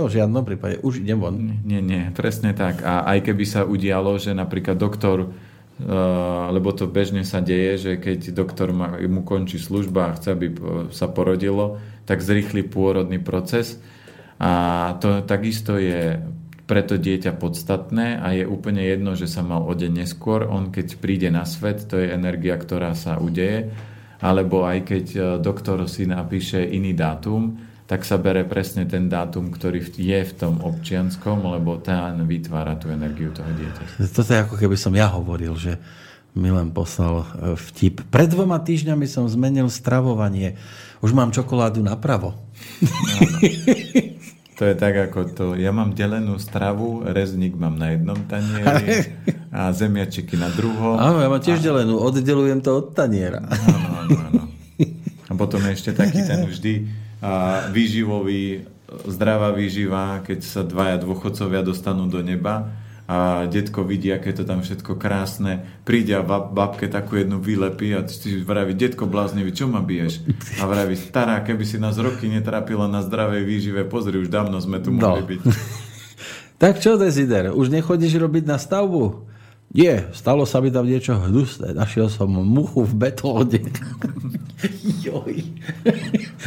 V 0.06 0.12
žiadnom 0.14 0.46
prípade. 0.46 0.78
Už 0.86 1.02
idem 1.02 1.18
von. 1.18 1.34
Nie, 1.66 1.82
nie, 1.82 2.14
presne 2.14 2.54
tak. 2.54 2.86
A 2.86 3.10
aj 3.10 3.26
keby 3.26 3.46
sa 3.50 3.66
udialo, 3.66 4.22
že 4.22 4.38
napríklad 4.38 4.78
doktor 4.78 5.34
lebo 6.50 6.74
to 6.74 6.90
bežne 6.90 7.22
sa 7.22 7.38
deje, 7.38 7.78
že 7.78 7.92
keď 8.02 8.34
doktor 8.34 8.74
mu 8.74 9.22
končí 9.22 9.62
služba 9.62 10.10
a 10.10 10.16
chce, 10.18 10.34
aby 10.34 10.48
sa 10.90 11.06
porodilo, 11.06 11.78
tak 12.10 12.26
zrýchli 12.26 12.66
pôrodný 12.66 13.22
proces 13.22 13.78
a 14.38 14.94
to 15.02 15.26
takisto 15.26 15.82
je 15.82 16.22
pre 16.68 16.84
to 16.84 17.00
dieťa 17.00 17.40
podstatné 17.40 18.20
a 18.20 18.28
je 18.36 18.44
úplne 18.44 18.84
jedno, 18.84 19.16
že 19.16 19.26
sa 19.26 19.40
mal 19.40 19.64
o 19.64 19.74
deň 19.74 20.04
neskôr. 20.04 20.44
On 20.46 20.68
keď 20.68 21.00
príde 21.00 21.30
na 21.32 21.48
svet, 21.48 21.88
to 21.88 21.96
je 21.96 22.12
energia, 22.12 22.60
ktorá 22.60 22.92
sa 22.92 23.18
udeje, 23.24 23.72
alebo 24.20 24.68
aj 24.68 24.80
keď 24.84 25.06
e, 25.16 25.20
doktor 25.40 25.88
si 25.88 26.04
napíše 26.04 26.60
iný 26.60 26.92
dátum, 26.92 27.56
tak 27.88 28.04
sa 28.04 28.20
bere 28.20 28.44
presne 28.44 28.84
ten 28.84 29.08
dátum, 29.08 29.48
ktorý 29.48 29.80
je 29.96 30.20
v 30.28 30.34
tom 30.36 30.60
občianskom, 30.60 31.40
lebo 31.56 31.80
ten 31.80 32.20
vytvára 32.28 32.76
tú 32.76 32.92
energiu 32.92 33.32
toho 33.32 33.48
dieťa. 33.48 34.04
Toto 34.12 34.28
je 34.28 34.44
ako 34.44 34.56
keby 34.60 34.76
som 34.76 34.92
ja 34.92 35.08
hovoril, 35.08 35.56
že 35.56 35.80
mi 36.36 36.52
len 36.52 36.70
poslal 36.76 37.24
e, 37.24 37.56
vtip. 37.56 38.04
Pred 38.12 38.36
dvoma 38.36 38.60
týždňami 38.60 39.08
som 39.08 39.26
zmenil 39.26 39.72
stravovanie. 39.72 40.60
Už 41.00 41.16
mám 41.16 41.32
čokoládu 41.32 41.80
napravo. 41.82 42.36
To 44.58 44.66
je 44.66 44.74
tak 44.74 44.98
ako 44.98 45.20
to. 45.38 45.46
Ja 45.54 45.70
mám 45.70 45.94
delenú 45.94 46.42
stravu, 46.42 47.06
rezník 47.06 47.54
mám 47.54 47.78
na 47.78 47.94
jednom 47.94 48.18
tanieri 48.26 49.06
a 49.54 49.70
zemiačiky 49.70 50.34
na 50.34 50.50
druhom. 50.50 50.98
Áno, 50.98 51.22
ja 51.22 51.30
mám 51.30 51.46
tiež 51.46 51.62
a... 51.62 51.66
delenú. 51.70 52.02
Oddelujem 52.02 52.66
to 52.66 52.82
od 52.82 52.98
taniera. 52.98 53.46
Áno, 53.46 53.90
áno, 54.02 54.18
áno. 54.18 54.42
A 55.30 55.32
potom 55.38 55.62
je 55.62 55.78
ešte 55.78 55.94
taký 55.94 56.26
ten 56.26 56.42
vždy 56.50 56.90
výživový, 57.74 58.68
zdravá 59.08 59.52
výživa, 59.52 60.24
keď 60.24 60.40
sa 60.44 60.62
dvaja 60.64 61.02
dôchodcovia 61.02 61.66
dostanú 61.66 62.08
do 62.08 62.24
neba 62.24 62.72
a 63.08 63.48
detko 63.48 63.88
vidí, 63.88 64.12
aké 64.12 64.36
to 64.36 64.44
tam 64.44 64.60
všetko 64.60 65.00
krásne, 65.00 65.64
príde 65.88 66.12
a 66.12 66.24
babke 66.28 66.92
takú 66.92 67.16
jednu 67.16 67.40
vylepí 67.40 67.96
a 67.96 68.04
si 68.04 68.44
vraví, 68.44 68.76
detko 68.76 69.08
bláznivý, 69.08 69.56
čo 69.56 69.72
ma 69.72 69.80
biješ? 69.80 70.28
A 70.60 70.68
vraví, 70.68 71.00
stará, 71.00 71.40
keby 71.40 71.64
si 71.64 71.80
nás 71.80 71.96
roky 71.96 72.28
netrápila 72.28 72.92
na 72.92 73.00
zdravej 73.00 73.48
výžive, 73.48 73.88
pozri, 73.88 74.20
už 74.20 74.28
dávno 74.28 74.60
sme 74.60 74.84
tu 74.84 74.92
mohli 74.92 75.24
no. 75.24 75.28
byť. 75.32 75.40
tak 76.62 76.84
čo, 76.84 77.00
Desider, 77.00 77.56
už 77.56 77.72
nechodíš 77.72 78.20
robiť 78.20 78.44
na 78.44 78.60
stavbu? 78.60 79.24
Nie, 79.68 80.08
stalo 80.16 80.48
sa 80.48 80.64
mi 80.64 80.72
tam 80.72 80.88
niečo 80.88 81.20
hnusné. 81.20 81.76
Našiel 81.76 82.08
som 82.08 82.32
muchu 82.32 82.88
v 82.88 82.94
betóne. 82.96 83.68
Joj. 85.04 85.44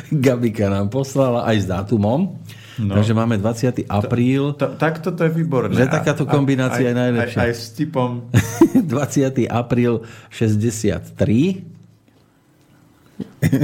Gabika 0.08 0.72
nám 0.72 0.88
poslala 0.88 1.44
aj 1.44 1.56
s 1.60 1.68
dátumom. 1.68 2.40
No. 2.80 2.96
Takže 2.96 3.12
máme 3.12 3.36
20. 3.36 3.84
apríl. 3.92 4.56
To, 4.56 4.72
to, 4.72 4.80
tak 4.80 5.04
toto 5.04 5.20
je 5.20 5.36
výborné. 5.36 5.76
Že 5.76 5.92
takáto 5.92 6.24
kombinácia 6.24 6.80
aj, 6.80 6.88
je 6.88 6.94
najlepšia. 6.96 7.40
Aj, 7.44 7.44
aj 7.44 7.52
s 7.52 7.76
typom. 7.76 8.32
20. 8.72 9.52
apríl 9.60 10.00
63. 10.32 11.12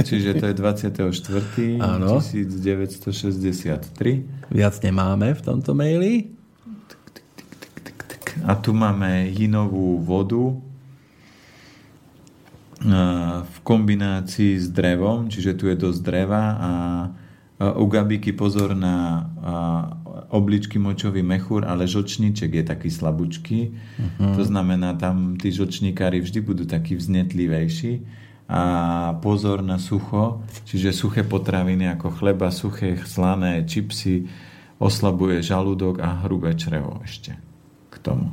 Čiže 0.05 0.37
to 0.37 0.53
je 0.53 0.55
24. 0.57 1.81
Áno. 1.81 2.21
1963. 2.21 4.53
Viac 4.53 4.75
nemáme 4.85 5.33
v 5.33 5.41
tomto 5.41 5.73
maili. 5.73 6.36
A 8.45 8.53
tu 8.59 8.75
máme 8.75 9.31
jinovú 9.33 9.97
vodu 10.03 10.59
v 13.41 13.57
kombinácii 13.65 14.61
s 14.61 14.69
drevom, 14.69 15.33
čiže 15.33 15.57
tu 15.57 15.65
je 15.65 15.73
dosť 15.73 15.99
dreva 16.05 16.43
a 16.53 16.71
u 17.57 17.89
Gabiky 17.89 18.37
pozor 18.37 18.77
na 18.77 19.25
obličky 20.29 20.77
močový 20.77 21.25
mechúr, 21.25 21.65
ale 21.65 21.89
žočníček 21.89 22.53
je 22.53 22.63
taký 22.67 22.93
slabúčky. 22.93 23.73
Uh-huh. 23.73 24.35
To 24.37 24.43
znamená, 24.45 24.93
tam 24.93 25.41
tí 25.41 25.49
žočníkári 25.49 26.21
vždy 26.21 26.39
budú 26.45 26.69
takí 26.69 26.93
vznetlivejší. 26.93 28.05
A 28.47 28.61
pozor 29.25 29.65
na 29.65 29.81
sucho, 29.81 30.45
čiže 30.69 30.93
suché 30.93 31.25
potraviny 31.25 31.89
ako 31.97 32.13
chleba, 32.13 32.53
suché, 32.53 32.95
slané, 33.03 33.65
čipsy, 33.65 34.29
oslabuje 34.77 35.41
žalúdok 35.41 35.97
a 35.99 36.23
hrubé 36.27 36.53
črevo 36.53 37.01
ešte 37.01 37.46
tomu. 37.99 38.31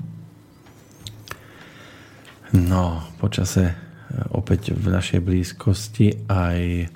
No, 2.54 3.02
počase 3.18 3.72
e, 3.72 3.74
opäť 4.30 4.76
v 4.76 4.86
našej 4.94 5.20
blízkosti 5.20 6.30
aj 6.30 6.90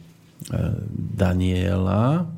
Daniela, 1.19 2.31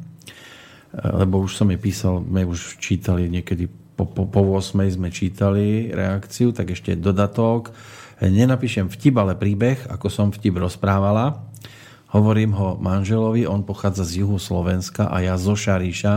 lebo 0.90 1.44
už 1.44 1.54
som 1.54 1.68
jej 1.70 1.78
písal, 1.78 2.24
my 2.24 2.42
už 2.48 2.80
čítali 2.82 3.30
niekedy 3.30 3.68
po, 3.94 4.08
po, 4.08 4.24
po 4.24 4.40
8 4.56 4.96
sme 4.96 5.12
čítali 5.12 5.92
reakciu, 5.92 6.56
tak 6.56 6.72
ešte 6.72 6.96
dodatok. 6.96 7.76
Nenapíšem 8.24 8.88
vtip, 8.88 9.12
ale 9.20 9.36
príbeh, 9.36 9.76
ako 9.92 10.08
som 10.08 10.32
vtip 10.32 10.56
rozprávala. 10.56 11.44
Hovorím 12.16 12.56
ho 12.56 12.80
manželovi, 12.80 13.44
on 13.44 13.62
pochádza 13.62 14.08
z 14.08 14.24
juhu 14.24 14.40
Slovenska 14.40 15.12
a 15.12 15.20
ja 15.20 15.36
zo 15.36 15.52
Šaríša 15.52 16.14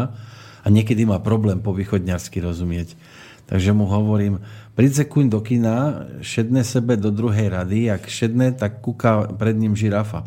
a 0.64 0.68
niekedy 0.72 1.04
má 1.04 1.20
problém 1.20 1.60
po 1.60 1.76
východňarsky 1.76 2.40
rozumieť. 2.40 2.96
Takže 3.54 3.70
mu 3.70 3.86
hovorím, 3.86 4.42
príď 4.74 5.06
kuň 5.06 5.30
do 5.30 5.38
kina, 5.38 6.10
šedne 6.26 6.66
sebe 6.66 6.98
do 6.98 7.14
druhej 7.14 7.54
rady, 7.54 7.86
jak 7.86 8.10
šedne, 8.10 8.50
tak 8.50 8.82
kúka 8.82 9.30
pred 9.30 9.54
ním 9.54 9.78
žirafa. 9.78 10.26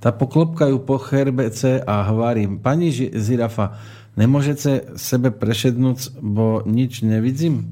Ta 0.00 0.16
poklopkajú 0.16 0.80
po 0.80 0.96
cherbece 0.96 1.84
a 1.84 2.08
hovorím, 2.08 2.56
pani 2.56 2.88
Zirafa, 2.88 3.76
nemôžete 4.16 4.96
sebe 4.96 5.28
prešednúť, 5.28 6.16
bo 6.24 6.64
nič 6.64 7.04
nevidím? 7.04 7.68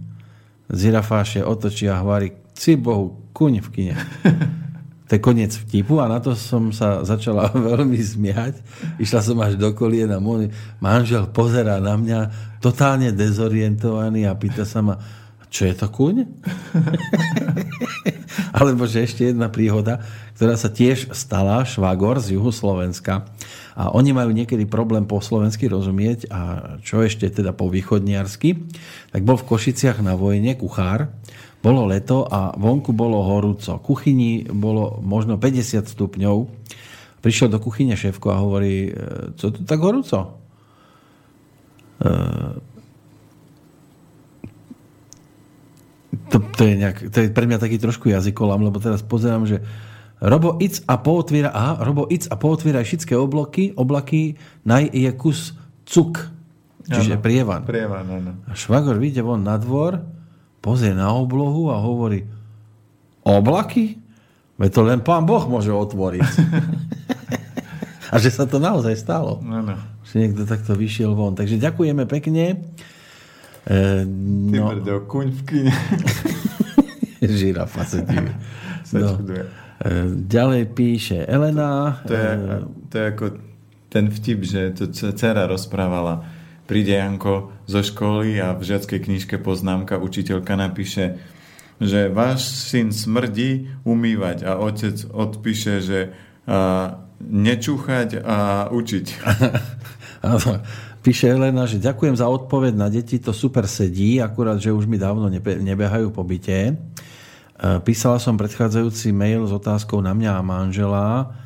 Zirafáš 0.68 1.40
je 1.40 1.42
otočí 1.48 1.88
a 1.88 2.04
hovorí, 2.04 2.36
si 2.52 2.76
Bohu, 2.76 3.16
kuň 3.32 3.64
v 3.64 3.68
kine. 3.72 3.96
To 5.12 5.20
je 5.20 5.28
koniec 5.28 5.52
vtipu 5.52 6.00
a 6.00 6.08
na 6.08 6.24
to 6.24 6.32
som 6.32 6.72
sa 6.72 7.04
začala 7.04 7.52
veľmi 7.76 8.00
smiať. 8.00 8.64
Išla 8.96 9.20
som 9.20 9.36
až 9.44 9.60
do 9.60 9.68
kolien 9.76 10.08
a 10.08 10.16
môj 10.16 10.48
manžel 10.80 11.28
pozerá 11.28 11.84
na 11.84 12.00
mňa 12.00 12.20
totálne 12.64 13.12
dezorientovaný 13.12 14.24
a 14.24 14.32
pýta 14.32 14.64
sa 14.64 14.80
ma, 14.80 14.96
čo 15.52 15.68
je 15.68 15.76
to 15.76 15.92
kuň? 15.92 16.24
Alebo 18.56 18.88
že 18.88 19.04
ešte 19.04 19.28
jedna 19.28 19.52
príhoda, 19.52 20.00
ktorá 20.40 20.56
sa 20.56 20.72
tiež 20.72 21.12
stala, 21.12 21.60
švagor 21.68 22.16
z 22.16 22.40
juhu 22.40 22.48
Slovenska. 22.48 23.28
A 23.76 23.92
oni 23.92 24.16
majú 24.16 24.32
niekedy 24.32 24.64
problém 24.64 25.04
po 25.04 25.20
slovensky 25.20 25.68
rozumieť 25.68 26.32
a 26.32 26.40
čo 26.80 27.04
ešte 27.04 27.28
teda 27.28 27.52
po 27.52 27.68
východniarsky. 27.68 28.64
Tak 29.12 29.28
bol 29.28 29.36
v 29.36 29.44
Košiciach 29.44 30.00
na 30.00 30.16
vojne 30.16 30.56
kuchár, 30.56 31.12
bolo 31.62 31.86
leto 31.86 32.26
a 32.26 32.50
vonku 32.58 32.90
bolo 32.90 33.22
horúco. 33.22 33.78
Kuchyni 33.78 34.42
bolo 34.50 34.98
možno 34.98 35.38
50 35.38 35.86
stupňov. 35.86 36.50
Prišiel 37.22 37.54
do 37.54 37.62
kuchyne 37.62 37.94
šéfko 37.94 38.34
a 38.34 38.42
hovorí, 38.42 38.90
e, 38.90 38.92
co 39.38 39.54
tu 39.54 39.62
tak 39.62 39.78
horúco? 39.78 40.42
E, 42.02 42.10
to, 46.34 46.36
to, 46.42 46.62
je 46.66 46.74
nejak, 46.82 46.98
to 47.14 47.16
je 47.22 47.28
pre 47.30 47.46
mňa 47.46 47.62
taký 47.62 47.78
trošku 47.78 48.10
jazykolam, 48.10 48.66
lebo 48.66 48.82
teraz 48.82 49.06
pozerám, 49.06 49.46
že 49.46 49.62
Robo 50.22 50.54
ic 50.62 50.82
a 50.86 50.98
pootviera, 51.02 51.50
aha, 51.50 51.82
Robo 51.82 52.06
ic 52.06 52.30
a 52.30 52.38
pootviera 52.38 52.82
všetké 52.82 53.14
obloky, 53.18 53.74
oblaky, 53.74 54.38
naj 54.62 54.90
je 54.90 55.10
kus 55.18 55.54
cuk, 55.82 56.30
čiže 56.86 57.18
ano, 57.18 57.22
prievan. 57.22 57.62
Prievan, 57.66 58.06
áno. 58.06 58.32
A 58.46 58.54
švagor 58.54 59.02
vyjde 59.02 59.22
von 59.26 59.42
na 59.42 59.58
dvor, 59.58 59.98
pozrie 60.62 60.94
na 60.94 61.10
oblohu 61.10 61.74
a 61.74 61.82
hovorí, 61.82 62.22
oblaky? 63.26 63.98
Veď 64.56 64.70
to 64.70 64.80
len 64.86 65.00
pán 65.02 65.26
Boh 65.26 65.42
môže 65.50 65.74
otvoriť. 65.74 66.22
a 68.12 68.14
že 68.22 68.30
sa 68.30 68.46
to 68.46 68.62
naozaj 68.62 68.94
stalo. 68.94 69.42
Ano. 69.42 69.74
Že 70.06 70.14
niekto 70.22 70.42
takto 70.46 70.78
vyšiel 70.78 71.18
von. 71.18 71.34
Takže 71.34 71.58
ďakujeme 71.58 72.06
pekne. 72.06 72.62
E, 73.66 74.06
no. 74.06 74.54
Ty 74.54 74.58
brdo, 74.78 74.94
kuň 75.10 75.28
v 75.34 75.42
kine. 75.42 75.74
Žirafa 77.22 77.82
sa 77.82 77.98
diví. 78.06 78.30
No. 78.94 79.18
E, 79.18 79.46
ďalej 80.30 80.62
píše 80.76 81.26
Elena. 81.26 81.98
To 82.06 82.14
je, 82.14 82.30
e, 82.30 82.56
to 82.86 82.94
je 82.94 83.04
ako 83.08 83.24
ten 83.90 84.08
vtip, 84.12 84.40
že 84.46 84.60
to 84.78 84.84
dcera 84.90 85.50
rozprávala. 85.50 86.22
Príde 86.72 86.96
Janko 86.96 87.52
zo 87.68 87.84
školy 87.84 88.40
a 88.40 88.56
v 88.56 88.64
žiackej 88.64 89.04
knižke 89.04 89.36
poznámka 89.36 90.00
učiteľka 90.00 90.56
napíše, 90.56 91.20
že 91.76 92.08
váš 92.08 92.48
syn 92.48 92.96
smrdí 92.96 93.68
umývať 93.84 94.48
a 94.48 94.56
otec 94.56 95.04
odpíše, 95.12 95.84
že 95.84 96.16
a, 96.48 96.96
nečúchať 97.20 98.24
a 98.24 98.72
učiť. 98.72 99.06
Píše 101.04 101.36
Elena, 101.36 101.68
že 101.68 101.76
ďakujem 101.76 102.16
za 102.16 102.32
odpoveď 102.32 102.72
na 102.72 102.88
deti, 102.88 103.20
to 103.20 103.36
super 103.36 103.68
sedí, 103.68 104.16
akurát, 104.24 104.56
že 104.56 104.72
už 104.72 104.88
mi 104.88 104.96
dávno 104.96 105.28
nebehajú 105.44 106.08
po 106.08 106.24
byte. 106.24 106.72
E, 106.72 106.74
písala 107.84 108.16
som 108.16 108.40
predchádzajúci 108.40 109.12
mail 109.12 109.44
s 109.44 109.52
otázkou 109.52 110.00
na 110.00 110.16
mňa 110.16 110.40
a 110.40 110.40
manžela. 110.40 111.36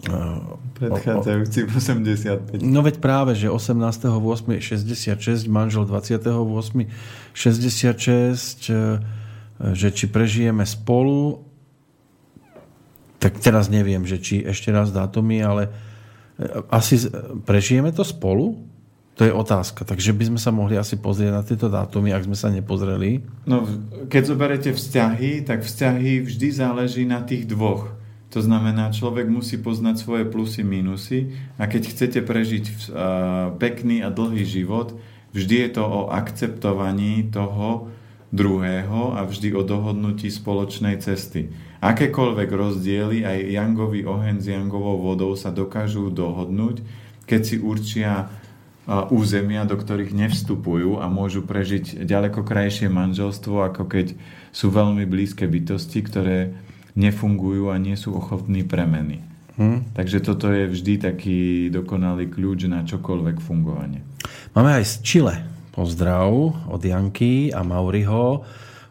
E, 0.00 0.08
e, 0.08 0.16
predchádzajúci 0.80 1.68
85. 1.68 2.64
No 2.64 2.80
veď 2.80 3.04
práve, 3.04 3.36
že 3.36 3.52
18.8.66, 3.52 5.44
manžel 5.50 5.84
28.8.66, 5.84 8.72
že 9.76 9.88
či 9.92 10.08
prežijeme 10.08 10.64
spolu, 10.64 11.44
tak 13.20 13.36
teraz 13.44 13.68
neviem, 13.68 14.08
že 14.08 14.16
či 14.16 14.40
ešte 14.40 14.72
raz 14.72 14.88
dátumy, 14.88 15.44
ale 15.44 15.68
asi 16.72 16.96
prežijeme 17.44 17.92
to 17.92 18.00
spolu? 18.00 18.56
To 19.20 19.28
je 19.28 19.36
otázka. 19.36 19.84
Takže 19.84 20.16
by 20.16 20.32
sme 20.32 20.40
sa 20.40 20.48
mohli 20.48 20.80
asi 20.80 20.96
pozrieť 20.96 21.28
na 21.28 21.44
tieto 21.44 21.68
dátumy, 21.68 22.08
ak 22.16 22.24
sme 22.24 22.32
sa 22.32 22.48
nepozreli. 22.48 23.20
No, 23.44 23.68
keď 24.08 24.22
zoberete 24.24 24.72
vzťahy, 24.72 25.44
tak 25.44 25.60
vzťahy 25.60 26.24
vždy 26.24 26.48
záleží 26.48 27.04
na 27.04 27.20
tých 27.20 27.44
dvoch. 27.44 27.99
To 28.30 28.38
znamená, 28.38 28.94
človek 28.94 29.26
musí 29.26 29.58
poznať 29.58 30.06
svoje 30.06 30.24
plusy, 30.26 30.62
minusy 30.62 31.34
a 31.58 31.66
keď 31.66 31.82
chcete 31.90 32.20
prežiť 32.22 32.94
pekný 33.58 34.06
a 34.06 34.08
dlhý 34.14 34.46
život, 34.46 34.94
vždy 35.34 35.66
je 35.66 35.70
to 35.74 35.82
o 35.82 36.00
akceptovaní 36.14 37.26
toho 37.26 37.90
druhého 38.30 39.18
a 39.18 39.26
vždy 39.26 39.50
o 39.58 39.66
dohodnutí 39.66 40.30
spoločnej 40.30 41.02
cesty. 41.02 41.50
Akékoľvek 41.82 42.50
rozdiely, 42.54 43.26
aj 43.26 43.38
jangový 43.50 44.06
oheň 44.06 44.38
s 44.38 44.46
jangovou 44.46 45.02
vodou 45.02 45.34
sa 45.34 45.50
dokážu 45.50 46.14
dohodnúť, 46.14 46.86
keď 47.26 47.40
si 47.42 47.56
určia 47.58 48.30
územia, 49.10 49.66
do 49.66 49.74
ktorých 49.74 50.14
nevstupujú 50.14 51.02
a 51.02 51.10
môžu 51.10 51.42
prežiť 51.42 52.06
ďaleko 52.06 52.46
krajšie 52.46 52.86
manželstvo, 52.86 53.66
ako 53.66 53.90
keď 53.90 54.14
sú 54.54 54.70
veľmi 54.70 55.02
blízke 55.06 55.50
bytosti, 55.50 55.98
ktoré 56.06 56.54
nefungujú 56.94 57.70
a 57.70 57.76
nie 57.76 57.94
sú 57.94 58.14
ochotní 58.16 58.66
premeny. 58.66 59.22
Hmm. 59.60 59.84
Takže 59.92 60.24
toto 60.24 60.48
je 60.48 60.72
vždy 60.72 60.94
taký 61.04 61.40
dokonalý 61.68 62.32
kľúč 62.32 62.64
na 62.70 62.80
čokoľvek 62.80 63.44
fungovanie. 63.44 64.00
Máme 64.56 64.80
aj 64.80 64.84
z 64.88 64.94
Chile 65.04 65.36
pozdrav 65.70 66.32
od 66.66 66.82
Janky 66.82 67.52
a 67.52 67.60
Mauriho. 67.60 68.42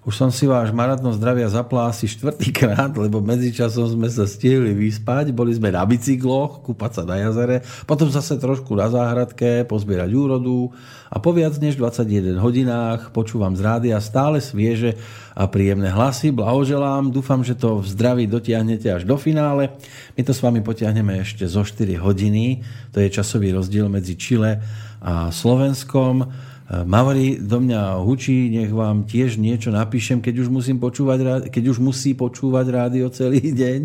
Už 0.10 0.18
som 0.18 0.34
si 0.34 0.50
váš 0.50 0.74
maratón 0.74 1.14
zdravia 1.14 1.46
zaplá 1.54 1.94
asi 1.94 2.10
štvrtýkrát, 2.10 2.90
lebo 2.98 3.22
medzičasom 3.22 3.94
sme 3.94 4.10
sa 4.10 4.26
stihli 4.26 4.74
vyspať, 4.74 5.30
boli 5.30 5.54
sme 5.54 5.70
na 5.70 5.86
bicykloch, 5.86 6.66
kúpať 6.66 6.92
sa 6.98 7.04
na 7.06 7.22
jazere, 7.22 7.62
potom 7.86 8.10
zase 8.10 8.42
trošku 8.42 8.74
na 8.74 8.90
záhradke, 8.90 9.70
pozbierať 9.70 10.10
úrodu 10.10 10.74
a 11.14 11.22
po 11.22 11.30
viac 11.30 11.54
než 11.62 11.78
21 11.78 12.42
hodinách 12.42 13.14
počúvam 13.14 13.54
z 13.54 13.62
rádia 13.62 14.02
stále 14.02 14.42
svieže 14.42 14.98
a 15.38 15.46
príjemné 15.46 15.94
hlasy. 15.94 16.34
Blahoželám, 16.34 17.14
dúfam, 17.14 17.46
že 17.46 17.54
to 17.54 17.78
v 17.78 17.94
zdraví 17.94 18.26
dotiahnete 18.26 18.90
až 18.90 19.06
do 19.06 19.14
finále. 19.14 19.78
My 20.18 20.26
to 20.26 20.34
s 20.34 20.42
vami 20.42 20.66
potiahneme 20.66 21.22
ešte 21.22 21.46
zo 21.46 21.62
4 21.62 22.02
hodiny, 22.02 22.66
to 22.90 22.98
je 22.98 23.14
časový 23.14 23.54
rozdiel 23.54 23.86
medzi 23.94 24.18
Čile 24.18 24.58
a 25.06 25.30
Slovenskom. 25.30 26.49
Mavri 26.70 27.42
do 27.42 27.58
mňa 27.58 27.98
hučí, 27.98 28.54
nech 28.54 28.70
vám 28.70 29.10
tiež 29.10 29.42
niečo 29.42 29.74
napíšem, 29.74 30.22
keď 30.22 30.46
už, 30.46 30.48
musím 30.54 30.78
počúvať, 30.78 31.50
keď 31.50 31.64
už 31.66 31.82
musí 31.82 32.14
počúvať 32.14 32.66
rádio 32.70 33.10
celý 33.10 33.42
deň 33.62 33.80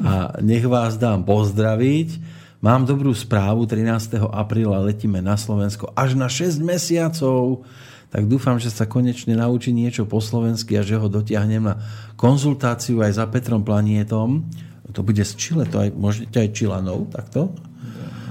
a 0.00 0.40
nech 0.40 0.64
vás 0.64 0.96
dám 0.96 1.28
pozdraviť. 1.28 2.40
Mám 2.64 2.88
dobrú 2.88 3.12
správu, 3.12 3.68
13. 3.68 4.16
apríla 4.32 4.80
letíme 4.80 5.20
na 5.20 5.36
Slovensko 5.36 5.92
až 5.92 6.16
na 6.16 6.32
6 6.32 6.62
mesiacov, 6.64 7.68
tak 8.08 8.24
dúfam, 8.24 8.56
že 8.56 8.72
sa 8.72 8.88
konečne 8.88 9.36
naučí 9.36 9.68
niečo 9.72 10.08
po 10.08 10.20
slovensky 10.20 10.80
a 10.80 10.86
že 10.86 10.96
ho 10.96 11.12
dotiahnem 11.12 11.68
na 11.68 11.76
konzultáciu 12.16 13.04
aj 13.04 13.12
za 13.20 13.24
Petrom 13.28 13.60
Planietom. 13.60 14.48
To 14.92 15.00
bude 15.00 15.20
z 15.20 15.32
Čile, 15.36 15.64
to 15.68 15.84
aj, 15.84 15.96
môžete 15.96 16.36
aj 16.36 16.48
Čilanov, 16.52 17.08
takto? 17.12 17.52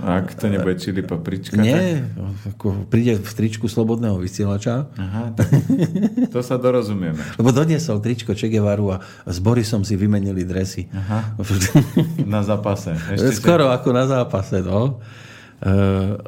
Ak 0.02 0.34
to 0.34 0.50
nebude 0.50 0.82
čili 0.82 1.06
paprička? 1.06 1.62
Nie, 1.62 2.02
tak... 2.02 2.58
ako 2.58 2.90
príde 2.90 3.22
v 3.22 3.32
tričku 3.32 3.70
slobodného 3.70 4.18
vysielača. 4.18 4.90
Aha, 4.98 5.38
to 6.34 6.42
sa 6.42 6.58
dorozumieme. 6.58 7.22
Lebo 7.38 7.54
doniesol 7.54 8.02
tričko 8.02 8.34
Che 8.34 8.50
Guevaru 8.50 8.98
a 8.98 8.98
s 9.30 9.38
Borisom 9.38 9.86
si 9.86 9.94
vymenili 9.94 10.42
dresy. 10.42 10.90
Aha. 10.90 11.38
Na 12.26 12.42
zápase. 12.42 12.98
Ešte 13.14 13.38
Skoro 13.42 13.70
si... 13.70 13.74
ako 13.78 13.90
na 13.94 14.06
zápase, 14.10 14.66
no. 14.66 14.98
E, 15.62 15.74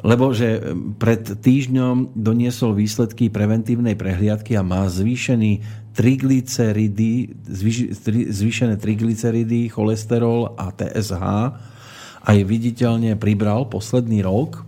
lebo 0.06 0.30
že 0.30 0.62
pred 1.02 1.26
týždňom 1.26 2.14
doniesol 2.14 2.78
výsledky 2.78 3.26
preventívnej 3.26 3.98
prehliadky 3.98 4.54
a 4.54 4.62
má 4.62 4.86
zvýšený 4.86 5.82
triglyceridy, 5.94 7.34
zvýšené 8.30 8.78
triglyceridy, 8.78 9.66
cholesterol 9.70 10.54
a 10.54 10.70
TSH 10.70 11.22
aj 12.24 12.44
viditeľne 12.44 13.16
pribral 13.20 13.66
posledný 13.68 14.22
rok. 14.24 14.64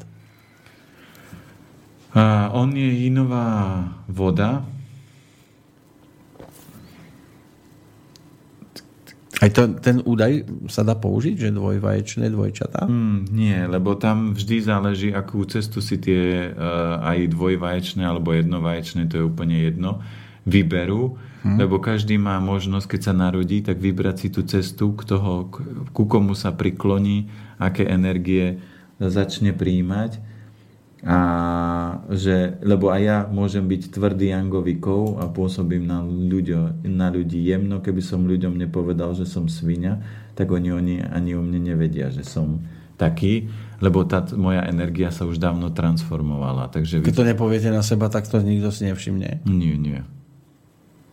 A 2.19 2.51
on 2.51 2.75
je 2.75 3.07
jinová 3.07 3.87
voda, 4.11 4.67
Aj 9.39 9.51
to, 9.55 9.71
ten 9.79 10.03
údaj 10.03 10.51
sa 10.67 10.83
dá 10.83 10.99
použiť, 10.99 11.39
že 11.39 11.55
dvojvaječné 11.55 12.27
dvojčatá? 12.27 12.91
Mm, 12.91 13.31
nie, 13.31 13.59
lebo 13.71 13.95
tam 13.95 14.35
vždy 14.35 14.67
záleží, 14.67 15.09
akú 15.15 15.47
cestu 15.47 15.79
si 15.79 16.03
tie 16.03 16.51
uh, 16.51 16.99
aj 17.07 17.31
dvojvaječné 17.39 18.03
alebo 18.03 18.35
jednovaječné, 18.35 19.07
to 19.07 19.23
je 19.23 19.25
úplne 19.25 19.63
jedno, 19.63 20.03
vyberú, 20.43 21.15
hmm. 21.45 21.61
lebo 21.61 21.79
každý 21.79 22.19
má 22.19 22.41
možnosť, 22.43 22.97
keď 22.97 23.01
sa 23.05 23.15
narodí, 23.15 23.63
tak 23.63 23.79
vybrať 23.79 24.17
si 24.17 24.29
tú 24.33 24.43
cestu, 24.43 24.97
k 24.97 25.07
toho, 25.07 25.53
ku 25.93 26.05
komu 26.09 26.35
sa 26.35 26.51
prikloní, 26.57 27.31
aké 27.61 27.87
energie 27.87 28.59
začne 28.99 29.55
príjmať 29.55 30.28
a 31.07 31.19
že, 32.11 32.59
lebo 32.59 32.91
aj 32.91 33.03
ja 33.03 33.19
môžem 33.31 33.63
byť 33.63 33.95
tvrdý 33.95 34.35
jangový 34.35 34.83
kov 34.83 35.23
a 35.23 35.31
pôsobím 35.31 35.87
na, 35.87 36.03
ľudio, 36.03 36.75
na 36.83 37.07
ľudí 37.07 37.39
jemno, 37.39 37.79
keby 37.79 38.03
som 38.03 38.27
ľuďom 38.27 38.59
nepovedal, 38.59 39.15
že 39.15 39.23
som 39.23 39.47
svinia, 39.47 40.03
tak 40.35 40.51
oni, 40.51 40.75
oni 40.75 40.95
ani 41.07 41.39
o 41.39 41.43
mne 41.43 41.63
nevedia, 41.63 42.11
že 42.11 42.27
som 42.27 42.67
taký, 42.99 43.47
lebo 43.79 44.03
tá 44.03 44.27
moja 44.35 44.67
energia 44.67 45.15
sa 45.15 45.23
už 45.23 45.39
dávno 45.39 45.71
transformovala. 45.71 46.67
Takže 46.75 47.07
Keď 47.07 47.15
to 47.15 47.31
nepoviete 47.31 47.71
na 47.71 47.87
seba, 47.87 48.11
tak 48.11 48.27
to 48.27 48.43
nikto 48.43 48.75
si 48.75 48.91
nevšimne? 48.91 49.47
Nie, 49.47 49.79
nie. 49.79 50.03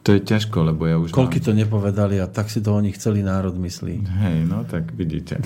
To 0.05 0.13
je 0.13 0.21
ťažko, 0.21 0.69
lebo 0.69 0.85
ja 0.85 1.01
už 1.01 1.09
Koľky 1.09 1.41
mám... 1.41 1.45
to 1.49 1.51
nepovedali 1.57 2.21
a 2.21 2.29
tak 2.29 2.53
si 2.53 2.61
to 2.61 2.77
o 2.77 2.81
nich 2.81 3.01
celý 3.01 3.25
národ 3.25 3.57
myslí. 3.57 4.05
Hej, 4.05 4.37
no 4.45 4.61
tak 4.61 4.93
vidíte. 4.93 5.41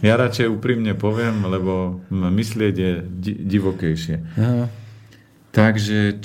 Ja 0.00 0.16
radšej 0.16 0.48
úprimne 0.48 0.96
poviem, 0.96 1.44
lebo 1.44 2.00
myslieť 2.08 2.74
je 2.74 2.92
di- 3.04 3.40
divokejšie. 3.44 4.16
Aha. 4.40 4.72
Takže... 5.52 6.24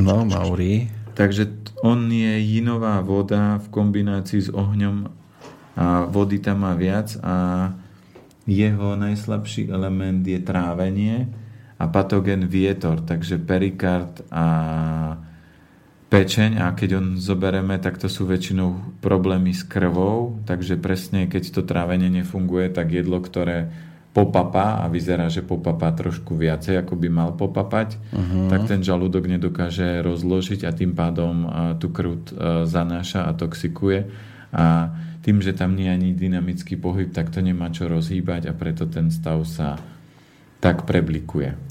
No, 0.00 0.24
Mauri. 0.24 0.88
Takže 1.12 1.52
on 1.84 2.08
je 2.08 2.40
jinová 2.40 3.04
voda 3.04 3.60
v 3.60 3.66
kombinácii 3.68 4.48
s 4.48 4.50
ohňom 4.52 5.08
a 5.76 6.08
vody 6.08 6.40
tam 6.40 6.64
má 6.64 6.72
viac 6.72 7.12
a 7.20 7.68
jeho 8.48 8.96
najslabší 8.96 9.68
element 9.68 10.24
je 10.24 10.40
trávenie 10.40 11.28
a 11.76 11.84
patogen 11.92 12.48
vietor, 12.48 13.04
takže 13.04 13.36
perikard 13.36 14.24
a 14.32 14.46
pečeň. 16.08 16.62
A 16.62 16.72
keď 16.72 17.02
on 17.02 17.06
zobereme, 17.20 17.76
tak 17.76 18.00
to 18.00 18.08
sú 18.08 18.24
väčšinou 18.24 19.00
problémy 19.04 19.52
s 19.52 19.60
krvou, 19.66 20.40
takže 20.48 20.80
presne 20.80 21.28
keď 21.28 21.52
to 21.52 21.60
trávenie 21.66 22.08
nefunguje, 22.08 22.72
tak 22.72 22.94
jedlo, 22.96 23.20
ktoré 23.20 23.68
popapá 24.16 24.80
a 24.80 24.88
vyzerá, 24.88 25.28
že 25.28 25.44
popapá 25.44 25.92
trošku 25.92 26.40
viacej, 26.40 26.80
ako 26.80 26.96
by 26.96 27.08
mal 27.12 27.36
popapať, 27.36 28.00
uh-huh. 28.00 28.48
tak 28.48 28.64
ten 28.64 28.80
žalúdok 28.80 29.28
nedokáže 29.28 30.00
rozložiť 30.00 30.64
a 30.64 30.72
tým 30.72 30.96
pádom 30.96 31.44
tú 31.76 31.92
krv 31.92 32.24
zanáša 32.64 33.28
a 33.28 33.36
toxikuje. 33.36 34.08
A 34.56 34.88
tým, 35.20 35.44
že 35.44 35.52
tam 35.52 35.76
nie 35.76 35.90
je 35.90 35.96
ani 36.00 36.10
dynamický 36.16 36.80
pohyb, 36.80 37.12
tak 37.12 37.28
to 37.28 37.44
nemá 37.44 37.68
čo 37.68 37.92
rozhýbať 37.92 38.48
a 38.48 38.56
preto 38.56 38.88
ten 38.88 39.12
stav 39.12 39.44
sa 39.44 39.76
tak 40.60 40.88
preblikuje. 40.88 41.66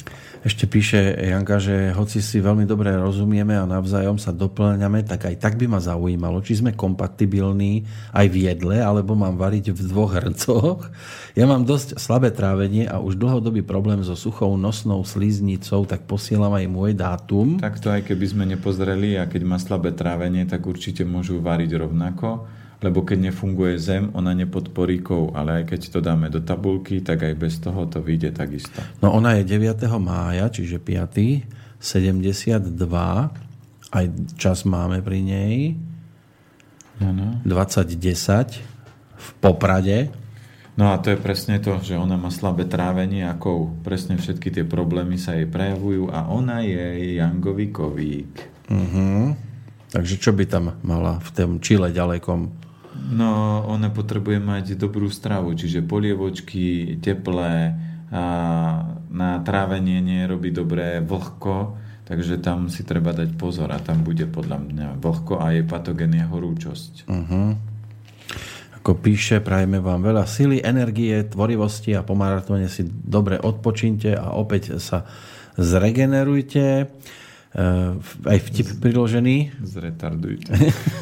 Ešte 0.46 0.70
píše 0.70 1.18
Janka, 1.26 1.58
že 1.58 1.90
hoci 1.98 2.22
si 2.22 2.38
veľmi 2.38 2.70
dobre 2.70 2.94
rozumieme 2.94 3.58
a 3.58 3.66
navzájom 3.66 4.22
sa 4.22 4.30
doplňame, 4.30 5.02
tak 5.02 5.26
aj 5.26 5.42
tak 5.42 5.58
by 5.58 5.66
ma 5.66 5.82
zaujímalo, 5.82 6.38
či 6.46 6.62
sme 6.62 6.78
kompatibilní 6.78 7.82
aj 8.14 8.30
v 8.30 8.54
jedle, 8.54 8.78
alebo 8.78 9.18
mám 9.18 9.42
variť 9.42 9.74
v 9.74 9.90
dvoch 9.90 10.14
hrncoch. 10.14 10.94
Ja 11.34 11.50
mám 11.50 11.66
dosť 11.66 11.98
slabé 11.98 12.30
trávenie 12.30 12.86
a 12.86 13.02
už 13.02 13.18
dlhodobý 13.18 13.66
problém 13.66 14.06
so 14.06 14.14
suchou 14.14 14.54
nosnou 14.54 15.02
sliznicou, 15.02 15.82
tak 15.90 16.06
posielam 16.06 16.54
aj 16.54 16.70
môj 16.70 16.94
dátum. 16.94 17.58
Tak 17.58 17.82
to 17.82 17.90
aj 17.90 18.06
keby 18.06 18.26
sme 18.30 18.46
nepozreli 18.46 19.18
a 19.18 19.26
keď 19.26 19.42
má 19.50 19.58
slabé 19.58 19.98
trávenie, 19.98 20.46
tak 20.46 20.62
určite 20.70 21.02
môžu 21.10 21.42
variť 21.42 21.74
rovnako 21.74 22.46
lebo 22.84 23.08
keď 23.08 23.32
nefunguje 23.32 23.80
zem, 23.80 24.12
ona 24.12 24.36
nepodporí 24.36 25.00
kov, 25.00 25.32
ale 25.32 25.64
aj 25.64 25.76
keď 25.76 25.82
to 25.90 26.00
dáme 26.04 26.28
do 26.28 26.44
tabulky, 26.44 27.00
tak 27.00 27.24
aj 27.24 27.34
bez 27.40 27.60
toho 27.64 27.88
to 27.88 28.04
vyjde 28.04 28.36
takisto. 28.36 28.84
No 29.00 29.16
ona 29.16 29.40
je 29.40 29.48
9. 29.48 29.88
mája, 30.02 30.52
čiže 30.52 30.80
5. 30.82 31.80
72, 31.80 32.74
aj 33.94 34.06
čas 34.36 34.66
máme 34.66 35.06
pri 35.06 35.20
nej. 35.22 35.56
Ano. 37.00 37.44
2010 37.44 37.96
v 39.16 39.28
Poprade. 39.40 40.10
No 40.76 40.92
a 40.92 41.00
to 41.00 41.16
je 41.16 41.20
presne 41.20 41.64
to, 41.64 41.80
že 41.80 41.96
ona 41.96 42.20
má 42.20 42.28
slabé 42.28 42.68
trávenie 42.68 43.24
a 43.24 43.40
kov. 43.40 43.72
Presne 43.84 44.20
všetky 44.20 44.52
tie 44.52 44.66
problémy 44.68 45.16
sa 45.16 45.32
jej 45.36 45.48
prejavujú 45.48 46.12
a 46.12 46.28
ona 46.28 46.60
je 46.68 47.16
jangový 47.16 47.72
kovík. 47.72 48.34
Uh-huh. 48.68 49.32
Takže 49.96 50.16
čo 50.20 50.36
by 50.36 50.44
tam 50.44 50.76
mala 50.84 51.24
v 51.24 51.30
tom 51.32 51.52
Čile 51.64 51.96
ďalekom? 51.96 52.65
No, 52.96 53.62
ona 53.68 53.92
potrebuje 53.94 54.40
mať 54.42 54.66
dobrú 54.80 55.12
stravu, 55.12 55.54
čiže 55.54 55.86
polievočky, 55.86 56.98
teplé, 57.04 57.76
a 58.16 58.24
na 59.10 59.42
trávenie 59.42 60.00
nie 60.00 60.24
robí 60.30 60.54
dobré 60.54 61.02
vlhko, 61.02 61.76
takže 62.06 62.38
tam 62.38 62.70
si 62.70 62.86
treba 62.86 63.12
dať 63.12 63.34
pozor 63.34 63.74
a 63.74 63.82
tam 63.82 64.06
bude 64.06 64.30
podľa 64.30 64.62
mňa 64.62 64.88
vlhko 65.02 65.42
a 65.42 65.52
je 65.58 65.64
patogen 65.66 66.14
je 66.14 66.24
horúčosť. 66.24 66.94
Uh-huh. 67.10 67.58
Ako 68.80 69.02
píše, 69.02 69.42
prajeme 69.42 69.82
vám 69.82 70.06
veľa 70.06 70.30
sily, 70.30 70.62
energie, 70.62 71.26
tvorivosti 71.26 71.98
a 71.98 72.06
po 72.06 72.14
maratóne 72.14 72.70
si 72.70 72.86
dobre 72.86 73.42
odpočinte 73.42 74.14
a 74.14 74.38
opäť 74.38 74.78
sa 74.78 75.10
zregenerujte. 75.58 76.88
Aj 78.28 78.38
vtip 78.38 78.84
priložený. 78.84 79.58
Zretardujte. 79.64 80.54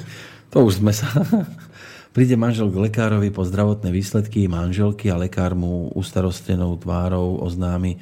to 0.53 0.63
už 0.63 0.79
sme 0.79 0.95
sa 0.95 1.09
Príde 2.13 2.37
manžel 2.37 2.69
k 2.69 2.77
lekárovi 2.77 3.33
po 3.33 3.41
zdravotné 3.41 3.89
výsledky 3.89 4.45
manželky 4.45 5.09
a 5.09 5.17
lekár 5.17 5.57
mu 5.57 5.89
ustarostenou 5.97 6.77
tvárou 6.77 7.41
oznámi 7.41 7.97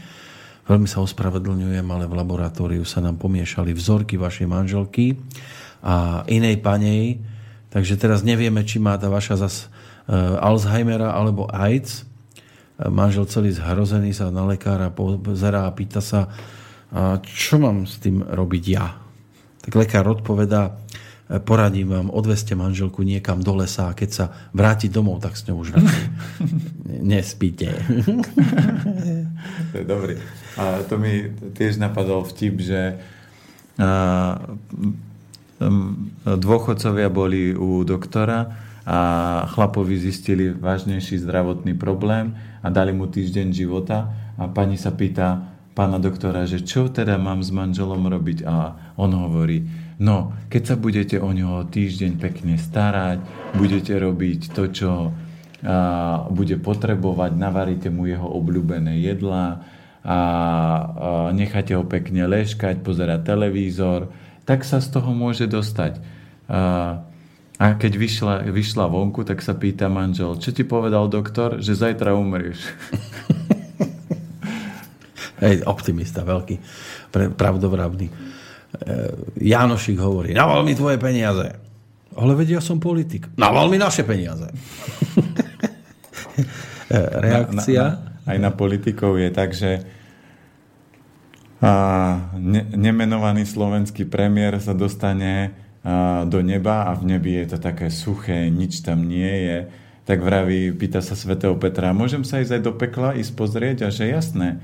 Veľmi 0.71 0.87
sa 0.87 1.01
ospravedlňujem, 1.03 1.83
ale 1.83 2.05
v 2.05 2.15
laboratóriu 2.15 2.85
sa 2.85 3.01
nám 3.01 3.17
pomiešali 3.17 3.75
vzorky 3.75 4.15
vašej 4.15 4.47
manželky 4.47 5.17
a 5.83 6.23
inej 6.29 6.61
panej, 6.63 7.19
takže 7.73 7.97
teraz 7.97 8.23
nevieme, 8.23 8.61
či 8.61 8.79
má 8.79 8.95
tá 8.95 9.11
vaša 9.11 9.35
zas 9.41 9.55
uh, 9.67 10.37
Alzheimera 10.39 11.11
alebo 11.11 11.49
AIDS. 11.51 12.05
Manžel 12.81 13.27
celý 13.27 13.51
zhrozený 13.53 14.15
sa 14.15 14.31
na 14.31 14.47
lekára 14.47 14.93
pozerá 14.95 15.67
a 15.67 15.75
pýta 15.75 16.01
sa, 16.01 16.31
a 16.89 17.19
čo 17.19 17.61
mám 17.61 17.83
s 17.83 18.01
tým 18.01 18.23
robiť 18.23 18.63
ja? 18.65 18.95
Tak 19.61 19.75
lekár 19.75 20.09
odpovedá, 20.09 20.80
poradím 21.39 21.87
vám, 21.87 22.07
odveste 22.11 22.51
manželku 22.59 23.07
niekam 23.07 23.39
do 23.39 23.55
lesa 23.55 23.87
a 23.87 23.95
keď 23.95 24.09
sa 24.11 24.25
vráti 24.51 24.91
domov, 24.91 25.23
tak 25.23 25.39
s 25.39 25.47
ňou 25.47 25.63
už 25.63 25.79
nespíte. 27.15 27.71
to 29.71 29.75
je 29.79 29.85
dobrý. 29.87 30.19
A 30.59 30.83
to 30.91 30.99
mi 30.99 31.31
tiež 31.55 31.79
napadol 31.79 32.27
vtip, 32.27 32.59
že 32.59 32.99
dôchodcovia 36.25 37.07
boli 37.07 37.55
u 37.55 37.85
doktora 37.87 38.57
a 38.81 38.99
chlapovi 39.53 39.93
zistili 40.01 40.49
vážnejší 40.49 41.21
zdravotný 41.21 41.77
problém 41.77 42.33
a 42.65 42.67
dali 42.73 42.91
mu 42.91 43.05
týždeň 43.05 43.53
života 43.53 44.09
a 44.41 44.49
pani 44.49 44.75
sa 44.75 44.89
pýta 44.89 45.50
pána 45.71 45.97
doktora, 45.97 46.43
že 46.43 46.63
čo 46.63 46.91
teda 46.91 47.15
mám 47.15 47.39
s 47.41 47.49
manželom 47.53 48.03
robiť 48.03 48.43
a 48.43 48.55
on 48.99 49.11
hovorí, 49.15 49.63
No, 50.01 50.33
keď 50.49 50.63
sa 50.65 50.75
budete 50.81 51.21
o 51.21 51.29
ňoho 51.29 51.69
týždeň 51.69 52.17
pekne 52.17 52.57
starať, 52.57 53.21
budete 53.53 53.93
robiť 53.93 54.49
to, 54.49 54.63
čo 54.73 54.89
a, 55.13 56.25
bude 56.25 56.57
potrebovať, 56.57 57.37
navaríte 57.37 57.93
mu 57.93 58.09
jeho 58.09 58.25
obľúbené 58.25 58.97
jedlá 58.97 59.61
a, 60.01 60.09
a 60.09 60.19
necháte 61.37 61.77
ho 61.77 61.85
pekne 61.85 62.25
leškať, 62.25 62.81
pozerať 62.81 63.29
televízor, 63.29 64.09
tak 64.41 64.65
sa 64.65 64.81
z 64.81 64.89
toho 64.89 65.13
môže 65.13 65.45
dostať. 65.45 66.01
A, 66.49 67.05
a 67.61 67.65
keď 67.77 67.93
vyšla, 68.01 68.35
vyšla 68.49 68.89
vonku, 68.89 69.21
tak 69.21 69.45
sa 69.45 69.53
pýta 69.53 69.85
manžel, 69.85 70.33
čo 70.41 70.49
ti 70.49 70.65
povedal 70.65 71.13
doktor, 71.13 71.61
že 71.61 71.77
zajtra 71.77 72.17
umrieš. 72.17 72.57
Hej, 75.41 75.65
optimista 75.65 76.21
veľký, 76.21 76.61
pravdovravný. 77.33 78.07
Eh, 78.07 79.09
Jánošik 79.41 79.97
hovorí, 79.97 80.37
naval 80.37 80.61
mi 80.61 80.77
tvoje 80.77 81.01
peniaze. 81.01 81.57
Ale 82.13 82.37
vedia, 82.37 82.59
ja 82.59 82.61
som 82.61 82.77
politik. 82.77 83.25
Naval 83.41 83.65
mi 83.73 83.81
naše 83.81 84.05
peniaze. 84.05 84.47
Eh, 86.91 87.07
reakcia? 87.23 87.83
Na, 87.87 87.95
na, 87.95 88.35
aj 88.35 88.37
na 88.43 88.51
politikov 88.51 89.15
je 89.15 89.29
tak, 89.31 89.55
že 89.55 89.79
a, 91.63 91.71
ne, 92.35 92.67
nemenovaný 92.75 93.47
slovenský 93.47 94.03
premiér 94.11 94.59
sa 94.59 94.75
dostane 94.75 95.55
a, 95.87 96.27
do 96.27 96.43
neba 96.43 96.91
a 96.91 96.99
v 96.99 97.15
nebi 97.15 97.39
je 97.39 97.55
to 97.55 97.63
také 97.63 97.87
suché, 97.87 98.51
nič 98.51 98.83
tam 98.83 99.07
nie 99.07 99.23
je. 99.23 99.57
Tak 100.03 100.19
vraví, 100.19 100.75
pýta 100.75 100.99
sa 100.99 101.15
svätého 101.15 101.55
Petra, 101.55 101.95
môžem 101.95 102.27
sa 102.27 102.43
ísť 102.43 102.59
aj 102.59 102.61
do 102.67 102.73
pekla, 102.75 103.15
ísť 103.15 103.39
pozrieť? 103.39 103.87
A 103.87 103.89
že 103.93 104.11
jasné 104.11 104.59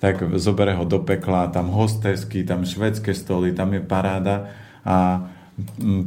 tak 0.00 0.24
zobere 0.40 0.72
ho 0.74 0.88
do 0.88 1.04
pekla, 1.04 1.52
tam 1.52 1.68
hostesky, 1.68 2.42
tam 2.42 2.64
švedské 2.64 3.12
stoly, 3.12 3.52
tam 3.52 3.76
je 3.76 3.82
paráda 3.84 4.48
a 4.80 5.28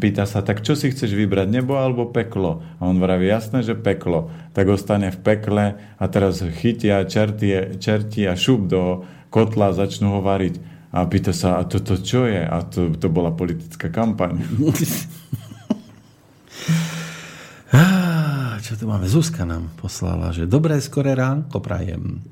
pýta 0.01 0.25
sa, 0.25 0.41
tak 0.41 0.65
čo 0.65 0.73
si 0.73 0.89
chceš 0.89 1.13
vybrať, 1.13 1.45
nebo 1.45 1.77
alebo 1.77 2.09
peklo? 2.09 2.65
A 2.81 2.89
on 2.89 2.97
vraví, 2.97 3.29
jasné, 3.29 3.61
že 3.61 3.77
peklo. 3.77 4.33
Tak 4.57 4.65
ostane 4.65 5.13
v 5.13 5.19
pekle 5.21 5.77
a 5.77 6.05
teraz 6.09 6.41
chytia 6.41 7.05
čerti, 7.05 7.77
čerti 7.77 8.25
a 8.25 8.33
šup 8.33 8.65
do 8.65 9.05
kotla 9.29 9.77
začnú 9.77 10.17
ho 10.17 10.21
variť. 10.25 10.57
A 10.93 11.05
pýta 11.05 11.33
sa, 11.33 11.61
a 11.61 11.65
toto 11.65 11.97
čo 11.97 12.25
je? 12.25 12.41
A 12.41 12.61
to, 12.65 12.93
to 12.97 13.09
bola 13.13 13.33
politická 13.33 13.93
kampaň. 13.93 14.41
čo 18.63 18.79
tu 18.79 18.87
máme? 18.87 19.05
Zuzka 19.11 19.43
nám 19.43 19.69
poslala, 19.75 20.31
že 20.31 20.47
dobré 20.47 20.79
skoré 20.79 21.19
ránko 21.19 21.59
prajem. 21.59 22.23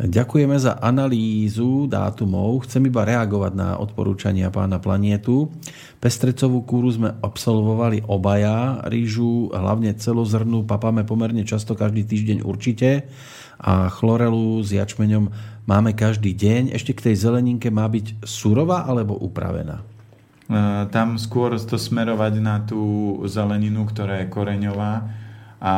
Ďakujeme 0.00 0.56
za 0.56 0.80
analýzu 0.80 1.84
dátumov. 1.84 2.64
Chcem 2.64 2.88
iba 2.88 3.04
reagovať 3.04 3.52
na 3.52 3.76
odporúčania 3.76 4.48
pána 4.48 4.80
Planietu. 4.80 5.52
Pestrecovú 6.00 6.64
kúru 6.64 6.88
sme 6.88 7.20
absolvovali 7.20 8.08
obaja. 8.08 8.80
Rýžu, 8.88 9.52
hlavne 9.52 9.92
celozrnú, 9.92 10.64
papáme 10.64 11.04
pomerne 11.04 11.44
často, 11.44 11.76
každý 11.76 12.08
týždeň 12.08 12.40
určite. 12.40 13.12
A 13.60 13.92
chlorelu 13.92 14.64
s 14.64 14.72
jačmeňom 14.72 15.28
máme 15.68 15.92
každý 15.92 16.32
deň. 16.32 16.72
Ešte 16.72 16.96
k 16.96 17.12
tej 17.12 17.20
zeleninke 17.20 17.68
má 17.68 17.84
byť 17.84 18.24
surová 18.24 18.88
alebo 18.88 19.20
upravená? 19.20 19.84
E, 19.84 19.84
tam 20.88 21.20
skôr 21.20 21.60
to 21.60 21.76
smerovať 21.76 22.40
na 22.40 22.64
tú 22.64 23.20
zeleninu, 23.28 23.84
ktorá 23.84 24.24
je 24.24 24.32
koreňová 24.32 25.12
a 25.60 25.74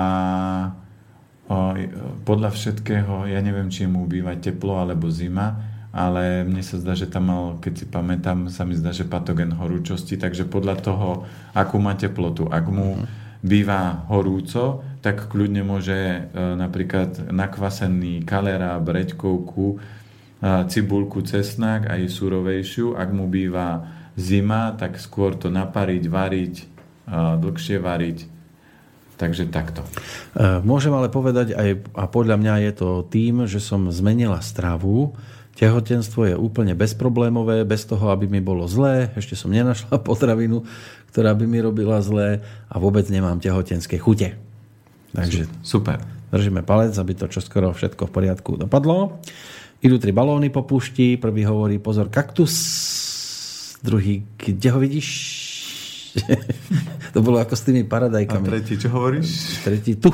podľa 2.22 2.50
všetkého, 2.54 3.28
ja 3.28 3.40
neviem, 3.42 3.68
či 3.68 3.84
mu 3.84 4.06
býva 4.06 4.36
teplo 4.38 4.78
alebo 4.78 5.10
zima, 5.10 5.72
ale 5.92 6.48
mne 6.48 6.64
sa 6.64 6.80
zdá, 6.80 6.96
že 6.96 7.04
tam 7.04 7.28
mal, 7.28 7.44
keď 7.60 7.72
si 7.76 7.84
pamätám, 7.84 8.48
sa 8.48 8.64
mi 8.64 8.72
zdá, 8.72 8.96
že 8.96 9.04
patogen 9.04 9.52
horúčosti, 9.52 10.16
takže 10.16 10.48
podľa 10.48 10.76
toho, 10.80 11.08
akú 11.52 11.76
má 11.76 11.92
teplotu. 11.92 12.48
Ak 12.48 12.64
mu 12.72 12.96
mhm. 12.96 13.04
býva 13.44 14.08
horúco, 14.08 14.80
tak 15.04 15.28
kľudne 15.28 15.60
môže 15.66 15.92
e, 15.92 16.20
napríklad 16.56 17.28
nakvasený 17.28 18.24
kalera, 18.24 18.78
breďkovku, 18.80 19.66
e, 19.68 19.78
cibulku, 20.72 21.20
cesnak 21.26 21.90
aj 21.90 22.08
surovejšiu. 22.08 22.96
Ak 22.96 23.12
mu 23.12 23.28
býva 23.28 23.84
zima, 24.16 24.72
tak 24.78 24.96
skôr 24.96 25.36
to 25.36 25.52
napariť, 25.52 26.02
variť, 26.08 26.54
e, 26.56 26.64
dlhšie 27.36 27.76
variť, 27.82 28.31
Takže 29.22 29.54
takto. 29.54 29.86
E, 30.34 30.58
môžem 30.66 30.90
ale 30.90 31.06
povedať 31.06 31.54
aj, 31.54 31.94
a 31.94 32.10
podľa 32.10 32.42
mňa 32.42 32.54
je 32.66 32.72
to 32.74 32.88
tým, 33.06 33.46
že 33.46 33.62
som 33.62 33.86
zmenila 33.94 34.42
stravu. 34.42 35.14
Tehotenstvo 35.54 36.26
je 36.26 36.34
úplne 36.34 36.74
bezproblémové, 36.74 37.62
bez 37.62 37.86
toho, 37.86 38.10
aby 38.10 38.26
mi 38.26 38.42
bolo 38.42 38.66
zlé. 38.66 39.14
Ešte 39.14 39.38
som 39.38 39.54
nenašla 39.54 40.02
potravinu, 40.10 40.66
ktorá 41.14 41.38
by 41.38 41.46
mi 41.46 41.62
robila 41.62 42.02
zlé 42.02 42.42
a 42.66 42.82
vôbec 42.82 43.06
nemám 43.06 43.38
tehotenské 43.38 44.02
chute. 44.02 44.34
Takže 45.14 45.46
super. 45.62 46.02
Držíme 46.34 46.66
palec, 46.66 46.98
aby 46.98 47.14
to 47.14 47.30
čoskoro 47.30 47.70
všetko 47.70 48.10
v 48.10 48.14
poriadku 48.18 48.58
dopadlo. 48.58 49.22
Idú 49.78 50.02
tri 50.02 50.10
balóny 50.10 50.50
po 50.50 50.66
pušti. 50.66 51.14
Prvý 51.14 51.46
hovorí, 51.46 51.78
pozor, 51.78 52.10
kaktus. 52.10 52.58
Druhý, 53.86 54.26
kde 54.34 54.68
ho 54.72 54.78
vidíš? 54.82 55.41
to 57.14 57.18
bolo 57.24 57.40
ako 57.40 57.54
s 57.56 57.62
tými 57.64 57.82
paradajkami. 57.88 58.46
A 58.46 58.50
tretí, 58.52 58.74
čo 58.76 58.88
hovoríš? 58.92 59.60
Tretí, 59.64 59.96
tu. 59.96 60.12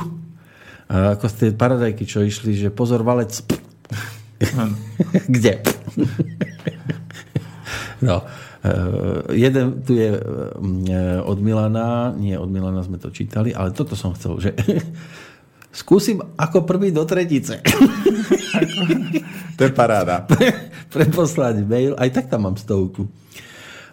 A 0.89 1.13
ako 1.13 1.25
s 1.29 1.35
tie 1.37 1.49
paradajky, 1.53 2.03
čo 2.07 2.25
išli, 2.25 2.57
že 2.57 2.73
pozor, 2.73 3.05
valec. 3.05 3.31
Kde? 5.35 5.53
no. 8.01 8.23
Uh, 8.59 9.23
jeden 9.31 9.87
tu 9.87 9.95
je 9.95 10.11
uh, 10.11 11.23
od 11.23 11.39
Milana, 11.39 12.11
nie 12.11 12.35
od 12.35 12.51
Milana 12.51 12.83
sme 12.83 12.99
to 12.99 13.07
čítali, 13.07 13.55
ale 13.55 13.71
toto 13.71 13.95
som 13.95 14.11
chcel, 14.11 14.35
že 14.35 14.51
skúsim 15.79 16.19
ako 16.35 16.67
prvý 16.67 16.91
do 16.91 17.07
tretice. 17.07 17.63
to 19.55 19.61
je 19.63 19.71
paráda. 19.71 20.27
Preposlať 20.91 21.63
mail, 21.63 21.95
aj 21.95 22.09
tak 22.11 22.25
tam 22.27 22.51
mám 22.51 22.59
stovku. 22.59 23.07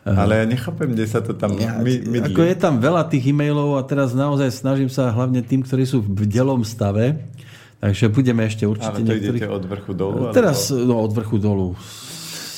Ale 0.06 0.46
nechápem, 0.46 0.94
kde 0.94 1.06
sa 1.10 1.18
to 1.18 1.34
tam 1.34 1.58
ja, 1.58 1.82
my, 1.82 2.30
Ako 2.30 2.46
je 2.46 2.54
tam 2.54 2.78
veľa 2.78 3.10
tých 3.10 3.34
e-mailov 3.34 3.74
a 3.74 3.82
teraz 3.82 4.14
naozaj 4.14 4.54
snažím 4.54 4.86
sa 4.86 5.10
hlavne 5.10 5.42
tým, 5.42 5.66
ktorí 5.66 5.82
sú 5.82 5.98
v 5.98 6.30
delom 6.30 6.62
stave. 6.62 7.26
Takže 7.82 8.08
budeme 8.14 8.46
ešte 8.46 8.64
určite... 8.64 9.02
Ale 9.02 9.02
to 9.02 9.12
niektorých... 9.12 9.42
idete 9.42 9.48
od 9.50 9.64
vrchu 9.66 9.92
dolu? 9.98 10.30
Teraz 10.30 10.70
alebo... 10.70 10.86
no, 10.86 10.94
od 11.02 11.12
vrchu 11.12 11.36
dolu. 11.42 11.68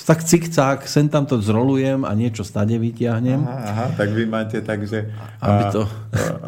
Tak 0.05 0.25
cik-cak, 0.25 0.89
sem 0.89 1.09
tam 1.09 1.29
to 1.29 1.37
zrolujem 1.41 2.05
a 2.05 2.13
niečo 2.17 2.41
stade 2.41 2.77
vyťahnem. 2.77 3.45
Aha, 3.45 3.61
aha, 3.65 3.87
tak 3.93 4.09
vy 4.13 4.25
máte 4.25 4.61
takže 4.65 5.09
aby 5.41 5.63
to... 5.73 5.83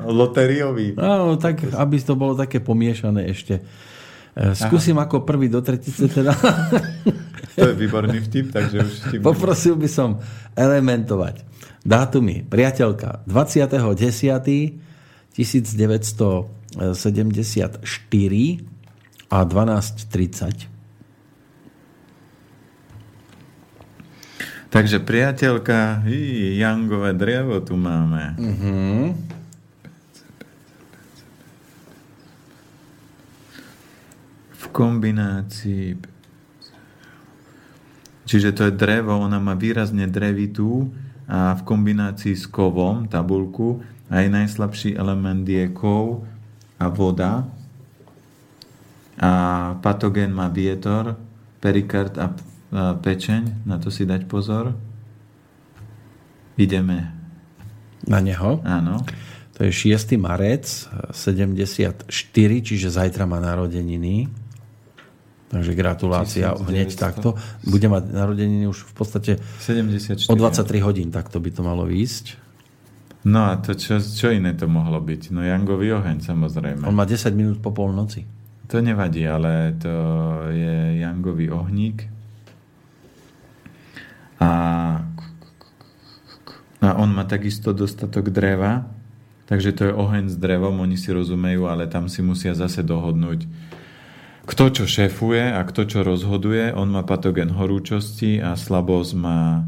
Lotériový. 0.09 0.97
Áno, 0.97 1.37
tak 1.37 1.65
aby 1.65 1.97
to 2.01 2.17
bolo 2.17 2.33
také 2.37 2.61
pomiešané 2.61 3.29
ešte. 3.29 3.61
E, 4.37 4.55
skúsim 4.55 4.99
aha. 4.99 5.07
ako 5.11 5.27
prvý 5.27 5.49
do 5.51 5.63
tretice 5.63 6.09
teda. 6.09 6.35
To 7.51 7.67
je 7.67 7.75
výborný 7.77 8.25
vtip, 8.25 8.57
takže 8.57 8.79
už 8.79 8.95
vtip. 9.05 9.21
Poprosil 9.21 9.77
by 9.77 9.89
som 9.91 10.17
elementovať. 10.57 11.45
Dátumy. 11.85 12.47
Priateľka 12.47 13.27
20.10. 13.29 14.81
1974 15.31 17.87
a 19.31 19.39
12.30. 19.47 20.67
Takže 24.71 25.03
priateľka, 25.03 26.07
hý, 26.07 26.55
jangové 26.63 27.11
drevo 27.11 27.59
tu 27.59 27.75
máme. 27.75 28.39
Uh-huh. 28.39 29.19
V 34.61 34.65
kombinácii 34.69 35.97
Čiže 38.31 38.55
to 38.55 38.63
je 38.71 38.79
drevo, 38.79 39.19
ona 39.19 39.43
má 39.43 39.59
výrazne 39.59 40.07
drevitú 40.07 40.87
a 41.27 41.59
v 41.59 41.67
kombinácii 41.67 42.39
s 42.39 42.47
kovom, 42.47 43.11
tabulku, 43.11 43.83
aj 44.07 44.31
najslabší 44.31 44.95
element 44.95 45.43
je 45.43 45.67
kov 45.75 46.23
a 46.79 46.87
voda. 46.87 47.51
A 49.19 49.31
patogén 49.83 50.31
má 50.31 50.47
vietor, 50.47 51.19
perikard 51.59 52.15
a 52.23 52.31
pečeň, 53.03 53.67
na 53.67 53.83
to 53.83 53.91
si 53.91 54.07
dať 54.07 54.31
pozor. 54.31 54.79
Ideme. 56.55 57.11
Na 58.07 58.23
neho? 58.23 58.63
Áno. 58.63 59.03
To 59.59 59.67
je 59.67 59.75
6. 59.91 60.15
marec 60.23 60.87
74, 61.11 62.07
čiže 62.63 62.89
zajtra 62.95 63.27
má 63.27 63.43
narodeniny. 63.43 64.40
Takže 65.51 65.75
gratulácia 65.75 66.55
1900. 66.55 66.71
hneď 66.71 66.89
takto. 66.95 67.35
Bude 67.67 67.91
mať 67.91 68.15
narodeniny 68.15 68.71
už 68.71 68.87
v 68.87 68.93
podstate 68.95 69.33
74. 69.59 70.31
o 70.31 70.35
23 70.39 70.87
hodín, 70.87 71.11
takto 71.11 71.43
by 71.43 71.51
to 71.51 71.67
malo 71.67 71.83
výjsť. 71.91 72.39
No 73.27 73.51
a 73.51 73.59
to 73.59 73.75
čo, 73.75 73.99
čo 73.99 74.31
iné 74.31 74.55
to 74.55 74.71
mohlo 74.71 75.03
byť? 75.03 75.35
No 75.35 75.43
Jangový 75.43 75.93
oheň 75.99 76.23
samozrejme. 76.23 76.87
On 76.87 76.95
má 76.95 77.05
10 77.05 77.35
minút 77.35 77.59
po 77.59 77.75
polnoci. 77.75 78.25
To 78.71 78.79
nevadí, 78.79 79.27
ale 79.27 79.75
to 79.77 79.93
je 80.55 81.03
Jangový 81.03 81.51
ohník. 81.51 82.07
A, 84.39 84.51
a 86.81 86.89
on 86.97 87.11
má 87.11 87.27
takisto 87.27 87.75
dostatok 87.75 88.31
dreva, 88.31 88.89
takže 89.51 89.75
to 89.75 89.83
je 89.91 89.93
oheň 89.93 90.31
s 90.31 90.39
drevom, 90.39 90.81
oni 90.81 90.95
si 90.95 91.11
rozumejú, 91.11 91.67
ale 91.67 91.91
tam 91.91 92.07
si 92.07 92.23
musia 92.23 92.55
zase 92.57 92.87
dohodnúť 92.87 93.45
kto 94.51 94.65
čo 94.75 94.85
šéfuje 94.91 95.55
a 95.55 95.63
kto 95.63 95.87
čo 95.87 95.99
rozhoduje. 96.03 96.75
On 96.75 96.91
má 96.91 97.07
patogen 97.07 97.55
horúčosti 97.55 98.43
a 98.43 98.59
slabosť 98.59 99.13
má 99.15 99.63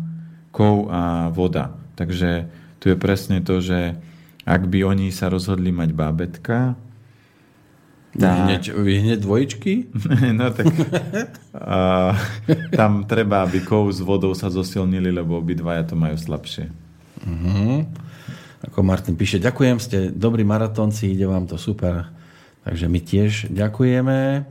kov 0.51 0.91
a 0.91 1.31
voda. 1.31 1.71
Takže 1.95 2.51
tu 2.83 2.91
je 2.91 2.97
presne 2.99 3.39
to, 3.47 3.63
že 3.63 3.95
ak 4.43 4.67
by 4.67 4.83
oni 4.83 5.15
sa 5.15 5.31
rozhodli 5.31 5.71
mať 5.71 5.91
bábetka, 5.95 6.75
tak... 8.13 8.69
Vyhneď 8.77 9.25
dvojičky? 9.25 9.89
no 10.37 10.53
tak 10.53 10.69
a, 11.57 12.13
tam 12.77 13.09
treba, 13.09 13.49
aby 13.49 13.65
kov 13.65 13.89
s 13.89 14.05
vodou 14.05 14.37
sa 14.37 14.53
zosilnili, 14.53 15.09
lebo 15.09 15.41
obidvaja 15.41 15.89
to 15.89 15.97
majú 15.97 16.21
slabšie. 16.21 16.69
Uh-huh. 17.25 17.89
Ako 18.69 18.85
Martin 18.85 19.17
píše, 19.17 19.41
ďakujem, 19.41 19.81
ste 19.81 20.13
dobrí 20.13 20.45
maratónci, 20.45 21.09
ide 21.09 21.25
vám 21.25 21.49
to 21.49 21.57
super. 21.57 22.13
Takže 22.63 22.87
my 22.87 23.01
tiež 23.03 23.33
ďakujeme. 23.51 24.47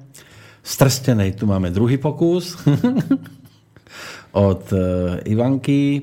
Z 0.61 0.71
Trstenej 0.77 1.33
tu 1.39 1.49
máme 1.49 1.73
druhý 1.73 1.97
pokus 1.97 2.59
od 4.35 4.63
e, 4.71 4.77
Ivanky. 5.31 5.81
E, 5.97 6.01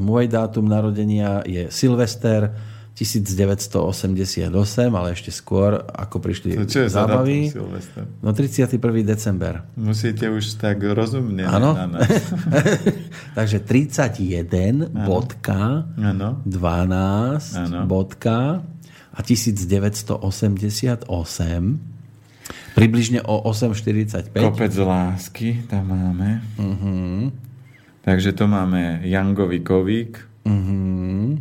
môj 0.00 0.26
dátum 0.26 0.66
narodenia 0.66 1.44
je 1.46 1.70
Silvester 1.70 2.50
1988, 2.94 4.46
ale 4.94 5.08
ešte 5.18 5.34
skôr, 5.34 5.82
ako 5.82 6.22
prišli 6.22 6.54
no 6.54 6.62
čo 6.62 6.86
je 6.86 6.88
zábavy. 6.94 7.50
No 8.22 8.30
31. 8.30 8.78
december. 9.02 9.66
Musíte 9.74 10.30
už 10.30 10.54
tak 10.62 10.78
rozumne. 10.78 11.42
Áno. 11.42 11.74
Takže 13.38 13.66
31 13.66 14.94
ano. 14.94 15.06
bodka 15.10 15.90
ano. 15.98 16.38
12 16.46 17.66
ano. 17.66 17.78
bodka 17.90 18.62
a 19.14 19.22
1988 19.22 21.06
približne 22.74 23.22
o 23.22 23.40
8.45. 23.46 24.34
Kopec 24.34 24.74
lásky 24.74 25.62
tam 25.70 25.94
máme. 25.94 26.42
Uh-huh. 26.58 27.30
Takže 28.02 28.34
to 28.36 28.50
máme 28.50 29.00
Jangový 29.06 29.62
kovík. 29.62 30.18
Uh-huh. 30.44 31.38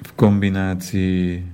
V 0.00 0.10
kombinácii 0.16 1.44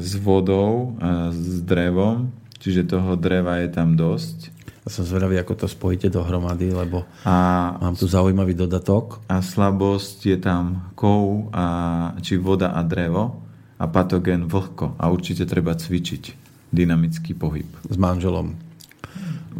s 0.00 0.12
vodou 0.18 0.96
a 0.98 1.30
s 1.30 1.62
drevom, 1.62 2.32
čiže 2.58 2.88
toho 2.88 3.14
dreva 3.14 3.62
je 3.62 3.68
tam 3.70 3.94
dosť. 3.94 4.50
Ja 4.82 4.90
som 4.90 5.06
zvedavý, 5.06 5.38
ako 5.38 5.54
to 5.62 5.66
spojíte 5.70 6.10
dohromady, 6.10 6.74
lebo 6.74 7.06
a, 7.22 7.78
mám 7.78 7.94
tu 7.94 8.10
zaujímavý 8.10 8.58
dodatok. 8.58 9.22
A 9.30 9.38
slabosť 9.38 10.18
je 10.26 10.38
tam 10.42 10.90
kov, 10.98 11.54
a, 11.54 12.18
či 12.18 12.34
voda 12.34 12.74
a 12.74 12.82
drevo 12.82 13.41
a 13.82 13.84
patogen 13.90 14.46
vlhko. 14.46 14.94
A 14.94 15.10
určite 15.10 15.42
treba 15.42 15.74
cvičiť 15.74 16.38
dynamický 16.70 17.34
pohyb. 17.34 17.66
S 17.90 17.98
manželom. 17.98 18.54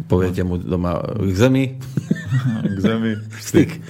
Poviete 0.07 0.47
mu 0.47 0.55
doma 0.55 1.03
k 1.03 1.35
zemi? 1.35 1.75
k 2.75 2.77
zemi. 2.79 3.19
Styk. 3.51 3.83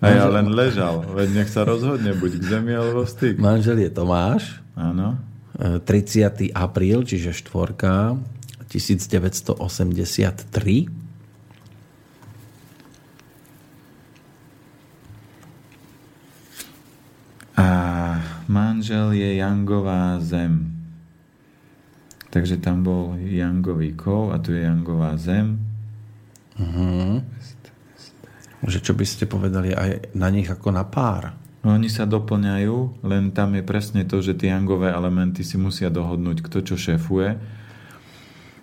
A 0.00 0.16
ja 0.16 0.32
len 0.32 0.48
ležal. 0.48 1.04
Veď 1.12 1.42
nech 1.42 1.50
sa 1.52 1.66
rozhodne, 1.66 2.16
buď 2.16 2.40
k 2.40 2.44
zemi 2.56 2.72
alebo 2.72 3.04
styk. 3.04 3.36
Manžel 3.36 3.84
je 3.84 3.90
Tomáš. 3.92 4.64
Áno. 4.72 5.20
30. 5.60 6.56
apríl, 6.56 7.04
čiže 7.04 7.36
štvorka 7.36 8.16
1983. 8.72 10.88
A 17.60 17.68
manžel 18.50 19.14
je 19.14 19.38
Jangová 19.38 20.18
zem. 20.18 20.74
Takže 22.34 22.58
tam 22.58 22.82
bol 22.82 23.14
Jangový 23.22 23.94
kov 23.94 24.34
a 24.34 24.42
tu 24.42 24.50
je 24.50 24.66
Jangová 24.66 25.14
zem. 25.14 25.62
Uh-huh. 26.58 27.22
Že 28.66 28.78
čo 28.82 28.92
by 28.98 29.04
ste 29.06 29.24
povedali 29.30 29.70
aj 29.70 30.12
na 30.18 30.28
nich 30.28 30.50
ako 30.50 30.74
na 30.74 30.82
pár? 30.82 31.32
No, 31.60 31.76
oni 31.76 31.92
sa 31.92 32.08
doplňajú, 32.08 33.04
len 33.04 33.36
tam 33.36 33.52
je 33.52 33.60
presne 33.60 34.08
to, 34.08 34.24
že 34.24 34.32
tie 34.32 34.48
jangové 34.48 34.88
elementy 34.88 35.44
si 35.44 35.60
musia 35.60 35.92
dohodnúť, 35.92 36.40
kto 36.40 36.64
čo 36.64 36.80
šéfuje, 36.80 37.36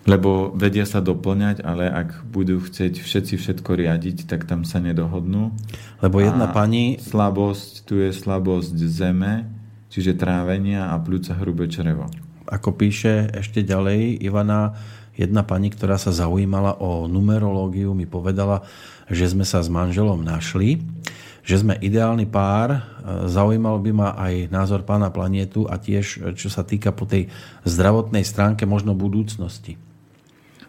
lebo 0.09 0.49
vedia 0.57 0.81
sa 0.81 0.97
doplňať, 0.97 1.61
ale 1.61 1.93
ak 1.93 2.25
budú 2.25 2.57
chcieť 2.57 2.97
všetci 2.97 3.37
všetko 3.37 3.69
riadiť, 3.77 4.25
tak 4.25 4.49
tam 4.49 4.65
sa 4.65 4.81
nedohodnú. 4.81 5.53
Lebo 6.01 6.17
jedna 6.25 6.49
a 6.49 6.55
pani... 6.55 6.97
Slabosť, 6.97 7.85
tu 7.85 8.01
je 8.01 8.09
slabosť 8.09 8.73
zeme, 8.89 9.45
čiže 9.97 10.13
trávenia 10.13 10.93
a 10.93 11.01
pľúca 11.01 11.33
hrubé 11.41 11.65
črevo. 11.65 12.05
Ako 12.45 12.77
píše 12.77 13.33
ešte 13.33 13.65
ďalej 13.65 14.21
Ivana, 14.21 14.77
jedna 15.17 15.41
pani, 15.41 15.73
ktorá 15.73 15.97
sa 15.97 16.13
zaujímala 16.13 16.77
o 16.77 17.09
numerológiu, 17.09 17.97
mi 17.97 18.05
povedala, 18.05 18.61
že 19.09 19.25
sme 19.25 19.41
sa 19.41 19.65
s 19.65 19.73
manželom 19.73 20.21
našli 20.21 20.85
že 21.47 21.63
sme 21.63 21.79
ideálny 21.79 22.27
pár. 22.27 22.75
E, 22.75 22.79
zaujímal 23.31 23.79
by 23.79 23.91
ma 23.95 24.09
aj 24.19 24.51
názor 24.51 24.83
pána 24.83 25.07
planietu 25.07 25.63
a 25.63 25.79
tiež, 25.79 26.05
e, 26.19 26.35
čo 26.35 26.51
sa 26.51 26.67
týka 26.67 26.91
po 26.91 27.07
tej 27.07 27.31
zdravotnej 27.63 28.27
stránke 28.27 28.67
možno 28.67 28.91
budúcnosti. 28.91 29.79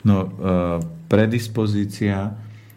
No, 0.07 0.23
e, 0.23 0.27
predispozícia 1.11 2.31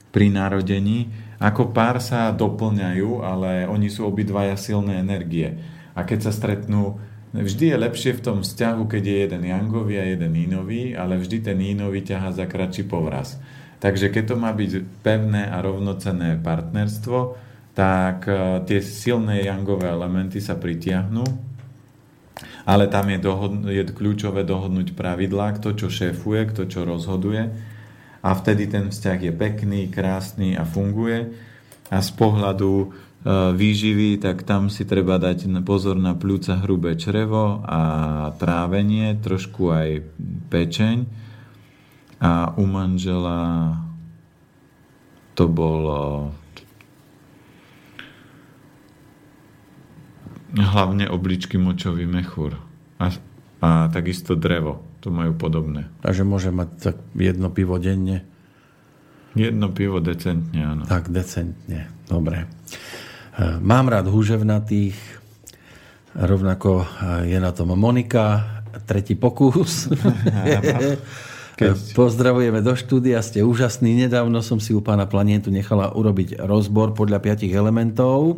pri 0.10 0.34
narodení, 0.34 1.14
ako 1.38 1.70
pár 1.70 2.02
sa 2.02 2.34
doplňajú, 2.34 3.22
ale 3.22 3.70
oni 3.70 3.94
sú 3.94 4.10
obidvaja 4.10 4.58
silné 4.58 4.98
energie. 4.98 5.54
A 6.02 6.10
keď 6.10 6.26
sa 6.26 6.34
stretnú, 6.34 6.98
vždy 7.30 7.70
je 7.70 7.78
lepšie 7.78 8.12
v 8.18 8.26
tom 8.26 8.38
vzťahu, 8.42 8.90
keď 8.90 9.04
je 9.06 9.18
jeden 9.30 9.44
Jangový 9.46 10.02
a 10.02 10.10
jeden 10.10 10.34
Ínový, 10.34 10.98
ale 10.98 11.22
vždy 11.22 11.38
ten 11.46 11.62
Ínový 11.62 12.02
ťaha 12.02 12.34
za 12.34 12.50
kratší 12.50 12.90
povraz. 12.90 13.38
Takže 13.78 14.10
keď 14.10 14.34
to 14.34 14.36
má 14.42 14.50
byť 14.50 15.02
pevné 15.06 15.46
a 15.46 15.62
rovnocenné 15.62 16.42
partnerstvo, 16.42 17.38
tak 17.78 18.26
e, 18.26 18.66
tie 18.66 18.82
silné 18.82 19.46
jangové 19.46 19.94
elementy 19.94 20.42
sa 20.42 20.58
pritiahnu, 20.58 21.24
ale 22.66 22.90
tam 22.90 23.10
je, 23.10 23.20
dohod- 23.22 23.70
je 23.70 23.86
kľúčové 23.86 24.42
dohodnúť 24.42 24.98
pravidlá, 24.98 25.62
kto 25.62 25.78
čo 25.78 25.88
šéfuje, 25.90 26.50
kto 26.50 26.66
čo 26.66 26.82
rozhoduje 26.82 27.72
a 28.22 28.30
vtedy 28.38 28.70
ten 28.70 28.94
vzťah 28.94 29.20
je 29.20 29.34
pekný, 29.34 29.82
krásny 29.90 30.54
a 30.54 30.62
funguje 30.62 31.34
a 31.90 31.98
z 32.00 32.10
pohľadu 32.14 32.94
výživy, 33.30 34.18
tak 34.18 34.42
tam 34.42 34.74
si 34.74 34.82
treba 34.82 35.22
dať 35.22 35.46
pozor 35.62 35.98
na 35.98 36.18
pľúca 36.18 36.58
hrubé 36.66 36.98
črevo 36.98 37.62
a 37.62 37.82
trávenie, 38.42 39.14
trošku 39.22 39.70
aj 39.70 39.90
pečeň 40.50 41.06
a 42.22 42.54
u 42.58 42.66
manžela 42.66 43.78
to 45.38 45.46
bolo 45.50 46.34
Hlavne 50.52 51.08
obličky 51.08 51.56
močový 51.56 52.04
mechúr. 52.04 52.60
A, 53.00 53.08
a 53.64 53.88
takisto 53.88 54.36
drevo. 54.36 54.84
To 55.00 55.08
majú 55.08 55.32
podobné. 55.32 55.88
Takže 56.04 56.28
môže 56.28 56.52
mať 56.52 56.70
tak 56.76 56.96
jedno 57.16 57.48
pivo 57.48 57.80
denne? 57.80 58.28
Jedno 59.32 59.72
pivo 59.72 60.04
decentne, 60.04 60.60
áno. 60.60 60.84
Tak, 60.84 61.08
decentne. 61.08 61.88
Dobre. 62.12 62.52
Mám 63.42 63.90
rád 63.90 64.06
húževnatých. 64.06 64.94
Rovnako 66.14 66.86
je 67.26 67.42
na 67.42 67.50
tom 67.50 67.74
Monika. 67.74 68.62
Tretí 68.86 69.18
pokus. 69.18 69.90
Keď... 71.58 71.94
Pozdravujeme 71.98 72.62
do 72.62 72.78
štúdia, 72.78 73.22
ste 73.26 73.42
úžasní. 73.42 73.98
Nedávno 73.98 74.46
som 74.46 74.62
si 74.62 74.78
u 74.78 74.82
pána 74.82 75.10
Planetu 75.10 75.50
nechala 75.50 75.90
urobiť 75.94 76.38
rozbor 76.42 76.94
podľa 76.94 77.18
piatich 77.22 77.54
elementov. 77.54 78.38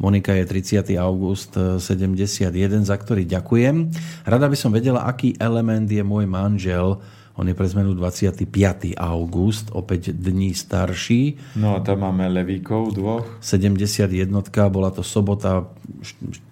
Monika 0.00 0.32
je 0.32 0.48
30. 0.48 0.96
august 0.96 1.52
71, 1.60 2.48
za 2.84 2.96
ktorý 2.96 3.28
ďakujem. 3.28 3.92
Rada 4.24 4.48
by 4.48 4.56
som 4.56 4.72
vedela, 4.72 5.04
aký 5.04 5.36
element 5.36 5.84
je 5.84 6.00
môj 6.00 6.24
manžel. 6.24 6.96
On 7.40 7.48
je 7.48 7.56
pre 7.56 7.64
zmenu 7.64 7.96
25. 7.96 9.00
august, 9.00 9.72
opäť 9.72 10.12
dní 10.12 10.52
starší. 10.52 11.56
No 11.56 11.72
a 11.72 11.80
tam 11.80 12.04
máme 12.04 12.28
levíkov 12.28 12.92
dvoch. 12.92 13.40
71. 13.40 14.28
bola 14.68 14.92
to 14.92 15.00
sobota 15.00 15.64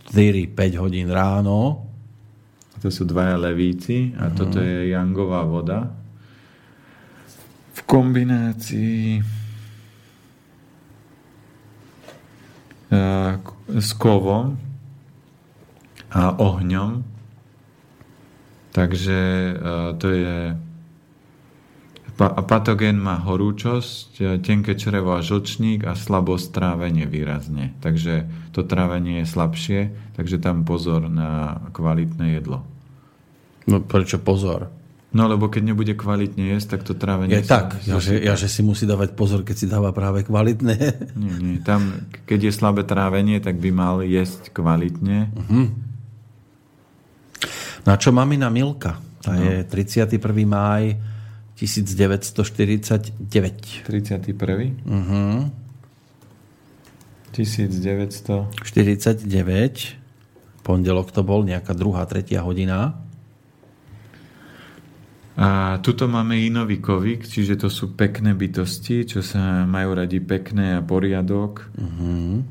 4-5 0.09 0.56
hodín 0.81 1.12
ráno. 1.12 1.85
To 2.81 2.89
sú 2.89 3.05
dvaja 3.05 3.36
levíci 3.36 4.16
a 4.16 4.32
uh-huh. 4.32 4.39
toto 4.39 4.65
je 4.65 4.89
jangová 4.89 5.44
voda. 5.44 5.93
V 7.77 7.81
kombinácii 7.85 9.20
s 13.77 13.90
kovom 14.01 14.56
a 16.09 16.23
ohňom. 16.32 17.05
Takže 18.73 19.20
to 20.01 20.09
je 20.09 20.56
patogén 22.19 22.99
má 22.99 23.23
horúčosť, 23.23 24.43
tenké 24.43 24.74
črevo 24.74 25.15
a 25.15 25.23
žlčník 25.23 25.86
a 25.86 25.95
slabosť 25.95 26.51
trávenie 26.51 27.07
výrazne. 27.07 27.78
Takže 27.78 28.27
to 28.51 28.66
trávenie 28.66 29.23
je 29.23 29.27
slabšie, 29.31 29.81
takže 30.19 30.43
tam 30.43 30.66
pozor 30.66 31.07
na 31.07 31.62
kvalitné 31.70 32.43
jedlo. 32.43 32.66
No 33.70 33.78
prečo 33.78 34.19
pozor? 34.19 34.66
No 35.09 35.24
lebo 35.24 35.49
keď 35.49 35.73
nebude 35.73 35.95
kvalitne 35.97 36.53
jesť, 36.53 36.77
tak 36.77 36.81
to 36.85 36.93
trávenie... 36.93 37.40
Je 37.40 37.49
tak, 37.49 37.81
ja 37.89 37.97
že, 37.97 38.20
ja, 38.20 38.36
že 38.36 38.45
si 38.45 38.61
musí 38.61 38.85
dávať 38.85 39.16
pozor, 39.16 39.40
keď 39.40 39.57
si 39.57 39.66
dáva 39.70 39.89
práve 39.95 40.20
kvalitné. 40.27 40.77
Nie, 41.23 41.35
nie. 41.40 41.57
Tam, 41.65 42.05
keď 42.28 42.51
je 42.51 42.53
slabé 42.53 42.85
trávenie, 42.85 43.40
tak 43.40 43.57
by 43.57 43.70
mal 43.73 44.05
jesť 44.05 44.53
kvalitne. 44.53 45.32
Uh-huh. 45.32 45.73
No 47.86 47.89
a 47.89 47.97
čo 47.97 48.12
mamina 48.12 48.53
Milka? 48.53 49.01
Tá 49.24 49.32
no. 49.32 49.40
je 49.40 49.65
31. 49.65 50.20
máj 50.45 50.93
1949. 51.59 53.82
31. 53.82 54.78
Uh-huh. 54.86 55.51
1949. 57.35 58.47
Pondelok 60.62 61.10
to 61.10 61.26
bol, 61.26 61.43
nejaká 61.43 61.74
druhá, 61.74 62.06
tretia 62.06 62.47
hodina. 62.47 63.02
A 65.39 65.78
tuto 65.82 66.09
máme 66.10 66.39
inovikovik, 66.39 67.26
čiže 67.26 67.56
to 67.62 67.70
sú 67.70 67.94
pekné 67.94 68.35
bytosti, 68.35 69.06
čo 69.06 69.22
sa 69.22 69.66
majú 69.66 69.94
radi 69.98 70.18
pekné 70.18 70.74
a 70.78 70.82
poriadok. 70.82 71.70
Uh-huh. 71.78 72.43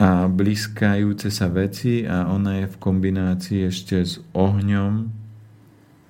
A 0.00 0.28
blízkajúce 0.28 1.28
sa 1.28 1.48
veci 1.52 2.08
a 2.08 2.32
ona 2.32 2.64
je 2.64 2.66
v 2.68 2.76
kombinácii 2.80 3.60
ešte 3.68 4.04
s 4.04 4.20
ohňom. 4.32 5.21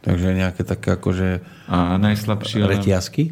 Takže 0.03 0.35
nejaké 0.35 0.63
také 0.67 0.99
akože... 0.99 1.43
A 1.71 1.97
najslabšie... 1.97 2.67
Retiasky? 2.67 3.31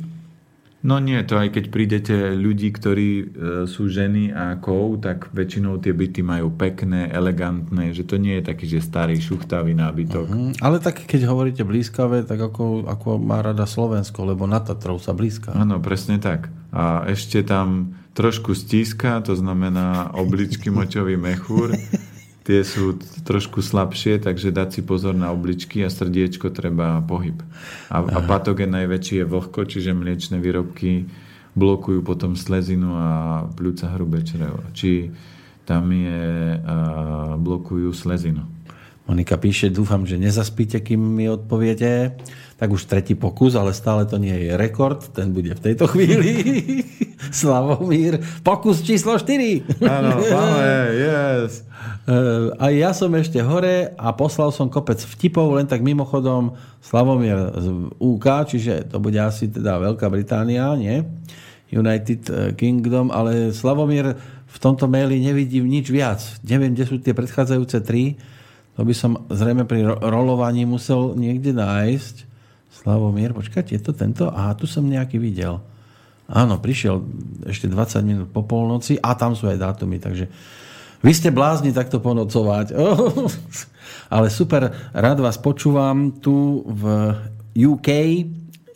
No 0.80 0.96
nie, 0.96 1.20
to 1.28 1.36
aj 1.36 1.52
keď 1.52 1.64
prídete 1.68 2.16
ľudí, 2.32 2.72
ktorí 2.72 3.10
e, 3.12 3.24
sú 3.68 3.92
ženy 3.92 4.32
a 4.32 4.56
kov, 4.56 5.04
tak 5.04 5.28
väčšinou 5.28 5.76
tie 5.76 5.92
byty 5.92 6.24
majú 6.24 6.48
pekné, 6.56 7.12
elegantné, 7.12 7.92
že 7.92 8.08
to 8.08 8.16
nie 8.16 8.40
je 8.40 8.48
taký, 8.48 8.64
že 8.64 8.80
starý, 8.80 9.20
šuchtavý 9.20 9.76
nábytok. 9.76 10.24
Uh-huh. 10.24 10.56
Ale 10.64 10.80
tak 10.80 11.04
keď 11.04 11.28
hovoríte 11.28 11.68
blízkavé, 11.68 12.24
tak 12.24 12.40
ako, 12.40 12.88
ako 12.88 13.20
má 13.20 13.44
rada 13.44 13.68
Slovensko, 13.68 14.24
lebo 14.24 14.48
na 14.48 14.56
Tatrou 14.64 14.96
sa 14.96 15.12
blízka. 15.12 15.52
Áno, 15.52 15.84
presne 15.84 16.16
tak. 16.16 16.48
A 16.72 17.04
ešte 17.12 17.44
tam 17.44 17.92
trošku 18.16 18.56
stíska, 18.56 19.20
to 19.20 19.36
znamená 19.36 20.16
obličky 20.16 20.72
močový 20.72 21.20
mechúr 21.20 21.76
tie 22.44 22.64
sú 22.64 22.96
trošku 23.24 23.60
slabšie, 23.60 24.20
takže 24.22 24.54
dať 24.54 24.68
si 24.78 24.80
pozor 24.80 25.12
na 25.12 25.30
obličky 25.30 25.84
a 25.84 25.92
srdiečko 25.92 26.50
treba 26.50 27.00
pohyb. 27.04 27.40
A, 27.92 28.00
a 28.00 28.18
patogen 28.24 28.72
najväčší 28.72 29.24
je 29.24 29.26
vlhko, 29.28 29.60
čiže 29.68 29.92
mliečne 29.92 30.40
výrobky 30.40 31.08
blokujú 31.54 32.00
potom 32.06 32.38
slezinu 32.38 32.94
a 32.94 33.08
pľúca 33.52 33.90
hrubé 33.92 34.22
črevo. 34.22 34.62
Či 34.72 35.10
tam 35.66 35.90
je, 35.92 36.58
a 36.62 36.76
blokujú 37.38 37.94
slezinu. 37.94 38.42
Monika 39.10 39.34
píše, 39.34 39.74
dúfam, 39.74 40.06
že 40.06 40.14
nezaspíte, 40.22 40.78
kým 40.78 41.02
mi 41.02 41.26
odpoviete. 41.26 42.14
Tak 42.62 42.68
už 42.70 42.86
tretí 42.86 43.18
pokus, 43.18 43.58
ale 43.58 43.74
stále 43.74 44.06
to 44.06 44.22
nie 44.22 44.34
je 44.46 44.54
rekord. 44.54 45.02
Ten 45.10 45.34
bude 45.34 45.50
v 45.50 45.64
tejto 45.66 45.90
chvíli. 45.90 46.30
Slavomír, 47.42 48.22
pokus 48.46 48.86
číslo 48.86 49.18
4. 49.18 49.82
Áno, 49.82 50.14
máme, 50.34 50.68
yes. 50.94 51.66
A 52.58 52.72
ja 52.72 52.90
som 52.96 53.12
ešte 53.12 53.38
hore 53.44 53.92
a 53.94 54.10
poslal 54.16 54.50
som 54.50 54.72
kopec 54.72 54.98
vtipov, 54.98 55.52
len 55.54 55.68
tak 55.68 55.84
mimochodom 55.84 56.56
Slavomír 56.80 57.36
z 57.54 57.66
UK, 58.00 58.26
čiže 58.48 58.88
to 58.88 58.98
bude 58.98 59.20
asi 59.20 59.52
teda 59.52 59.78
Veľká 59.78 60.08
Británia, 60.08 60.74
nie? 60.74 61.04
United 61.70 62.20
eh, 62.26 62.34
Kingdom, 62.58 63.14
ale 63.14 63.54
Slavomír 63.54 64.10
v 64.50 64.58
tomto 64.58 64.90
maili 64.90 65.22
nevidím 65.22 65.70
nič 65.70 65.86
viac. 65.94 66.18
Neviem, 66.42 66.74
kde 66.74 66.84
sú 66.90 66.98
tie 66.98 67.14
predchádzajúce 67.14 67.78
tri. 67.86 68.18
To 68.74 68.82
by 68.82 68.94
som 68.94 69.14
zrejme 69.30 69.62
pri 69.62 69.86
rolovaní 69.86 70.66
musel 70.66 71.14
niekde 71.14 71.54
nájsť. 71.54 72.26
Slavomír, 72.70 73.30
počkajte, 73.30 73.78
je 73.78 73.82
to 73.82 73.94
tento? 73.94 74.26
Aha, 74.26 74.58
tu 74.58 74.66
som 74.66 74.82
nejaký 74.82 75.22
videl. 75.22 75.62
Áno, 76.30 76.62
prišiel 76.62 77.02
ešte 77.46 77.66
20 77.66 78.06
minút 78.06 78.28
po 78.30 78.46
polnoci 78.46 78.98
a 78.98 79.18
tam 79.18 79.34
sú 79.34 79.50
aj 79.50 79.58
dátumy, 79.58 79.98
takže 79.98 80.30
vy 81.00 81.12
ste 81.16 81.32
blázni 81.32 81.72
takto 81.72 82.00
ponocovať. 82.00 82.76
Ale 84.14 84.26
super, 84.28 84.74
rád 84.92 85.18
vás 85.22 85.38
počúvam 85.38 86.12
tu 86.18 86.66
v 86.66 87.14
UK 87.54 87.88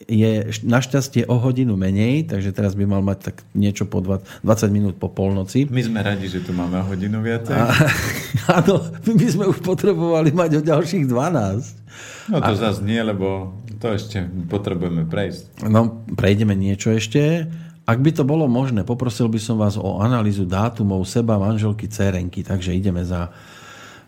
je 0.05 0.53
našťastie 0.65 1.25
o 1.33 1.41
hodinu 1.41 1.81
menej, 1.81 2.29
takže 2.29 2.53
teraz 2.53 2.77
by 2.77 2.85
mal 2.85 3.01
mať 3.01 3.33
tak 3.33 3.37
niečo 3.57 3.89
po 3.89 4.05
20, 4.05 4.45
20 4.45 4.69
minút 4.69 4.95
po 5.01 5.09
polnoci. 5.09 5.65
My 5.69 5.81
sme 5.81 6.05
radi, 6.05 6.29
že 6.29 6.45
tu 6.45 6.53
máme 6.53 6.81
o 6.81 6.85
hodinu 6.85 7.25
viacej. 7.25 7.57
A, 7.57 7.73
áno, 8.61 8.85
my 9.09 9.27
sme 9.27 9.45
už 9.49 9.65
potrebovali 9.65 10.31
mať 10.33 10.61
o 10.61 10.63
ďalších 10.65 11.09
12. 11.09 12.37
No 12.37 12.39
to 12.41 12.53
a, 12.53 12.57
zase 12.57 12.85
nie, 12.85 13.01
lebo 13.01 13.57
to 13.81 13.97
ešte 13.97 14.29
potrebujeme 14.49 15.09
prejsť. 15.09 15.65
No, 15.69 16.05
prejdeme 16.17 16.53
niečo 16.53 16.93
ešte. 16.93 17.49
Ak 17.85 18.01
by 18.01 18.17
to 18.17 18.25
bolo 18.25 18.49
možné, 18.49 18.81
poprosil 18.81 19.29
by 19.29 19.37
som 19.37 19.61
vás 19.61 19.77
o 19.77 20.01
analýzu 20.01 20.49
dátumov 20.49 21.05
seba, 21.05 21.37
manželky, 21.37 21.85
cérenky, 21.85 22.41
takže 22.41 22.73
ideme 22.73 23.05
za 23.05 23.29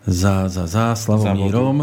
za, 0.06 0.46
za, 0.46 0.70
za 0.70 0.94
Slavomírom. 0.94 1.82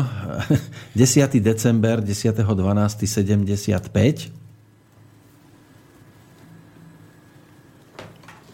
10. 0.96 1.40
december 1.44 2.00
10.12.75. 2.00 4.32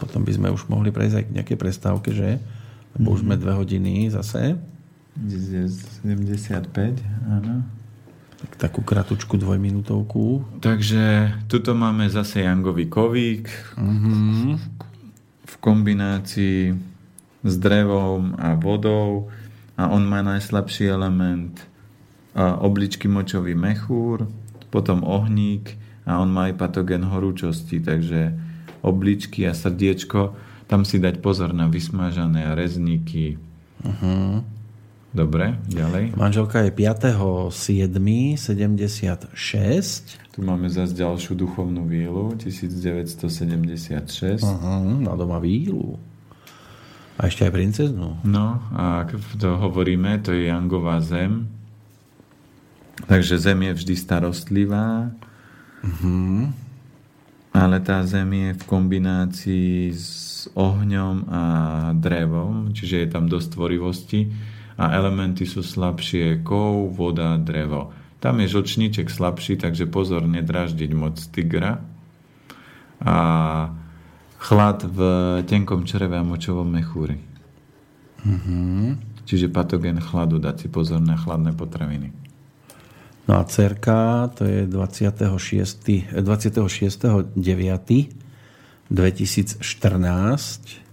Potom 0.01 0.25
by 0.25 0.31
sme 0.33 0.49
už 0.49 0.65
mohli 0.73 0.89
prejsť 0.89 1.21
aj 1.21 1.25
k 1.29 1.33
nejakej 1.37 1.57
prestávke, 1.61 2.09
že? 2.09 2.41
Lebo 2.97 3.11
mm. 3.11 3.13
už 3.13 3.19
sme 3.21 3.37
dve 3.37 3.53
hodiny 3.53 4.09
zase. 4.09 4.57
75, 5.21 6.97
áno. 7.29 7.61
Tak 8.39 8.55
takú 8.55 8.79
kratučku 8.87 9.35
dvojminútovku. 9.35 10.47
Takže 10.63 11.35
tuto 11.51 11.75
máme 11.75 12.07
zase 12.07 12.47
Jangový 12.47 12.87
kovík 12.87 13.51
mm-hmm. 13.75 14.55
v 15.43 15.53
kombinácii 15.59 16.71
s 17.43 17.53
drevom 17.59 18.39
a 18.39 18.55
vodou 18.55 19.27
a 19.75 19.91
on 19.91 20.07
má 20.07 20.23
najslabší 20.23 20.87
element 20.87 21.59
a 22.35 22.59
obličky 22.63 23.11
močový 23.11 23.59
mechúr, 23.59 24.27
potom 24.71 25.03
ohník 25.03 25.75
a 26.07 26.23
on 26.23 26.31
má 26.31 26.47
aj 26.47 26.59
patogen 26.59 27.03
horúčosti, 27.03 27.83
takže 27.83 28.35
obličky 28.79 29.43
a 29.47 29.51
srdiečko, 29.51 30.35
tam 30.69 30.87
si 30.87 31.01
dať 31.01 31.19
pozor 31.19 31.51
na 31.51 31.67
vysmažané 31.67 32.55
rezníky. 32.55 33.35
Uh-huh. 33.83 34.45
Dobre, 35.09 35.57
ďalej. 35.65 36.13
Manželka 36.13 36.69
je 36.69 36.71
5.7.76. 36.71 39.25
Tu 40.29 40.39
máme 40.45 40.69
zase 40.69 40.93
ďalšiu 40.93 41.33
duchovnú 41.33 41.89
vílu, 41.89 42.37
1976. 42.37 44.45
Uh-huh, 44.45 45.01
na 45.01 45.17
doma 45.17 45.41
vílu. 45.41 45.97
A 47.17 47.25
ešte 47.25 47.41
aj 47.41 47.57
princeznú. 47.57 48.21
No, 48.21 48.61
a 48.69 49.09
ak 49.09 49.17
to 49.41 49.57
hovoríme, 49.57 50.21
to 50.21 50.29
je 50.29 50.53
Jangová 50.53 51.01
zem. 51.01 51.49
Takže 53.09 53.41
zem 53.41 53.65
je 53.65 53.81
vždy 53.81 53.97
starostlivá. 53.97 55.09
Uh-huh. 55.81 56.53
Ale 57.49 57.81
tá 57.81 58.05
zem 58.05 58.29
je 58.29 58.61
v 58.61 58.63
kombinácii 58.69 59.89
s 59.89 60.45
ohňom 60.53 61.25
a 61.33 61.41
drevom, 61.97 62.77
čiže 62.77 63.03
je 63.03 63.07
tam 63.09 63.25
dosť 63.25 63.57
tvorivosti 63.57 64.29
a 64.79 64.95
elementy 64.95 65.43
sú 65.43 65.59
slabšie 65.59 66.39
kov, 66.47 66.95
voda, 66.95 67.35
drevo. 67.35 67.91
Tam 68.23 68.39
je 68.39 68.47
žlčníček 68.47 69.11
slabší, 69.11 69.59
takže 69.59 69.91
pozor, 69.91 70.23
nedraždiť 70.23 70.91
moc 70.95 71.19
tigra. 71.19 71.83
A 73.03 73.15
chlad 74.39 74.87
v 74.87 74.99
tenkom 75.43 75.83
čreve 75.83 76.15
a 76.15 76.23
močovom 76.23 76.67
mechúri. 76.67 77.19
Mm-hmm. 78.23 78.87
Čiže 79.27 79.51
patogen 79.51 79.99
chladu, 79.99 80.39
dať 80.39 80.63
si 80.63 80.67
pozor 80.71 81.03
na 81.03 81.19
chladné 81.19 81.51
potraviny. 81.55 82.11
No 83.27 83.37
a 83.37 83.43
cerka, 83.45 84.31
to 84.33 84.47
je 84.47 84.65
26. 84.65 86.17
26. 86.17 87.35
9. 87.35 88.09
2014. 88.89 90.88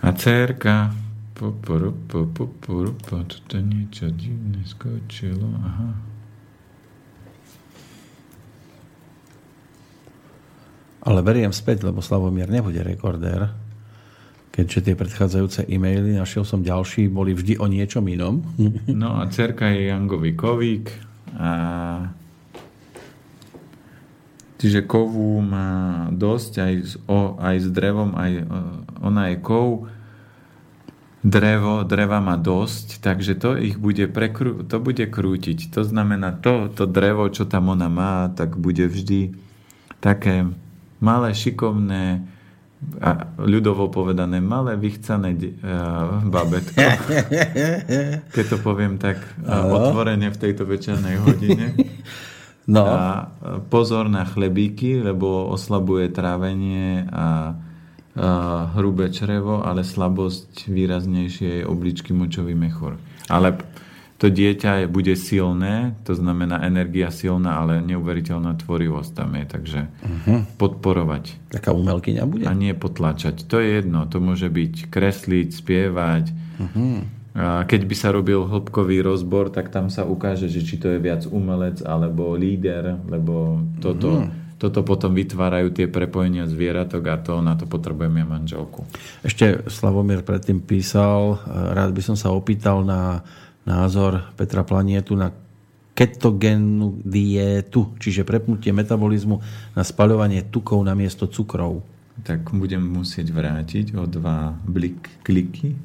A 0.00 0.08
cerka, 0.16 0.96
po, 1.36 1.52
po, 1.52 1.92
po, 2.08 2.24
po, 2.24 2.44
po, 2.48 2.74
po, 2.92 3.16
to 3.24 3.56
niečo 3.60 4.08
divné 4.16 4.64
skočilo, 4.64 5.44
aha. 5.60 5.90
Ale 11.00 11.24
beriem 11.24 11.52
späť, 11.52 11.88
lebo 11.88 12.04
Slavomír 12.04 12.52
nebude 12.52 12.80
rekordér. 12.84 13.52
Keďže 14.52 14.92
tie 14.92 14.94
predchádzajúce 14.98 15.60
e-maily, 15.70 16.20
našiel 16.20 16.44
som 16.44 16.60
ďalší, 16.60 17.08
boli 17.08 17.32
vždy 17.32 17.56
o 17.56 17.64
niečom 17.64 18.04
inom. 18.04 18.44
No 18.84 19.16
a 19.16 19.24
cerka 19.32 19.72
je 19.72 19.88
Jangový 19.88 20.36
kovík. 20.36 20.92
A... 21.40 22.19
Čiže 24.60 24.84
kovu 24.84 25.40
má 25.40 26.04
dosť 26.12 26.52
aj 26.60 26.74
s, 26.84 26.92
o, 27.08 27.40
aj 27.40 27.56
s 27.64 27.68
drevom, 27.72 28.12
aj 28.12 28.32
e, 28.36 28.44
ona 29.00 29.32
je 29.32 29.36
kov. 29.40 29.88
Drevo, 31.24 31.84
dreva 31.84 32.20
má 32.20 32.36
dosť, 32.36 33.00
takže 33.00 33.40
to 33.40 33.56
ich 33.56 33.80
bude, 33.80 34.04
prekrú, 34.12 34.64
to 34.68 34.76
bude 34.76 35.04
krútiť. 35.08 35.72
To 35.72 35.80
znamená, 35.80 36.36
to, 36.36 36.68
to 36.68 36.84
drevo, 36.84 37.28
čo 37.32 37.48
tam 37.48 37.72
ona 37.72 37.88
má, 37.88 38.28
tak 38.36 38.60
bude 38.60 38.84
vždy 38.84 39.32
také 40.04 40.44
malé, 41.00 41.32
šikovné, 41.32 42.28
a 43.00 43.28
ľudovo 43.36 43.92
povedané, 43.92 44.40
malé, 44.40 44.72
vychcané 44.76 45.36
uh, 45.36 46.24
babetko. 46.24 46.80
Keď 48.34 48.44
to 48.48 48.56
poviem 48.64 48.96
tak 48.96 49.20
uh, 49.44 49.68
otvorene 49.68 50.32
v 50.32 50.40
tejto 50.40 50.64
večernej 50.64 51.20
hodine. 51.20 51.76
No. 52.68 52.84
A 52.84 53.32
pozor 53.72 54.12
na 54.12 54.28
chlebíky, 54.28 55.00
lebo 55.00 55.48
oslabuje 55.48 56.12
trávenie 56.12 57.08
a, 57.08 57.16
a 57.16 57.28
hrubé 58.76 59.08
črevo, 59.08 59.64
ale 59.64 59.86
slabosť 59.86 60.68
výraznejšie 60.68 61.62
je 61.62 61.68
obličky 61.68 62.12
močový 62.12 62.52
mechor. 62.52 63.00
Ale 63.30 63.56
to 64.20 64.28
dieťa 64.28 64.84
je, 64.84 64.86
bude 64.92 65.16
silné, 65.16 65.96
to 66.04 66.12
znamená 66.12 66.60
energia 66.60 67.08
silná, 67.08 67.64
ale 67.64 67.80
neuveriteľná 67.80 68.52
tvorivosť 68.60 69.10
tam 69.16 69.32
je, 69.32 69.44
takže 69.48 69.80
uh-huh. 69.88 70.44
podporovať. 70.60 71.48
Taká 71.48 71.72
umelkyňa 71.72 72.24
bude? 72.28 72.44
A 72.44 72.52
nie 72.52 72.76
potlačať. 72.76 73.48
To 73.48 73.56
je 73.56 73.80
jedno, 73.80 74.04
to 74.04 74.20
môže 74.20 74.52
byť 74.52 74.92
kresliť, 74.92 75.48
spievať. 75.56 76.24
Uh-huh. 76.60 77.00
Keď 77.40 77.82
by 77.88 77.94
sa 77.96 78.12
robil 78.12 78.44
hĺbkový 78.44 79.00
rozbor, 79.00 79.48
tak 79.48 79.72
tam 79.72 79.88
sa 79.88 80.04
ukáže, 80.04 80.52
že 80.52 80.60
či 80.60 80.76
to 80.76 80.92
je 80.92 80.98
viac 81.00 81.24
umelec 81.24 81.80
alebo 81.80 82.36
líder, 82.36 83.00
lebo 83.08 83.64
toto, 83.80 84.24
uh-huh. 84.24 84.58
toto 84.60 84.84
potom 84.84 85.16
vytvárajú 85.16 85.72
tie 85.72 85.86
prepojenia 85.88 86.44
zvieratok 86.50 87.02
a 87.08 87.16
to 87.16 87.40
na 87.40 87.56
to 87.56 87.64
potrebujeme 87.64 88.26
manželku. 88.26 88.84
Ešte 89.24 89.64
Slavomír 89.70 90.20
predtým 90.20 90.60
písal, 90.60 91.40
rád 91.48 91.96
by 91.96 92.02
som 92.04 92.16
sa 92.18 92.34
opýtal 92.34 92.84
na 92.84 93.24
názor 93.64 94.32
Petra 94.36 94.64
Planietu 94.64 95.16
na 95.16 95.30
ketogénnu 95.94 97.04
dietu, 97.04 97.92
čiže 98.00 98.24
prepnutie 98.24 98.72
metabolizmu 98.72 99.36
na 99.76 99.82
spaľovanie 99.84 100.48
tukov 100.48 100.80
na 100.80 100.96
miesto 100.96 101.28
cukrov. 101.28 101.84
tak 102.24 102.52
budem 102.52 102.80
musieť 102.80 103.32
vrátiť 103.32 103.96
o 103.96 104.04
dva 104.08 104.56
blik, 104.64 105.08
kliky. 105.24 105.76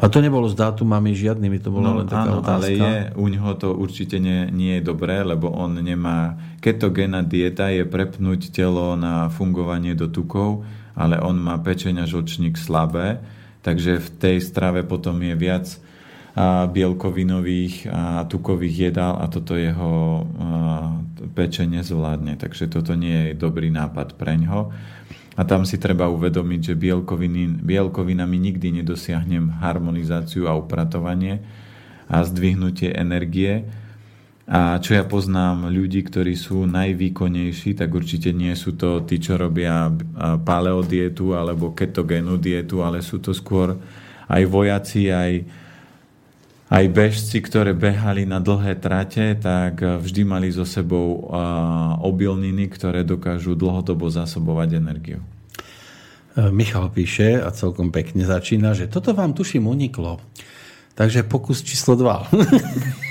A 0.00 0.08
to 0.08 0.24
nebolo 0.24 0.48
s 0.48 0.56
dátumami 0.56 1.12
žiadnymi, 1.12 1.60
to 1.60 1.68
bolo 1.68 1.84
No 1.84 2.00
len 2.00 2.08
taká 2.08 2.32
áno, 2.32 2.40
otázka. 2.40 2.56
ale 2.56 2.68
je, 2.72 2.94
u 3.20 3.26
ňoho 3.28 3.52
to 3.60 3.68
určite 3.76 4.16
nie, 4.16 4.48
nie 4.48 4.80
je 4.80 4.88
dobré, 4.88 5.20
lebo 5.20 5.52
on 5.52 5.76
nemá... 5.76 6.40
Ketogénna 6.60 7.20
dieta 7.20 7.68
je 7.68 7.84
prepnúť 7.84 8.48
telo 8.52 8.96
na 8.96 9.28
fungovanie 9.28 9.92
do 9.92 10.08
tukov, 10.08 10.64
ale 10.96 11.20
on 11.20 11.36
má 11.36 11.60
pečeň 11.60 12.04
a 12.04 12.08
žlčník 12.08 12.56
slabé, 12.56 13.20
takže 13.60 14.00
v 14.00 14.08
tej 14.16 14.36
strave 14.40 14.84
potom 14.88 15.20
je 15.20 15.36
viac 15.36 15.68
a, 16.36 16.64
bielkovinových 16.64 17.88
a 17.88 18.24
tukových 18.24 18.92
jedál 18.92 19.20
a 19.20 19.28
toto 19.28 19.52
jeho 19.56 19.92
a, 19.92 20.20
pečenie 21.36 21.84
zvládne. 21.84 22.40
Takže 22.40 22.72
toto 22.72 22.96
nie 22.96 23.32
je 23.32 23.40
dobrý 23.40 23.68
nápad 23.68 24.16
pre 24.16 24.36
ňo. 24.36 24.72
A 25.40 25.48
tam 25.48 25.64
si 25.64 25.80
treba 25.80 26.04
uvedomiť, 26.12 26.60
že 26.60 26.74
bielkoviny, 26.76 27.64
bielkovinami 27.64 28.36
nikdy 28.36 28.84
nedosiahnem 28.84 29.64
harmonizáciu 29.64 30.44
a 30.44 30.52
upratovanie 30.52 31.40
a 32.12 32.20
zdvihnutie 32.20 32.92
energie. 32.92 33.64
A 34.44 34.76
čo 34.84 34.98
ja 34.98 35.06
poznám 35.08 35.72
ľudí, 35.72 36.04
ktorí 36.04 36.36
sú 36.36 36.68
najvýkonnejší, 36.68 37.72
tak 37.72 37.88
určite 37.88 38.36
nie 38.36 38.52
sú 38.52 38.76
to 38.76 39.00
tí, 39.08 39.16
čo 39.16 39.40
robia 39.40 39.88
paleodietu 40.44 41.32
alebo 41.32 41.72
ketogénu 41.72 42.36
dietu, 42.36 42.84
ale 42.84 43.00
sú 43.00 43.24
to 43.24 43.32
skôr 43.32 43.80
aj 44.28 44.42
vojaci, 44.44 45.08
aj, 45.08 45.32
aj 46.70 46.84
bežci, 46.94 47.42
ktoré 47.42 47.74
behali 47.74 48.22
na 48.22 48.38
dlhé 48.38 48.78
trate, 48.78 49.34
tak 49.34 49.82
vždy 49.82 50.22
mali 50.22 50.54
so 50.54 50.62
sebou 50.62 51.26
obilniny, 51.98 52.70
ktoré 52.70 53.02
dokážu 53.02 53.58
dlhodobo 53.58 54.06
zásobovať 54.06 54.78
energiu. 54.78 55.18
Michal 56.54 56.94
píše, 56.94 57.42
a 57.42 57.50
celkom 57.50 57.90
pekne 57.90 58.22
začína, 58.22 58.70
že 58.78 58.86
toto 58.86 59.10
vám 59.10 59.34
tuším 59.34 59.66
uniklo. 59.66 60.22
Takže 60.94 61.26
pokus 61.26 61.66
číslo 61.66 61.98
2. 61.98 62.30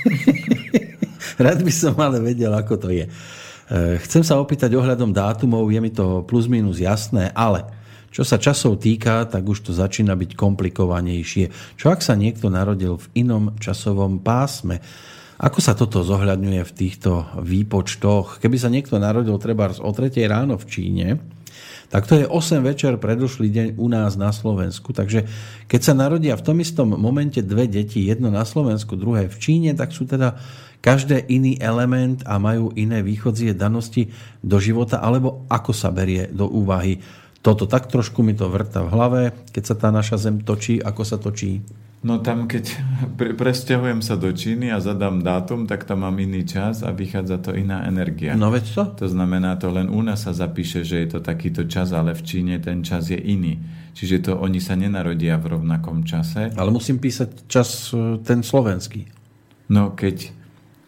Rád 1.44 1.60
by 1.60 1.72
som 1.72 1.92
ale 2.00 2.16
vedel, 2.24 2.52
ako 2.56 2.74
to 2.80 2.88
je. 2.88 3.04
Chcem 4.08 4.24
sa 4.24 4.40
opýtať 4.40 4.72
ohľadom 4.72 5.12
dátumov, 5.12 5.68
je 5.68 5.80
mi 5.84 5.92
to 5.92 6.24
plus 6.24 6.48
minus 6.48 6.80
jasné, 6.80 7.28
ale 7.36 7.68
čo 8.10 8.26
sa 8.26 8.42
časov 8.42 8.82
týka, 8.82 9.22
tak 9.30 9.46
už 9.46 9.70
to 9.70 9.72
začína 9.72 10.18
byť 10.18 10.34
komplikovanejšie. 10.34 11.78
Čo 11.78 11.94
ak 11.94 12.02
sa 12.02 12.18
niekto 12.18 12.50
narodil 12.50 12.98
v 12.98 13.06
inom 13.22 13.54
časovom 13.62 14.18
pásme? 14.18 14.82
Ako 15.40 15.62
sa 15.62 15.72
toto 15.72 16.04
zohľadňuje 16.04 16.62
v 16.66 16.76
týchto 16.76 17.24
výpočtoch? 17.40 18.42
Keby 18.42 18.56
sa 18.60 18.68
niekto 18.68 19.00
narodil 19.00 19.38
treba 19.40 19.72
o 19.72 19.90
3 19.94 20.12
ráno 20.28 20.60
v 20.60 20.68
Číne, 20.68 21.08
tak 21.90 22.06
to 22.06 22.14
je 22.14 22.26
8 22.26 22.62
večer 22.62 22.94
predošlý 23.02 23.48
deň 23.50 23.68
u 23.74 23.86
nás 23.90 24.14
na 24.14 24.30
Slovensku. 24.30 24.94
Takže 24.94 25.26
keď 25.66 25.80
sa 25.80 25.94
narodia 25.94 26.38
v 26.38 26.44
tom 26.46 26.58
istom 26.62 26.94
momente 26.94 27.42
dve 27.42 27.66
deti, 27.66 28.06
jedno 28.06 28.30
na 28.30 28.46
Slovensku, 28.46 28.94
druhé 28.94 29.26
v 29.26 29.36
Číne, 29.38 29.70
tak 29.74 29.90
sú 29.90 30.06
teda 30.06 30.38
každé 30.80 31.26
iný 31.26 31.58
element 31.58 32.22
a 32.30 32.38
majú 32.38 32.70
iné 32.78 33.02
východzie 33.02 33.58
danosti 33.58 34.06
do 34.40 34.62
života, 34.62 35.02
alebo 35.02 35.44
ako 35.50 35.72
sa 35.74 35.90
berie 35.90 36.30
do 36.30 36.46
úvahy 36.46 37.02
toto. 37.40 37.64
Tak 37.68 37.88
trošku 37.88 38.20
mi 38.24 38.36
to 38.36 38.48
vrta 38.48 38.84
v 38.84 38.92
hlave, 38.92 39.20
keď 39.52 39.62
sa 39.64 39.74
tá 39.76 39.88
naša 39.92 40.16
zem 40.20 40.40
točí, 40.40 40.80
ako 40.80 41.02
sa 41.04 41.16
točí. 41.16 41.64
No 42.00 42.16
tam, 42.16 42.48
keď 42.48 42.80
pre, 43.20 43.36
presťahujem 43.36 44.00
sa 44.00 44.16
do 44.16 44.32
Číny 44.32 44.72
a 44.72 44.80
zadám 44.80 45.20
dátum, 45.20 45.68
tak 45.68 45.84
tam 45.84 46.00
mám 46.00 46.16
iný 46.16 46.48
čas 46.48 46.80
a 46.80 46.96
vychádza 46.96 47.36
to 47.44 47.52
iná 47.52 47.84
energia. 47.84 48.32
No 48.40 48.48
veď 48.48 48.64
to? 48.72 48.84
To 49.04 49.06
znamená, 49.12 49.60
to 49.60 49.68
len 49.68 49.92
u 49.92 50.00
nás 50.00 50.24
sa 50.24 50.32
zapíše, 50.32 50.80
že 50.80 51.04
je 51.04 51.08
to 51.12 51.20
takýto 51.20 51.68
čas, 51.68 51.92
ale 51.92 52.16
v 52.16 52.24
Číne 52.24 52.56
ten 52.56 52.80
čas 52.80 53.12
je 53.12 53.20
iný. 53.20 53.60
Čiže 53.92 54.32
to 54.32 54.40
oni 54.40 54.64
sa 54.64 54.80
nenarodia 54.80 55.36
v 55.36 55.60
rovnakom 55.60 56.08
čase. 56.08 56.56
Ale 56.56 56.72
musím 56.72 56.96
písať 56.96 57.44
čas 57.52 57.92
ten 58.24 58.40
slovenský. 58.40 59.04
No 59.68 59.92
keď 59.92 60.39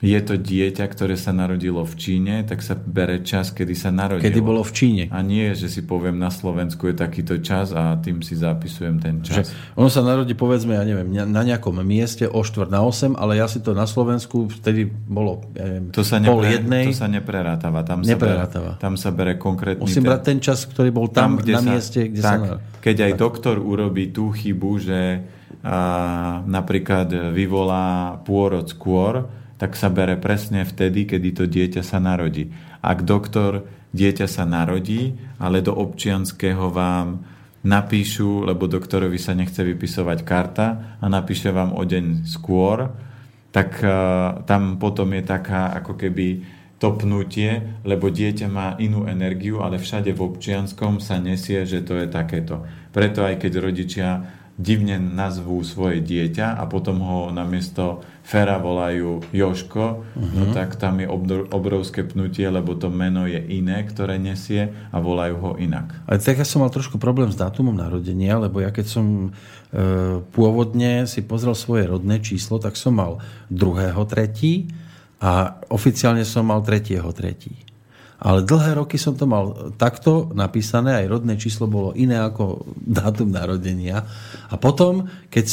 je 0.03 0.19
to 0.19 0.35
dieťa, 0.35 0.83
ktoré 0.91 1.15
sa 1.15 1.31
narodilo 1.31 1.87
v 1.87 1.95
Číne, 1.95 2.43
tak 2.43 2.59
sa 2.59 2.75
bere 2.75 3.23
čas, 3.23 3.55
kedy 3.55 3.71
sa 3.79 3.95
narodilo. 3.95 4.27
Kedy 4.27 4.41
bolo 4.43 4.67
v 4.67 4.73
Číne. 4.75 5.05
A 5.15 5.23
nie, 5.23 5.55
že 5.55 5.71
si 5.71 5.87
poviem, 5.87 6.19
na 6.19 6.27
Slovensku 6.27 6.91
je 6.91 6.99
takýto 6.99 7.39
čas 7.39 7.71
a 7.71 7.95
tým 8.03 8.19
si 8.19 8.35
zapisujem 8.35 8.99
ten 8.99 9.23
čas. 9.23 9.55
Že 9.55 9.79
on 9.79 9.87
sa 9.87 10.03
narodí, 10.03 10.35
povedzme, 10.35 10.75
ja 10.75 10.83
neviem, 10.83 11.07
na 11.15 11.43
nejakom 11.47 11.79
mieste 11.87 12.27
o 12.27 12.43
4 12.43 12.67
na 12.67 12.83
8, 12.83 13.15
ale 13.15 13.39
ja 13.39 13.47
si 13.47 13.63
to 13.63 13.79
na 13.79 13.87
Slovensku 13.87 14.51
vtedy 14.51 14.91
bolo, 14.91 15.47
ja 15.55 15.71
neviem, 15.71 15.95
to 15.95 16.03
sa 16.03 16.19
pol 16.19 16.43
nepre, 16.43 16.51
jednej. 16.51 16.85
To 16.91 16.99
sa 16.99 17.07
neprerátava. 17.07 17.81
Tam 17.87 18.03
neprerátava. 18.03 18.75
Sa 18.75 18.75
bere, 18.75 18.83
tam 18.83 18.95
sa 18.99 19.11
bere 19.15 19.33
konkrétny... 19.39 19.87
Musím 19.87 20.03
ten, 20.03 20.11
brať 20.11 20.23
ten 20.27 20.39
čas, 20.43 20.67
ktorý 20.67 20.91
bol 20.91 21.07
tam, 21.15 21.39
tam 21.39 21.47
na 21.47 21.63
sa, 21.63 21.71
mieste, 21.79 22.11
kde 22.11 22.23
tak, 22.27 22.39
sa... 22.43 22.59
Keď 22.83 22.97
aj 23.07 23.13
tak. 23.15 23.21
doktor 23.23 23.63
urobí 23.63 24.11
tú 24.11 24.35
chybu, 24.35 24.71
že 24.83 25.01
a, 25.63 26.43
napríklad 26.43 27.31
vyvolá 27.31 28.19
pôrod 28.27 28.67
skôr, 28.67 29.42
tak 29.63 29.79
sa 29.79 29.95
bere 29.95 30.19
presne 30.19 30.67
vtedy, 30.67 31.07
kedy 31.07 31.39
to 31.39 31.47
dieťa 31.47 31.87
sa 31.87 32.03
narodí. 32.03 32.51
Ak 32.83 33.07
doktor 33.07 33.63
dieťa 33.95 34.27
sa 34.27 34.43
narodí, 34.43 35.15
ale 35.39 35.63
do 35.63 35.71
občianského 35.71 36.67
vám 36.75 37.23
napíšu, 37.63 38.43
lebo 38.43 38.67
doktorovi 38.67 39.23
sa 39.23 39.39
nechce 39.39 39.63
vypisovať 39.63 40.19
karta 40.27 40.99
a 40.99 41.07
napíše 41.07 41.55
vám 41.55 41.79
o 41.79 41.83
deň 41.87 42.27
skôr, 42.27 42.91
tak 43.55 43.79
uh, 43.87 44.43
tam 44.51 44.83
potom 44.83 45.15
je 45.15 45.23
taká 45.23 45.71
ako 45.79 45.95
keby 45.95 46.43
topnutie, 46.83 47.79
lebo 47.87 48.11
dieťa 48.11 48.51
má 48.51 48.75
inú 48.83 49.07
energiu, 49.07 49.63
ale 49.63 49.79
všade 49.79 50.11
v 50.11 50.27
občianskom 50.27 50.99
sa 50.99 51.23
nesie, 51.23 51.63
že 51.63 51.87
to 51.87 52.03
je 52.03 52.11
takéto. 52.11 52.67
Preto 52.91 53.23
aj 53.23 53.39
keď 53.39 53.53
rodičia 53.63 54.27
divne 54.61 55.01
nazvú 55.01 55.65
svoje 55.65 56.05
dieťa 56.05 56.61
a 56.61 56.69
potom 56.69 57.01
ho 57.01 57.19
namiesto 57.33 58.05
Fera 58.23 58.61
volajú 58.61 59.25
Joško, 59.35 59.85
uh-huh. 59.99 60.35
no 60.37 60.45
tak 60.55 60.79
tam 60.79 61.03
je 61.03 61.09
obrovské 61.51 62.07
pnutie, 62.07 62.47
lebo 62.47 62.79
to 62.79 62.93
meno 62.93 63.27
je 63.27 63.41
iné, 63.41 63.83
ktoré 63.83 64.21
nesie 64.21 64.71
a 64.93 65.03
volajú 65.03 65.37
ho 65.41 65.51
inak. 65.59 66.07
Ale 66.07 66.23
tak 66.23 66.39
ja 66.39 66.47
som 66.47 66.63
mal 66.63 66.71
trošku 66.71 67.01
problém 67.01 67.33
s 67.33 67.41
dátumom 67.41 67.75
narodenia, 67.75 68.39
lebo 68.39 68.63
ja 68.63 68.71
keď 68.71 68.87
som 68.87 69.07
e, 69.27 69.31
pôvodne 70.23 71.09
si 71.11 71.25
pozrel 71.25 71.57
svoje 71.59 71.89
rodné 71.91 72.23
číslo, 72.23 72.63
tak 72.63 72.79
som 72.79 72.95
mal 72.95 73.19
2.3. 73.51 75.19
a 75.19 75.59
oficiálne 75.73 76.23
som 76.23 76.47
mal 76.47 76.63
3.3. 76.63 77.72
Ale 78.23 78.47
dlhé 78.47 78.79
roky 78.79 79.03
som 79.03 79.19
to 79.19 79.27
mal 79.27 79.75
takto 79.75 80.31
napísané, 80.31 81.03
aj 81.03 81.11
rodné 81.11 81.35
číslo 81.35 81.67
bolo 81.67 81.91
iné 81.99 82.23
ako 82.23 82.63
dátum 83.03 83.35
narodenia. 83.35 84.07
A 84.47 84.55
potom, 84.55 85.11
keď 85.27 85.47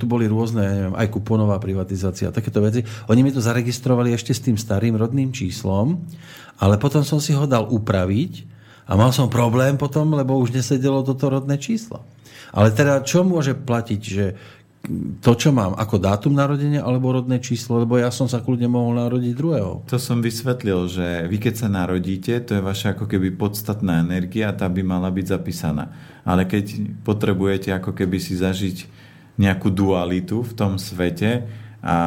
tu 0.00 0.04
boli 0.08 0.24
rôzne, 0.24 0.64
neviem, 0.64 0.94
aj 0.96 1.12
kuponová 1.12 1.60
privatizácia 1.60 2.32
takéto 2.32 2.64
veci, 2.64 2.80
oni 3.12 3.20
mi 3.20 3.30
to 3.36 3.44
zaregistrovali 3.44 4.16
ešte 4.16 4.32
s 4.32 4.40
tým 4.40 4.56
starým 4.56 4.96
rodným 4.96 5.28
číslom, 5.28 6.00
ale 6.56 6.80
potom 6.80 7.04
som 7.04 7.20
si 7.20 7.36
ho 7.36 7.44
dal 7.44 7.68
upraviť 7.68 8.56
a 8.88 8.96
mal 8.96 9.12
som 9.12 9.28
problém 9.28 9.76
potom, 9.76 10.16
lebo 10.16 10.40
už 10.40 10.56
nesedelo 10.56 11.04
toto 11.04 11.28
rodné 11.28 11.60
číslo. 11.60 12.00
Ale 12.56 12.72
teda 12.72 13.04
čo 13.04 13.26
môže 13.26 13.52
platiť, 13.52 14.00
že 14.00 14.24
to, 15.20 15.32
čo 15.34 15.50
mám, 15.50 15.74
ako 15.74 15.98
dátum 15.98 16.32
narodenia 16.34 16.82
alebo 16.82 17.10
rodné 17.10 17.42
číslo, 17.42 17.82
lebo 17.82 17.98
ja 17.98 18.14
som 18.14 18.30
sa 18.30 18.38
kľudne 18.38 18.70
mohol 18.70 18.96
narodiť 18.96 19.32
druhého. 19.34 19.70
To 19.90 19.98
som 19.98 20.22
vysvetlil, 20.22 20.86
že 20.86 21.06
vy 21.26 21.36
keď 21.42 21.54
sa 21.66 21.68
narodíte, 21.68 22.38
to 22.46 22.58
je 22.58 22.62
vaša 22.62 22.94
ako 22.94 23.10
keby 23.10 23.34
podstatná 23.34 24.02
energia 24.02 24.50
a 24.50 24.56
tá 24.56 24.70
by 24.70 24.82
mala 24.86 25.10
byť 25.10 25.26
zapísaná. 25.26 25.90
Ale 26.22 26.46
keď 26.46 26.96
potrebujete 27.02 27.74
ako 27.74 27.94
keby 27.94 28.18
si 28.22 28.38
zažiť 28.38 28.86
nejakú 29.36 29.68
dualitu 29.68 30.40
v 30.40 30.52
tom 30.56 30.80
svete 30.80 31.44
a 31.84 31.98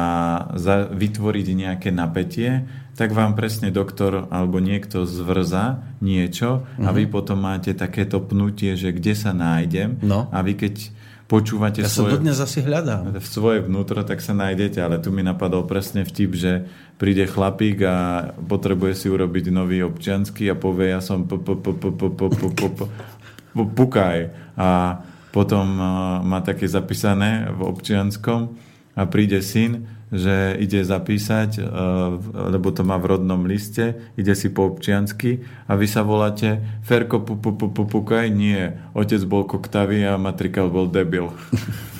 za, 0.58 0.90
vytvoriť 0.90 1.46
nejaké 1.54 1.88
napätie, 1.94 2.66
tak 2.98 3.16
vám 3.16 3.32
presne 3.32 3.72
doktor 3.72 4.28
alebo 4.28 4.60
niekto 4.60 5.08
zvrza 5.08 5.80
niečo 6.04 6.68
a 6.76 6.92
vy 6.92 7.08
potom 7.08 7.40
máte 7.40 7.72
takéto 7.72 8.20
pnutie, 8.20 8.76
že 8.76 8.92
kde 8.92 9.16
sa 9.16 9.32
nájdem 9.32 9.96
no. 10.04 10.28
a 10.28 10.38
vy 10.44 10.52
keď 10.52 10.92
počúvate 11.30 11.86
ja 11.86 11.86
svoje, 11.86 12.18
dodnes 12.18 12.42
asi 12.42 12.58
hľadám. 12.58 13.14
v 13.14 13.28
svoje 13.30 13.62
vnútro, 13.62 14.02
tak 14.02 14.18
sa 14.18 14.34
nájdete, 14.34 14.82
ale 14.82 14.98
tu 14.98 15.14
mi 15.14 15.22
napadol 15.22 15.62
presne 15.62 16.02
vtip, 16.02 16.34
že 16.34 16.66
príde 16.98 17.30
chlapík 17.30 17.86
a 17.86 17.96
potrebuje 18.34 18.98
si 18.98 19.06
urobiť 19.06 19.54
nový 19.54 19.86
občiansky 19.86 20.50
a 20.50 20.58
povie, 20.58 20.90
ja 20.90 20.98
som 20.98 21.30
pukaj 23.54 24.18
a 24.58 24.68
potom 25.30 25.64
má 26.26 26.42
také 26.42 26.66
zapísané 26.66 27.46
v 27.54 27.62
občianskom 27.62 28.58
a 28.98 29.06
príde 29.06 29.38
syn 29.38 29.86
že 30.10 30.58
ide 30.58 30.82
zapísať, 30.82 31.62
lebo 32.34 32.74
to 32.74 32.82
má 32.82 32.98
v 32.98 33.14
rodnom 33.16 33.46
liste, 33.46 33.94
ide 34.18 34.34
si 34.34 34.50
po 34.50 34.66
občiansky 34.66 35.46
a 35.70 35.78
vy 35.78 35.86
sa 35.86 36.02
voláte 36.02 36.58
Ferko 36.82 37.22
pukaj, 37.22 38.26
nie, 38.34 38.74
otec 38.92 39.22
bol 39.24 39.46
koktavý 39.46 40.02
a 40.02 40.18
matrikal 40.18 40.66
bol 40.66 40.90
debil. 40.90 41.30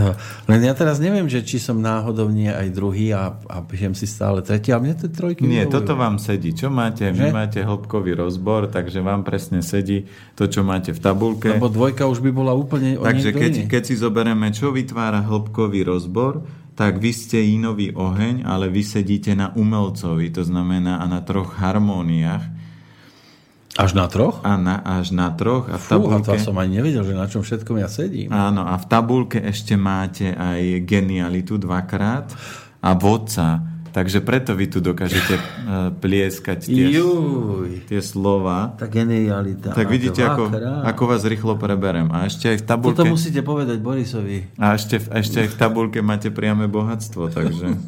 To, 0.00 0.16
len 0.48 0.64
ja 0.64 0.72
teraz 0.72 0.96
neviem, 0.96 1.26
že 1.28 1.42
či 1.44 1.58
som 1.60 1.76
náhodou 1.76 2.30
nie 2.32 2.48
aj 2.48 2.72
druhý 2.72 3.12
a, 3.12 3.36
a 3.50 3.60
píšem 3.60 3.92
si 3.92 4.06
stále 4.08 4.40
tretí, 4.40 4.70
ale 4.70 4.86
mne 4.88 4.94
tie 4.96 5.10
trojky 5.10 5.42
Nie, 5.44 5.66
vyhovujú. 5.66 5.76
toto 5.76 5.92
vám 5.98 6.16
sedí. 6.16 6.54
Čo 6.54 6.70
máte? 6.70 7.10
Že? 7.10 7.18
Vy 7.18 7.26
máte 7.28 7.60
hĺbkový 7.60 8.16
rozbor, 8.16 8.70
takže 8.70 9.02
vám 9.02 9.26
presne 9.26 9.60
sedí 9.60 10.06
to, 10.38 10.46
čo 10.46 10.62
máte 10.62 10.94
v 10.94 11.00
tabulke. 11.02 11.52
Lebo 11.52 11.68
dvojka 11.68 12.06
už 12.06 12.22
by 12.22 12.30
bola 12.30 12.54
úplne 12.54 12.96
o 12.96 13.04
Takže 13.04 13.34
keď, 13.34 13.52
iný. 13.52 13.68
keď 13.68 13.82
si 13.82 13.94
zoberieme, 13.98 14.48
čo 14.54 14.70
vytvára 14.72 15.20
hĺbkový 15.26 15.84
rozbor, 15.84 16.46
tak 16.80 16.96
vy 16.96 17.12
ste 17.12 17.44
inový 17.44 17.92
oheň, 17.92 18.48
ale 18.48 18.72
vy 18.72 18.80
sedíte 18.80 19.36
na 19.36 19.52
umelcovi, 19.52 20.32
to 20.32 20.40
znamená 20.40 20.96
a 20.96 21.04
na 21.04 21.20
troch 21.20 21.60
harmóniách 21.60 22.56
Až 23.76 23.92
na 23.92 24.08
troch? 24.08 24.40
a 24.40 24.56
na, 24.56 24.80
až 24.80 25.12
na 25.12 25.28
troch. 25.36 25.68
A 25.68 25.76
v 25.76 25.84
Fú, 25.84 26.08
a 26.08 26.24
to 26.24 26.40
som 26.40 26.56
ani 26.56 26.80
nevedel, 26.80 27.04
že 27.04 27.12
na 27.12 27.28
čom 27.28 27.44
všetkom 27.44 27.76
ja 27.78 27.88
sedím. 27.92 28.32
áno, 28.32 28.64
a 28.64 28.80
v 28.80 28.84
tabulke 28.88 29.38
ešte 29.44 29.76
máte 29.76 30.32
aj 30.32 30.80
genialitu 30.88 31.60
dvakrát 31.60 32.32
a 32.80 32.90
vodca. 32.96 33.69
Takže 33.90 34.22
preto 34.22 34.54
vy 34.54 34.70
tu 34.70 34.78
dokážete 34.78 35.34
eh, 35.34 35.42
plieskať 35.98 36.70
tie, 36.70 36.94
Juj, 36.94 37.90
tie 37.90 37.98
slova. 37.98 38.78
tá 38.78 38.86
genialita. 38.86 39.74
Tak 39.74 39.86
vidíte, 39.90 40.22
ako, 40.22 40.46
ako 40.86 41.02
vás 41.10 41.26
rýchlo 41.26 41.58
preberem. 41.58 42.06
A 42.14 42.30
ešte 42.30 42.54
aj 42.54 42.56
v 42.62 42.64
tabulke... 42.64 43.02
Toto 43.02 43.10
musíte 43.10 43.42
povedať 43.42 43.82
Borisovi. 43.82 44.46
A 44.62 44.78
ešte, 44.78 45.02
ešte 45.02 45.42
aj 45.42 45.48
v 45.50 45.56
tabulke 45.58 45.98
máte 46.00 46.30
priame 46.30 46.70
bohatstvo, 46.70 47.34
takže... 47.34 47.66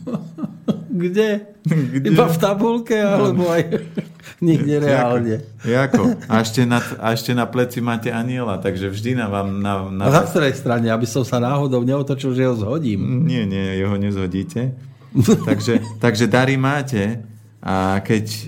Kde? 0.93 1.57
Kde? 1.65 2.13
Iba 2.13 2.29
v 2.29 2.37
tabulke, 2.37 3.01
alebo 3.01 3.49
aj 3.49 3.81
niekde 4.47 4.77
reálne. 4.77 5.41
Jako? 5.65 6.21
A 6.29 6.45
ešte, 6.45 6.69
na, 6.69 6.85
a 7.01 7.17
ešte 7.17 7.33
na 7.33 7.49
pleci 7.49 7.81
máte 7.81 8.13
aniela, 8.13 8.61
takže 8.61 8.93
vždy 8.93 9.17
na 9.17 9.27
vám... 9.33 9.49
Na, 9.65 9.89
na 9.89 10.13
A 10.13 10.21
za 10.21 10.23
ktorej 10.29 10.53
strane, 10.53 10.93
aby 10.93 11.09
som 11.09 11.25
sa 11.25 11.41
náhodou 11.41 11.81
neotočil, 11.81 12.37
že 12.37 12.45
ho 12.45 12.55
zhodím. 12.55 13.25
Nie, 13.25 13.49
nie, 13.49 13.81
jeho 13.81 13.97
nezhodíte. 13.97 14.92
takže, 15.49 15.81
takže 16.01 16.25
dary 16.27 16.57
máte 16.57 17.21
a 17.63 18.03
keď 18.03 18.27
e, 18.27 18.43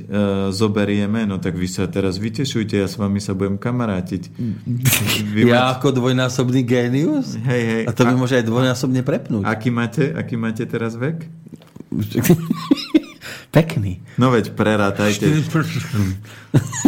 zoberieme, 0.50 1.22
no 1.22 1.38
tak 1.38 1.54
vy 1.54 1.70
sa 1.70 1.86
teraz 1.86 2.18
vytešujte, 2.18 2.82
ja 2.82 2.90
s 2.90 2.98
vami 2.98 3.22
sa 3.22 3.30
budem 3.30 3.54
kamarátiť. 3.54 4.26
Vy 5.38 5.46
Ja 5.46 5.70
máte, 5.70 5.78
ako 5.78 5.88
dvojnásobný 6.02 6.66
génius? 6.66 7.38
hej, 7.38 7.62
hej. 7.62 7.82
A 7.86 7.94
to 7.94 8.02
by 8.02 8.14
môže 8.18 8.34
aj 8.34 8.44
dvojnásobne 8.50 9.06
prepnúť. 9.06 9.46
aký, 9.46 9.70
máte, 9.70 10.10
aký 10.10 10.34
máte 10.34 10.66
teraz 10.66 10.98
vek? 10.98 11.30
Pekný. 13.54 14.02
No 14.18 14.34
veď 14.34 14.50
prerátajte. 14.58 15.30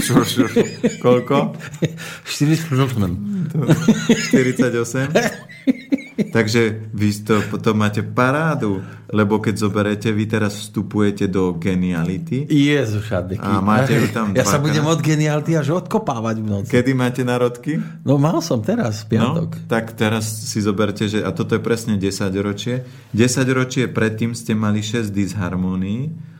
Šur, 0.02 0.26
šur. 0.26 0.50
Koľko? 0.98 1.54
48? 2.26 3.06
Takže 6.32 6.90
vy 6.96 7.08
to 7.22 7.44
potom 7.52 7.76
máte 7.84 8.00
parádu, 8.00 8.80
lebo 9.12 9.38
keď 9.38 9.54
zoberete, 9.62 10.08
vy 10.10 10.24
teraz 10.26 10.56
vstupujete 10.58 11.28
do 11.28 11.54
geniality. 11.54 12.48
Jezuš, 12.48 13.12
Adeký. 13.12 13.44
A 13.44 13.60
máte 13.60 13.94
ju 13.94 14.08
tam 14.10 14.32
Ja 14.32 14.42
sa 14.42 14.58
budem 14.58 14.82
od 14.88 14.98
geniality 14.98 15.54
až 15.54 15.76
odkopávať 15.84 16.36
v 16.40 16.46
noci. 16.48 16.70
Kedy 16.72 16.92
máte 16.96 17.22
narodky? 17.22 17.78
No 18.02 18.16
mal 18.16 18.40
som 18.40 18.64
teraz, 18.64 19.04
piatok. 19.06 19.50
No, 19.54 19.68
tak 19.70 19.94
teraz 19.94 20.24
si 20.50 20.58
zoberte, 20.64 21.06
že 21.06 21.22
a 21.22 21.30
toto 21.30 21.54
je 21.54 21.62
presne 21.62 21.94
10 22.00 22.32
ročie. 22.42 22.88
10 23.14 23.46
ročie 23.52 23.84
predtým 23.86 24.32
ste 24.34 24.56
mali 24.56 24.80
6 24.80 25.12
disharmónií. 25.12 26.34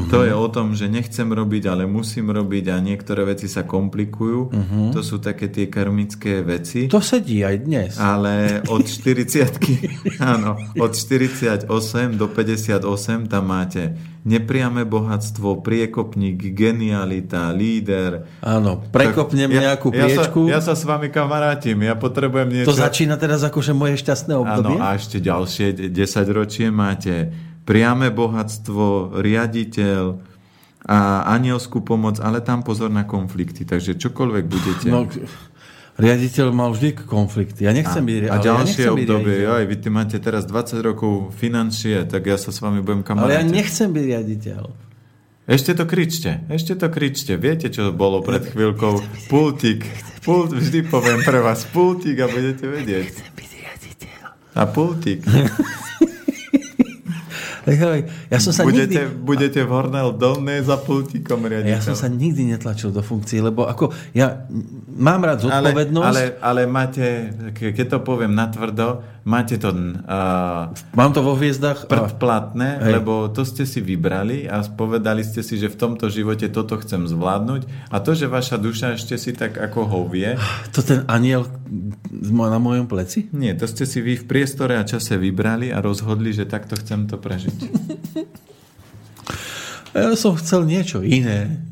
Mhm. 0.00 0.10
To 0.10 0.18
je 0.24 0.32
o 0.34 0.48
tom, 0.48 0.72
že 0.72 0.88
nechcem 0.88 1.28
robiť, 1.28 1.68
ale 1.68 1.84
musím 1.84 2.32
robiť 2.32 2.64
a 2.72 2.76
niektoré 2.80 3.28
veci 3.28 3.46
sa 3.46 3.68
komplikujú. 3.68 4.52
To 4.96 5.00
sú 5.04 5.20
také 5.20 5.52
tie 5.52 5.68
karmické 5.68 6.40
veci. 6.40 6.88
Mhm. 6.88 6.92
To 6.92 7.00
sedí 7.04 7.44
aj 7.44 7.56
dnes. 7.64 7.92
Ale 8.00 8.64
od 8.66 8.84
40 8.84 9.60
áno, 10.34 10.56
od 10.80 10.92
48 10.96 11.68
do 12.16 12.26
58 12.28 13.28
tam 13.28 13.44
máte 13.46 13.94
nepriame 14.24 14.84
bohatstvo, 14.84 15.64
priekopník, 15.64 16.52
genialita, 16.52 17.48
líder. 17.56 18.28
Áno, 18.44 18.84
prekopnem 18.92 19.48
Tak 19.48 19.60
nejakú 19.64 19.88
ja, 19.96 20.04
priečku. 20.04 20.40
Ja 20.44 20.60
sa, 20.60 20.72
ja 20.72 20.72
sa 20.72 20.74
s 20.76 20.84
vami 20.84 21.08
kamarátim, 21.08 21.80
ja 21.80 21.96
potrebujem 21.96 22.48
niečo... 22.52 22.68
To 22.68 22.76
začína 22.76 23.16
teraz 23.16 23.40
akože 23.40 23.72
moje 23.72 23.96
šťastné 23.96 24.34
obdobie? 24.36 24.76
Áno, 24.76 24.84
a 24.84 24.96
ešte 24.96 25.24
ďalšie 25.24 25.88
10 25.88 26.36
ročie 26.36 26.68
máte 26.68 27.32
priame 27.64 28.10
bohatstvo, 28.10 29.18
riaditeľ 29.20 30.04
a 30.80 31.28
anielskú 31.36 31.84
pomoc, 31.84 32.18
ale 32.24 32.40
tam 32.40 32.64
pozor 32.64 32.88
na 32.88 33.04
konflikty. 33.04 33.68
Takže 33.68 34.00
čokoľvek 34.00 34.44
budete... 34.48 34.88
No, 34.88 35.04
riaditeľ 36.00 36.46
mal 36.56 36.72
vždy 36.72 37.04
konflikty. 37.04 37.68
Ja 37.68 37.76
nechcem 37.76 38.00
byť 38.00 38.32
a 38.32 38.36
ďalšie 38.40 38.48
ja 38.48 38.54
nechcem 38.64 38.96
byť 38.96 39.04
obdobie, 39.04 39.34
riaditeľ. 39.36 39.52
joj, 39.52 39.62
vy 39.68 39.76
ty 39.76 39.88
máte 39.92 40.16
teraz 40.16 40.42
20 40.48 40.80
rokov 40.80 41.12
financie, 41.36 42.08
tak 42.08 42.24
ja 42.24 42.40
sa 42.40 42.48
s 42.48 42.64
vami 42.64 42.80
budem 42.80 43.04
Ale 43.04 43.36
ja 43.36 43.44
kamarátiť. 43.44 43.52
nechcem 43.52 43.88
byť 43.92 44.04
riaditeľ. 44.08 44.62
Ešte 45.50 45.72
to 45.74 45.84
kričte, 45.84 46.30
ešte 46.46 46.72
to 46.78 46.86
kričte. 46.88 47.34
Viete, 47.34 47.74
čo 47.74 47.90
bolo 47.90 48.22
pred 48.22 48.46
chvíľkou? 48.46 49.26
Pultík. 49.26 49.82
Pult, 50.22 50.54
vždy 50.54 50.86
poviem 50.86 51.26
pre 51.26 51.42
vás 51.42 51.66
pultík 51.68 52.22
a 52.22 52.26
budete 52.30 52.70
vedieť. 52.70 53.12
A 54.54 54.64
pultík. 54.68 55.26
Hej, 57.70 58.00
Ja 58.26 58.38
som 58.38 58.50
sa 58.50 58.66
Budete, 58.66 59.06
nikdy... 59.06 59.22
budete 59.22 59.60
v 59.62 59.70
Hornel 59.70 60.10
Dolnej 60.14 60.60
za 60.60 60.74
pultíkom 60.76 61.46
riaditeľ. 61.46 61.70
Ja 61.70 61.80
som 61.80 61.94
sa 61.94 62.06
nikdy 62.06 62.50
netlačil 62.50 62.90
do 62.90 63.00
funkcie, 63.00 63.38
lebo 63.38 63.64
ako 63.64 63.94
ja 64.10 64.48
mám 64.90 65.22
rád 65.22 65.46
ale, 65.46 65.70
zodpovednosť, 65.70 66.06
ale, 66.10 66.22
ale 66.40 66.60
máte, 66.66 67.04
ke- 67.54 67.70
keď 67.70 67.86
to 67.86 67.98
poviem 68.02 68.34
natvrdo, 68.34 69.02
máte 69.22 69.60
to 69.60 69.68
uh, 69.70 70.72
mám 70.92 71.10
to 71.12 71.20
vo 71.20 71.36
hviezdach. 71.36 71.84
predplatné, 71.86 72.80
Hej. 72.80 72.92
lebo 73.00 73.28
to 73.28 73.44
ste 73.44 73.68
si 73.68 73.78
vybrali 73.78 74.48
a 74.48 74.64
povedali 74.64 75.20
ste 75.20 75.44
si, 75.44 75.56
že 75.56 75.68
v 75.68 75.76
tomto 75.76 76.08
živote 76.08 76.48
toto 76.48 76.80
chcem 76.80 77.04
zvládnuť 77.04 77.92
a 77.92 77.96
to, 78.00 78.16
že 78.16 78.26
vaša 78.26 78.56
duša 78.56 78.96
ešte 78.96 79.14
si 79.16 79.32
tak 79.32 79.56
ako 79.56 79.84
hovie, 79.86 80.34
To 80.72 80.80
ten 80.80 81.04
aniel 81.06 81.46
na 82.50 82.58
mojom 82.58 82.88
pleci? 82.88 83.28
nie, 83.30 83.52
to 83.54 83.68
ste 83.68 83.84
si 83.84 84.00
vy 84.00 84.16
v 84.16 84.26
priestore 84.26 84.74
a 84.76 84.84
čase 84.84 85.14
vybrali 85.16 85.70
a 85.70 85.78
rozhodli, 85.78 86.32
že 86.32 86.48
takto 86.48 86.74
chcem 86.76 87.06
to 87.06 87.16
prežiť. 87.16 87.58
Ja 89.90 90.14
som 90.14 90.38
chcel 90.38 90.70
niečo 90.70 91.02
iné. 91.02 91.66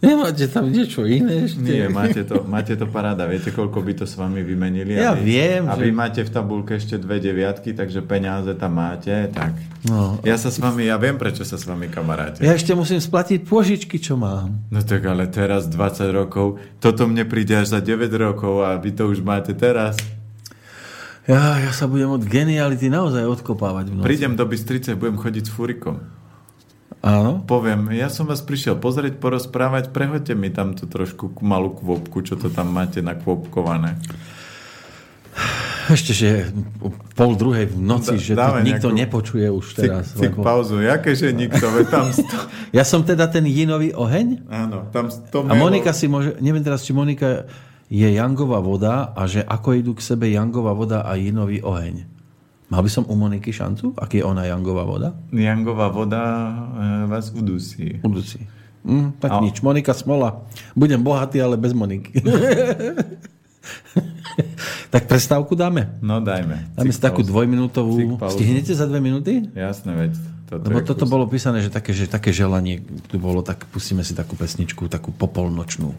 Nemáte 0.00 0.48
tam 0.48 0.72
niečo 0.72 1.04
iné 1.04 1.44
ešte? 1.44 1.60
Nie, 1.60 1.92
máte 1.92 2.24
to, 2.24 2.40
máte 2.48 2.72
to 2.72 2.88
paráda. 2.88 3.28
Viete, 3.28 3.52
koľko 3.52 3.84
by 3.84 3.92
to 4.00 4.04
s 4.08 4.16
vami 4.16 4.40
vymenili? 4.40 4.96
Ja 4.96 5.12
vy, 5.12 5.28
viem, 5.28 5.68
A 5.68 5.76
že- 5.76 5.84
vy 5.84 5.90
máte 5.92 6.24
v 6.24 6.30
tabulke 6.32 6.80
ešte 6.80 6.96
dve 6.96 7.20
deviatky, 7.20 7.76
takže 7.76 8.00
peniaze 8.00 8.48
tam 8.56 8.80
máte, 8.80 9.28
tak. 9.28 9.52
No. 9.84 10.16
Ja 10.24 10.40
sa 10.40 10.48
s 10.48 10.56
vami, 10.56 10.88
ja 10.88 10.96
viem, 10.96 11.20
prečo 11.20 11.44
sa 11.44 11.60
s 11.60 11.68
vami 11.68 11.92
kamaráte. 11.92 12.40
Ja 12.40 12.56
ešte 12.56 12.72
musím 12.72 12.96
splatiť 12.96 13.44
pôžičky, 13.44 14.00
čo 14.00 14.16
mám. 14.16 14.56
No 14.72 14.80
tak 14.80 15.04
ale 15.04 15.28
teraz 15.28 15.68
20 15.68 16.08
rokov, 16.10 16.56
toto 16.80 17.04
mne 17.04 17.28
príde 17.28 17.52
až 17.52 17.76
za 17.76 17.80
9 17.84 18.08
rokov 18.16 18.64
a 18.64 18.80
vy 18.80 18.96
to 18.96 19.04
už 19.04 19.20
máte 19.20 19.52
teraz. 19.52 20.00
Ja, 21.28 21.60
ja 21.60 21.76
sa 21.76 21.84
budem 21.84 22.08
od 22.08 22.24
geniality 22.24 22.88
naozaj 22.88 23.22
odkopávať 23.28 23.92
v 23.92 23.94
noci. 24.00 24.06
Prídem 24.08 24.32
do 24.32 24.48
Bystrice, 24.48 24.96
budem 24.96 25.20
chodiť 25.20 25.44
s 25.44 25.52
furikom. 25.52 26.00
Áno? 27.00 27.40
Poviem, 27.48 27.96
ja 27.96 28.12
som 28.12 28.28
vás 28.28 28.44
prišiel 28.44 28.76
pozrieť, 28.76 29.16
porozprávať, 29.16 29.88
prehoďte 29.88 30.36
mi 30.36 30.52
tam 30.52 30.76
tú 30.76 30.84
trošku 30.84 31.32
malú 31.40 31.72
kvopku, 31.72 32.20
čo 32.20 32.36
to 32.36 32.52
tam 32.52 32.68
máte 32.70 33.00
nakvopkované. 33.00 33.96
Ešte, 35.90 36.12
že 36.14 36.28
pol 37.16 37.34
druhej 37.34 37.66
v 37.72 37.76
noci, 37.80 38.14
Da- 38.14 38.22
že 38.22 38.32
to 38.36 38.52
nikto 38.62 38.88
nejakú- 38.92 39.00
nepočuje 39.00 39.46
už 39.48 39.66
Cik, 39.74 39.80
teraz. 39.80 40.06
cik 40.14 40.38
lebo... 40.38 40.44
pauzu, 40.44 40.76
jakéže 40.78 41.32
nikto, 41.34 41.66
veď 41.66 41.86
tam... 41.90 42.04
Sto... 42.12 42.36
Ja 42.76 42.86
som 42.86 43.02
teda 43.02 43.26
ten 43.26 43.48
jinový 43.48 43.90
oheň? 43.90 44.46
Áno, 44.46 44.86
tam 44.94 45.10
to 45.10 45.42
A 45.42 45.54
Monika 45.56 45.90
si 45.90 46.06
môže... 46.06 46.38
Neviem 46.38 46.62
teraz, 46.62 46.86
či 46.86 46.94
Monika 46.94 47.48
je 47.90 48.06
jangová 48.06 48.62
voda 48.62 49.10
a 49.10 49.26
že 49.26 49.42
ako 49.42 49.74
idú 49.74 49.98
k 49.98 50.04
sebe 50.04 50.30
jangová 50.30 50.70
voda 50.78 51.02
a 51.02 51.18
jinový 51.18 51.58
oheň. 51.58 52.06
Mal 52.70 52.82
by 52.82 52.90
som 52.90 53.02
u 53.10 53.18
Moniky 53.18 53.50
šancu? 53.50 53.98
Aký 53.98 54.22
je 54.22 54.24
ona 54.24 54.46
jangová 54.46 54.86
voda? 54.86 55.18
Jangová 55.34 55.90
voda 55.90 56.22
e, 57.02 57.06
vás 57.10 57.34
udusí. 57.34 57.98
Budúci. 57.98 58.46
Hm, 58.86 59.18
tak 59.18 59.30
A- 59.34 59.40
nič. 59.42 59.58
Monika 59.58 59.90
Smola. 59.90 60.46
Budem 60.78 61.02
bohatý, 61.02 61.42
ale 61.42 61.58
bez 61.58 61.74
Moniky. 61.74 62.22
tak 64.94 65.10
prestávku 65.10 65.58
dáme. 65.58 65.98
No 65.98 66.22
dajme. 66.22 66.70
Dáme 66.78 66.86
Cik 66.86 66.94
si 66.94 67.02
takú 67.02 67.26
dvojminútovú... 67.26 68.22
Stihnete 68.30 68.70
za 68.72 68.86
dve 68.86 69.02
minúty? 69.02 69.50
Jasné, 69.50 69.90
veď. 69.94 70.12
Toto 70.50 70.66
Lebo 70.66 70.78
toto 70.82 71.04
kus. 71.06 71.10
bolo 71.10 71.24
písané, 71.30 71.62
že 71.62 71.70
také, 71.70 71.94
že 71.94 72.10
také 72.10 72.34
želanie 72.34 72.82
tu 73.06 73.22
bolo, 73.22 73.38
tak 73.42 73.70
pustíme 73.70 74.02
si 74.02 74.18
takú 74.18 74.34
pesničku, 74.34 74.90
takú 74.90 75.14
popolnočnú. 75.14 75.94